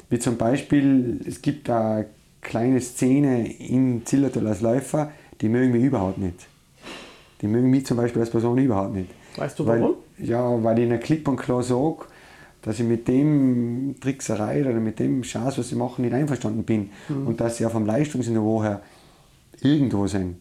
Wie 0.10 0.19
zum 0.19 0.38
Beispiel, 0.38 1.19
es 1.28 1.41
gibt 1.41 1.68
da 1.68 1.95
eine 1.95 2.06
kleine 2.41 2.80
Szene 2.80 3.52
in 3.53 4.06
Zillertal 4.06 4.48
als 4.48 4.61
Läufer, 4.61 5.11
die 5.41 5.49
mögen 5.49 5.72
mich 5.73 5.84
überhaupt 5.84 6.19
nicht. 6.19 6.48
Die 7.41 7.48
mögen 7.48 7.69
mich 7.72 7.86
zum 7.88 7.98
Beispiel 7.98 8.22
als 8.22 8.30
Person 8.30 8.57
überhaupt 8.60 8.94
nicht. 8.94 9.10
Weißt 9.36 9.57
du 9.57 9.65
Weil, 9.65 9.82
warum? 9.82 9.95
ja, 10.19 10.64
weil 10.64 10.78
ich 10.78 10.86
ihnen 10.86 10.99
klipp 10.99 11.28
und 11.28 11.38
klar 11.38 11.64
sage, 11.64 12.06
dass 12.61 12.80
ich 12.80 12.86
mit 12.86 13.07
dem 13.07 13.95
Trickserei 13.99 14.61
oder 14.61 14.80
mit 14.80 14.99
dem 14.99 15.23
Schatz, 15.23 15.57
was 15.57 15.69
sie 15.69 15.76
machen, 15.76 16.03
nicht 16.03 16.14
einverstanden 16.14 16.64
bin. 16.64 16.91
Und 17.10 17.41
dass 17.41 17.57
sie 17.57 17.65
auch 17.65 17.72
vom 17.72 17.88
Leistungsniveau 17.88 18.61
her 18.64 18.84
irgendwo 19.61 20.06
sind. 20.06 20.36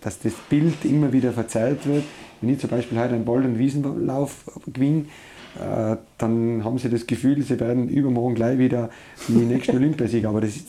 Dass 0.00 0.20
das 0.20 0.34
Bild 0.48 0.84
immer 0.84 1.12
wieder 1.12 1.32
verzerrt 1.32 1.84
wird. 1.86 2.04
Wenn 2.40 2.50
ich 2.50 2.60
zum 2.60 2.70
Beispiel 2.70 2.98
heute 2.98 3.14
einen 3.14 3.24
Ball- 3.24 3.44
und 3.44 3.58
Wiesenlauf 3.58 4.44
gewinne, 4.72 5.04
äh, 5.58 5.96
dann 6.18 6.62
haben 6.64 6.78
sie 6.78 6.88
das 6.88 7.06
Gefühl, 7.06 7.42
sie 7.42 7.58
werden 7.58 7.88
übermorgen 7.88 8.34
gleich 8.34 8.58
wieder 8.58 8.90
die 9.26 9.32
nächsten 9.32 9.76
Olympiasieger. 9.76 10.28
Aber 10.28 10.40
das 10.40 10.56
ist 10.56 10.68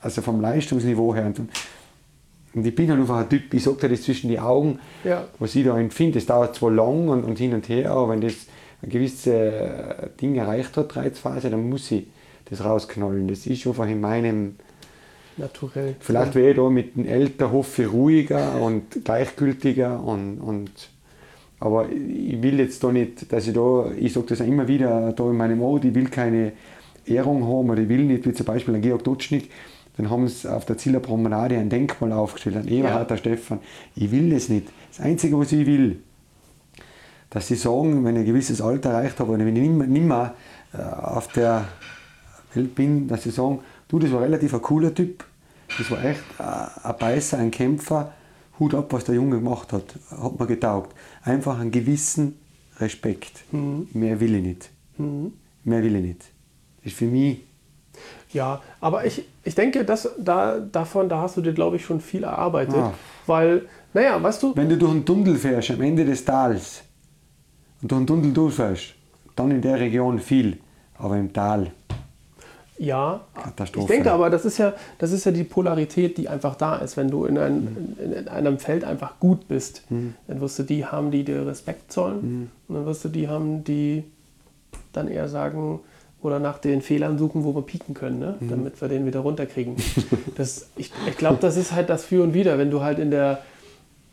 also 0.00 0.22
vom 0.22 0.40
Leistungsniveau 0.40 1.14
her. 1.14 1.26
Und, 1.26 1.40
und 2.54 2.66
ich 2.66 2.74
bin 2.74 2.88
halt 2.90 3.00
einfach 3.00 3.18
ein 3.18 3.28
Typ, 3.28 3.52
ich 3.52 3.62
sage 3.62 3.76
dir 3.78 3.88
das 3.90 4.02
zwischen 4.02 4.28
die 4.30 4.40
Augen, 4.40 4.78
Ja. 5.04 5.24
was 5.38 5.54
ich 5.54 5.64
da 5.64 5.78
empfinde. 5.78 6.14
Das 6.18 6.26
dauert 6.26 6.54
zwar 6.56 6.70
lang 6.70 7.08
und, 7.08 7.24
und 7.24 7.38
hin 7.38 7.52
und 7.54 7.68
her, 7.68 7.90
aber 7.90 8.10
wenn 8.10 8.20
das 8.20 8.34
ein 8.82 8.88
gewisses 8.88 9.26
äh, 9.26 10.08
Ding 10.20 10.36
erreicht 10.36 10.76
hat, 10.76 10.96
Reizphase, 10.96 11.50
dann 11.50 11.68
muss 11.68 11.90
ich 11.90 12.06
das 12.48 12.64
rausknallen. 12.64 13.28
Das 13.28 13.46
ist 13.46 13.66
einfach 13.66 13.86
in 13.86 14.00
meinem, 14.00 14.56
Naturell. 15.36 15.96
vielleicht 16.00 16.34
wäre 16.34 16.50
ich 16.50 16.56
da 16.56 16.68
mit 16.70 16.96
dem 16.96 17.06
Älter 17.06 17.52
hoffe 17.52 17.86
ruhiger 17.86 18.60
und 18.60 19.04
gleichgültiger 19.04 20.02
und, 20.02 20.38
und 20.38 20.89
aber 21.60 21.90
ich 21.90 22.42
will 22.42 22.58
jetzt 22.58 22.82
da 22.82 22.90
nicht, 22.90 23.30
dass 23.30 23.46
ich 23.46 23.52
da, 23.52 23.92
ich 23.96 24.12
sage 24.14 24.26
das 24.28 24.40
auch 24.40 24.46
immer 24.46 24.66
wieder 24.66 25.12
da 25.12 25.24
in 25.24 25.36
meinem 25.36 25.58
Mode, 25.58 25.88
ich 25.88 25.94
will 25.94 26.08
keine 26.08 26.52
Ehrung 27.04 27.44
haben 27.44 27.68
oder 27.68 27.82
ich 27.82 27.88
will 27.88 28.04
nicht, 28.04 28.26
wie 28.26 28.32
zum 28.32 28.46
Beispiel 28.46 28.74
ein 28.74 28.80
Georg 28.80 29.04
Dutschnik, 29.04 29.50
dann 29.98 30.08
haben 30.08 30.26
sie 30.26 30.50
auf 30.50 30.64
der 30.64 30.78
Ziller 30.78 31.00
Promenade 31.00 31.58
ein 31.58 31.68
Denkmal 31.68 32.12
aufgestellt, 32.12 32.56
ein 32.56 32.68
Eberhard, 32.68 33.10
der 33.10 33.18
Stefan. 33.18 33.60
Ich 33.94 34.10
will 34.10 34.30
das 34.30 34.48
nicht. 34.48 34.68
Das 34.90 35.04
Einzige, 35.04 35.38
was 35.38 35.52
ich 35.52 35.66
will, 35.66 36.00
dass 37.28 37.48
sie 37.48 37.56
sagen, 37.56 38.04
wenn 38.04 38.16
ich 38.16 38.20
ein 38.20 38.26
gewisses 38.26 38.62
Alter 38.62 38.90
erreicht 38.90 39.20
habe 39.20 39.32
und 39.32 39.40
wenn 39.40 39.54
ich 39.54 39.62
nicht 39.62 39.70
mehr, 39.70 39.86
nicht 39.86 40.06
mehr 40.06 40.34
äh, 40.72 40.78
auf 40.80 41.28
der 41.28 41.68
Welt 42.54 42.74
bin, 42.74 43.06
dass 43.06 43.24
sie 43.24 43.30
sagen, 43.30 43.60
du, 43.88 43.98
das 43.98 44.10
war 44.12 44.22
relativ 44.22 44.54
ein 44.54 44.62
cooler 44.62 44.94
Typ, 44.94 45.24
das 45.76 45.90
war 45.90 46.02
echt 46.02 46.22
äh, 46.38 46.88
ein 46.88 46.94
Beißer, 46.98 47.36
ein 47.36 47.50
Kämpfer, 47.50 48.12
Hut 48.60 48.74
ab, 48.74 48.92
was 48.92 49.04
der 49.04 49.16
Junge 49.16 49.36
gemacht 49.36 49.72
hat, 49.72 49.96
hat 50.10 50.38
mir 50.38 50.46
getaugt. 50.46 50.94
Einfach 51.22 51.58
einen 51.58 51.70
gewissen 51.70 52.38
Respekt. 52.78 53.44
Mehr 53.52 54.20
will 54.20 54.34
ich 54.36 54.42
nicht. 54.42 54.70
Mehr 55.64 55.82
will 55.82 55.96
ich 55.96 56.02
nicht. 56.02 56.20
Das 56.82 56.92
ist 56.92 56.98
für 56.98 57.06
mich 57.06 57.40
Ja, 58.32 58.60
aber 58.80 59.04
ich, 59.04 59.24
ich 59.44 59.54
denke, 59.54 59.84
dass 59.84 60.08
da, 60.18 60.60
davon, 60.60 61.08
da 61.08 61.22
hast 61.22 61.36
du 61.36 61.40
dir, 61.40 61.52
glaube 61.52 61.76
ich, 61.76 61.84
schon 61.84 62.00
viel 62.00 62.22
erarbeitet. 62.22 62.76
Ah. 62.76 62.94
Weil, 63.26 63.66
naja, 63.92 64.22
weißt 64.22 64.42
du, 64.42 64.56
Wenn 64.56 64.68
du 64.68 64.76
durch 64.78 64.92
einen 64.92 65.04
Tunnel 65.04 65.36
fährst, 65.36 65.70
am 65.70 65.80
Ende 65.80 66.04
des 66.04 66.24
Tals, 66.24 66.82
und 67.82 67.90
durch 67.90 67.98
einen 67.98 68.06
Tunnel 68.06 68.32
durchfährst, 68.32 68.94
dann 69.36 69.50
in 69.50 69.62
der 69.62 69.80
Region 69.80 70.18
viel, 70.18 70.58
aber 70.98 71.16
im 71.16 71.32
Tal. 71.32 71.72
Ja, 72.80 73.20
ich 73.74 73.84
denke 73.84 74.10
aber, 74.10 74.30
das 74.30 74.46
ist, 74.46 74.56
ja, 74.56 74.72
das 74.96 75.12
ist 75.12 75.26
ja 75.26 75.32
die 75.32 75.44
Polarität, 75.44 76.16
die 76.16 76.30
einfach 76.30 76.54
da 76.54 76.76
ist. 76.76 76.96
Wenn 76.96 77.10
du 77.10 77.26
in, 77.26 77.36
ein, 77.36 77.94
in, 78.02 78.12
in 78.12 78.28
einem 78.28 78.58
Feld 78.58 78.84
einfach 78.84 79.20
gut 79.20 79.48
bist, 79.48 79.82
dann 80.26 80.40
wirst 80.40 80.58
du 80.58 80.62
die 80.62 80.86
haben, 80.86 81.10
die 81.10 81.22
dir 81.22 81.46
Respekt 81.46 81.92
zollen. 81.92 82.50
Und 82.68 82.74
dann 82.74 82.86
wirst 82.86 83.04
du 83.04 83.10
die 83.10 83.28
haben, 83.28 83.64
die 83.64 84.04
dann 84.94 85.08
eher 85.08 85.28
sagen 85.28 85.80
oder 86.22 86.38
nach 86.38 86.56
den 86.56 86.80
Fehlern 86.80 87.18
suchen, 87.18 87.44
wo 87.44 87.54
wir 87.54 87.62
pieken 87.62 87.92
können, 87.92 88.18
ne? 88.18 88.36
damit 88.48 88.80
wir 88.80 88.88
den 88.88 89.04
wieder 89.04 89.20
runterkriegen. 89.20 89.76
das, 90.36 90.70
ich 90.76 90.90
ich 91.06 91.18
glaube, 91.18 91.36
das 91.38 91.58
ist 91.58 91.72
halt 91.72 91.90
das 91.90 92.06
Für 92.06 92.22
und 92.22 92.32
Wider. 92.32 92.56
Wenn 92.56 92.70
du 92.70 92.80
halt 92.80 92.98
in 92.98 93.10
der, 93.10 93.42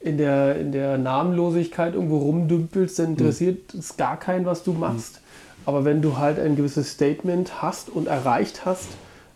in 0.02 0.18
der, 0.18 0.60
in 0.60 0.74
der 0.74 0.98
Namenlosigkeit 0.98 1.94
irgendwo 1.94 2.18
rumdümpelst, 2.18 3.00
dann 3.00 3.12
interessiert 3.12 3.74
es 3.74 3.96
gar 3.96 4.20
keinen, 4.20 4.46
was 4.46 4.64
du 4.64 4.74
machst. 4.74 5.22
Aber 5.68 5.84
wenn 5.84 6.02
du 6.02 6.18
halt 6.18 6.40
ein 6.40 6.56
gewisses 6.56 6.92
Statement 6.92 7.62
hast 7.62 7.90
und 7.90 8.08
erreicht 8.08 8.64
hast 8.64 8.88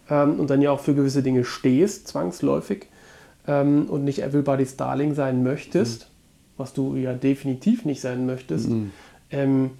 ähm, 0.09 0.39
und 0.39 0.49
dann 0.49 0.61
ja 0.61 0.71
auch 0.71 0.79
für 0.79 0.95
gewisse 0.95 1.23
Dinge 1.23 1.43
stehst, 1.43 2.07
zwangsläufig, 2.07 2.87
ähm, 3.49 3.87
und 3.89 4.05
nicht 4.05 4.23
Everybody's 4.23 4.77
Darling 4.77 5.13
sein 5.13 5.43
möchtest, 5.43 6.09
was 6.55 6.71
du 6.71 6.95
ja 6.95 7.13
definitiv 7.13 7.83
nicht 7.83 7.99
sein 7.99 8.25
möchtest, 8.25 8.69
ähm, 9.29 9.71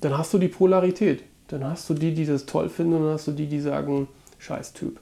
dann 0.00 0.18
hast 0.18 0.34
du 0.34 0.38
die 0.38 0.48
Polarität. 0.48 1.22
Dann 1.46 1.62
hast 1.62 1.88
du 1.88 1.94
die, 1.94 2.12
die 2.12 2.26
das 2.26 2.44
toll 2.44 2.70
finden 2.70 2.94
und 2.94 3.02
dann 3.04 3.12
hast 3.12 3.28
du 3.28 3.32
die, 3.32 3.46
die 3.46 3.60
sagen, 3.60 4.08
scheiß 4.38 4.72
Typ. 4.72 4.98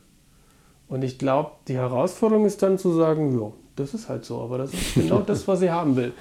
Und 0.88 1.04
ich 1.04 1.18
glaube, 1.18 1.52
die 1.68 1.76
Herausforderung 1.76 2.44
ist 2.44 2.62
dann 2.62 2.76
zu 2.76 2.92
sagen, 2.92 3.40
ja, 3.40 3.50
das 3.78 3.94
ist 3.94 4.08
halt 4.08 4.24
so, 4.24 4.40
aber 4.40 4.58
das 4.58 4.72
ist 4.74 4.94
genau 4.94 5.20
das, 5.20 5.46
was 5.48 5.62
ich 5.62 5.70
haben 5.70 5.96
will. 5.96 6.12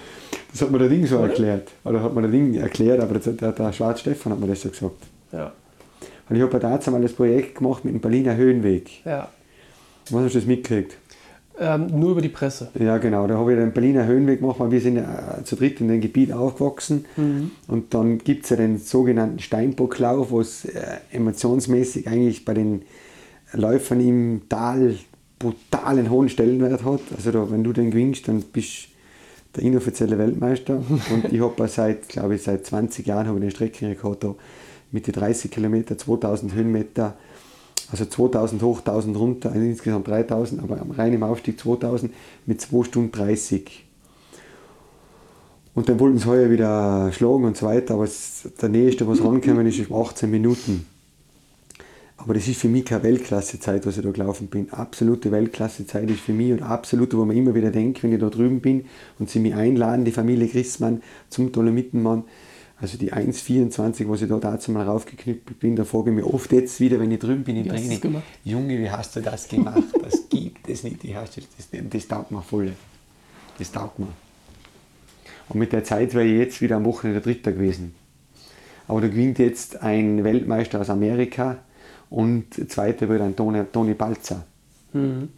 Das 0.51 0.61
hat 0.61 0.71
mir 0.71 0.79
der 0.79 0.89
Ding 0.89 1.05
so 1.05 1.17
erklärt. 1.17 1.69
Oder 1.84 2.01
hat 2.01 2.13
mir 2.13 2.21
der 2.21 2.31
Ding 2.31 2.53
erklärt, 2.55 2.99
aber 3.01 3.15
das, 3.15 3.35
der, 3.35 3.51
der 3.51 3.73
Schwarz 3.73 3.99
Stefan 4.01 4.34
hat 4.34 4.39
mir 4.39 4.47
das 4.47 4.61
so 4.61 4.69
gesagt. 4.69 4.95
Ja, 5.31 5.51
Und 6.29 6.35
ich 6.35 6.41
habe 6.41 6.53
ja 6.53 6.59
damals 6.59 6.88
mal 6.88 7.01
das 7.01 7.13
Projekt 7.13 7.55
gemacht 7.55 7.84
mit 7.85 7.93
dem 7.93 7.99
Berliner 8.01 8.35
Höhenweg. 8.35 9.05
ja. 9.05 9.29
Was 10.09 10.23
hast 10.23 10.35
du 10.35 10.39
das 10.39 10.47
mitgekriegt? 10.47 10.95
Ähm, 11.59 11.88
nur 11.88 12.11
über 12.11 12.21
die 12.21 12.29
Presse. 12.29 12.69
Ja, 12.79 12.97
genau. 12.97 13.27
Da 13.27 13.35
habe 13.35 13.51
ich 13.51 13.59
den 13.59 13.73
Berliner 13.73 14.05
Höhenweg 14.05 14.39
gemacht, 14.39 14.57
weil 14.59 14.71
wir 14.71 14.79
sind 14.79 14.95
ja 14.95 15.39
äh, 15.39 15.43
zu 15.43 15.57
dritt 15.57 15.81
in 15.81 15.89
dem 15.89 15.99
Gebiet 15.99 16.31
aufgewachsen. 16.31 17.03
Und 17.67 17.93
dann 17.93 18.19
gibt 18.19 18.45
es 18.45 18.51
ja 18.51 18.55
den 18.55 18.77
sogenannten 18.77 19.39
Steinbocklauf, 19.39 20.31
wo 20.31 20.39
es 20.39 20.63
äh, 20.63 20.81
emotionsmäßig 21.11 22.07
eigentlich 22.07 22.45
bei 22.45 22.53
den 22.53 22.84
Läufern 23.51 23.99
im 23.99 24.41
Tal 24.47 24.95
brutalen 25.39 26.09
hohen 26.09 26.30
Stellenwert 26.30 26.84
hat. 26.84 27.01
Also 27.15 27.31
da, 27.31 27.49
wenn 27.51 27.64
du 27.64 27.73
den 27.73 27.91
gewinnst, 27.91 28.27
dann 28.27 28.41
bist 28.41 28.85
du 28.85 28.97
der 29.57 29.64
inoffizielle 29.64 30.18
Weltmeister. 30.18 30.81
Und 31.14 31.31
ich 31.31 31.41
habe 31.41 31.68
seit, 31.68 32.07
glaube 32.09 32.35
ich, 32.35 32.43
seit 32.43 32.65
20 32.65 33.05
Jahren 33.05 33.27
habe 33.27 33.38
ich 33.38 33.43
den 33.43 33.51
Streckenrekord 33.51 34.23
da 34.23 34.35
mit 34.91 35.07
den 35.07 35.14
30 35.14 35.51
Kilometer, 35.51 35.97
2000 35.97 36.53
Höhenmeter, 36.53 37.18
also 37.91 38.05
2000 38.05 38.61
hoch, 38.61 38.80
1000 38.80 39.18
runter, 39.18 39.51
also 39.51 39.61
insgesamt 39.61 40.07
3000, 40.07 40.61
aber 40.61 40.80
am 40.80 40.91
reinen 40.91 41.23
Aufstieg 41.23 41.59
2000 41.59 42.14
mit 42.45 42.61
2 42.61 42.84
Stunden 42.84 43.11
30. 43.11 43.85
Und 45.73 45.89
dann 45.89 45.99
wollten 45.99 46.18
sie 46.18 46.26
heuer 46.26 46.49
wieder 46.49 47.11
schlagen 47.11 47.45
und 47.45 47.57
so 47.57 47.65
weiter, 47.65 47.95
aber 47.95 48.05
es, 48.05 48.49
der 48.61 48.69
nächste, 48.69 49.07
was 49.07 49.23
rankommen 49.23 49.68
ist, 49.68 49.77
ist 49.77 49.91
18 49.91 50.30
Minuten. 50.30 50.85
Aber 52.27 52.33
das 52.33 52.45
ist 52.49 52.59
für 52.59 52.67
mich 52.67 52.83
keine 52.83 53.03
Weltklasse-Zeit, 53.03 53.85
was 53.85 53.95
ich 53.95 54.03
da 54.03 54.11
gelaufen 54.11 54.47
bin. 54.47 54.69
Absolute 54.73 55.31
Weltklasse-Zeit 55.31 56.11
ist 56.11 56.19
für 56.19 56.33
mich 56.33 56.51
und 56.51 56.61
absolute, 56.61 57.17
wo 57.17 57.23
man 57.23 57.37
immer 57.37 57.55
wieder 57.55 57.71
denkt, 57.71 58.03
wenn 58.03 58.11
ich 58.11 58.19
da 58.19 58.29
drüben 58.29 58.59
bin 58.59 58.83
und 59.17 59.29
sie 59.29 59.39
mich 59.39 59.55
einladen, 59.55 60.03
die 60.03 60.11
Familie 60.11 60.49
Christmann 60.49 61.01
zum 61.29 61.53
Dolomitenmann. 61.53 62.25
Also 62.81 62.97
die 62.97 63.13
1,24, 63.13 64.09
was 64.09 64.21
ich 64.23 64.27
da 64.27 64.39
dazu 64.39 64.73
mal 64.73 64.85
raufgeknüpft 64.85 65.57
bin, 65.61 65.77
da 65.77 65.85
frage 65.85 66.09
ich 66.09 66.17
mich 66.17 66.25
oft 66.25 66.51
jetzt 66.51 66.81
wieder, 66.81 66.99
wenn 66.99 67.11
ich 67.11 67.19
drüben 67.19 67.45
bin, 67.45 67.63
das 67.63 67.79
Training, 67.79 68.01
gemacht? 68.01 68.23
Junge, 68.43 68.77
wie 68.77 68.91
hast 68.91 69.15
du 69.15 69.21
das 69.21 69.47
gemacht? 69.47 69.83
Das 70.03 70.27
gibt 70.27 70.67
es 70.67 70.83
nicht. 70.83 70.97
Hast 71.15 71.37
du 71.37 71.41
das, 71.55 71.69
das, 71.89 72.07
taugt 72.09 72.31
mir 72.31 72.41
voll. 72.41 72.73
Das 73.57 73.71
taugt 73.71 73.99
mir. 73.99 74.09
Und 75.47 75.59
mit 75.59 75.71
der 75.71 75.85
Zeit 75.85 76.13
wäre 76.13 76.25
ich 76.25 76.37
jetzt 76.37 76.61
wieder 76.61 76.75
am 76.75 76.83
Wochenende 76.83 77.21
Dritter 77.21 77.53
gewesen. 77.53 77.95
Aber 78.89 78.99
da 78.99 79.07
gewinnt 79.07 79.39
jetzt 79.39 79.81
ein 79.81 80.25
Weltmeister 80.25 80.81
aus 80.81 80.89
Amerika 80.89 81.59
und 82.09 82.53
Zweiter 82.69 83.09
wird 83.09 83.21
ein 83.21 83.35
Toni, 83.35 83.63
Toni 83.71 83.93
Balzer. 83.93 84.43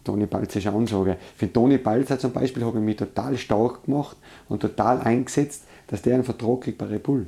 Toni 0.04 0.26
Balzer 0.26 0.58
ist 0.58 0.66
eine 0.66 0.76
Ansage. 0.76 1.16
Für 1.36 1.52
Toni 1.52 1.78
Balzer 1.78 2.18
zum 2.18 2.32
Beispiel 2.32 2.64
habe 2.64 2.78
ich 2.78 2.84
mich 2.84 2.96
total 2.96 3.36
stark 3.36 3.84
gemacht 3.84 4.16
und 4.48 4.60
total 4.60 5.00
eingesetzt, 5.00 5.64
dass 5.88 6.02
der 6.02 6.14
einen 6.14 6.24
Vertrag 6.24 6.62
kriegt 6.62 6.78
bei 6.78 6.86
Red 6.86 7.02
Bull. 7.02 7.26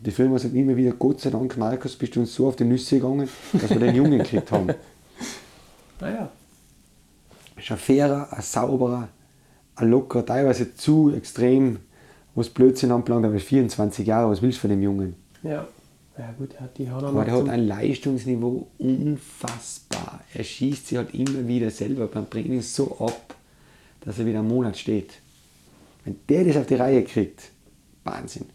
Die 0.00 0.10
Firma 0.10 0.38
sagt 0.38 0.54
immer 0.54 0.76
wieder, 0.76 0.92
Gott 0.92 1.20
sei 1.20 1.30
Dank, 1.30 1.56
Markus, 1.56 1.96
bist 1.96 2.14
du 2.14 2.20
uns 2.20 2.34
so 2.34 2.48
auf 2.48 2.56
die 2.56 2.64
Nüsse 2.64 2.96
gegangen, 2.96 3.28
dass 3.52 3.70
wir 3.70 3.78
den 3.78 3.94
Jungen 3.94 4.18
gekriegt 4.18 4.50
haben. 4.52 4.74
Naja. 6.00 6.28
ist 7.56 7.70
ein 7.70 7.78
fairer, 7.78 8.28
ein 8.32 8.42
sauberer, 8.42 9.08
ein 9.76 9.90
lockerer, 9.90 10.26
teilweise 10.26 10.74
zu 10.74 11.14
extrem, 11.14 11.78
was 12.34 12.50
Blödsinn 12.50 12.90
anbelangt, 12.90 13.24
aber 13.24 13.34
er 13.34 13.38
ist 13.38 13.46
24 13.46 14.04
Jahre, 14.04 14.28
was 14.28 14.42
willst 14.42 14.58
du 14.58 14.62
von 14.62 14.70
dem 14.70 14.82
Jungen? 14.82 15.14
Ja. 15.44 15.66
Ja 16.16 16.32
gut, 16.38 16.54
er 16.54 16.60
hat 16.60 16.78
die 16.78 16.88
Hörner 16.88 17.08
Aber 17.08 17.24
der 17.24 17.34
hat 17.34 17.48
ein 17.48 17.66
Leistungsniveau 17.66 18.68
unfassbar. 18.78 20.20
Er 20.32 20.44
schießt 20.44 20.88
sich 20.88 20.98
halt 20.98 21.12
immer 21.12 21.46
wieder 21.48 21.70
selber 21.70 22.06
beim 22.06 22.30
Training 22.30 22.62
so 22.62 22.98
ab, 22.98 23.34
dass 24.02 24.18
er 24.18 24.26
wieder 24.26 24.38
einen 24.38 24.48
Monat 24.48 24.78
steht. 24.78 25.14
Wenn 26.04 26.16
der 26.28 26.44
das 26.44 26.56
auf 26.56 26.66
die 26.66 26.74
Reihe 26.74 27.02
kriegt, 27.02 27.50
Wahnsinn. 28.04 28.46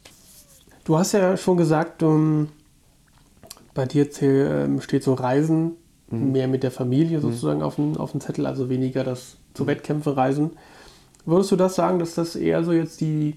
Du 0.85 0.97
hast 0.97 1.11
ja 1.11 1.35
schon 1.35 1.57
gesagt, 1.57 2.01
um, 2.01 2.47
bei 3.73 3.85
dir 3.85 4.07
ähm, 4.21 4.81
steht 4.81 5.03
so 5.03 5.13
Reisen 5.13 5.73
mehr 6.11 6.47
mit 6.47 6.63
der 6.63 6.71
Familie 6.71 7.21
sozusagen 7.21 7.61
auf, 7.61 7.75
dem, 7.75 7.97
auf 7.97 8.11
dem 8.11 8.21
Zettel, 8.21 8.45
also 8.45 8.69
weniger 8.69 9.03
das 9.03 9.37
zu 9.53 9.67
Wettkämpfen 9.67 10.13
reisen. 10.13 10.51
Würdest 11.25 11.51
du 11.51 11.55
das 11.55 11.75
sagen, 11.75 11.99
dass 11.99 12.15
das 12.15 12.35
eher 12.35 12.63
so 12.63 12.71
jetzt 12.71 13.01
die, 13.01 13.35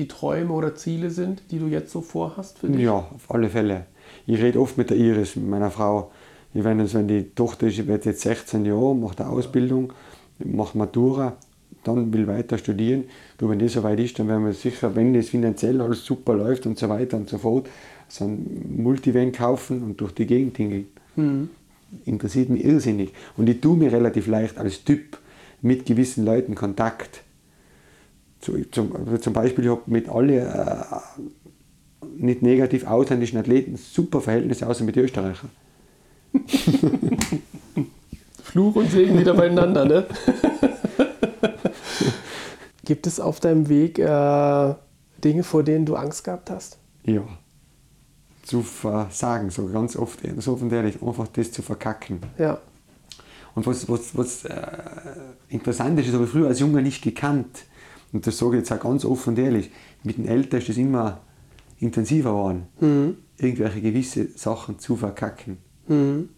die 0.00 0.08
Träume 0.08 0.52
oder 0.52 0.74
Ziele 0.74 1.10
sind, 1.10 1.42
die 1.50 1.58
du 1.58 1.66
jetzt 1.66 1.92
so 1.92 2.00
vorhast 2.00 2.58
für 2.58 2.68
dich? 2.68 2.80
Ja, 2.80 2.94
auf 2.94 3.30
alle 3.30 3.50
Fälle. 3.50 3.86
Ich 4.26 4.40
rede 4.40 4.58
oft 4.58 4.78
mit 4.78 4.90
der 4.90 4.96
Iris, 4.96 5.36
mit 5.36 5.48
meiner 5.48 5.70
Frau. 5.70 6.10
Ich 6.54 6.64
wenn, 6.64 6.78
das, 6.78 6.94
wenn 6.94 7.06
die 7.06 7.30
Tochter 7.34 7.66
ist, 7.66 7.86
wird 7.86 8.06
jetzt 8.06 8.22
16 8.22 8.64
Jahre, 8.64 8.96
macht 8.96 9.20
eine 9.20 9.30
Ausbildung, 9.30 9.92
macht 10.38 10.74
Matura, 10.74 11.36
dann 11.84 12.12
will 12.12 12.26
weiter 12.26 12.58
studieren. 12.58 13.04
Du, 13.38 13.48
wenn 13.48 13.58
das 13.58 13.74
soweit 13.74 14.00
ist, 14.00 14.18
dann 14.18 14.28
werden 14.28 14.46
wir 14.46 14.52
sicher, 14.54 14.96
wenn 14.96 15.14
das 15.14 15.28
finanziell 15.28 15.80
alles 15.80 16.04
super 16.04 16.34
läuft 16.34 16.66
und 16.66 16.78
so 16.78 16.88
weiter 16.88 17.16
und 17.18 17.28
so 17.28 17.38
fort, 17.38 17.68
so 18.08 18.24
ein 18.24 18.76
Multivan 18.78 19.32
kaufen 19.32 19.82
und 19.82 20.00
durch 20.00 20.12
die 20.12 20.26
Gegend 20.26 20.56
hingehen. 20.56 20.88
Interessiert 22.04 22.48
mich 22.48 22.64
irrsinnig. 22.64 23.12
Und 23.36 23.48
ich 23.48 23.60
tue 23.60 23.76
mir 23.76 23.92
relativ 23.92 24.26
leicht 24.26 24.58
als 24.58 24.82
Typ 24.84 25.18
mit 25.62 25.86
gewissen 25.86 26.24
Leuten 26.24 26.54
Kontakt. 26.54 27.22
Zu, 28.40 28.70
zum, 28.70 29.20
zum 29.20 29.32
Beispiel, 29.32 29.64
ich 29.64 29.70
habe 29.70 29.82
mit 29.86 30.08
allen 30.08 30.30
äh, 30.30 30.84
nicht 32.16 32.42
negativ 32.42 32.86
ausländischen 32.86 33.38
Athleten 33.38 33.76
super 33.76 34.20
Verhältnisse, 34.20 34.66
außer 34.66 34.84
mit 34.84 34.96
den 34.96 35.04
Österreichern. 35.04 35.50
Fluch 38.42 38.76
und 38.76 38.90
Segen 38.90 39.18
wieder 39.18 39.34
beieinander, 39.34 39.84
ne? 39.84 40.06
Gibt 42.84 43.06
es 43.06 43.20
auf 43.20 43.40
deinem 43.40 43.68
Weg 43.68 43.98
äh, 43.98 44.74
Dinge, 45.22 45.42
vor 45.44 45.62
denen 45.62 45.86
du 45.86 45.94
Angst 45.94 46.24
gehabt 46.24 46.50
hast? 46.50 46.78
Ja. 47.04 47.22
Zu 48.42 48.62
versagen, 48.62 49.50
so 49.50 49.66
ganz 49.68 49.96
oft, 49.96 50.20
so 50.38 50.54
offen 50.54 50.70
ehrlich, 50.72 51.00
einfach 51.02 51.28
das 51.28 51.52
zu 51.52 51.62
verkacken. 51.62 52.20
Ja. 52.38 52.58
Und 53.54 53.66
was, 53.66 53.88
was, 53.88 54.16
was 54.16 54.44
äh, 54.44 54.66
interessant 55.48 55.98
ist, 55.98 56.08
das 56.08 56.14
habe 56.14 56.24
ich 56.24 56.30
früher 56.30 56.48
als 56.48 56.60
Junge 56.60 56.82
nicht 56.82 57.02
gekannt. 57.02 57.64
Und 58.12 58.26
das 58.26 58.38
sage 58.38 58.56
ich 58.56 58.60
jetzt 58.60 58.72
auch 58.72 58.80
ganz 58.80 59.04
offen 59.04 59.30
und 59.30 59.38
ehrlich. 59.38 59.70
Mit 60.02 60.18
den 60.18 60.26
Eltern 60.26 60.60
ist 60.60 60.68
das 60.68 60.76
immer 60.76 61.20
intensiver 61.78 62.30
geworden, 62.30 62.66
irgendwelche 63.38 63.80
gewisse 63.80 64.28
Sachen 64.36 64.78
zu 64.78 64.96
verkacken. 64.96 65.58
Mhm. 65.88 66.28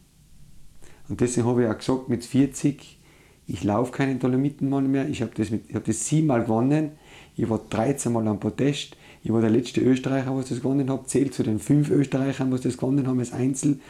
Und 1.09 1.21
deswegen 1.21 1.47
habe 1.47 1.65
ich 1.65 1.69
auch 1.69 1.79
gesagt, 1.79 2.09
mit 2.09 2.25
40, 2.25 3.01
ich 3.47 3.65
laufe 3.65 3.93
keinen 3.93 4.19
Dolomitenmann 4.19 4.91
mehr. 4.91 5.09
Ich 5.09 5.21
habe 5.21 5.33
das, 5.37 5.51
mit- 5.51 5.69
ich 5.69 5.75
habe 5.75 5.85
das 5.85 6.07
siebenmal 6.07 6.43
gewonnen. 6.45 6.93
Ich 7.37 7.49
war 7.51 7.59
13 7.59 8.13
Mal 8.13 8.27
am 8.29 8.39
Podest. 8.39 8.97
Ich 9.25 9.33
war 9.33 9.41
der 9.41 9.51
letzte 9.51 9.81
Österreicher, 9.81 10.35
was 10.37 10.49
das 10.49 10.59
gewonnen 10.61 10.89
hat. 10.91 11.09
Zählt 11.09 11.35
zu 11.35 11.43
den 11.43 11.59
fünf 11.59 11.91
Österreichern, 11.91 12.53
was 12.53 12.61
das 12.63 12.77
gewonnen 12.77 13.07
haben 13.07 13.19
als 13.19 13.33
Einzel. 13.33 13.81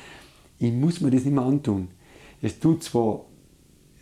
Ich 0.59 0.72
muss 0.72 1.00
mir 1.00 1.10
das 1.10 1.24
nicht 1.24 1.34
mehr 1.34 1.44
antun. 1.44 1.88
Es 2.40 2.59
tut 2.59 2.82
zwar, 2.82 3.24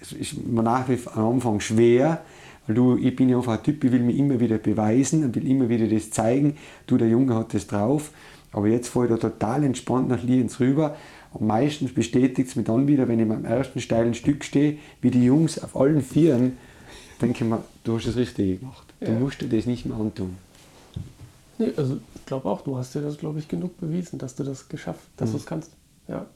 es 0.01 0.13
ist 0.13 0.47
mir 0.47 0.63
nach 0.63 0.89
wie 0.89 0.97
vor 0.97 1.17
am 1.17 1.35
Anfang 1.35 1.61
schwer, 1.61 2.23
weil 2.71 2.75
du, 2.77 2.97
ich 2.97 3.17
bin 3.17 3.29
ja 3.29 3.37
einfach 3.37 3.59
ein 3.59 3.63
Typ, 3.65 3.83
ich 3.83 3.91
will 3.91 3.99
mich 3.99 4.17
immer 4.17 4.39
wieder 4.39 4.59
beweisen 4.59 5.25
und 5.25 5.35
will 5.35 5.45
immer 5.49 5.69
wieder 5.69 5.89
das 5.89 6.11
zeigen. 6.11 6.57
Du, 6.87 6.97
der 6.99 7.09
Junge 7.09 7.35
hat 7.35 7.53
das 7.53 7.67
drauf. 7.67 8.13
Aber 8.53 8.69
jetzt 8.69 8.89
fahre 8.89 9.07
ich 9.07 9.11
da 9.11 9.17
total 9.17 9.65
entspannt 9.65 10.09
nach 10.09 10.23
Lienz 10.23 10.61
rüber 10.61 10.97
Und 11.33 11.47
meistens 11.47 11.93
bestätigt 11.93 12.49
es 12.49 12.57
mich 12.57 12.67
dann 12.67 12.87
wieder, 12.87 13.09
wenn 13.09 13.19
ich 13.21 13.29
beim 13.29 13.45
ersten 13.45 13.81
steilen 13.81 14.15
Stück 14.15 14.45
stehe, 14.45 14.79
wie 15.01 15.11
die 15.11 15.25
Jungs 15.25 15.59
auf 15.63 15.77
allen 15.77 16.01
Vieren, 16.01 16.57
denke 17.21 17.45
ich 17.45 17.51
mir, 17.51 17.63
du 17.85 17.97
hast 17.97 18.07
das 18.07 18.17
Richtige 18.17 18.57
gemacht. 18.59 18.87
Du 19.01 19.07
Ja. 19.13 19.19
musst 19.19 19.41
dir 19.41 19.49
das 19.49 19.67
nicht 19.67 19.85
mehr 19.87 19.97
antun. 19.97 20.37
Nee, 21.59 21.73
also 21.77 21.99
ich 22.15 22.27
glaube 22.27 22.49
auch, 22.49 22.61
du 22.63 22.77
hast 22.77 22.95
dir 22.95 23.01
das, 23.03 23.19
glaube 23.19 23.39
ich, 23.41 23.49
genug 23.49 23.79
bewiesen, 23.81 24.19
dass 24.19 24.35
du 24.37 24.45
das 24.45 24.69
geschafft, 24.69 25.01
dass 25.17 25.33
du 25.33 25.37
es 25.39 25.47
kannst. 25.47 25.73
Ja. 26.09 26.27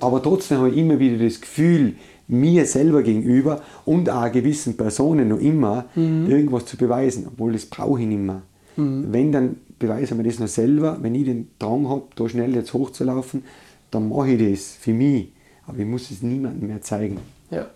Aber 0.00 0.22
trotzdem 0.22 0.58
habe 0.58 0.70
ich 0.70 0.76
immer 0.76 0.98
wieder 0.98 1.24
das 1.24 1.40
Gefühl, 1.40 1.94
mir 2.28 2.66
selber 2.66 3.02
gegenüber 3.02 3.62
und 3.84 4.08
auch 4.10 4.30
gewissen 4.30 4.76
Personen 4.76 5.28
noch 5.28 5.40
immer 5.40 5.86
irgendwas 5.96 6.66
zu 6.66 6.76
beweisen, 6.76 7.26
obwohl 7.26 7.52
das 7.52 7.66
brauche 7.66 8.00
ich 8.00 8.06
nicht 8.06 8.20
mehr. 8.20 8.42
Wenn, 8.76 9.32
dann 9.32 9.56
beweise 9.78 10.12
ich 10.12 10.14
mir 10.14 10.22
das 10.22 10.38
noch 10.38 10.46
selber. 10.46 10.98
Wenn 11.00 11.14
ich 11.14 11.24
den 11.24 11.50
Drang 11.58 11.88
habe, 11.88 12.04
da 12.14 12.28
schnell 12.28 12.54
jetzt 12.54 12.72
hochzulaufen, 12.74 13.42
dann 13.90 14.08
mache 14.08 14.30
ich 14.32 14.52
das 14.52 14.76
für 14.76 14.92
mich. 14.92 15.32
Aber 15.66 15.78
ich 15.78 15.86
muss 15.86 16.10
es 16.10 16.22
niemandem 16.22 16.68
mehr 16.68 16.80
zeigen. 16.82 17.18
ja. 17.50 17.66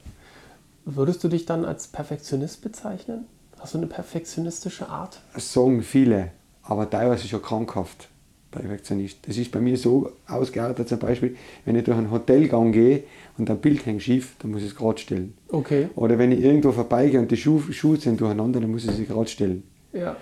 Würdest 0.85 1.23
du 1.23 1.29
dich 1.29 1.47
dann 1.47 1.65
als 1.65 1.87
Perfektionist 1.87 2.61
bezeichnen? 2.61 3.27
Hast 3.61 3.75
du 3.75 3.79
eine 3.79 3.87
perfektionistische 3.87 4.89
Art? 4.89 5.21
Das 5.33 5.53
sagen 5.53 5.81
viele, 5.83 6.33
aber 6.65 6.91
teilweise 6.91 7.29
schon 7.29 7.41
krankhaft. 7.41 8.09
Perfektionist. 8.53 9.19
Das 9.27 9.37
ist 9.37 9.51
bei 9.51 9.61
mir 9.61 9.77
so 9.77 10.13
ausgeartet, 10.29 10.89
zum 10.89 10.99
Beispiel, 10.99 11.37
wenn 11.65 11.75
ich 11.75 11.85
durch 11.85 11.97
einen 11.99 12.11
Hotelgang 12.11 12.71
gehe 12.71 13.03
und 13.39 13.51
ein 13.51 13.59
Bild 13.59 13.85
hängt 13.87 14.03
schief, 14.03 14.37
dann 14.39 14.53
muss 14.53 14.61
ich 14.63 14.69
es 14.69 14.77
gerade 14.77 14.99
stellen. 14.99 15.35
Okay. 15.49 15.89
Oder 15.97 16.19
wenn 16.19 16.31
ich 16.31 16.41
irgendwo 16.41 16.71
vorbeigehe 16.73 17.19
und 17.19 17.31
die 17.31 17.37
Schuhe, 17.37 17.61
Schuhe 17.73 17.97
sind 17.97 18.21
durcheinander, 18.21 18.61
dann 18.61 18.71
muss 18.71 18.85
ich 18.85 18.93
sie 18.93 19.07
gerade 19.07 19.29
stellen. 19.29 19.65
Ja. 19.93 20.17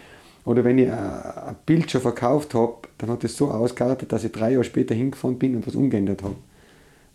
Oder 0.45 0.65
wenn 0.65 0.79
ich 0.79 0.87
äh, 0.87 0.93
ein 0.93 1.57
Bild 1.67 1.91
schon 1.91 2.01
verkauft 2.01 2.55
habe, 2.55 2.77
dann 2.99 3.11
hat 3.11 3.25
es 3.25 3.37
so 3.37 3.51
ausgeartet, 3.51 4.11
dass 4.13 4.25
ich 4.25 4.33
drei 4.33 4.53
Jahre 4.53 4.65
später 4.65 4.95
hingefahren 4.95 5.39
bin 5.39 5.55
und 5.57 5.67
was 5.67 5.75
umgeändert 5.75 6.23
habe, 6.23 6.37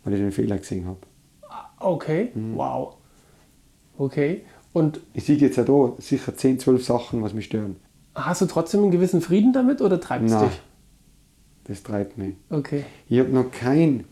weil 0.03 0.13
ich 0.13 0.19
den 0.19 0.31
Fehler 0.31 0.57
gesehen 0.57 0.85
habe. 0.85 0.99
Okay. 1.79 2.29
Wow. 2.53 2.95
Okay. 3.97 4.41
Und 4.73 4.99
Ich 5.13 5.23
sehe 5.25 5.37
jetzt 5.37 5.57
auch 5.59 5.95
da 5.95 6.01
sicher 6.01 6.35
10, 6.35 6.59
12 6.59 6.83
Sachen, 6.85 7.23
was 7.23 7.33
mich 7.33 7.45
stören. 7.45 7.77
hast 8.13 8.41
du 8.41 8.45
trotzdem 8.45 8.81
einen 8.81 8.91
gewissen 8.91 9.21
Frieden 9.21 9.53
damit 9.53 9.81
oder 9.81 9.99
treibst 9.99 10.33
Nein. 10.35 10.49
dich? 10.49 10.61
Das 11.67 11.81
treibt 11.83 12.17
mich. 12.17 12.35
Okay. 12.49 12.83
Ich 13.09 13.19
habe 13.19 13.29
noch 13.29 13.51
kein 13.51 14.05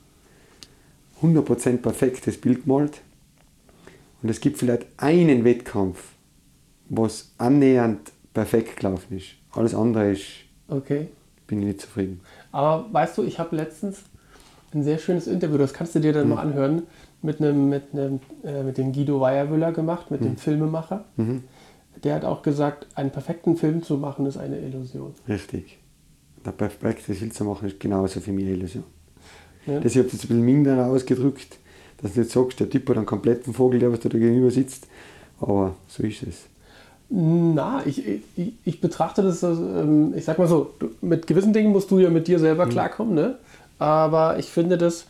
100% 1.22 1.78
perfektes 1.78 2.40
Bild 2.40 2.64
gemalt. 2.64 3.02
Und 4.22 4.30
es 4.30 4.40
gibt 4.40 4.58
vielleicht 4.58 4.86
einen 4.98 5.44
Wettkampf, 5.44 6.02
was 6.90 7.32
annähernd 7.38 8.12
perfekt 8.34 8.78
gelaufen 8.78 9.18
ist. 9.18 9.28
Alles 9.52 9.76
andere 9.76 10.12
ist, 10.12 10.24
Okay. 10.68 11.08
bin 11.46 11.60
ich 11.60 11.66
nicht 11.66 11.82
zufrieden. 11.82 12.22
Aber 12.52 12.86
weißt 12.92 13.18
du, 13.18 13.24
ich 13.24 13.38
habe 13.38 13.56
letztens 13.56 14.02
ein 14.74 14.84
sehr 14.84 14.98
schönes 14.98 15.28
Interview, 15.28 15.58
das 15.58 15.74
kannst 15.74 15.94
du 15.94 16.00
dir 16.00 16.14
dann 16.14 16.30
mal 16.30 16.42
anhören, 16.42 16.84
mit, 17.22 17.40
einem, 17.40 17.70
mit, 17.70 17.84
einem, 17.94 18.20
äh, 18.44 18.64
mit 18.64 18.78
dem 18.78 18.92
Guido 18.92 19.20
Weierwüller 19.22 19.72
gemacht, 19.72 20.10
mit 20.10 20.24
dem 20.24 20.36
Filmemacher. 20.38 21.06
Der 22.04 22.16
hat 22.16 22.26
auch 22.26 22.42
gesagt, 22.42 22.88
einen 22.96 23.12
perfekten 23.12 23.56
Film 23.56 23.84
zu 23.84 23.98
machen, 23.98 24.26
ist 24.26 24.38
eine 24.38 24.58
Illusion. 24.60 25.14
Richtig. 25.28 25.78
Der 26.46 26.52
perfekte 26.52 27.14
Bild 27.14 27.34
zu 27.34 27.46
machen 27.46 27.68
ist 27.68 27.80
genauso 27.80 28.20
für 28.20 28.32
mich 28.32 28.46
eine 28.46 28.56
Illusion. 28.56 28.84
Ja. 29.66 29.80
Das 29.80 29.94
ich 29.94 29.98
habe 29.98 30.10
jetzt 30.10 30.16
ein 30.16 30.28
bisschen 30.28 30.42
minder 30.42 30.86
ausgedrückt, 30.88 31.58
dass 32.02 32.14
du 32.14 32.22
jetzt 32.22 32.34
sagst, 32.34 32.60
der 32.60 32.70
Typ 32.70 32.90
hat 32.90 32.98
einen 32.98 33.06
kompletten 33.06 33.54
Vogel, 33.54 33.80
der 33.80 33.92
was 33.92 34.00
da 34.00 34.10
gegenüber 34.10 34.52
sitzt. 34.52 34.88
Aber 35.40 35.76
so 35.88 36.04
ist 36.04 36.24
es. 36.24 36.46
Na, 37.10 37.82
ich, 37.86 38.04
ich, 38.36 38.54
ich 38.64 38.82
betrachte 38.82 39.22
das, 39.22 39.44
als, 39.44 39.60
ähm, 39.60 40.14
ich 40.16 40.26
sag 40.26 40.40
mal 40.40 40.48
so, 40.48 40.74
mit 41.02 41.28
gewissen 41.28 41.54
Dingen 41.54 41.72
musst 41.72 41.92
du 41.92 42.00
ja 42.00 42.10
mit 42.10 42.28
dir 42.28 42.40
selber 42.40 42.66
klarkommen, 42.66 43.14
ne? 43.14 43.38
Aber 43.78 44.40
ich 44.40 44.48
finde 44.48 44.78
das 44.78 45.06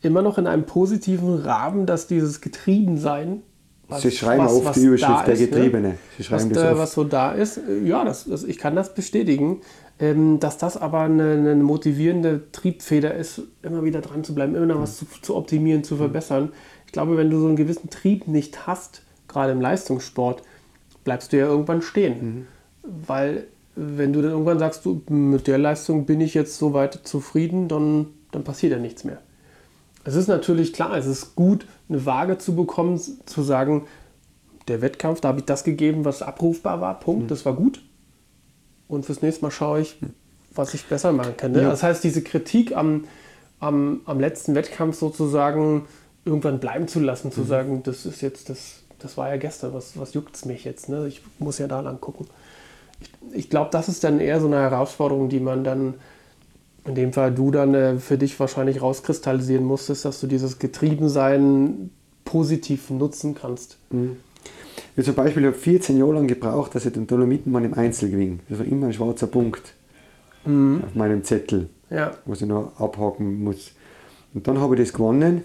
immer 0.00 0.22
noch 0.22 0.38
in 0.38 0.46
einem 0.46 0.64
positiven 0.64 1.36
Rahmen, 1.36 1.86
dass 1.86 2.06
dieses 2.06 2.40
Getriebensein. 2.40 3.42
Sie 3.98 4.10
schreiben 4.10 4.46
auf 4.46 4.72
die 4.72 4.84
Überschrift 4.84 5.26
der 5.26 5.36
Getriebene. 5.36 5.98
Sie 6.16 6.20
Was, 6.20 6.26
schreiben 6.26 6.52
das 6.52 6.62
äh, 6.62 6.78
was 6.78 6.92
so 6.94 7.04
da 7.04 7.32
ist, 7.32 7.58
äh, 7.58 7.80
ja, 7.84 8.04
das, 8.04 8.24
das, 8.24 8.44
ich 8.44 8.56
kann 8.56 8.74
das 8.74 8.94
bestätigen, 8.94 9.60
ähm, 10.00 10.40
dass 10.40 10.58
das 10.58 10.76
aber 10.76 11.00
eine, 11.00 11.32
eine 11.32 11.54
motivierende 11.56 12.50
Triebfeder 12.52 13.14
ist, 13.14 13.42
immer 13.62 13.84
wieder 13.84 14.00
dran 14.00 14.24
zu 14.24 14.34
bleiben, 14.34 14.54
immer 14.54 14.66
noch 14.66 14.80
was 14.80 14.98
zu, 14.98 15.06
zu 15.22 15.36
optimieren, 15.36 15.84
zu 15.84 15.96
verbessern. 15.96 16.52
Ich 16.86 16.92
glaube, 16.92 17.16
wenn 17.16 17.30
du 17.30 17.38
so 17.40 17.46
einen 17.46 17.56
gewissen 17.56 17.90
Trieb 17.90 18.26
nicht 18.28 18.66
hast, 18.66 19.02
gerade 19.28 19.52
im 19.52 19.60
Leistungssport, 19.60 20.42
bleibst 21.04 21.32
du 21.32 21.38
ja 21.38 21.46
irgendwann 21.46 21.82
stehen. 21.82 22.46
Weil 22.82 23.46
wenn 23.76 24.12
du 24.12 24.22
dann 24.22 24.32
irgendwann 24.32 24.58
sagst, 24.58 24.84
du, 24.84 25.02
mit 25.08 25.46
der 25.46 25.58
Leistung 25.58 26.06
bin 26.06 26.20
ich 26.20 26.34
jetzt 26.34 26.58
so 26.58 26.72
weit 26.72 27.00
zufrieden, 27.04 27.68
dann, 27.68 28.06
dann 28.30 28.44
passiert 28.44 28.72
ja 28.72 28.78
nichts 28.78 29.04
mehr. 29.04 29.18
Es 30.04 30.14
ist 30.14 30.28
natürlich 30.28 30.72
klar, 30.72 30.96
es 30.96 31.06
ist 31.06 31.34
gut, 31.34 31.66
eine 31.88 32.04
Waage 32.04 32.38
zu 32.38 32.54
bekommen, 32.54 33.00
zu 33.00 33.42
sagen, 33.42 33.86
der 34.68 34.80
Wettkampf, 34.82 35.20
da 35.20 35.28
habe 35.28 35.40
ich 35.40 35.44
das 35.44 35.64
gegeben, 35.64 36.04
was 36.04 36.22
abrufbar 36.22 36.80
war, 36.80 37.00
Punkt, 37.00 37.30
das 37.30 37.44
war 37.44 37.54
gut. 37.54 37.82
Und 38.88 39.06
fürs 39.06 39.22
nächste 39.22 39.42
Mal 39.42 39.50
schaue 39.50 39.80
ich, 39.80 39.96
was 40.54 40.74
ich 40.74 40.86
besser 40.86 41.12
machen 41.12 41.36
kann. 41.36 41.52
Ne? 41.52 41.62
Ja. 41.62 41.70
Das 41.70 41.82
heißt, 41.82 42.04
diese 42.04 42.22
Kritik 42.22 42.76
am, 42.76 43.04
am, 43.60 44.00
am 44.04 44.20
letzten 44.20 44.54
Wettkampf 44.54 44.98
sozusagen 44.98 45.86
irgendwann 46.24 46.60
bleiben 46.60 46.88
zu 46.88 47.00
lassen, 47.00 47.32
zu 47.32 47.42
sagen, 47.42 47.82
das 47.82 48.06
ist 48.06 48.20
jetzt, 48.20 48.48
das, 48.48 48.82
das 48.98 49.16
war 49.16 49.28
ja 49.28 49.36
gestern, 49.36 49.74
was, 49.74 49.98
was 49.98 50.14
juckt 50.14 50.36
es 50.36 50.44
mich 50.44 50.64
jetzt? 50.64 50.88
Ne? 50.88 51.06
Ich 51.08 51.22
muss 51.38 51.58
ja 51.58 51.66
da 51.66 51.80
lang 51.80 52.00
gucken. 52.00 52.26
Ich, 53.00 53.10
ich 53.36 53.50
glaube, 53.50 53.70
das 53.70 53.88
ist 53.88 54.04
dann 54.04 54.20
eher 54.20 54.40
so 54.40 54.46
eine 54.46 54.60
Herausforderung, 54.60 55.28
die 55.28 55.40
man 55.40 55.64
dann 55.64 55.94
in 56.86 56.94
dem 56.94 57.12
Fall 57.12 57.32
du 57.32 57.50
dann 57.50 57.74
äh, 57.74 57.98
für 57.98 58.18
dich 58.18 58.38
wahrscheinlich 58.38 58.82
rauskristallisieren 58.82 59.64
musstest, 59.64 60.04
dass 60.04 60.20
du 60.20 60.26
dieses 60.26 60.58
Getriebensein 60.58 61.90
positiv 62.24 62.90
nutzen 62.90 63.34
kannst. 63.34 63.78
Ich 64.96 65.04
zum 65.04 65.14
Beispiel 65.14 65.44
habe 65.46 65.56
14 65.56 65.98
Jahre 65.98 66.14
lang 66.14 66.26
gebraucht, 66.28 66.74
dass 66.74 66.86
ich 66.86 66.92
den 66.92 67.06
Dolomitenmann 67.06 67.64
im 67.64 67.74
Einzel 67.74 68.10
gewinne. 68.10 68.38
Das 68.48 68.58
war 68.60 68.66
immer 68.66 68.86
ein 68.86 68.92
schwarzer 68.92 69.26
Punkt 69.26 69.74
auf 70.44 70.94
meinem 70.94 71.24
Zettel, 71.24 71.68
Ja, 71.88 72.12
was 72.26 72.42
ich 72.42 72.46
noch 72.46 72.78
abhaken 72.78 73.42
muss. 73.42 73.72
Und 74.34 74.46
dann 74.46 74.60
habe 74.60 74.74
ich 74.74 74.80
das 74.82 74.92
gewonnen. 74.92 75.42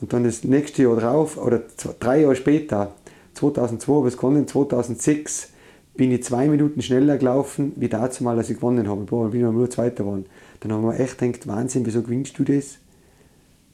Und 0.00 0.12
dann 0.12 0.24
das 0.24 0.42
nächste 0.42 0.82
Jahr 0.82 0.96
drauf, 0.96 1.38
oder 1.38 1.62
drei 2.00 2.22
Jahre 2.22 2.34
später, 2.34 2.92
2002 3.34 3.92
habe 3.92 4.08
ich 4.08 4.14
es 4.14 4.18
gewonnen, 4.20 4.48
2006 4.48 5.50
bin 5.96 6.10
ich 6.10 6.24
zwei 6.24 6.48
Minuten 6.48 6.82
schneller 6.82 7.16
gelaufen, 7.18 7.72
wie 7.76 7.88
dazu 7.88 8.24
mal, 8.24 8.36
als 8.36 8.50
ich 8.50 8.56
gewonnen 8.56 8.88
habe. 8.88 9.04
Boah, 9.04 9.30
bin 9.30 9.46
ich 9.46 9.52
nur 9.52 9.70
Zweiter 9.70 10.02
geworden. 10.02 10.26
Dann 10.60 10.72
haben 10.72 10.82
wir 10.84 10.98
echt 10.98 11.18
gedacht, 11.18 11.46
Wahnsinn, 11.46 11.86
wieso 11.86 12.02
gewinnst 12.02 12.36
du 12.38 12.42
das? 12.42 12.78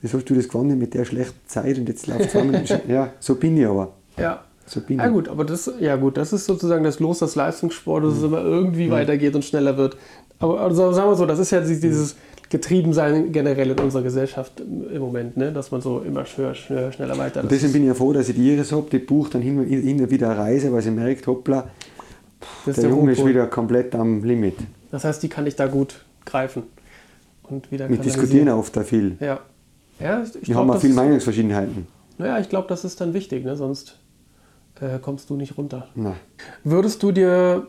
Wieso 0.02 0.18
hast 0.18 0.26
du 0.28 0.34
das 0.34 0.48
gewonnen 0.48 0.78
mit 0.78 0.92
der 0.92 1.06
schlechten 1.06 1.40
Zeit 1.46 1.78
und 1.78 1.88
jetzt 1.88 2.06
läuft 2.06 2.30
zwei 2.30 2.44
Minuten 2.44 2.66
schneller? 2.66 2.84
Ja, 2.88 3.12
so 3.20 3.36
bin 3.36 3.56
ich 3.56 3.66
aber. 3.66 3.94
ja. 4.18 4.44
Bin 4.86 4.98
Ja 4.98 5.08
gut, 5.08 5.28
aber 5.28 5.44
das, 5.44 5.70
ja 5.80 5.96
gut, 5.96 6.16
das 6.16 6.32
ist 6.32 6.46
sozusagen 6.46 6.84
das 6.84 7.00
Los 7.00 7.18
des 7.18 7.34
Leistungssports, 7.34 8.06
dass 8.06 8.18
es 8.18 8.22
immer 8.22 8.42
irgendwie 8.42 8.90
weitergeht 8.90 9.34
und 9.34 9.44
schneller 9.44 9.76
wird. 9.76 9.96
Aber 10.38 10.60
also 10.60 10.92
sagen 10.92 11.10
wir 11.10 11.16
so, 11.16 11.26
das 11.26 11.38
ist 11.38 11.50
ja 11.50 11.60
dieses 11.60 12.16
Getriebensein 12.50 13.30
generell 13.30 13.70
in 13.70 13.78
unserer 13.78 14.02
Gesellschaft 14.02 14.60
im 14.60 14.98
Moment, 14.98 15.36
ne? 15.36 15.52
dass 15.52 15.70
man 15.70 15.80
so 15.80 16.00
immer 16.00 16.24
schneller, 16.24 16.54
schneller, 16.54 16.92
schneller 16.92 17.16
weiter. 17.16 17.42
Und 17.42 17.50
deswegen 17.50 17.72
bin 17.72 17.82
ich 17.82 17.88
ja 17.88 17.94
froh, 17.94 18.12
dass 18.12 18.28
ich 18.28 18.34
die 18.34 18.52
Iris 18.52 18.72
habe. 18.72 18.88
Die 18.90 18.98
bucht 18.98 19.34
dann 19.34 19.42
hin 19.42 19.58
und 19.58 20.10
wieder 20.10 20.30
eine 20.30 20.38
Reise, 20.38 20.72
weil 20.72 20.82
sie 20.82 20.90
merkt, 20.90 21.26
hoppla, 21.28 21.68
der 22.66 22.74
der 22.74 22.88
Junge 22.88 23.12
ist 23.12 23.24
wieder 23.24 23.46
komplett 23.46 23.94
am 23.94 24.24
Limit. 24.24 24.56
Das 24.90 25.04
heißt, 25.04 25.22
die 25.22 25.28
kann 25.28 25.46
ich 25.46 25.54
da 25.54 25.68
gut 25.68 26.04
greifen 26.24 26.64
und 27.44 27.70
wieder 27.70 27.88
Wir 27.88 27.98
diskutieren 27.98 28.48
oft 28.48 28.76
da 28.76 28.82
viel. 28.82 29.16
Ja. 29.20 29.40
Ja, 30.00 30.22
ich, 30.22 30.34
Wir 30.34 30.40
glaub, 30.40 30.56
haben 30.56 30.70
auch 30.70 30.80
viel 30.80 30.94
Meinungsverschiedenheiten. 30.94 31.86
Naja, 32.18 32.40
ich 32.40 32.48
glaube, 32.48 32.66
das 32.68 32.84
ist 32.84 33.00
dann 33.00 33.14
wichtig, 33.14 33.44
ne? 33.44 33.54
sonst 33.54 33.99
äh, 34.80 34.98
kommst 35.00 35.30
du 35.30 35.36
nicht 35.36 35.56
runter. 35.58 35.88
Na, 35.94 36.14
Würdest 36.64 37.02
du 37.02 37.12
dir, 37.12 37.66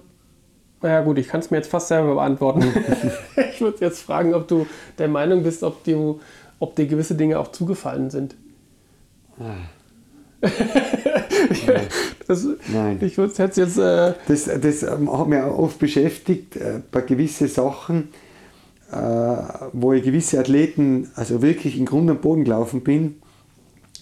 naja 0.82 1.02
gut, 1.02 1.18
ich 1.18 1.28
kann 1.28 1.42
es 1.42 1.52
mir 1.52 1.58
jetzt 1.58 1.70
fast 1.70 1.88
selber 1.90 2.16
beantworten. 2.16 2.64
ich 3.54 3.62
würde 3.62 3.78
jetzt 3.82 4.02
fragen, 4.02 4.34
ob 4.34 4.48
du 4.48 4.66
der 4.98 5.08
Meinung 5.08 5.44
bist, 5.44 5.64
ob, 5.64 5.84
du, 5.84 6.20
ob 6.60 6.76
dir 6.76 6.88
gewisse 6.88 7.16
Dinge 7.16 7.40
auch 7.40 7.52
zugefallen 7.52 8.10
sind. 8.10 8.36
das, 12.28 12.48
Nein. 12.74 13.00
Ich 13.02 13.18
würde 13.18 13.32
es 13.32 13.38
jetzt, 13.38 13.78
äh, 13.78 14.14
Das, 14.28 14.46
das 14.46 14.84
ähm, 14.84 15.12
hat 15.12 15.28
mich 15.28 15.40
auch 15.40 15.58
oft 15.58 15.80
beschäftigt, 15.80 16.56
äh, 16.56 16.82
bei 16.92 17.02
gewissen 17.02 17.48
Sachen, 17.48 18.10
äh, 18.92 18.96
wo 19.74 19.94
ich 19.94 20.04
gewisse 20.04 20.40
Athleten 20.40 21.12
also 21.16 21.42
wirklich 21.42 21.78
in 21.78 21.86
Grund 21.86 22.10
und 22.10 22.22
Boden 22.22 22.44
gelaufen 22.44 22.82
bin 22.82 23.22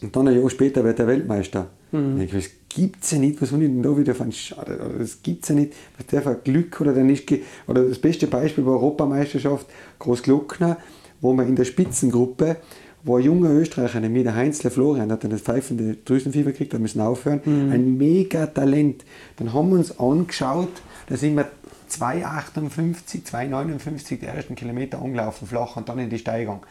und 0.01 0.15
dann 0.15 0.27
ein 0.27 0.39
Jahr 0.39 0.49
später 0.49 0.83
wird 0.83 0.99
der 0.99 1.07
Weltmeister. 1.07 1.67
Und 1.91 2.21
ich, 2.21 2.31
das 2.31 2.49
gibt 2.69 3.03
es 3.03 3.11
ja 3.11 3.17
nicht, 3.17 3.41
was 3.41 3.49
soll 3.49 3.63
ich 3.63 3.67
denn 3.67 3.83
da 3.83 3.97
wieder 3.97 4.15
von 4.15 4.31
Schade, 4.31 4.79
das 4.97 5.21
gibt 5.21 5.43
es 5.43 5.49
ja 5.49 5.55
nicht, 5.55 5.73
was 5.97 6.05
der 6.07 6.21
für 6.21 6.35
Glück 6.35 6.79
oder 6.79 6.93
der 6.93 7.03
nicht, 7.03 7.31
oder 7.67 7.83
das 7.83 7.99
beste 7.99 8.27
Beispiel 8.27 8.65
war 8.65 8.73
Europameisterschaft 8.73 9.67
Großglockner, 9.97 10.77
wo 11.21 11.33
man 11.33 11.47
in 11.47 11.55
der 11.55 11.65
Spitzengruppe, 11.65 12.57
wo 13.03 13.17
ein 13.17 13.23
junger 13.23 13.49
Österreicher, 13.51 13.99
nämlich 13.99 14.23
der 14.23 14.35
Heinzler 14.35 14.71
Florian, 14.71 15.11
hat 15.11 15.23
dann 15.23 15.31
das 15.31 15.41
pfeifende 15.41 15.95
Drüsenfieber 16.05 16.51
gekriegt, 16.51 16.73
da 16.73 16.79
müssen 16.79 17.01
aufhören, 17.01 17.41
ein 17.45 17.97
mega 17.97 18.45
Talent. 18.45 19.03
Dann 19.37 19.53
haben 19.53 19.69
wir 19.69 19.77
uns 19.77 19.99
angeschaut, 19.99 20.81
da 21.07 21.17
sind 21.17 21.35
wir 21.35 21.49
2,58, 21.89 23.25
2,59 23.25 24.19
die 24.19 24.25
ersten 24.25 24.55
Kilometer 24.55 25.01
angelaufen, 25.01 25.47
flach 25.47 25.75
und 25.75 25.89
dann 25.89 25.99
in 25.99 26.09
die 26.09 26.19
Steigung. 26.19 26.65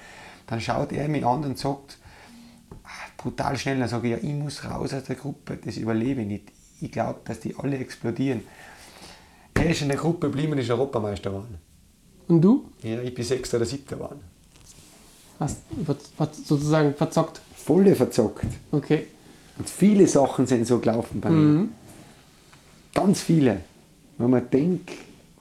Dann 0.47 0.61
schaut 0.61 0.93
er 0.93 1.09
mich 1.09 1.25
an 1.25 1.45
und 1.45 1.59
sagt, 1.59 1.99
brutal 3.19 3.59
schnell, 3.59 3.79
dann 3.79 3.89
sage 3.89 4.09
ich, 4.09 4.23
ja, 4.23 4.29
ich 4.29 4.35
muss 4.35 4.65
raus 4.65 4.95
aus 4.95 5.05
der 5.05 5.17
Gruppe, 5.17 5.59
das 5.63 5.77
überlebe 5.77 6.23
ich 6.23 6.27
nicht. 6.27 6.53
Ich 6.81 6.91
glaube, 6.91 7.21
dass 7.25 7.41
die 7.41 7.55
alle 7.57 7.77
explodieren. 7.77 8.43
Er 9.55 9.71
ist 9.71 9.83
in 9.83 9.89
der 9.89 9.99
Gruppe 9.99 10.29
geblieben 10.29 10.53
und 10.53 10.59
ist 10.59 10.71
Europameister 10.71 11.31
geworden. 11.31 11.59
Und 12.29 12.41
du? 12.41 12.71
Ja, 12.83 13.03
ich 13.03 13.13
bin 13.13 13.25
Sechster 13.25 13.57
oder 13.57 13.67
Siebter 13.67 13.97
geworden. 13.97 14.21
Hast 15.41 15.59
sozusagen 16.45 16.95
verzockt? 16.95 17.41
Volle 17.57 17.95
verzockt. 17.95 18.47
Okay. 18.71 19.07
Und 19.59 19.69
viele 19.69 20.07
Sachen 20.07 20.47
sind 20.47 20.67
so 20.67 20.79
gelaufen 20.79 21.21
bei 21.21 21.31
mir. 21.31 21.37
Mhm. 21.37 21.73
Ganz 22.95 23.21
viele. 23.21 23.61
Wenn 24.17 24.31
man 24.31 24.49
denkt, 24.51 24.91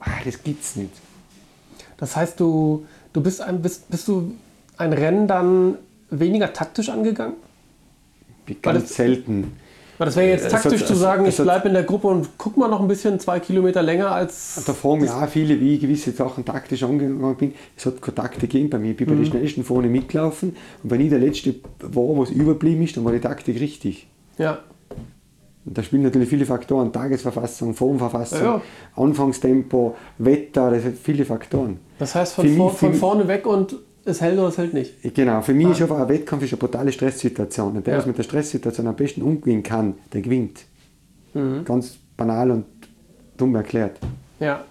ah, 0.00 0.10
das 0.24 0.42
gibt's 0.42 0.76
nicht. 0.76 0.92
Das 1.96 2.16
heißt, 2.16 2.38
du, 2.40 2.86
du 3.12 3.20
bist, 3.20 3.40
ein, 3.40 3.62
bist, 3.62 3.88
bist 3.88 4.08
du 4.08 4.34
ein 4.76 4.92
Rennen 4.92 5.26
dann 5.26 5.78
weniger 6.10 6.52
taktisch 6.52 6.88
angegangen? 6.88 7.34
Ganz 8.54 8.82
das- 8.84 8.94
selten. 8.96 9.52
Das 10.00 10.14
wäre 10.14 10.28
jetzt 10.28 10.44
hat- 10.54 10.62
taktisch 10.62 10.84
zu 10.84 10.92
es- 10.92 11.00
sagen, 11.00 11.24
es 11.24 11.34
ich 11.34 11.38
hat- 11.40 11.46
bleibe 11.46 11.66
in 11.68 11.74
der 11.74 11.82
Gruppe 11.82 12.06
und 12.06 12.28
guck 12.38 12.56
mal 12.56 12.68
noch 12.68 12.80
ein 12.80 12.86
bisschen 12.86 13.18
zwei 13.18 13.40
Kilometer 13.40 13.82
länger 13.82 14.12
als. 14.12 14.62
Da 14.64 14.72
fragen 14.72 15.00
mich 15.00 15.10
auch 15.10 15.28
viele, 15.28 15.60
wie 15.60 15.74
ich 15.74 15.80
gewisse 15.80 16.12
Sachen 16.12 16.44
taktisch 16.44 16.84
angegangen 16.84 17.34
bin. 17.36 17.52
Es 17.76 17.84
hat 17.84 18.00
keine 18.00 18.14
Taktik 18.14 18.42
gegeben 18.42 18.70
bei 18.70 18.78
mir. 18.78 18.92
Ich 18.92 18.96
bin 18.96 19.08
bei 19.08 19.14
Mhm. 19.14 19.24
den 19.24 19.26
Schnellsten 19.26 19.64
vorne 19.64 19.88
mitgelaufen 19.88 20.54
und 20.84 20.90
wenn 20.92 21.00
ich 21.00 21.10
der 21.10 21.18
Letzte 21.18 21.56
war, 21.80 22.16
was 22.16 22.30
überblieben 22.30 22.80
ist, 22.82 22.96
dann 22.96 23.04
war 23.04 23.10
die 23.12 23.18
Taktik 23.18 23.58
richtig. 23.60 24.06
Ja. 24.38 24.60
Und 25.64 25.76
da 25.76 25.82
spielen 25.82 26.02
natürlich 26.04 26.28
viele 26.28 26.46
Faktoren. 26.46 26.92
Tagesverfassung, 26.92 27.74
Formverfassung, 27.74 28.40
Ja. 28.44 28.62
Anfangstempo, 28.94 29.96
Wetter, 30.18 30.70
das 30.70 30.82
sind 30.84 30.96
viele 30.98 31.24
Faktoren. 31.24 31.78
Das 31.98 32.14
heißt, 32.14 32.34
von, 32.34 32.48
vor, 32.56 32.70
von 32.70 32.94
vorne 32.94 33.26
weg 33.26 33.46
und 33.46 33.76
es 34.08 34.20
hält 34.20 34.38
oder 34.38 34.48
es 34.48 34.58
hält 34.58 34.74
nicht. 34.74 34.94
Genau, 35.14 35.40
für 35.42 35.54
mich 35.54 35.68
ist 35.68 35.82
einfach 35.82 35.98
ein 35.98 36.08
Wettkampf 36.08 36.42
ist 36.42 36.52
eine 36.52 36.58
brutale 36.58 36.92
Stresssituation. 36.92 37.76
Und 37.76 37.86
der, 37.86 37.94
Ja. 37.94 37.98
was 38.00 38.06
mit 38.06 38.18
der 38.18 38.22
Stresssituation 38.24 38.86
am 38.86 38.96
besten 38.96 39.22
umgehen 39.22 39.62
kann, 39.62 39.94
der 40.12 40.22
gewinnt. 40.22 40.60
Mhm. 41.34 41.64
Ganz 41.64 41.96
banal 42.16 42.50
und 42.50 42.64
dumm 43.36 43.54
erklärt. 43.54 43.98
Ja. 44.40 44.64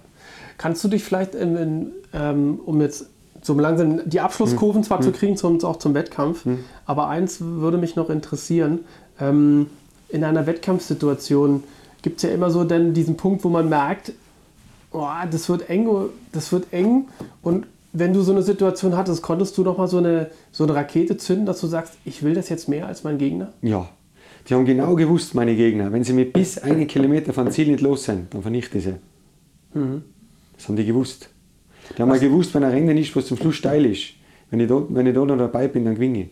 Kannst 0.58 0.84
du 0.84 0.88
dich 0.88 1.04
vielleicht, 1.04 1.36
in, 1.36 1.56
in, 1.56 1.92
ähm, 2.14 2.60
um 2.66 2.82
jetzt 2.82 3.08
so 3.42 3.54
langsam 3.54 4.02
die 4.10 4.20
Abschlusskurven 4.20 4.84
zwar 4.84 5.02
zu 5.02 5.12
kriegen, 5.12 5.38
zum, 5.38 5.64
auch 5.64 5.78
zum 5.78 5.94
Wettkampf, 5.94 6.44
aber 6.86 7.08
eins 7.08 7.38
würde 7.40 7.78
mich 7.78 7.96
noch 7.96 8.10
interessieren. 8.10 8.80
Ähm, 9.20 9.68
in 10.10 10.24
einer 10.24 10.48
Wettkampfsituation 10.48 11.64
gibt 12.02 12.18
es 12.18 12.24
ja 12.24 12.30
immer 12.30 12.50
so 12.50 12.64
dann 12.64 12.94
diesen 12.94 13.16
Punkt, 13.18 13.44
wo 13.44 13.50
man 13.50 13.70
merkt, 13.70 14.14
oh, 14.92 15.06
das 15.30 15.48
wird 15.50 15.70
eng, 15.70 15.88
das 16.32 16.52
wird 16.52 16.74
eng. 16.74 17.08
Und 17.42 17.68
wenn 17.94 18.14
du 18.14 18.22
so 18.22 18.32
eine 18.32 18.42
Situation 18.42 18.96
hattest, 18.96 19.22
konntest 19.22 19.58
du 19.58 19.64
noch 19.64 19.78
mal 19.78 19.88
so 19.88 19.98
eine, 19.98 20.30
so 20.52 20.64
eine 20.64 20.76
Rakete 20.76 21.18
zünden, 21.18 21.46
dass 21.46 21.62
du 21.62 21.68
sagst, 21.68 21.94
ich 22.06 22.24
will 22.24 22.34
das 22.34 22.50
jetzt 22.50 22.68
mehr 22.68 22.88
als 22.88 23.04
mein 23.04 23.18
Gegner? 23.18 23.54
Ja, 23.62 23.90
die 24.48 24.54
haben 24.54 24.66
genau 24.66 24.96
gewusst, 24.96 25.36
meine 25.36 25.56
Gegner, 25.56 25.92
wenn 25.92 26.04
sie 26.04 26.14
mir 26.14 26.26
bis 26.26 26.58
einen 26.58 26.88
Kilometer 26.88 27.34
vom 27.34 27.50
Ziel 27.52 27.68
nicht 27.68 27.82
los 27.82 28.04
sind, 28.04 28.34
dann 28.34 28.42
vernichte 28.42 28.78
ich 28.78 28.86
sie. 28.86 28.96
Das 30.56 30.68
haben 30.68 30.76
die 30.76 30.86
gewusst. 30.86 31.30
Die 31.98 32.02
haben 32.02 32.12
auch 32.12 32.20
gewusst, 32.20 32.54
wenn 32.56 32.64
ein 32.64 32.72
Rennen 32.72 32.98
ist, 32.98 33.16
was 33.16 33.28
zum 33.28 33.38
Schluss 33.38 33.56
steil 33.56 33.86
ist, 33.86 34.14
wenn 34.50 34.60
ich, 34.60 34.68
dort, 34.68 34.94
wenn 34.94 35.06
ich 35.06 35.14
da 35.14 35.26
noch 35.26 35.38
dabei 35.38 35.68
bin, 35.68 35.86
dann 35.86 35.96
gewinne 35.96 36.22
ich. 36.24 36.28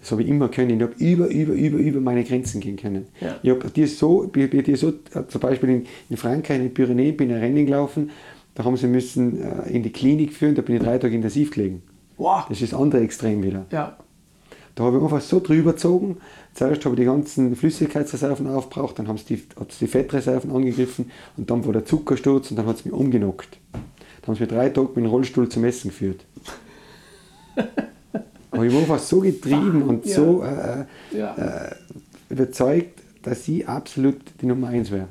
Das 0.00 0.12
habe 0.12 0.22
ich 0.22 0.28
immer 0.28 0.48
können. 0.48 0.78
Ich 0.78 0.82
habe 0.82 0.94
über, 0.98 1.28
über, 1.28 1.54
über, 1.54 1.78
über 1.78 2.00
meine 2.00 2.24
Grenzen 2.24 2.60
gehen 2.60 2.76
können. 2.76 3.06
Ja. 3.20 3.38
Ich 3.42 3.50
habe 3.50 3.70
dir 3.70 3.88
so, 3.88 4.30
ich 4.34 4.50
dir 4.50 4.76
so, 4.76 4.92
zum 5.28 5.40
Beispiel 5.40 5.70
in, 5.70 5.86
in 6.10 6.16
Frankreich, 6.16 6.58
in 6.58 6.64
den 6.64 6.74
Pyrenäen, 6.74 7.16
bin 7.16 7.30
ich 7.30 7.36
ein 7.36 7.40
Rennen 7.40 7.64
gelaufen, 7.64 8.10
da 8.54 8.64
haben 8.64 8.76
sie 8.76 8.86
müssen 8.86 9.40
äh, 9.40 9.70
in 9.70 9.82
die 9.82 9.90
Klinik 9.92 10.32
führen, 10.32 10.54
da 10.54 10.62
bin 10.62 10.76
ich 10.76 10.82
drei 10.82 10.98
Tage 10.98 11.14
intensiv 11.14 11.50
gelegen. 11.50 11.82
Wow. 12.16 12.44
Das 12.48 12.60
ist 12.60 12.72
das 12.72 12.80
andere 12.80 13.02
Extrem 13.02 13.42
wieder. 13.42 13.66
Ja. 13.70 13.96
Da 14.74 14.84
habe 14.84 14.96
ich 14.98 15.02
einfach 15.02 15.20
so 15.20 15.40
drüber 15.40 15.72
gezogen. 15.72 16.16
Zuerst 16.54 16.84
habe 16.84 16.94
ich 16.94 17.00
die 17.00 17.06
ganzen 17.06 17.54
Flüssigkeitsreserven 17.56 18.46
aufgebraucht, 18.48 18.98
dann 18.98 19.08
haben 19.08 19.18
sie 19.18 19.36
die, 19.36 19.42
hat 19.58 19.70
es 19.70 19.78
die 19.78 19.86
Fettreserven 19.86 20.50
angegriffen 20.52 21.10
und 21.36 21.50
dann 21.50 21.64
war 21.64 21.72
der 21.72 21.84
Zuckersturz 21.84 22.50
und 22.50 22.56
dann 22.56 22.66
hat 22.66 22.76
es 22.76 22.84
mich 22.84 22.94
umgenockt. 22.94 23.58
Dann 23.72 23.82
haben 24.28 24.34
sie 24.34 24.42
mich 24.42 24.50
drei 24.50 24.68
Tage 24.70 24.88
mit 24.88 24.96
dem 24.98 25.06
Rollstuhl 25.06 25.48
zum 25.48 25.64
Essen 25.64 25.90
geführt. 25.90 26.24
Aber 28.50 28.64
ich 28.64 28.72
war 28.72 28.80
einfach 28.80 28.98
so 29.00 29.20
getrieben 29.20 29.82
und 29.82 30.06
Ja. 30.06 30.14
so 30.14 30.42
äh, 30.42 30.84
ja. 31.16 31.34
äh, 31.34 31.74
überzeugt, 32.30 33.00
dass 33.22 33.46
ich 33.48 33.68
absolut 33.68 34.16
die 34.40 34.46
Nummer 34.46 34.68
eins 34.68 34.90
wäre. 34.90 35.08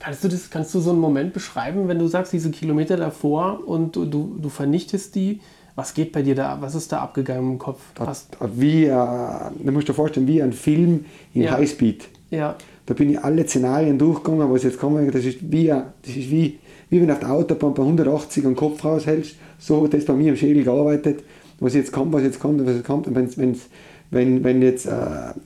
Kannst 0.00 0.22
du, 0.24 0.28
das, 0.28 0.48
kannst 0.50 0.74
du 0.74 0.80
so 0.80 0.90
einen 0.90 1.00
Moment 1.00 1.32
beschreiben, 1.32 1.88
wenn 1.88 1.98
du 1.98 2.06
sagst, 2.06 2.32
diese 2.32 2.50
Kilometer 2.50 2.96
davor 2.96 3.60
und 3.66 3.96
du, 3.96 4.04
du, 4.04 4.36
du 4.40 4.48
vernichtest 4.48 5.14
die? 5.14 5.40
Was 5.74 5.94
geht 5.94 6.12
bei 6.12 6.22
dir 6.22 6.34
da? 6.34 6.58
Was 6.60 6.74
ist 6.74 6.90
da 6.92 7.00
abgegangen 7.00 7.52
im 7.52 7.58
Kopf? 7.58 7.80
Hast, 8.00 8.36
Wie, 8.56 8.84
äh, 8.86 8.90
du 8.90 9.72
musst 9.72 9.88
dir 9.88 9.94
vorstellen, 9.94 10.26
wie 10.26 10.42
ein 10.42 10.52
Film 10.52 11.04
in 11.34 11.42
Ja. 11.42 11.52
Highspeed. 11.52 12.08
ja, 12.30 12.56
Da 12.86 12.94
bin 12.94 13.10
ich 13.10 13.18
alle 13.22 13.46
Szenarien 13.46 13.98
durchgegangen, 13.98 14.50
was 14.52 14.62
jetzt 14.64 14.78
kommen, 14.78 15.10
das 15.10 15.24
ist 15.24 15.38
wie, 15.52 15.66
das 15.68 15.82
ist 16.06 16.30
wie, 16.30 16.58
wie 16.90 17.00
wenn 17.00 17.06
du 17.06 17.12
auf 17.12 17.20
der 17.20 17.30
Autobahn 17.32 17.74
bei 17.74 17.82
180 17.82 18.42
den 18.44 18.56
Kopf 18.56 18.84
raushältst. 18.84 19.36
So 19.58 19.84
hat 19.84 19.94
das 19.94 20.04
bei 20.04 20.14
mir 20.14 20.30
im 20.30 20.36
Schädel 20.36 20.64
gearbeitet. 20.64 21.22
Was 21.60 21.74
jetzt 21.74 21.92
kommt, 21.92 22.12
was 22.12 22.22
jetzt 22.22 22.40
kommt, 22.40 22.64
was 22.64 22.74
jetzt 22.76 22.86
kommt. 22.86 23.06
Und 23.08 23.14
wenn's, 23.14 23.36
wenn's, 23.36 23.66
wenn, 24.10 24.42
wenn 24.44 24.62
jetzt 24.62 24.86
äh, 24.86 24.90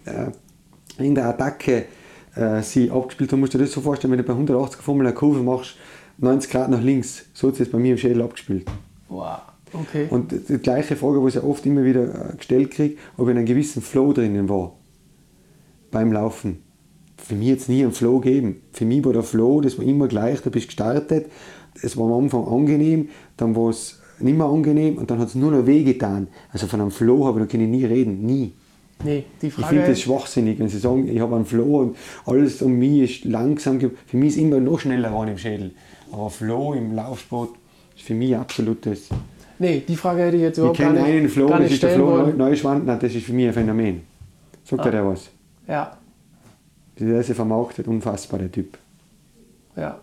äh, 0.04 0.30
in 0.98 1.14
der 1.14 1.26
Attacke 1.26 1.86
äh, 2.34 2.62
sie 2.62 2.90
abgespielt 2.90 3.32
haben, 3.32 3.40
musst 3.40 3.54
du 3.54 3.58
dir 3.58 3.64
das 3.64 3.72
so 3.72 3.80
vorstellen, 3.80 4.12
wenn 4.12 4.18
du 4.18 4.24
bei 4.24 4.32
180 4.32 4.80
Formel 4.80 5.06
eine 5.06 5.14
Kurve 5.14 5.42
machst, 5.42 5.76
90 6.18 6.50
Grad 6.50 6.70
nach 6.70 6.82
links, 6.82 7.26
so 7.32 7.48
hat 7.48 7.54
es 7.54 7.60
jetzt 7.60 7.72
bei 7.72 7.78
mir 7.78 7.92
im 7.92 7.98
Schädel 7.98 8.22
abgespielt. 8.22 8.66
wow, 9.08 9.38
okay. 9.72 10.06
Und 10.10 10.32
die 10.48 10.58
gleiche 10.58 10.96
Frage, 10.96 11.22
was 11.22 11.36
ich 11.36 11.42
oft 11.42 11.64
immer 11.66 11.84
wieder 11.84 12.32
äh, 12.32 12.36
gestellt 12.36 12.70
kriege, 12.70 12.96
ob 13.16 13.26
ich 13.26 13.32
in 13.32 13.38
einem 13.38 13.46
gewissen 13.46 13.82
Flow 13.82 14.12
drinnen 14.12 14.48
war 14.48 14.72
beim 15.90 16.12
Laufen. 16.12 16.62
Für 17.18 17.34
mich 17.36 17.48
jetzt 17.48 17.68
nie 17.68 17.82
einen 17.82 17.92
Flow 17.92 18.18
geben. 18.18 18.62
Für 18.72 18.84
mich 18.84 19.04
war 19.04 19.12
der 19.12 19.22
Flow, 19.22 19.60
das 19.60 19.78
war 19.78 19.84
immer 19.84 20.08
gleich, 20.08 20.40
du 20.40 20.50
bist 20.50 20.66
gestartet, 20.66 21.26
es 21.80 21.96
war 21.96 22.06
am 22.06 22.24
Anfang 22.24 22.46
angenehm, 22.46 23.10
dann 23.36 23.54
war 23.54 23.70
es 23.70 24.00
nicht 24.18 24.36
mehr 24.36 24.46
angenehm 24.46 24.98
und 24.98 25.10
dann 25.10 25.18
hat 25.18 25.28
es 25.28 25.34
nur 25.34 25.52
noch 25.52 25.66
weh 25.66 25.84
getan. 25.84 26.28
Also 26.50 26.66
von 26.66 26.80
einem 26.80 26.90
Flow 26.90 27.24
habe 27.26 27.40
ich, 27.40 27.46
da 27.46 27.52
kann 27.52 27.60
ich 27.60 27.68
nie 27.68 27.84
reden, 27.84 28.24
nie. 28.24 28.52
Nee, 29.04 29.24
die 29.40 29.46
Ich 29.48 29.54
finde 29.54 29.68
Frage 29.68 29.86
das 29.90 30.00
schwachsinnig, 30.00 30.58
wenn 30.58 30.68
sie 30.68 30.78
sagen, 30.78 31.08
ich 31.08 31.20
habe 31.20 31.36
einen 31.36 31.44
Flow 31.46 31.80
und 31.80 31.96
alles 32.26 32.62
um 32.62 32.72
mich 32.78 33.00
ist 33.22 33.24
langsam. 33.24 33.80
Für 33.80 34.16
mich 34.16 34.30
ist 34.30 34.36
immer 34.38 34.60
noch 34.60 34.80
schneller 34.80 35.08
geworden 35.10 35.30
im 35.30 35.38
Schädel. 35.38 35.72
Aber 36.12 36.30
Flow 36.30 36.74
im 36.74 36.94
Laufsport 36.94 37.50
ist 37.96 38.04
für 38.04 38.14
mich 38.14 38.36
absolut 38.36 38.84
das. 38.86 39.08
nee, 39.58 39.82
die 39.86 39.96
Frage 39.96 40.22
hätte 40.22 40.36
ich 40.36 40.42
jetzt 40.42 40.56
Ich 40.56 40.58
überhaupt 40.58 40.78
gar 40.78 40.88
kenne 40.92 41.02
nicht, 41.06 41.10
einen 41.16 41.28
Flo, 41.28 41.46
gar 41.48 41.58
das 41.58 41.64
nicht 41.64 41.74
ist 41.74 41.82
der 41.82 41.88
stellen 41.90 42.02
Flo 42.02 42.10
Neu- 42.16 42.22
wollen. 42.24 42.36
Neuschwandner, 42.36 42.96
das 42.96 43.14
ist 43.14 43.24
für 43.26 43.32
mich 43.32 43.46
ein 43.46 43.52
Phänomen. 43.54 44.00
Sagt 44.64 44.82
Ah. 44.82 44.86
er 44.86 44.90
der 44.92 45.06
was? 45.06 45.28
Ja, 45.68 45.96
Der 46.98 47.20
ist 47.20 47.28
ja 47.28 47.34
vermarktet, 47.34 47.88
unfassbar, 47.88 48.38
der 48.40 48.52
Typ. 48.52 48.76
ja. 49.76 49.98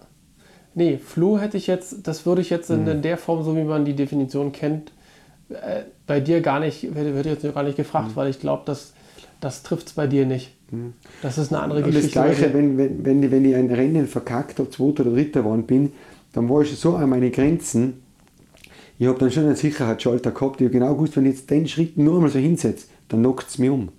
Nee, 0.76 0.98
Flo 1.03 1.38
hätte 1.40 1.57
ich 1.57 1.68
jetzt, 1.68 2.07
das 2.07 2.26
würde 2.26 2.41
ich 2.41 2.49
jetzt 2.52 2.70
in, 2.70 2.84
Mhm. 2.84 2.88
in 2.90 3.02
der 3.02 3.18
Form, 3.18 3.44
so 3.44 3.56
wie 3.57 3.64
man 3.64 3.86
die 3.86 3.95
Definition 3.95 4.52
kennt, 4.52 4.91
äh, 5.50 5.84
bei 6.08 6.20
dir 6.20 6.42
gar 6.42 6.60
nicht, 6.60 6.84
ich 6.84 6.90
jetzt 7.26 7.54
gar 7.54 7.64
nicht 7.64 7.78
Mhm. 7.78 7.82
gefragt, 7.84 8.12
weil 8.16 8.30
ich 8.30 8.40
glaube, 8.40 8.64
das, 8.66 8.94
das 9.42 9.64
trifft 9.64 9.88
es 9.88 9.94
bei 9.94 10.08
dir 10.08 10.26
nicht. 10.26 10.56
Das 11.22 11.38
ist 11.38 11.52
eine 11.52 11.62
andere 11.64 11.80
Und 11.80 11.88
das 11.88 11.96
Geschichte. 11.96 12.20
Gleiche, 12.22 12.54
wenn, 12.54 12.78
wenn, 12.78 13.04
wenn, 13.06 13.24
ich- 13.24 13.32
wenn 13.32 13.46
ich 13.46 13.56
ein 13.56 13.72
Rennen 13.72 14.08
verkackt 14.08 14.60
habe, 14.60 14.70
zweiter 14.70 15.02
oder 15.04 15.12
dritter 15.14 15.42
geworden 15.42 15.64
bin, 15.64 15.92
dann 16.34 16.48
war 16.48 16.62
ich 16.62 16.76
so 16.78 16.96
an 16.96 17.10
meine 17.10 17.32
Grenzen. 17.32 18.04
Ich 19.00 19.08
habe 19.08 19.18
dann 19.18 19.32
schon 19.32 19.46
einen 19.46 19.56
Sicherheitsschalter 19.56 20.32
gehabt. 20.32 20.62
Ich 20.62 20.66
habe 20.66 20.74
genau 20.78 20.94
gewusst, 20.94 21.16
wenn 21.18 21.26
ich 21.26 21.38
jetzt 21.38 21.50
den 21.50 21.68
Schritt 21.68 21.98
nur 21.98 22.16
einmal 22.16 22.30
so 22.30 22.38
hinsetze, 22.38 22.88
dann 23.08 23.22
knockt 23.22 23.48
es 23.50 23.58
mich 23.58 23.70
um. 23.70 23.90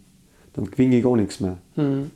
Dann 0.52 0.70
gewinne 0.70 0.96
ich 0.98 1.02
gar 1.02 1.16
nichts 1.16 1.40
mehr. 1.40 1.56
Hm. 1.74 2.10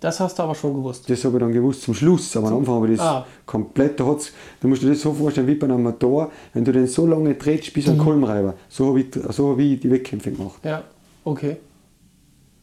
Das 0.00 0.18
hast 0.18 0.38
du 0.38 0.42
aber 0.44 0.54
schon 0.54 0.72
gewusst. 0.74 1.08
Das 1.10 1.22
habe 1.24 1.36
ich 1.36 1.40
dann 1.40 1.52
gewusst 1.52 1.82
zum 1.82 1.92
Schluss, 1.92 2.34
aber 2.36 2.48
am 2.48 2.58
Anfang 2.58 2.76
habe 2.76 2.88
ich 2.90 2.96
das 2.96 3.06
Ah. 3.06 3.26
komplett, 3.44 4.00
da 4.00 4.06
hat's, 4.06 4.32
du 4.60 4.68
musst 4.68 4.82
dir 4.82 4.88
das 4.88 5.00
so 5.02 5.12
vorstellen 5.12 5.46
wie 5.46 5.54
bei 5.56 5.66
einem 5.66 5.82
Motor, 5.82 6.30
wenn 6.54 6.64
du 6.64 6.72
den 6.72 6.86
so 6.86 7.06
lange 7.06 7.34
drehst 7.34 7.72
bis 7.74 7.86
ein 7.86 7.96
Mhm. 7.96 8.00
Kolbenreiber. 8.00 8.54
So 8.70 8.86
habe 8.88 9.00
ich, 9.00 9.06
so 9.30 9.50
habe 9.50 9.62
ich 9.62 9.78
die 9.78 9.90
Wettkämpfe 9.90 10.30
gemacht. 10.32 10.60
Ja, 10.64 10.82
okay. 11.24 11.56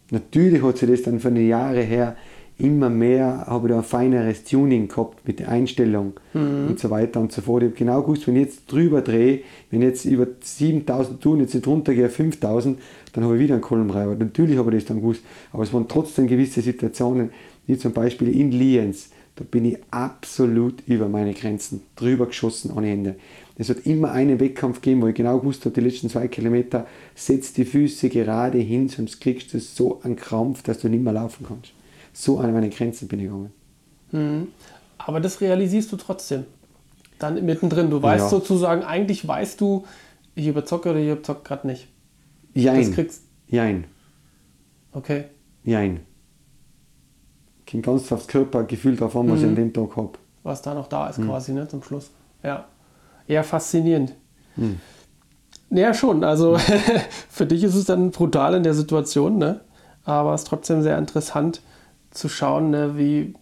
Natürlich 0.10 0.64
hat 0.64 0.78
sich 0.78 0.90
das 0.90 1.02
dann 1.04 1.20
von 1.20 1.36
den 1.36 1.48
Jahren 1.48 1.76
her 1.86 2.16
immer 2.60 2.90
mehr, 2.90 3.46
habe 3.48 3.68
ich 3.68 3.72
da 3.72 3.80
ein 3.80 3.84
feineres 3.84 4.44
Tuning 4.44 4.88
gehabt 4.88 5.28
mit 5.28 5.40
der 5.40 5.50
Einstellung 5.50 6.14
und 6.34 6.80
so 6.80 6.90
weiter 6.90 7.20
und 7.20 7.32
so 7.32 7.42
fort. 7.42 7.64
Ich 7.64 7.70
habe 7.70 7.78
genau 7.78 8.02
gewusst, 8.02 8.28
wenn 8.28 8.36
ich 8.36 8.46
jetzt 8.46 8.72
drüber 8.72 9.02
drehe, 9.02 9.42
wenn 9.70 9.82
ich 9.82 9.88
jetzt 9.88 10.06
über 10.06 10.28
7000 10.40 11.22
tun, 11.22 11.40
jetzt 11.40 11.54
nicht 11.54 11.68
runtergehe 11.68 12.08
auf 12.08 12.16
5000, 12.16 12.80
dann 13.14 13.24
habe 13.24 13.36
ich 13.36 13.42
wieder 13.42 13.56
einen 13.56 13.62
Kolbenreiber. 13.62 14.16
Natürlich 14.16 14.58
habe 14.58 14.72
ich 14.72 14.84
das 14.84 14.88
dann 14.88 15.02
gewusst, 15.02 15.22
aber 15.52 15.64
es 15.64 15.74
waren 15.74 15.88
trotzdem 15.88 16.28
gewisse 16.28 16.62
Situationen, 16.62 17.32
wie 17.68 17.78
zum 17.78 17.94
Beispiel 17.94 18.30
in 18.30 18.52
Lienz, 18.52 19.10
da 19.36 19.44
bin 19.44 19.66
ich 19.66 19.78
absolut 19.92 20.82
über 20.88 21.08
meine 21.08 21.34
Grenzen 21.34 21.82
drüber 21.96 22.26
geschossen 22.26 22.72
ohne 22.76 22.92
Ende. 22.92 23.16
Es 23.60 23.70
hat 23.70 23.86
immer 23.86 24.12
einen 24.12 24.40
Wettkampf 24.40 24.82
gegeben, 24.82 25.04
wo 25.04 25.08
ich 25.08 25.16
genau 25.16 25.40
gewusst 25.40 25.66
habe, 25.66 25.76
die 25.76 25.82
letzten 25.82 26.10
zwei 26.10 26.28
Kilometer, 26.28 26.88
setz 27.14 27.54
die 27.54 27.66
Füße 27.66 28.10
gerade 28.10 28.58
hin, 28.58 28.90
sonst 28.90 29.20
kriegst 29.22 29.54
du 29.54 29.60
so 29.60 30.00
einen 30.04 30.16
Krampf, 30.16 30.64
dass 30.64 30.80
du 30.80 30.90
nicht 30.90 31.04
mehr 31.04 31.14
laufen 31.14 31.46
kannst. 31.48 31.74
So 32.20 32.40
an 32.40 32.52
meine 32.52 32.70
Grenzen 32.72 33.08
bin 33.08 33.20
ich 33.20 33.26
gegangen. 33.26 33.52
Mhm. 34.12 34.48
Aber 34.98 35.20
das 35.20 35.40
realisierst 35.40 35.92
du 35.92 35.98
trotzdem. 35.98 36.46
Dann 37.20 37.46
mittendrin. 37.46 37.92
Du 37.92 38.02
weißt 38.02 38.24
Ja. 38.26 38.30
sozusagen, 38.30 38.84
eigentlich 38.84 39.28
weißt 39.28 39.62
du, 39.62 39.86
ich 40.34 40.48
überzocke 40.48 40.90
oder 40.90 41.00
ich 41.00 41.10
überzocke 41.10 41.42
gerade 41.44 41.68
nicht. 41.68 41.88
Jein. 42.56 42.82
Das 42.82 42.92
kriegst 42.92 43.22
Jein. 43.48 43.84
Okay. 44.94 45.26
Jein. 45.64 46.00
Kommt 47.70 47.86
ganz 47.86 48.12
aufs 48.12 48.28
Körpergefühl 48.28 48.96
drauf 48.96 49.16
an, 49.16 49.30
was 49.30 49.40
ich 49.42 49.46
an 49.46 49.56
dem 49.56 49.72
Tag 49.72 49.96
habe. 49.96 50.14
Was 50.44 50.64
da 50.64 50.74
noch 50.74 50.88
da 50.88 51.10
ist 51.10 51.18
Hm. 51.18 51.28
quasi, 51.28 51.54
ne, 51.54 51.68
zum 51.68 51.84
Schluss. 51.84 52.10
Ja. 52.42 52.66
Eher 53.28 53.44
faszinierend. 53.44 54.16
Hm. 54.56 54.80
Ja, 55.70 55.94
schon. 55.94 56.24
Also 56.24 56.58
für 57.30 57.46
dich 57.46 57.64
ist 57.64 57.76
es 57.76 57.86
dann 57.86 58.10
brutal 58.10 58.56
in 58.56 58.64
der 58.64 58.74
Situation, 58.74 59.38
ne? 59.38 59.62
Aber 60.04 60.34
es 60.34 60.42
ist 60.42 60.48
trotzdem 60.48 60.82
sehr 60.82 60.98
interessant 60.98 61.62
zu 62.18 62.30
schauen, 62.30 62.72
ne, 62.72 62.98
wie, 62.98 63.34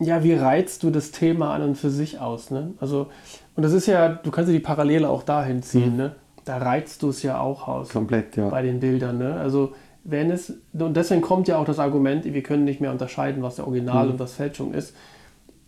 ja, 0.00 0.22
wie 0.24 0.34
reizt 0.34 0.82
du 0.82 0.90
das 0.90 1.10
Thema 1.10 1.54
an 1.54 1.62
und 1.62 1.74
für 1.76 1.90
sich 1.90 2.18
aus, 2.20 2.50
ne? 2.50 2.72
Also, 2.80 3.08
und 3.56 3.62
das 3.62 3.72
ist 3.72 3.86
ja, 3.86 4.08
du 4.08 4.30
kannst 4.30 4.48
ja 4.48 4.52
die 4.52 4.60
Parallele 4.64 5.08
auch 5.08 5.22
dahin 5.22 5.62
ziehen, 5.62 5.92
Hm. 5.92 5.96
ne? 5.96 6.14
Da 6.44 6.58
reizt 6.58 7.02
du 7.02 7.08
es 7.08 7.22
ja 7.22 7.40
auch 7.40 7.66
aus 7.68 7.88
Komplett, 7.88 8.36
ja. 8.36 8.50
bei 8.50 8.60
den 8.60 8.78
Bildern. 8.78 9.16
Ne? 9.16 9.34
Also 9.36 9.72
wenn 10.04 10.30
es, 10.30 10.52
und 10.74 10.94
deswegen 10.94 11.22
kommt 11.22 11.48
ja 11.48 11.56
auch 11.56 11.64
das 11.64 11.78
Argument, 11.78 12.22
wir 12.26 12.42
können 12.42 12.64
nicht 12.64 12.82
mehr 12.82 12.90
unterscheiden, 12.92 13.42
was 13.42 13.56
der 13.56 13.66
Original 13.66 14.10
und 14.10 14.18
was 14.18 14.34
Fälschung 14.34 14.74
ist. 14.74 14.94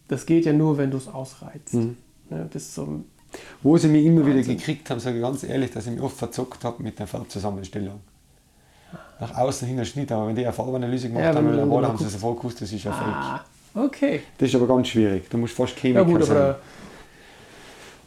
Das 0.08 0.26
geht 0.26 0.44
ja 0.44 0.52
nur, 0.52 0.76
wenn 0.76 0.90
du 0.90 0.98
es 0.98 1.08
ausreizt. 1.08 1.72
Ne? 1.72 1.94
Bis 2.52 2.74
zum, 2.74 3.06
Wo 3.62 3.78
sie 3.78 3.88
mich 3.88 4.04
immer 4.04 4.26
wieder 4.26 4.36
Wahnsinn. 4.36 4.58
gekriegt 4.58 4.90
haben, 4.90 5.00
sage 5.00 5.16
ich 5.16 5.22
ganz 5.22 5.42
ehrlich, 5.44 5.70
dass 5.70 5.86
ich 5.86 5.92
mich 5.94 6.02
oft 6.02 6.18
verzockt 6.18 6.62
habe 6.64 6.82
mit 6.82 6.98
der 6.98 7.06
Farbzusammenstellung. 7.06 8.00
Nach 9.18 9.34
außen 9.38 9.66
hin 9.66 9.78
ein 9.78 9.86
Schnitt, 9.86 10.12
aber 10.12 10.28
wenn 10.28 10.36
die 10.36 10.44
eine 10.44 10.52
Farbanalyse 10.52 11.08
gemacht 11.08 11.24
Ja, 11.24 11.34
haben, 11.34 11.46
Rolle, 11.46 11.62
genau 11.62 11.82
haben 11.82 11.98
sie 11.98 12.08
sofort 12.08 12.38
gewusst, 12.38 12.60
das 12.60 12.70
ist 12.70 12.84
ja 12.84 12.92
fake. 12.92 13.06
ah, 13.08 13.44
okay. 13.74 14.20
Das 14.38 14.48
ist 14.50 14.54
aber 14.54 14.66
ganz 14.66 14.88
schwierig. 14.88 15.28
Du 15.30 15.38
musst 15.38 15.54
fast 15.54 15.74
Ja 15.76 15.80
Chemiker 15.80 16.04
gut, 16.04 16.24
sein. 16.24 16.54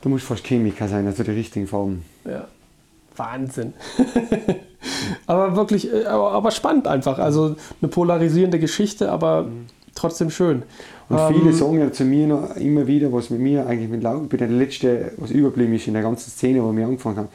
Du 0.02 0.10
musst 0.10 0.26
fast 0.26 0.46
Chemiker 0.46 0.88
sein, 0.88 1.08
also 1.08 1.24
die 1.24 1.32
richtigen 1.32 1.68
Farben. 1.68 2.06
ja, 2.26 2.48
Wahnsinn. 3.16 3.74
aber 5.28 5.56
wirklich, 5.56 5.92
äh, 5.92 6.06
aber, 6.06 6.32
aber 6.32 6.52
spannend 6.52 6.88
einfach. 6.88 7.20
Also 7.20 7.56
eine 7.82 7.90
polarisierende 7.90 8.60
Geschichte, 8.60 9.12
aber 9.12 9.48
trotzdem 9.96 10.30
schön. 10.30 10.64
Und 11.10 11.18
Ähm, 11.20 11.34
viele 11.34 11.54
sagen 11.54 11.80
ja 11.80 11.92
zu 11.92 12.06
mir 12.06 12.28
noch 12.28 12.56
immer 12.56 12.88
wieder, 12.88 13.12
was 13.12 13.30
mit 13.30 13.40
mir 13.42 13.66
eigentlich 13.66 13.90
mit 13.90 14.04
Lau, 14.04 14.22
ich 14.24 14.30
bin 14.30 14.38
der 14.40 14.48
Letzte, 14.48 15.12
was 15.18 15.32
überblieben 15.32 15.74
ist 15.74 15.88
in 15.88 15.94
der 15.96 16.04
ganzen 16.04 16.30
Szene, 16.30 16.64
wo 16.64 16.72
wir 16.72 16.86
angefangen 16.86 17.18
haben. 17.18 17.30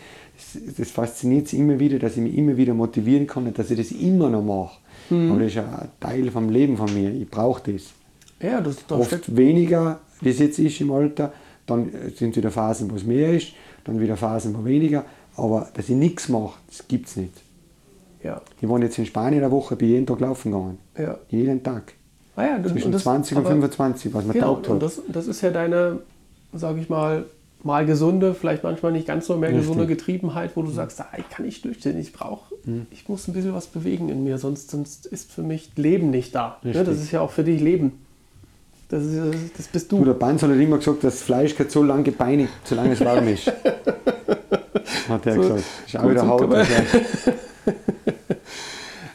Das, 0.54 0.74
das 0.76 0.90
fasziniert 0.90 1.48
sie 1.48 1.58
immer 1.58 1.78
wieder, 1.78 1.98
dass 1.98 2.16
ich 2.16 2.22
mich 2.22 2.36
immer 2.36 2.56
wieder 2.56 2.74
motivieren 2.74 3.26
kann, 3.26 3.52
dass 3.52 3.70
ich 3.70 3.78
das 3.78 3.90
immer 3.92 4.28
noch 4.30 4.42
mache. 4.42 4.78
Mhm. 5.10 5.30
Aber 5.30 5.40
das 5.40 5.48
ist 5.48 5.54
ja 5.56 5.64
ein 5.64 5.88
Teil 6.00 6.30
vom 6.30 6.48
Leben 6.50 6.76
von 6.76 6.92
mir. 6.94 7.10
Ich 7.12 7.28
brauche 7.28 7.72
das. 7.72 7.82
Ja, 8.40 8.60
das, 8.60 8.74
steckt 8.80 8.92
Oft 8.92 9.36
weniger, 9.36 10.00
wie 10.20 10.30
es 10.30 10.38
jetzt 10.38 10.58
ist 10.58 10.80
im 10.80 10.90
Alter. 10.92 11.32
Dann 11.66 11.90
sind 12.16 12.36
wieder 12.36 12.50
Phasen, 12.50 12.90
wo 12.90 12.96
es 12.96 13.04
mehr 13.04 13.32
ist, 13.34 13.52
dann 13.84 13.98
wieder 14.00 14.16
Phasen, 14.16 14.54
wo 14.56 14.64
weniger. 14.64 15.04
Aber 15.36 15.68
dass 15.74 15.88
ich 15.88 15.96
nichts 15.96 16.28
mache, 16.28 16.58
das 16.68 16.86
gibt 16.86 17.08
es 17.08 17.16
nicht. 17.16 17.32
ja, 18.22 18.40
Ich 18.60 18.68
war 18.68 18.78
jetzt 18.80 18.98
in 18.98 19.06
Spanien 19.06 19.42
eine 19.42 19.50
Woche, 19.50 19.74
bin 19.76 19.88
jeden 19.88 20.06
Tag 20.06 20.20
laufen 20.20 20.52
gegangen. 20.52 20.78
ja. 20.98 21.18
Jeden 21.28 21.62
Tag. 21.62 21.94
Ah 22.36 22.44
ja, 22.44 22.56
und- 22.56 22.68
Zwischen 22.68 22.86
und 22.86 22.92
das- 22.92 23.02
20 23.04 23.36
und 23.36 23.42
aber- 23.44 23.50
25, 23.50 24.12
was 24.12 24.24
mir 24.26 24.32
Genau, 24.34 24.54
taugt 24.56 24.68
und 24.68 24.74
hat. 24.76 24.82
das, 24.82 25.00
das 25.08 25.26
ist 25.26 25.40
ja 25.40 25.50
deine, 25.50 26.00
sage 26.52 26.80
ich 26.80 26.88
mal, 26.88 27.24
mal 27.64 27.86
gesunde, 27.86 28.34
vielleicht 28.34 28.62
manchmal 28.62 28.92
nicht 28.92 29.06
ganz 29.06 29.26
so 29.26 29.36
mehr 29.36 29.48
Richtig. 29.50 29.66
gesunde 29.66 29.86
Getriebenheit, 29.86 30.52
wo 30.54 30.62
du 30.62 30.70
sagst, 30.70 31.00
ah, 31.00 31.08
ich 31.16 31.28
kann 31.30 31.44
nicht 31.46 31.64
durchstehen, 31.64 31.98
ich 31.98 32.12
brauche, 32.12 32.54
Mhm. 32.64 32.86
ich 32.90 33.08
muss 33.08 33.26
ein 33.28 33.32
bisschen 33.34 33.52
was 33.54 33.66
bewegen 33.66 34.08
in 34.08 34.24
mir, 34.24 34.38
sonst, 34.38 34.70
sonst 34.70 35.06
ist 35.06 35.30
für 35.32 35.42
mich 35.42 35.70
Leben 35.76 36.10
nicht 36.10 36.34
da. 36.34 36.58
Ne? 36.62 36.70
Richtig. 36.70 36.86
Das 36.86 36.96
ist 37.02 37.10
ja 37.12 37.20
auch 37.20 37.30
für 37.30 37.44
dich 37.44 37.60
Leben. 37.60 37.92
Das, 38.88 39.02
ist, 39.02 39.24
das 39.58 39.66
bist 39.68 39.90
Du, 39.90 39.98
du. 39.98 40.04
der 40.04 40.12
Banz 40.14 40.42
hat 40.42 40.50
immer 40.50 40.76
gesagt, 40.78 41.02
das 41.04 41.22
Fleisch 41.22 41.56
geht 41.56 41.70
so 41.70 41.82
lange 41.82 42.02
gebeinigt, 42.04 42.52
solange 42.64 42.92
es 42.92 43.00
warm 43.04 43.26
ist. 43.28 43.46
Hat 45.08 45.26
er 45.26 45.34
So, 45.34 45.40
gesagt. 45.40 45.62
Ist 45.86 45.96
auch 45.98 46.10
wieder 46.10 46.26
Haut. 46.28 46.52
also. 46.54 46.72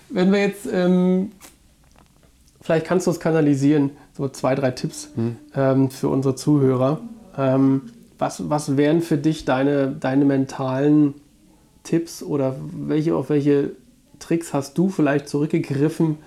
Wenn 0.09 0.31
wir 0.31 0.39
jetzt, 0.41 0.67
ähm, 0.71 1.31
vielleicht 2.61 2.85
kannst 2.87 3.07
du 3.07 3.11
es 3.11 3.19
kanalisieren, 3.19 3.91
so 4.17 4.27
zwei, 4.29 4.55
drei 4.55 4.71
Tipps 4.71 5.09
Hm. 5.15 5.37
ähm, 5.55 5.89
für 5.91 6.09
unsere 6.09 6.35
Zuhörer. 6.35 6.99
Ähm, 7.37 7.83
was, 8.19 8.49
was 8.49 8.77
wären 8.77 9.01
für 9.01 9.17
dich 9.17 9.45
deine, 9.45 9.91
deine 9.91 10.25
mentalen 10.25 11.15
Tipps 11.83 12.21
oder 12.21 12.55
welche, 12.59 13.15
auf 13.15 13.29
welche 13.29 13.71
Tricks 14.19 14.53
hast 14.53 14.77
du 14.77 14.89
vielleicht 14.89 15.29
zurückgegriffen, 15.29 16.17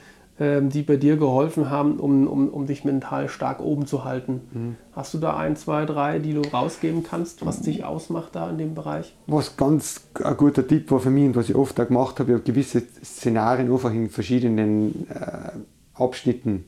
ähm, 0.40 0.70
die 0.70 0.82
bei 0.82 0.97
dir 0.97 1.19
geholfen 1.19 1.69
haben, 1.69 2.01
um, 2.01 2.27
um, 2.27 2.48
um 2.48 2.66
dich 2.66 2.85
mental 2.85 3.28
stark 3.28 3.60
oben 3.60 3.86
zu 3.86 4.05
halten? 4.05 4.40
Hm. 4.52 4.77
Hast 4.93 5.12
du 5.12 5.19
da 5.19 5.36
ein, 5.36 5.56
zwei, 5.56 5.85
drei, 5.85 6.19
die 6.19 6.32
du 6.32 6.40
rausgeben 6.40 7.05
kannst, 7.05 7.44
was 7.44 7.60
dich 7.60 7.85
ausmacht 7.85 8.35
da 8.35 8.48
in 8.48 8.56
dem 8.56 8.74
Bereich? 8.74 9.14
Was 9.27 9.59
ganz 9.59 10.01
ein 10.24 10.36
guter 10.39 10.66
Tipp 10.66 10.90
war 10.90 11.01
für 11.01 11.10
mich 11.10 11.27
und 11.27 11.36
was 11.36 11.51
ich 11.51 11.55
oft 11.55 11.78
auch 11.78 11.86
gemacht 11.86 12.19
habe, 12.19 12.32
ich 12.32 12.39
habe 12.39 12.44
gewisse 12.44 12.82
Szenarien 13.05 13.70
einfach 13.70 13.93
in 13.93 14.09
verschiedenen 14.09 15.06
äh, 15.10 15.51
Abschnitten 15.94 16.64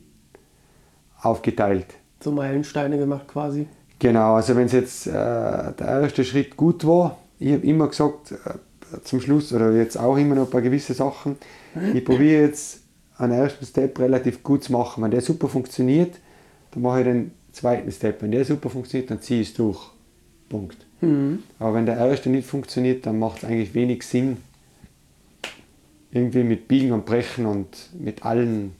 aufgeteilt. 1.22 1.86
So 2.22 2.32
Meilensteine 2.32 2.98
gemacht 2.98 3.26
quasi? 3.28 3.66
Genau, 3.98 4.34
also 4.34 4.56
wenn 4.56 4.66
es 4.66 4.72
jetzt 4.72 5.06
äh, 5.06 5.12
der 5.12 5.86
erste 6.02 6.24
Schritt 6.24 6.56
gut 6.56 6.86
war, 6.86 7.18
ich 7.38 7.52
habe 7.52 7.66
immer 7.66 7.88
gesagt, 7.88 8.32
äh, 8.32 9.00
zum 9.02 9.20
Schluss 9.20 9.52
oder 9.52 9.72
jetzt 9.72 9.96
auch 9.96 10.16
immer 10.16 10.34
noch 10.34 10.44
ein 10.44 10.50
paar 10.50 10.62
gewisse 10.62 10.94
Sachen, 10.94 11.36
ich 11.94 12.04
probiere 12.04 12.42
jetzt 12.42 12.80
einen 13.16 13.32
ersten 13.32 13.64
Step 13.64 13.98
relativ 13.98 14.42
gut 14.42 14.64
zu 14.64 14.72
machen. 14.72 15.02
Wenn 15.02 15.10
der 15.10 15.20
super 15.20 15.48
funktioniert, 15.48 16.18
dann 16.72 16.82
mache 16.82 17.00
ich 17.00 17.04
den 17.06 17.30
zweiten 17.52 17.90
Step. 17.90 18.22
Wenn 18.22 18.32
der 18.32 18.44
super 18.44 18.70
funktioniert, 18.70 19.10
dann 19.10 19.20
ziehe 19.20 19.40
ich 19.40 19.48
es 19.48 19.54
durch. 19.54 19.80
Punkt. 20.48 20.76
Aber 21.58 21.74
wenn 21.74 21.86
der 21.86 21.96
erste 21.96 22.30
nicht 22.30 22.46
funktioniert, 22.46 23.06
dann 23.06 23.18
macht 23.18 23.38
es 23.38 23.44
eigentlich 23.44 23.74
wenig 23.74 24.02
Sinn, 24.04 24.36
irgendwie 26.12 26.44
mit 26.44 26.68
Biegen 26.68 26.92
und 26.92 27.06
Brechen 27.06 27.46
und 27.46 27.90
mit 27.98 28.24
allen 28.24 28.72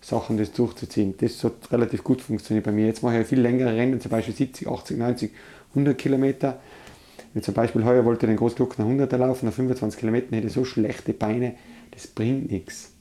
Sachen 0.00 0.38
das 0.38 0.52
durchzuziehen. 0.52 1.14
Das 1.18 1.42
hat 1.44 1.70
relativ 1.70 2.02
gut 2.02 2.22
funktioniert 2.22 2.64
bei 2.64 2.72
mir. 2.72 2.86
Jetzt 2.86 3.02
mache 3.02 3.20
ich 3.20 3.26
viel 3.26 3.40
längere 3.40 3.76
Rennen, 3.76 4.00
zum 4.00 4.10
Beispiel 4.10 4.34
70, 4.34 4.66
80, 4.68 4.98
90, 4.98 5.30
100 5.70 5.98
Kilometer. 5.98 6.60
Wie 7.34 7.40
zum 7.40 7.54
Beispiel 7.54 7.84
heuer 7.84 8.04
wollte 8.04 8.26
ich 8.26 8.30
den 8.30 8.38
Großglockner 8.38 8.84
100er 8.84 9.16
laufen, 9.16 9.46
nach 9.46 9.52
25 9.52 10.00
Kilometern 10.00 10.34
hätte 10.34 10.48
ich 10.48 10.52
so 10.52 10.64
schlechte 10.64 11.12
Beine, 11.12 11.54
das 11.92 12.06
bringt 12.08 12.50
nichts. 12.50 12.92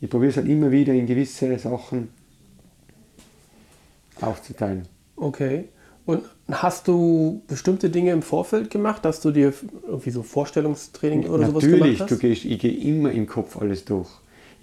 Ich 0.00 0.08
probiere 0.08 0.30
es 0.30 0.36
halt 0.38 0.48
immer 0.48 0.70
wieder 0.70 0.94
in 0.94 1.06
gewisse 1.06 1.58
Sachen 1.58 2.08
aufzuteilen. 4.20 4.88
Okay. 5.16 5.64
Und 6.06 6.22
hast 6.50 6.88
du 6.88 7.42
bestimmte 7.46 7.90
Dinge 7.90 8.12
im 8.12 8.22
Vorfeld 8.22 8.70
gemacht, 8.70 9.04
dass 9.04 9.20
du 9.20 9.30
dir 9.30 9.52
irgendwie 9.86 10.10
so 10.10 10.22
Vorstellungstraining 10.22 11.28
oder 11.28 11.46
sowas 11.46 11.64
Natürlich, 11.64 11.98
gemacht 11.98 12.10
du 12.10 12.14
hast? 12.14 12.20
gehst, 12.20 12.44
ich 12.46 12.58
gehe 12.58 12.72
immer 12.72 13.12
im 13.12 13.26
Kopf 13.26 13.56
alles 13.58 13.84
durch. 13.84 14.08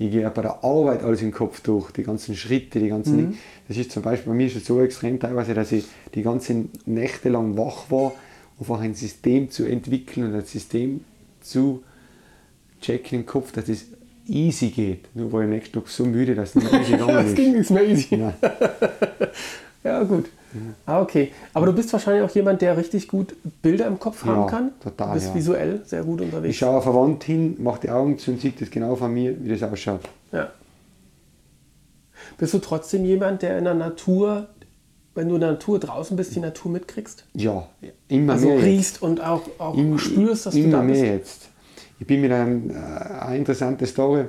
Ich 0.02 0.12
gehe 0.12 0.30
bei 0.30 0.42
der 0.42 0.64
Arbeit 0.64 1.04
alles 1.04 1.22
im 1.22 1.32
Kopf 1.32 1.60
durch, 1.60 1.92
die 1.92 2.04
ganzen 2.04 2.34
Schritte, 2.36 2.80
die 2.80 2.88
ganzen. 2.88 3.18
Mhm. 3.18 3.38
Das 3.68 3.76
ist 3.78 3.92
zum 3.92 4.02
Beispiel 4.02 4.32
bei 4.32 4.36
mir 4.38 4.50
schon 4.50 4.62
so 4.62 4.82
extrem 4.82 5.20
teilweise, 5.20 5.54
dass 5.54 5.72
ich 5.74 5.86
die 6.16 6.22
ganzen 6.24 6.72
Nächte 6.86 7.28
lang 7.30 7.58
wach 7.58 7.92
war, 7.92 8.14
einfach 8.60 8.80
ein 8.80 8.96
System 8.96 9.52
zu 9.52 9.66
entwickeln 9.66 10.28
und 10.28 10.36
ein 10.36 10.46
System 10.46 11.02
zu 11.42 11.84
checken 12.82 13.20
im 13.20 13.26
Kopf, 13.26 13.52
dass 13.52 13.68
es 13.68 13.88
easy 14.26 14.70
geht. 14.70 15.14
Nur 15.16 15.32
war 15.34 15.42
ich 15.42 15.46
am 15.46 15.50
nächsten 15.52 15.74
Tag 15.74 15.90
so 15.90 16.06
müde, 16.06 16.34
dass 16.34 16.56
es 16.56 16.64
nicht 16.64 16.74
easy 16.74 16.92
gegangen 16.94 17.08
Das 17.16 17.26
ist. 17.28 17.36
ging 17.36 17.52
nichts 17.54 17.70
mehr 17.70 17.84
easy. 17.88 18.16
Ja. 18.16 18.34
Ja, 19.84 20.04
gut. 20.04 20.26
Ah, 20.86 21.02
okay. 21.02 21.32
Aber 21.54 21.68
du 21.68 21.74
bist 21.74 21.94
wahrscheinlich 21.94 22.24
auch 22.30 22.34
jemand, 22.36 22.62
der 22.62 22.76
richtig 22.76 23.08
gut 23.08 23.36
Bilder 23.62 23.86
im 23.88 24.00
Kopf 24.00 24.26
haben 24.26 24.42
Ja, 24.42 24.48
kann. 24.48 24.72
total, 24.82 25.08
Du 25.10 25.14
bist 25.14 25.28
ja. 25.28 25.36
visuell 25.36 25.82
sehr 25.86 26.04
gut 26.04 26.22
Ich 26.22 26.26
unterwegs. 26.28 26.56
schaue 26.56 26.78
auf 26.78 26.88
eine 26.88 26.96
Wand 26.96 27.24
hin, 27.24 27.56
mache 27.60 27.82
die 27.82 27.90
Augen 27.92 28.18
zu 28.18 28.32
und 28.32 28.42
sehe 28.42 28.54
das 28.60 28.72
genau 28.72 28.96
von 28.96 29.14
mir, 29.14 29.36
wie 29.44 29.50
das 29.50 29.62
ausschaut. 29.64 30.02
Ja. 30.32 30.50
Bist 32.38 32.54
du 32.54 32.60
trotzdem 32.60 33.06
jemand, 33.06 33.42
der 33.42 33.58
in 33.58 33.66
der 33.66 33.74
Natur, 33.76 34.48
wenn 35.16 35.30
du 35.30 35.36
in 35.36 35.42
der 35.42 35.52
Natur 35.52 35.80
draußen 35.80 36.16
bist, 36.18 36.36
die 36.36 36.40
Natur 36.40 36.72
mitkriegst? 36.72 37.26
Ja, 37.34 37.68
immer 38.08 38.34
Also 38.34 38.48
mehr. 38.48 38.56
jetzt. 38.58 38.66
riechst 38.66 39.02
und 39.02 39.22
auch, 39.24 39.42
auch 39.60 39.76
Im- 39.78 39.98
spürst, 40.00 40.46
dass 40.46 40.54
du 40.54 40.60
immer 40.62 40.78
da 40.80 40.82
bist? 40.84 41.02
mehr 41.02 41.14
jetzt. 41.14 41.50
Ich 42.00 42.08
bin 42.08 42.22
mit 42.22 42.32
einem, 42.32 42.70
äh, 42.72 42.74
eine 42.76 43.38
interessante 43.38 43.86
Story. 43.86 44.26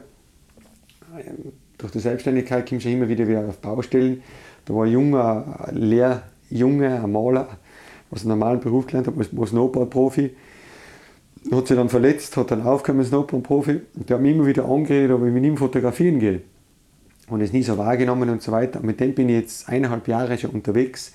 Durch 1.78 1.92
die 1.92 1.98
Selbstständigkeit 2.00 2.68
kommst 2.68 2.84
du 2.84 2.90
immer 2.90 3.08
wieder, 3.08 3.26
wieder 3.26 3.46
auf 3.48 3.58
Baustellen. 3.58 4.22
Da 4.64 4.74
war 4.74 4.84
ein 4.84 4.92
junger 4.92 5.68
Lehrjunge, 5.72 7.02
ein 7.02 7.12
Maler, 7.12 7.48
was 8.10 8.22
einen 8.22 8.30
normalen 8.38 8.60
Beruf 8.60 8.86
gelernt 8.86 9.06
hat, 9.06 9.16
war 9.16 9.46
Snowboard-Profi. 9.46 10.30
Hat 11.50 11.66
sich 11.66 11.76
dann 11.76 11.88
verletzt, 11.88 12.36
hat 12.36 12.50
dann 12.50 12.62
aufgehört 12.62 13.06
Snowboard-Profi. 13.06 13.80
Der 13.94 14.16
hat 14.16 14.22
mich 14.22 14.34
immer 14.34 14.46
wieder 14.46 14.66
angeredet, 14.66 15.12
ob 15.12 15.24
ich 15.24 15.32
mit 15.32 15.44
ihm 15.44 15.56
fotografieren 15.56 16.18
gehe. 16.18 16.42
Und 17.28 17.40
es 17.40 17.52
nie 17.52 17.62
so 17.62 17.78
wahrgenommen 17.78 18.28
und 18.28 18.42
so 18.42 18.52
weiter. 18.52 18.80
Und 18.80 18.86
mit 18.86 19.00
dem 19.00 19.14
bin 19.14 19.28
ich 19.28 19.36
jetzt 19.36 19.68
eineinhalb 19.68 20.08
Jahre 20.08 20.36
schon 20.36 20.50
unterwegs. 20.50 21.12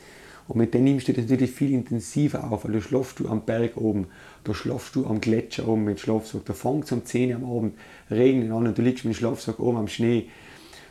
Und 0.47 0.57
mit 0.57 0.73
dem 0.73 0.85
du 0.85 0.93
das 0.93 1.17
natürlich 1.17 1.51
viel 1.51 1.73
intensiver 1.73 2.51
auf, 2.51 2.65
weil 2.65 2.73
du 2.73 2.81
schlafst 2.81 3.19
du 3.19 3.27
am 3.27 3.41
Berg 3.41 3.77
oben, 3.77 4.07
da 4.43 4.53
schlafst 4.53 4.95
du 4.95 5.07
am 5.07 5.19
Gletscher 5.19 5.67
oben 5.67 5.85
mit 5.85 5.99
Schlafsack, 5.99 6.45
da 6.45 6.53
fängt 6.53 6.85
es 6.85 6.91
um 6.91 7.03
10 7.03 7.31
Uhr 7.31 7.35
am 7.35 7.57
Abend, 7.57 7.73
regnet 8.11 8.51
an 8.51 8.67
und 8.67 8.77
du 8.77 8.84
liegst 8.84 9.05
mit 9.05 9.15
dem 9.15 9.17
Schlafsack 9.17 9.59
oben 9.59 9.77
am 9.77 9.88
Schnee. 9.88 10.30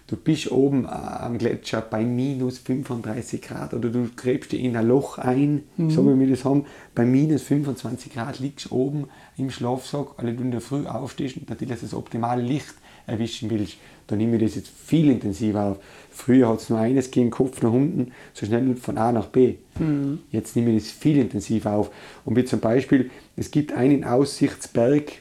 Du 0.07 0.17
bist 0.17 0.51
oben 0.51 0.87
am 0.87 1.39
Gletscher 1.39 1.81
bei 1.81 2.05
minus 2.05 2.59
35 2.59 3.41
Grad 3.41 3.75
oder 3.75 3.89
du 3.89 4.09
gräbst 4.15 4.53
dich 4.53 4.63
in 4.63 4.77
ein 4.77 4.87
Loch 4.87 5.19
ein, 5.19 5.63
mhm. 5.77 5.91
so 5.91 6.07
wie 6.07 6.19
wir 6.19 6.29
das 6.29 6.45
haben, 6.45 6.67
bei 6.95 7.05
minus 7.05 7.43
25 7.43 8.13
Grad 8.13 8.39
liegst 8.39 8.67
du 8.67 8.75
oben 8.75 9.09
im 9.37 9.51
Schlafsack, 9.51 10.09
alle 10.19 10.35
du 10.35 10.43
in 10.43 10.51
der 10.51 10.61
Früh 10.61 10.87
aufstehst 10.87 11.37
und 11.37 11.49
natürlich 11.49 11.81
das 11.81 11.95
optimale 11.95 12.43
Licht 12.43 12.75
erwischen 13.07 13.51
willst, 13.51 13.77
dann 14.07 14.19
nehme 14.19 14.37
ich 14.37 14.43
das 14.43 14.55
jetzt 14.57 14.69
viel 14.69 15.11
intensiver 15.11 15.63
auf. 15.63 15.79
Früher 16.11 16.49
hat 16.49 16.61
es 16.61 16.71
nur 16.71 16.79
eines 16.79 17.11
gegeben, 17.11 17.31
Kopf 17.31 17.63
nach 17.63 17.73
unten, 17.73 18.13
so 18.33 18.47
schnell 18.47 18.77
von 18.77 18.99
A 18.99 19.13
nach 19.13 19.27
B. 19.27 19.57
Mhm. 19.79 20.21
Jetzt 20.31 20.57
nehme 20.57 20.71
ich 20.73 20.85
das 20.85 20.93
viel 20.93 21.19
intensiver 21.19 21.73
auf. 21.73 21.91
Und 22.25 22.37
wie 22.37 22.45
zum 22.45 22.61
Beispiel, 22.61 23.11
es 23.37 23.51
gibt 23.51 23.73
einen 23.73 24.05
Aussichtsberg 24.05 25.13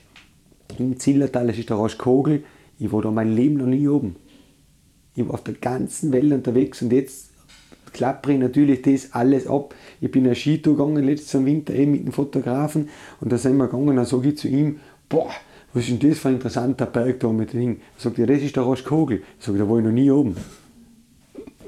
im 0.77 0.99
Zillertal, 0.99 1.47
das 1.47 1.57
ist 1.57 1.69
der 1.69 1.77
Raschkogel, 1.77 2.43
ich 2.79 2.91
war 2.91 3.01
da 3.01 3.11
mein 3.11 3.33
Leben 3.33 3.57
noch 3.57 3.67
nie 3.67 3.87
oben. 3.87 4.15
Ich 5.15 5.25
war 5.25 5.35
auf 5.35 5.43
der 5.43 5.55
ganzen 5.55 6.11
Welt 6.11 6.31
unterwegs 6.31 6.81
und 6.81 6.91
jetzt 6.91 7.29
klappere 7.93 8.33
ich 8.33 8.39
natürlich 8.39 8.81
das 8.81 9.13
alles 9.13 9.47
ab. 9.47 9.73
Ich 10.01 10.11
bin 10.11 10.27
ein 10.27 10.35
Skitour 10.35 10.75
gegangen 10.75 11.03
letztes 11.03 11.33
Jahr 11.33 11.45
Winter 11.45 11.73
eben 11.73 11.91
mit 11.91 12.05
dem 12.05 12.11
Fotografen 12.11 12.89
und 13.21 13.31
da 13.31 13.37
sind 13.37 13.57
wir 13.57 13.67
gegangen 13.67 13.89
und 13.89 13.95
dann 13.97 14.05
sage 14.05 14.29
ich 14.29 14.37
zu 14.37 14.47
ihm, 14.47 14.79
boah, 15.09 15.29
was 15.73 15.87
ist 15.87 16.01
denn 16.01 16.09
das 16.09 16.19
für 16.19 16.29
ein 16.29 16.35
interessanter 16.35 16.85
Berg 16.85 17.19
da 17.19 17.29
mit 17.29 17.53
dem 17.53 17.59
Ding? 17.59 17.81
Sagt 17.97 18.19
er, 18.19 18.27
das 18.27 18.41
ist 18.41 18.55
der 18.55 18.63
Roschkogel. 18.63 19.21
Ich 19.39 19.45
sage, 19.45 19.57
da 19.57 19.69
war 19.69 19.77
ich 19.77 19.85
noch 19.85 19.91
nie 19.91 20.11
oben. 20.11 20.35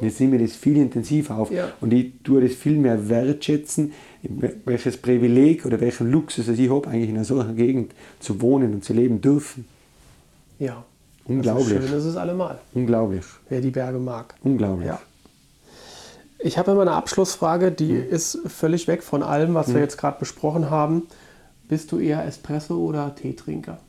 Jetzt 0.02 0.20
nehme 0.20 0.36
ich 0.36 0.50
das 0.50 0.58
viel 0.58 0.78
intensiver 0.78 1.38
auf 1.38 1.52
ja. 1.52 1.72
und 1.80 1.94
ich 1.94 2.12
tue 2.24 2.42
das 2.42 2.54
viel 2.54 2.78
mehr 2.78 3.08
wertschätzen, 3.08 3.94
welches 4.66 4.98
Privileg 4.98 5.66
oder 5.66 5.80
welchen 5.80 6.12
Luxus 6.12 6.48
ich 6.48 6.70
habe, 6.70 6.90
eigentlich 6.90 7.10
in 7.10 7.16
einer 7.16 7.24
solchen 7.24 7.56
Gegend 7.56 7.94
zu 8.20 8.42
wohnen 8.42 8.74
und 8.74 8.84
zu 8.84 8.94
leben 8.94 9.22
dürfen. 9.22 9.66
Ja. 10.60 10.84
Unglaublich. 11.26 11.74
Das 11.74 11.84
ist 11.84 11.90
schön 11.90 11.98
ist 12.00 12.06
es 12.06 12.18
allemal. 12.18 12.60
Unglaublich. 12.74 13.26
Wer 13.50 13.62
die 13.62 13.72
Berge 13.72 13.98
mag. 13.98 14.36
Unglaublich. 14.44 14.88
Ja. 14.88 15.00
Ich 16.40 16.58
habe 16.58 16.72
immer 16.72 16.82
eine 16.82 16.92
Abschlussfrage, 16.92 17.72
die 17.72 17.94
mhm. 17.94 18.10
ist 18.10 18.40
völlig 18.46 18.88
weg 18.88 19.02
von 19.02 19.24
allem, 19.24 19.56
was 19.56 19.68
mhm. 19.68 19.76
wir 19.76 19.82
jetzt 19.82 19.98
gerade 19.98 20.20
besprochen 20.20 20.70
haben. 20.70 21.04
Bist 21.68 21.92
du 21.92 22.00
eher 22.00 22.24
Espresso 22.26 22.78
oder 22.78 23.16
Teetrinker? 23.16 23.80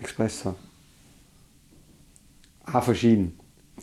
Espresso. 0.00 0.54
Auch 2.72 2.82
verschieden. 2.84 3.38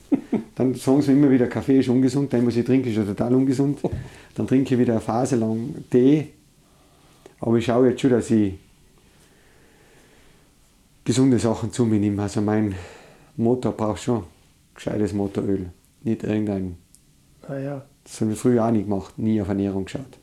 Dann 0.56 0.73
sagen 0.76 1.02
sie 1.02 1.11
immer 1.11 1.30
wieder, 1.30 1.48
Kaffee 1.48 1.80
ist 1.80 1.90
ungesund, 1.90 2.32
den 2.32 2.45
muss 2.45 2.56
ich 2.56 2.65
trinken, 2.65 2.88
ist 2.88 2.95
ja 2.95 3.03
total 3.03 3.36
ungesund. 3.36 3.80
Dann 4.36 4.48
trinke 4.48 4.73
ich 4.73 4.80
wieder 4.80 4.94
eine 4.94 5.02
Phase 5.02 5.36
lang 5.36 5.76
Tee. 5.91 6.30
Aber 7.41 7.57
ich 7.57 7.65
schaue 7.65 7.90
jetzt 7.90 8.02
schon, 8.02 8.11
dass 8.11 8.32
ich 8.32 8.53
gesunde 11.06 11.40
Sachen 11.40 11.72
zu 11.72 11.86
mir 11.86 11.99
nehme. 11.99 12.22
Also 12.22 12.41
mein 12.41 12.76
Motor 13.38 13.72
braucht 13.72 14.02
schon 14.02 14.23
gescheites 14.73 15.14
Motoröl, 15.14 15.69
nicht 16.03 16.23
irgendein. 16.23 16.77
Ah 17.48 17.57
ja. 17.57 17.86
Das 18.03 18.19
haben 18.19 18.30
wir 18.30 18.36
früher 18.36 18.65
auch 18.65 18.72
nicht 18.72 18.86
gemacht, 18.86 19.18
nie 19.18 19.41
auf 19.41 19.48
Ernährung 19.48 19.86
geschaut. 19.86 20.19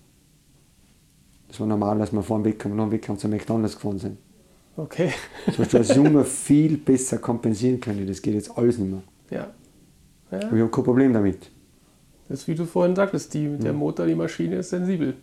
Das 1.49 1.61
war 1.61 1.67
normal, 1.67 1.99
dass 1.99 2.13
wir 2.13 2.23
vor 2.23 2.39
dem 2.39 2.45
Wettkampf, 2.45 2.75
nach 2.75 2.85
dem 2.85 2.93
Wettkampf 2.93 3.21
zu 3.21 3.29
McDonalds 3.29 3.75
gefahren 3.75 3.99
sind. 3.99 4.19
Okay. 4.77 5.13
Das 5.47 5.59
hast 5.59 5.73
du 5.75 5.79
als 5.79 5.95
Junge 5.95 6.25
viel 6.25 6.79
besser 6.79 7.19
kompensieren 7.19 7.79
können. 7.79 8.07
Das 8.07 8.23
geht 8.23 8.35
jetzt 8.35 8.57
alles 8.57 8.79
nicht 8.79 8.91
mehr. 8.91 9.03
Ja. 9.31 9.51
ja. 10.31 10.47
Aber 10.47 10.57
ich 10.57 10.63
habe 10.63 10.71
kein 10.71 10.85
Problem 10.85 11.13
damit. 11.13 11.51
Das 12.29 12.41
ist 12.41 12.49
wie 12.49 12.55
du 12.55 12.65
vorhin 12.65 12.97
sagtest, 12.97 13.35
die, 13.35 13.59
der 13.59 13.75
Motor, 13.75 14.07
die 14.07 14.15
Maschine 14.15 14.57
ist 14.57 14.71
sensibel. 14.71 15.15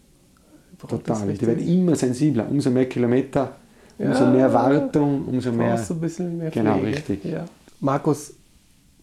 Total. 0.78 1.34
Die 1.34 1.48
werden 1.48 1.68
immer 1.68 1.96
sensibler. 1.96 2.48
Umso 2.48 2.70
mehr 2.70 2.88
Kilometer, 2.88 3.56
umso 4.00 4.24
ja, 4.24 4.30
mehr 4.30 4.54
Wartung, 4.54 5.26
umso 5.26 5.52
mehr. 5.52 5.76
Brauchst 5.76 5.90
du 5.90 5.94
ein 5.96 6.02
bisschen 6.02 6.38
mehr 6.38 6.52
Genau, 6.52 6.78
Pflege. 6.78 6.98
richtig. 6.98 7.26
Ja. 7.26 7.46
Markus, 7.80 8.34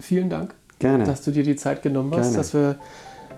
vielen 0.01 0.31
Dank, 0.31 0.55
Gerne. 0.79 1.05
dass 1.05 1.23
du 1.23 1.31
dir 1.31 1.43
die 1.43 1.57
Zeit 1.57 1.83
genommen 1.83 2.13
hast, 2.13 2.23
Gerne. 2.23 2.37
dass 2.37 2.55
wir 2.55 2.77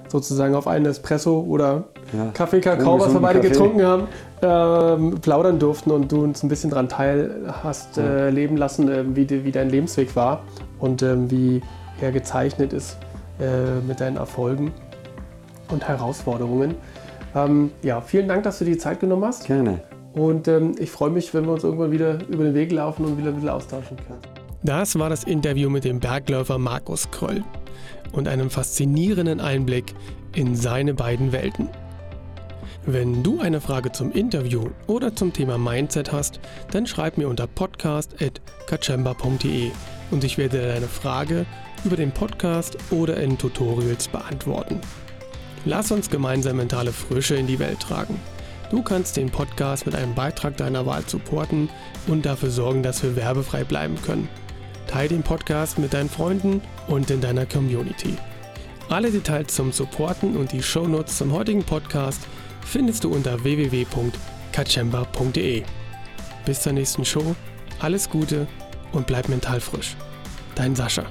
sozusagen 0.08 0.54
auf 0.54 0.66
einen 0.66 0.86
Espresso 0.86 1.40
oder 1.40 1.84
ja. 2.16 2.30
Kaffee, 2.32 2.60
Kakao, 2.60 2.98
was 2.98 3.12
wir 3.12 3.20
beide 3.20 3.40
Kaffee. 3.40 3.52
getrunken 3.52 3.82
haben, 3.82 4.08
ähm, 4.40 5.20
plaudern 5.20 5.58
durften 5.58 5.90
und 5.90 6.10
du 6.10 6.22
uns 6.22 6.42
ein 6.42 6.48
bisschen 6.48 6.70
daran 6.70 6.88
teil 6.88 7.52
hast 7.62 7.98
äh, 7.98 8.30
leben 8.30 8.56
lassen, 8.56 8.88
äh, 8.88 9.04
wie, 9.14 9.28
wie, 9.44 9.52
dein 9.52 9.68
Lebensweg 9.68 10.16
war 10.16 10.42
und 10.78 11.02
äh, 11.02 11.30
wie 11.30 11.60
er 12.00 12.12
gezeichnet 12.12 12.72
ist 12.72 12.96
äh, 13.40 13.80
mit 13.86 14.00
deinen 14.00 14.16
Erfolgen 14.16 14.72
und 15.70 15.86
Herausforderungen. 15.86 16.74
Ähm, 17.34 17.70
ja, 17.82 18.00
vielen 18.00 18.28
Dank, 18.28 18.44
dass 18.44 18.58
du 18.58 18.64
die 18.64 18.78
Zeit 18.78 19.00
genommen 19.00 19.24
hast. 19.24 19.46
Gerne. 19.46 19.80
Und 20.12 20.48
ähm, 20.48 20.74
ich 20.78 20.90
freue 20.90 21.10
mich, 21.10 21.32
wenn 21.34 21.44
wir 21.44 21.52
uns 21.52 21.64
irgendwann 21.64 21.92
wieder 21.92 22.18
über 22.28 22.44
den 22.44 22.54
Weg 22.54 22.72
laufen 22.72 23.04
und 23.04 23.18
wieder 23.18 23.28
ein 23.28 23.34
bisschen 23.34 23.50
austauschen 23.50 23.96
können. 23.96 24.20
Das 24.62 24.98
war 24.98 25.08
das 25.08 25.24
Interview 25.24 25.70
mit 25.70 25.84
dem 25.84 26.00
Bergläufer 26.00 26.58
Markus 26.58 27.10
Kröll 27.10 27.44
und 28.12 28.26
einem 28.26 28.50
faszinierenden 28.50 29.40
Einblick 29.40 29.94
in 30.34 30.56
seine 30.56 30.94
beiden 30.94 31.30
Welten. 31.32 31.68
Wenn 32.86 33.22
du 33.22 33.40
eine 33.40 33.60
Frage 33.60 33.92
zum 33.92 34.10
Interview 34.12 34.70
oder 34.86 35.14
zum 35.14 35.30
Thema 35.32 35.58
Mindset 35.58 36.10
hast, 36.10 36.40
dann 36.70 36.86
schreib 36.86 37.18
mir 37.18 37.28
unter 37.28 37.46
podcast.kachemba.de 37.46 39.70
und 40.10 40.24
ich 40.24 40.38
werde 40.38 40.68
deine 40.68 40.88
Frage 40.88 41.44
über 41.84 41.96
den 41.96 42.12
Podcast 42.12 42.78
oder 42.90 43.18
in 43.18 43.36
Tutorials 43.36 44.08
beantworten. 44.08 44.80
Lass 45.64 45.90
uns 45.92 46.08
gemeinsam 46.08 46.56
mentale 46.56 46.92
Frische 46.92 47.36
in 47.36 47.46
die 47.46 47.58
Welt 47.58 47.80
tragen. 47.80 48.18
Du 48.70 48.82
kannst 48.82 49.16
den 49.16 49.30
Podcast 49.30 49.86
mit 49.86 49.94
einem 49.94 50.14
Beitrag 50.14 50.58
deiner 50.58 50.84
Wahl 50.84 51.02
supporten 51.06 51.70
und 52.06 52.26
dafür 52.26 52.50
sorgen, 52.50 52.82
dass 52.82 53.02
wir 53.02 53.16
werbefrei 53.16 53.64
bleiben 53.64 53.96
können. 54.02 54.28
Teil 54.86 55.08
den 55.08 55.22
Podcast 55.22 55.78
mit 55.78 55.94
deinen 55.94 56.10
Freunden 56.10 56.60
und 56.86 57.10
in 57.10 57.20
deiner 57.20 57.46
Community. 57.46 58.16
Alle 58.90 59.10
Details 59.10 59.54
zum 59.54 59.72
Supporten 59.72 60.36
und 60.36 60.52
die 60.52 60.62
Shownotes 60.62 61.18
zum 61.18 61.32
heutigen 61.32 61.64
Podcast 61.64 62.22
findest 62.64 63.04
du 63.04 63.12
unter 63.12 63.44
www.kachemba.de. 63.44 65.62
Bis 66.44 66.62
zur 66.62 66.72
nächsten 66.72 67.04
Show, 67.04 67.36
alles 67.80 68.08
Gute 68.08 68.46
und 68.92 69.06
bleib 69.06 69.28
mental 69.28 69.60
frisch. 69.60 69.94
Dein 70.54 70.74
Sascha. 70.74 71.04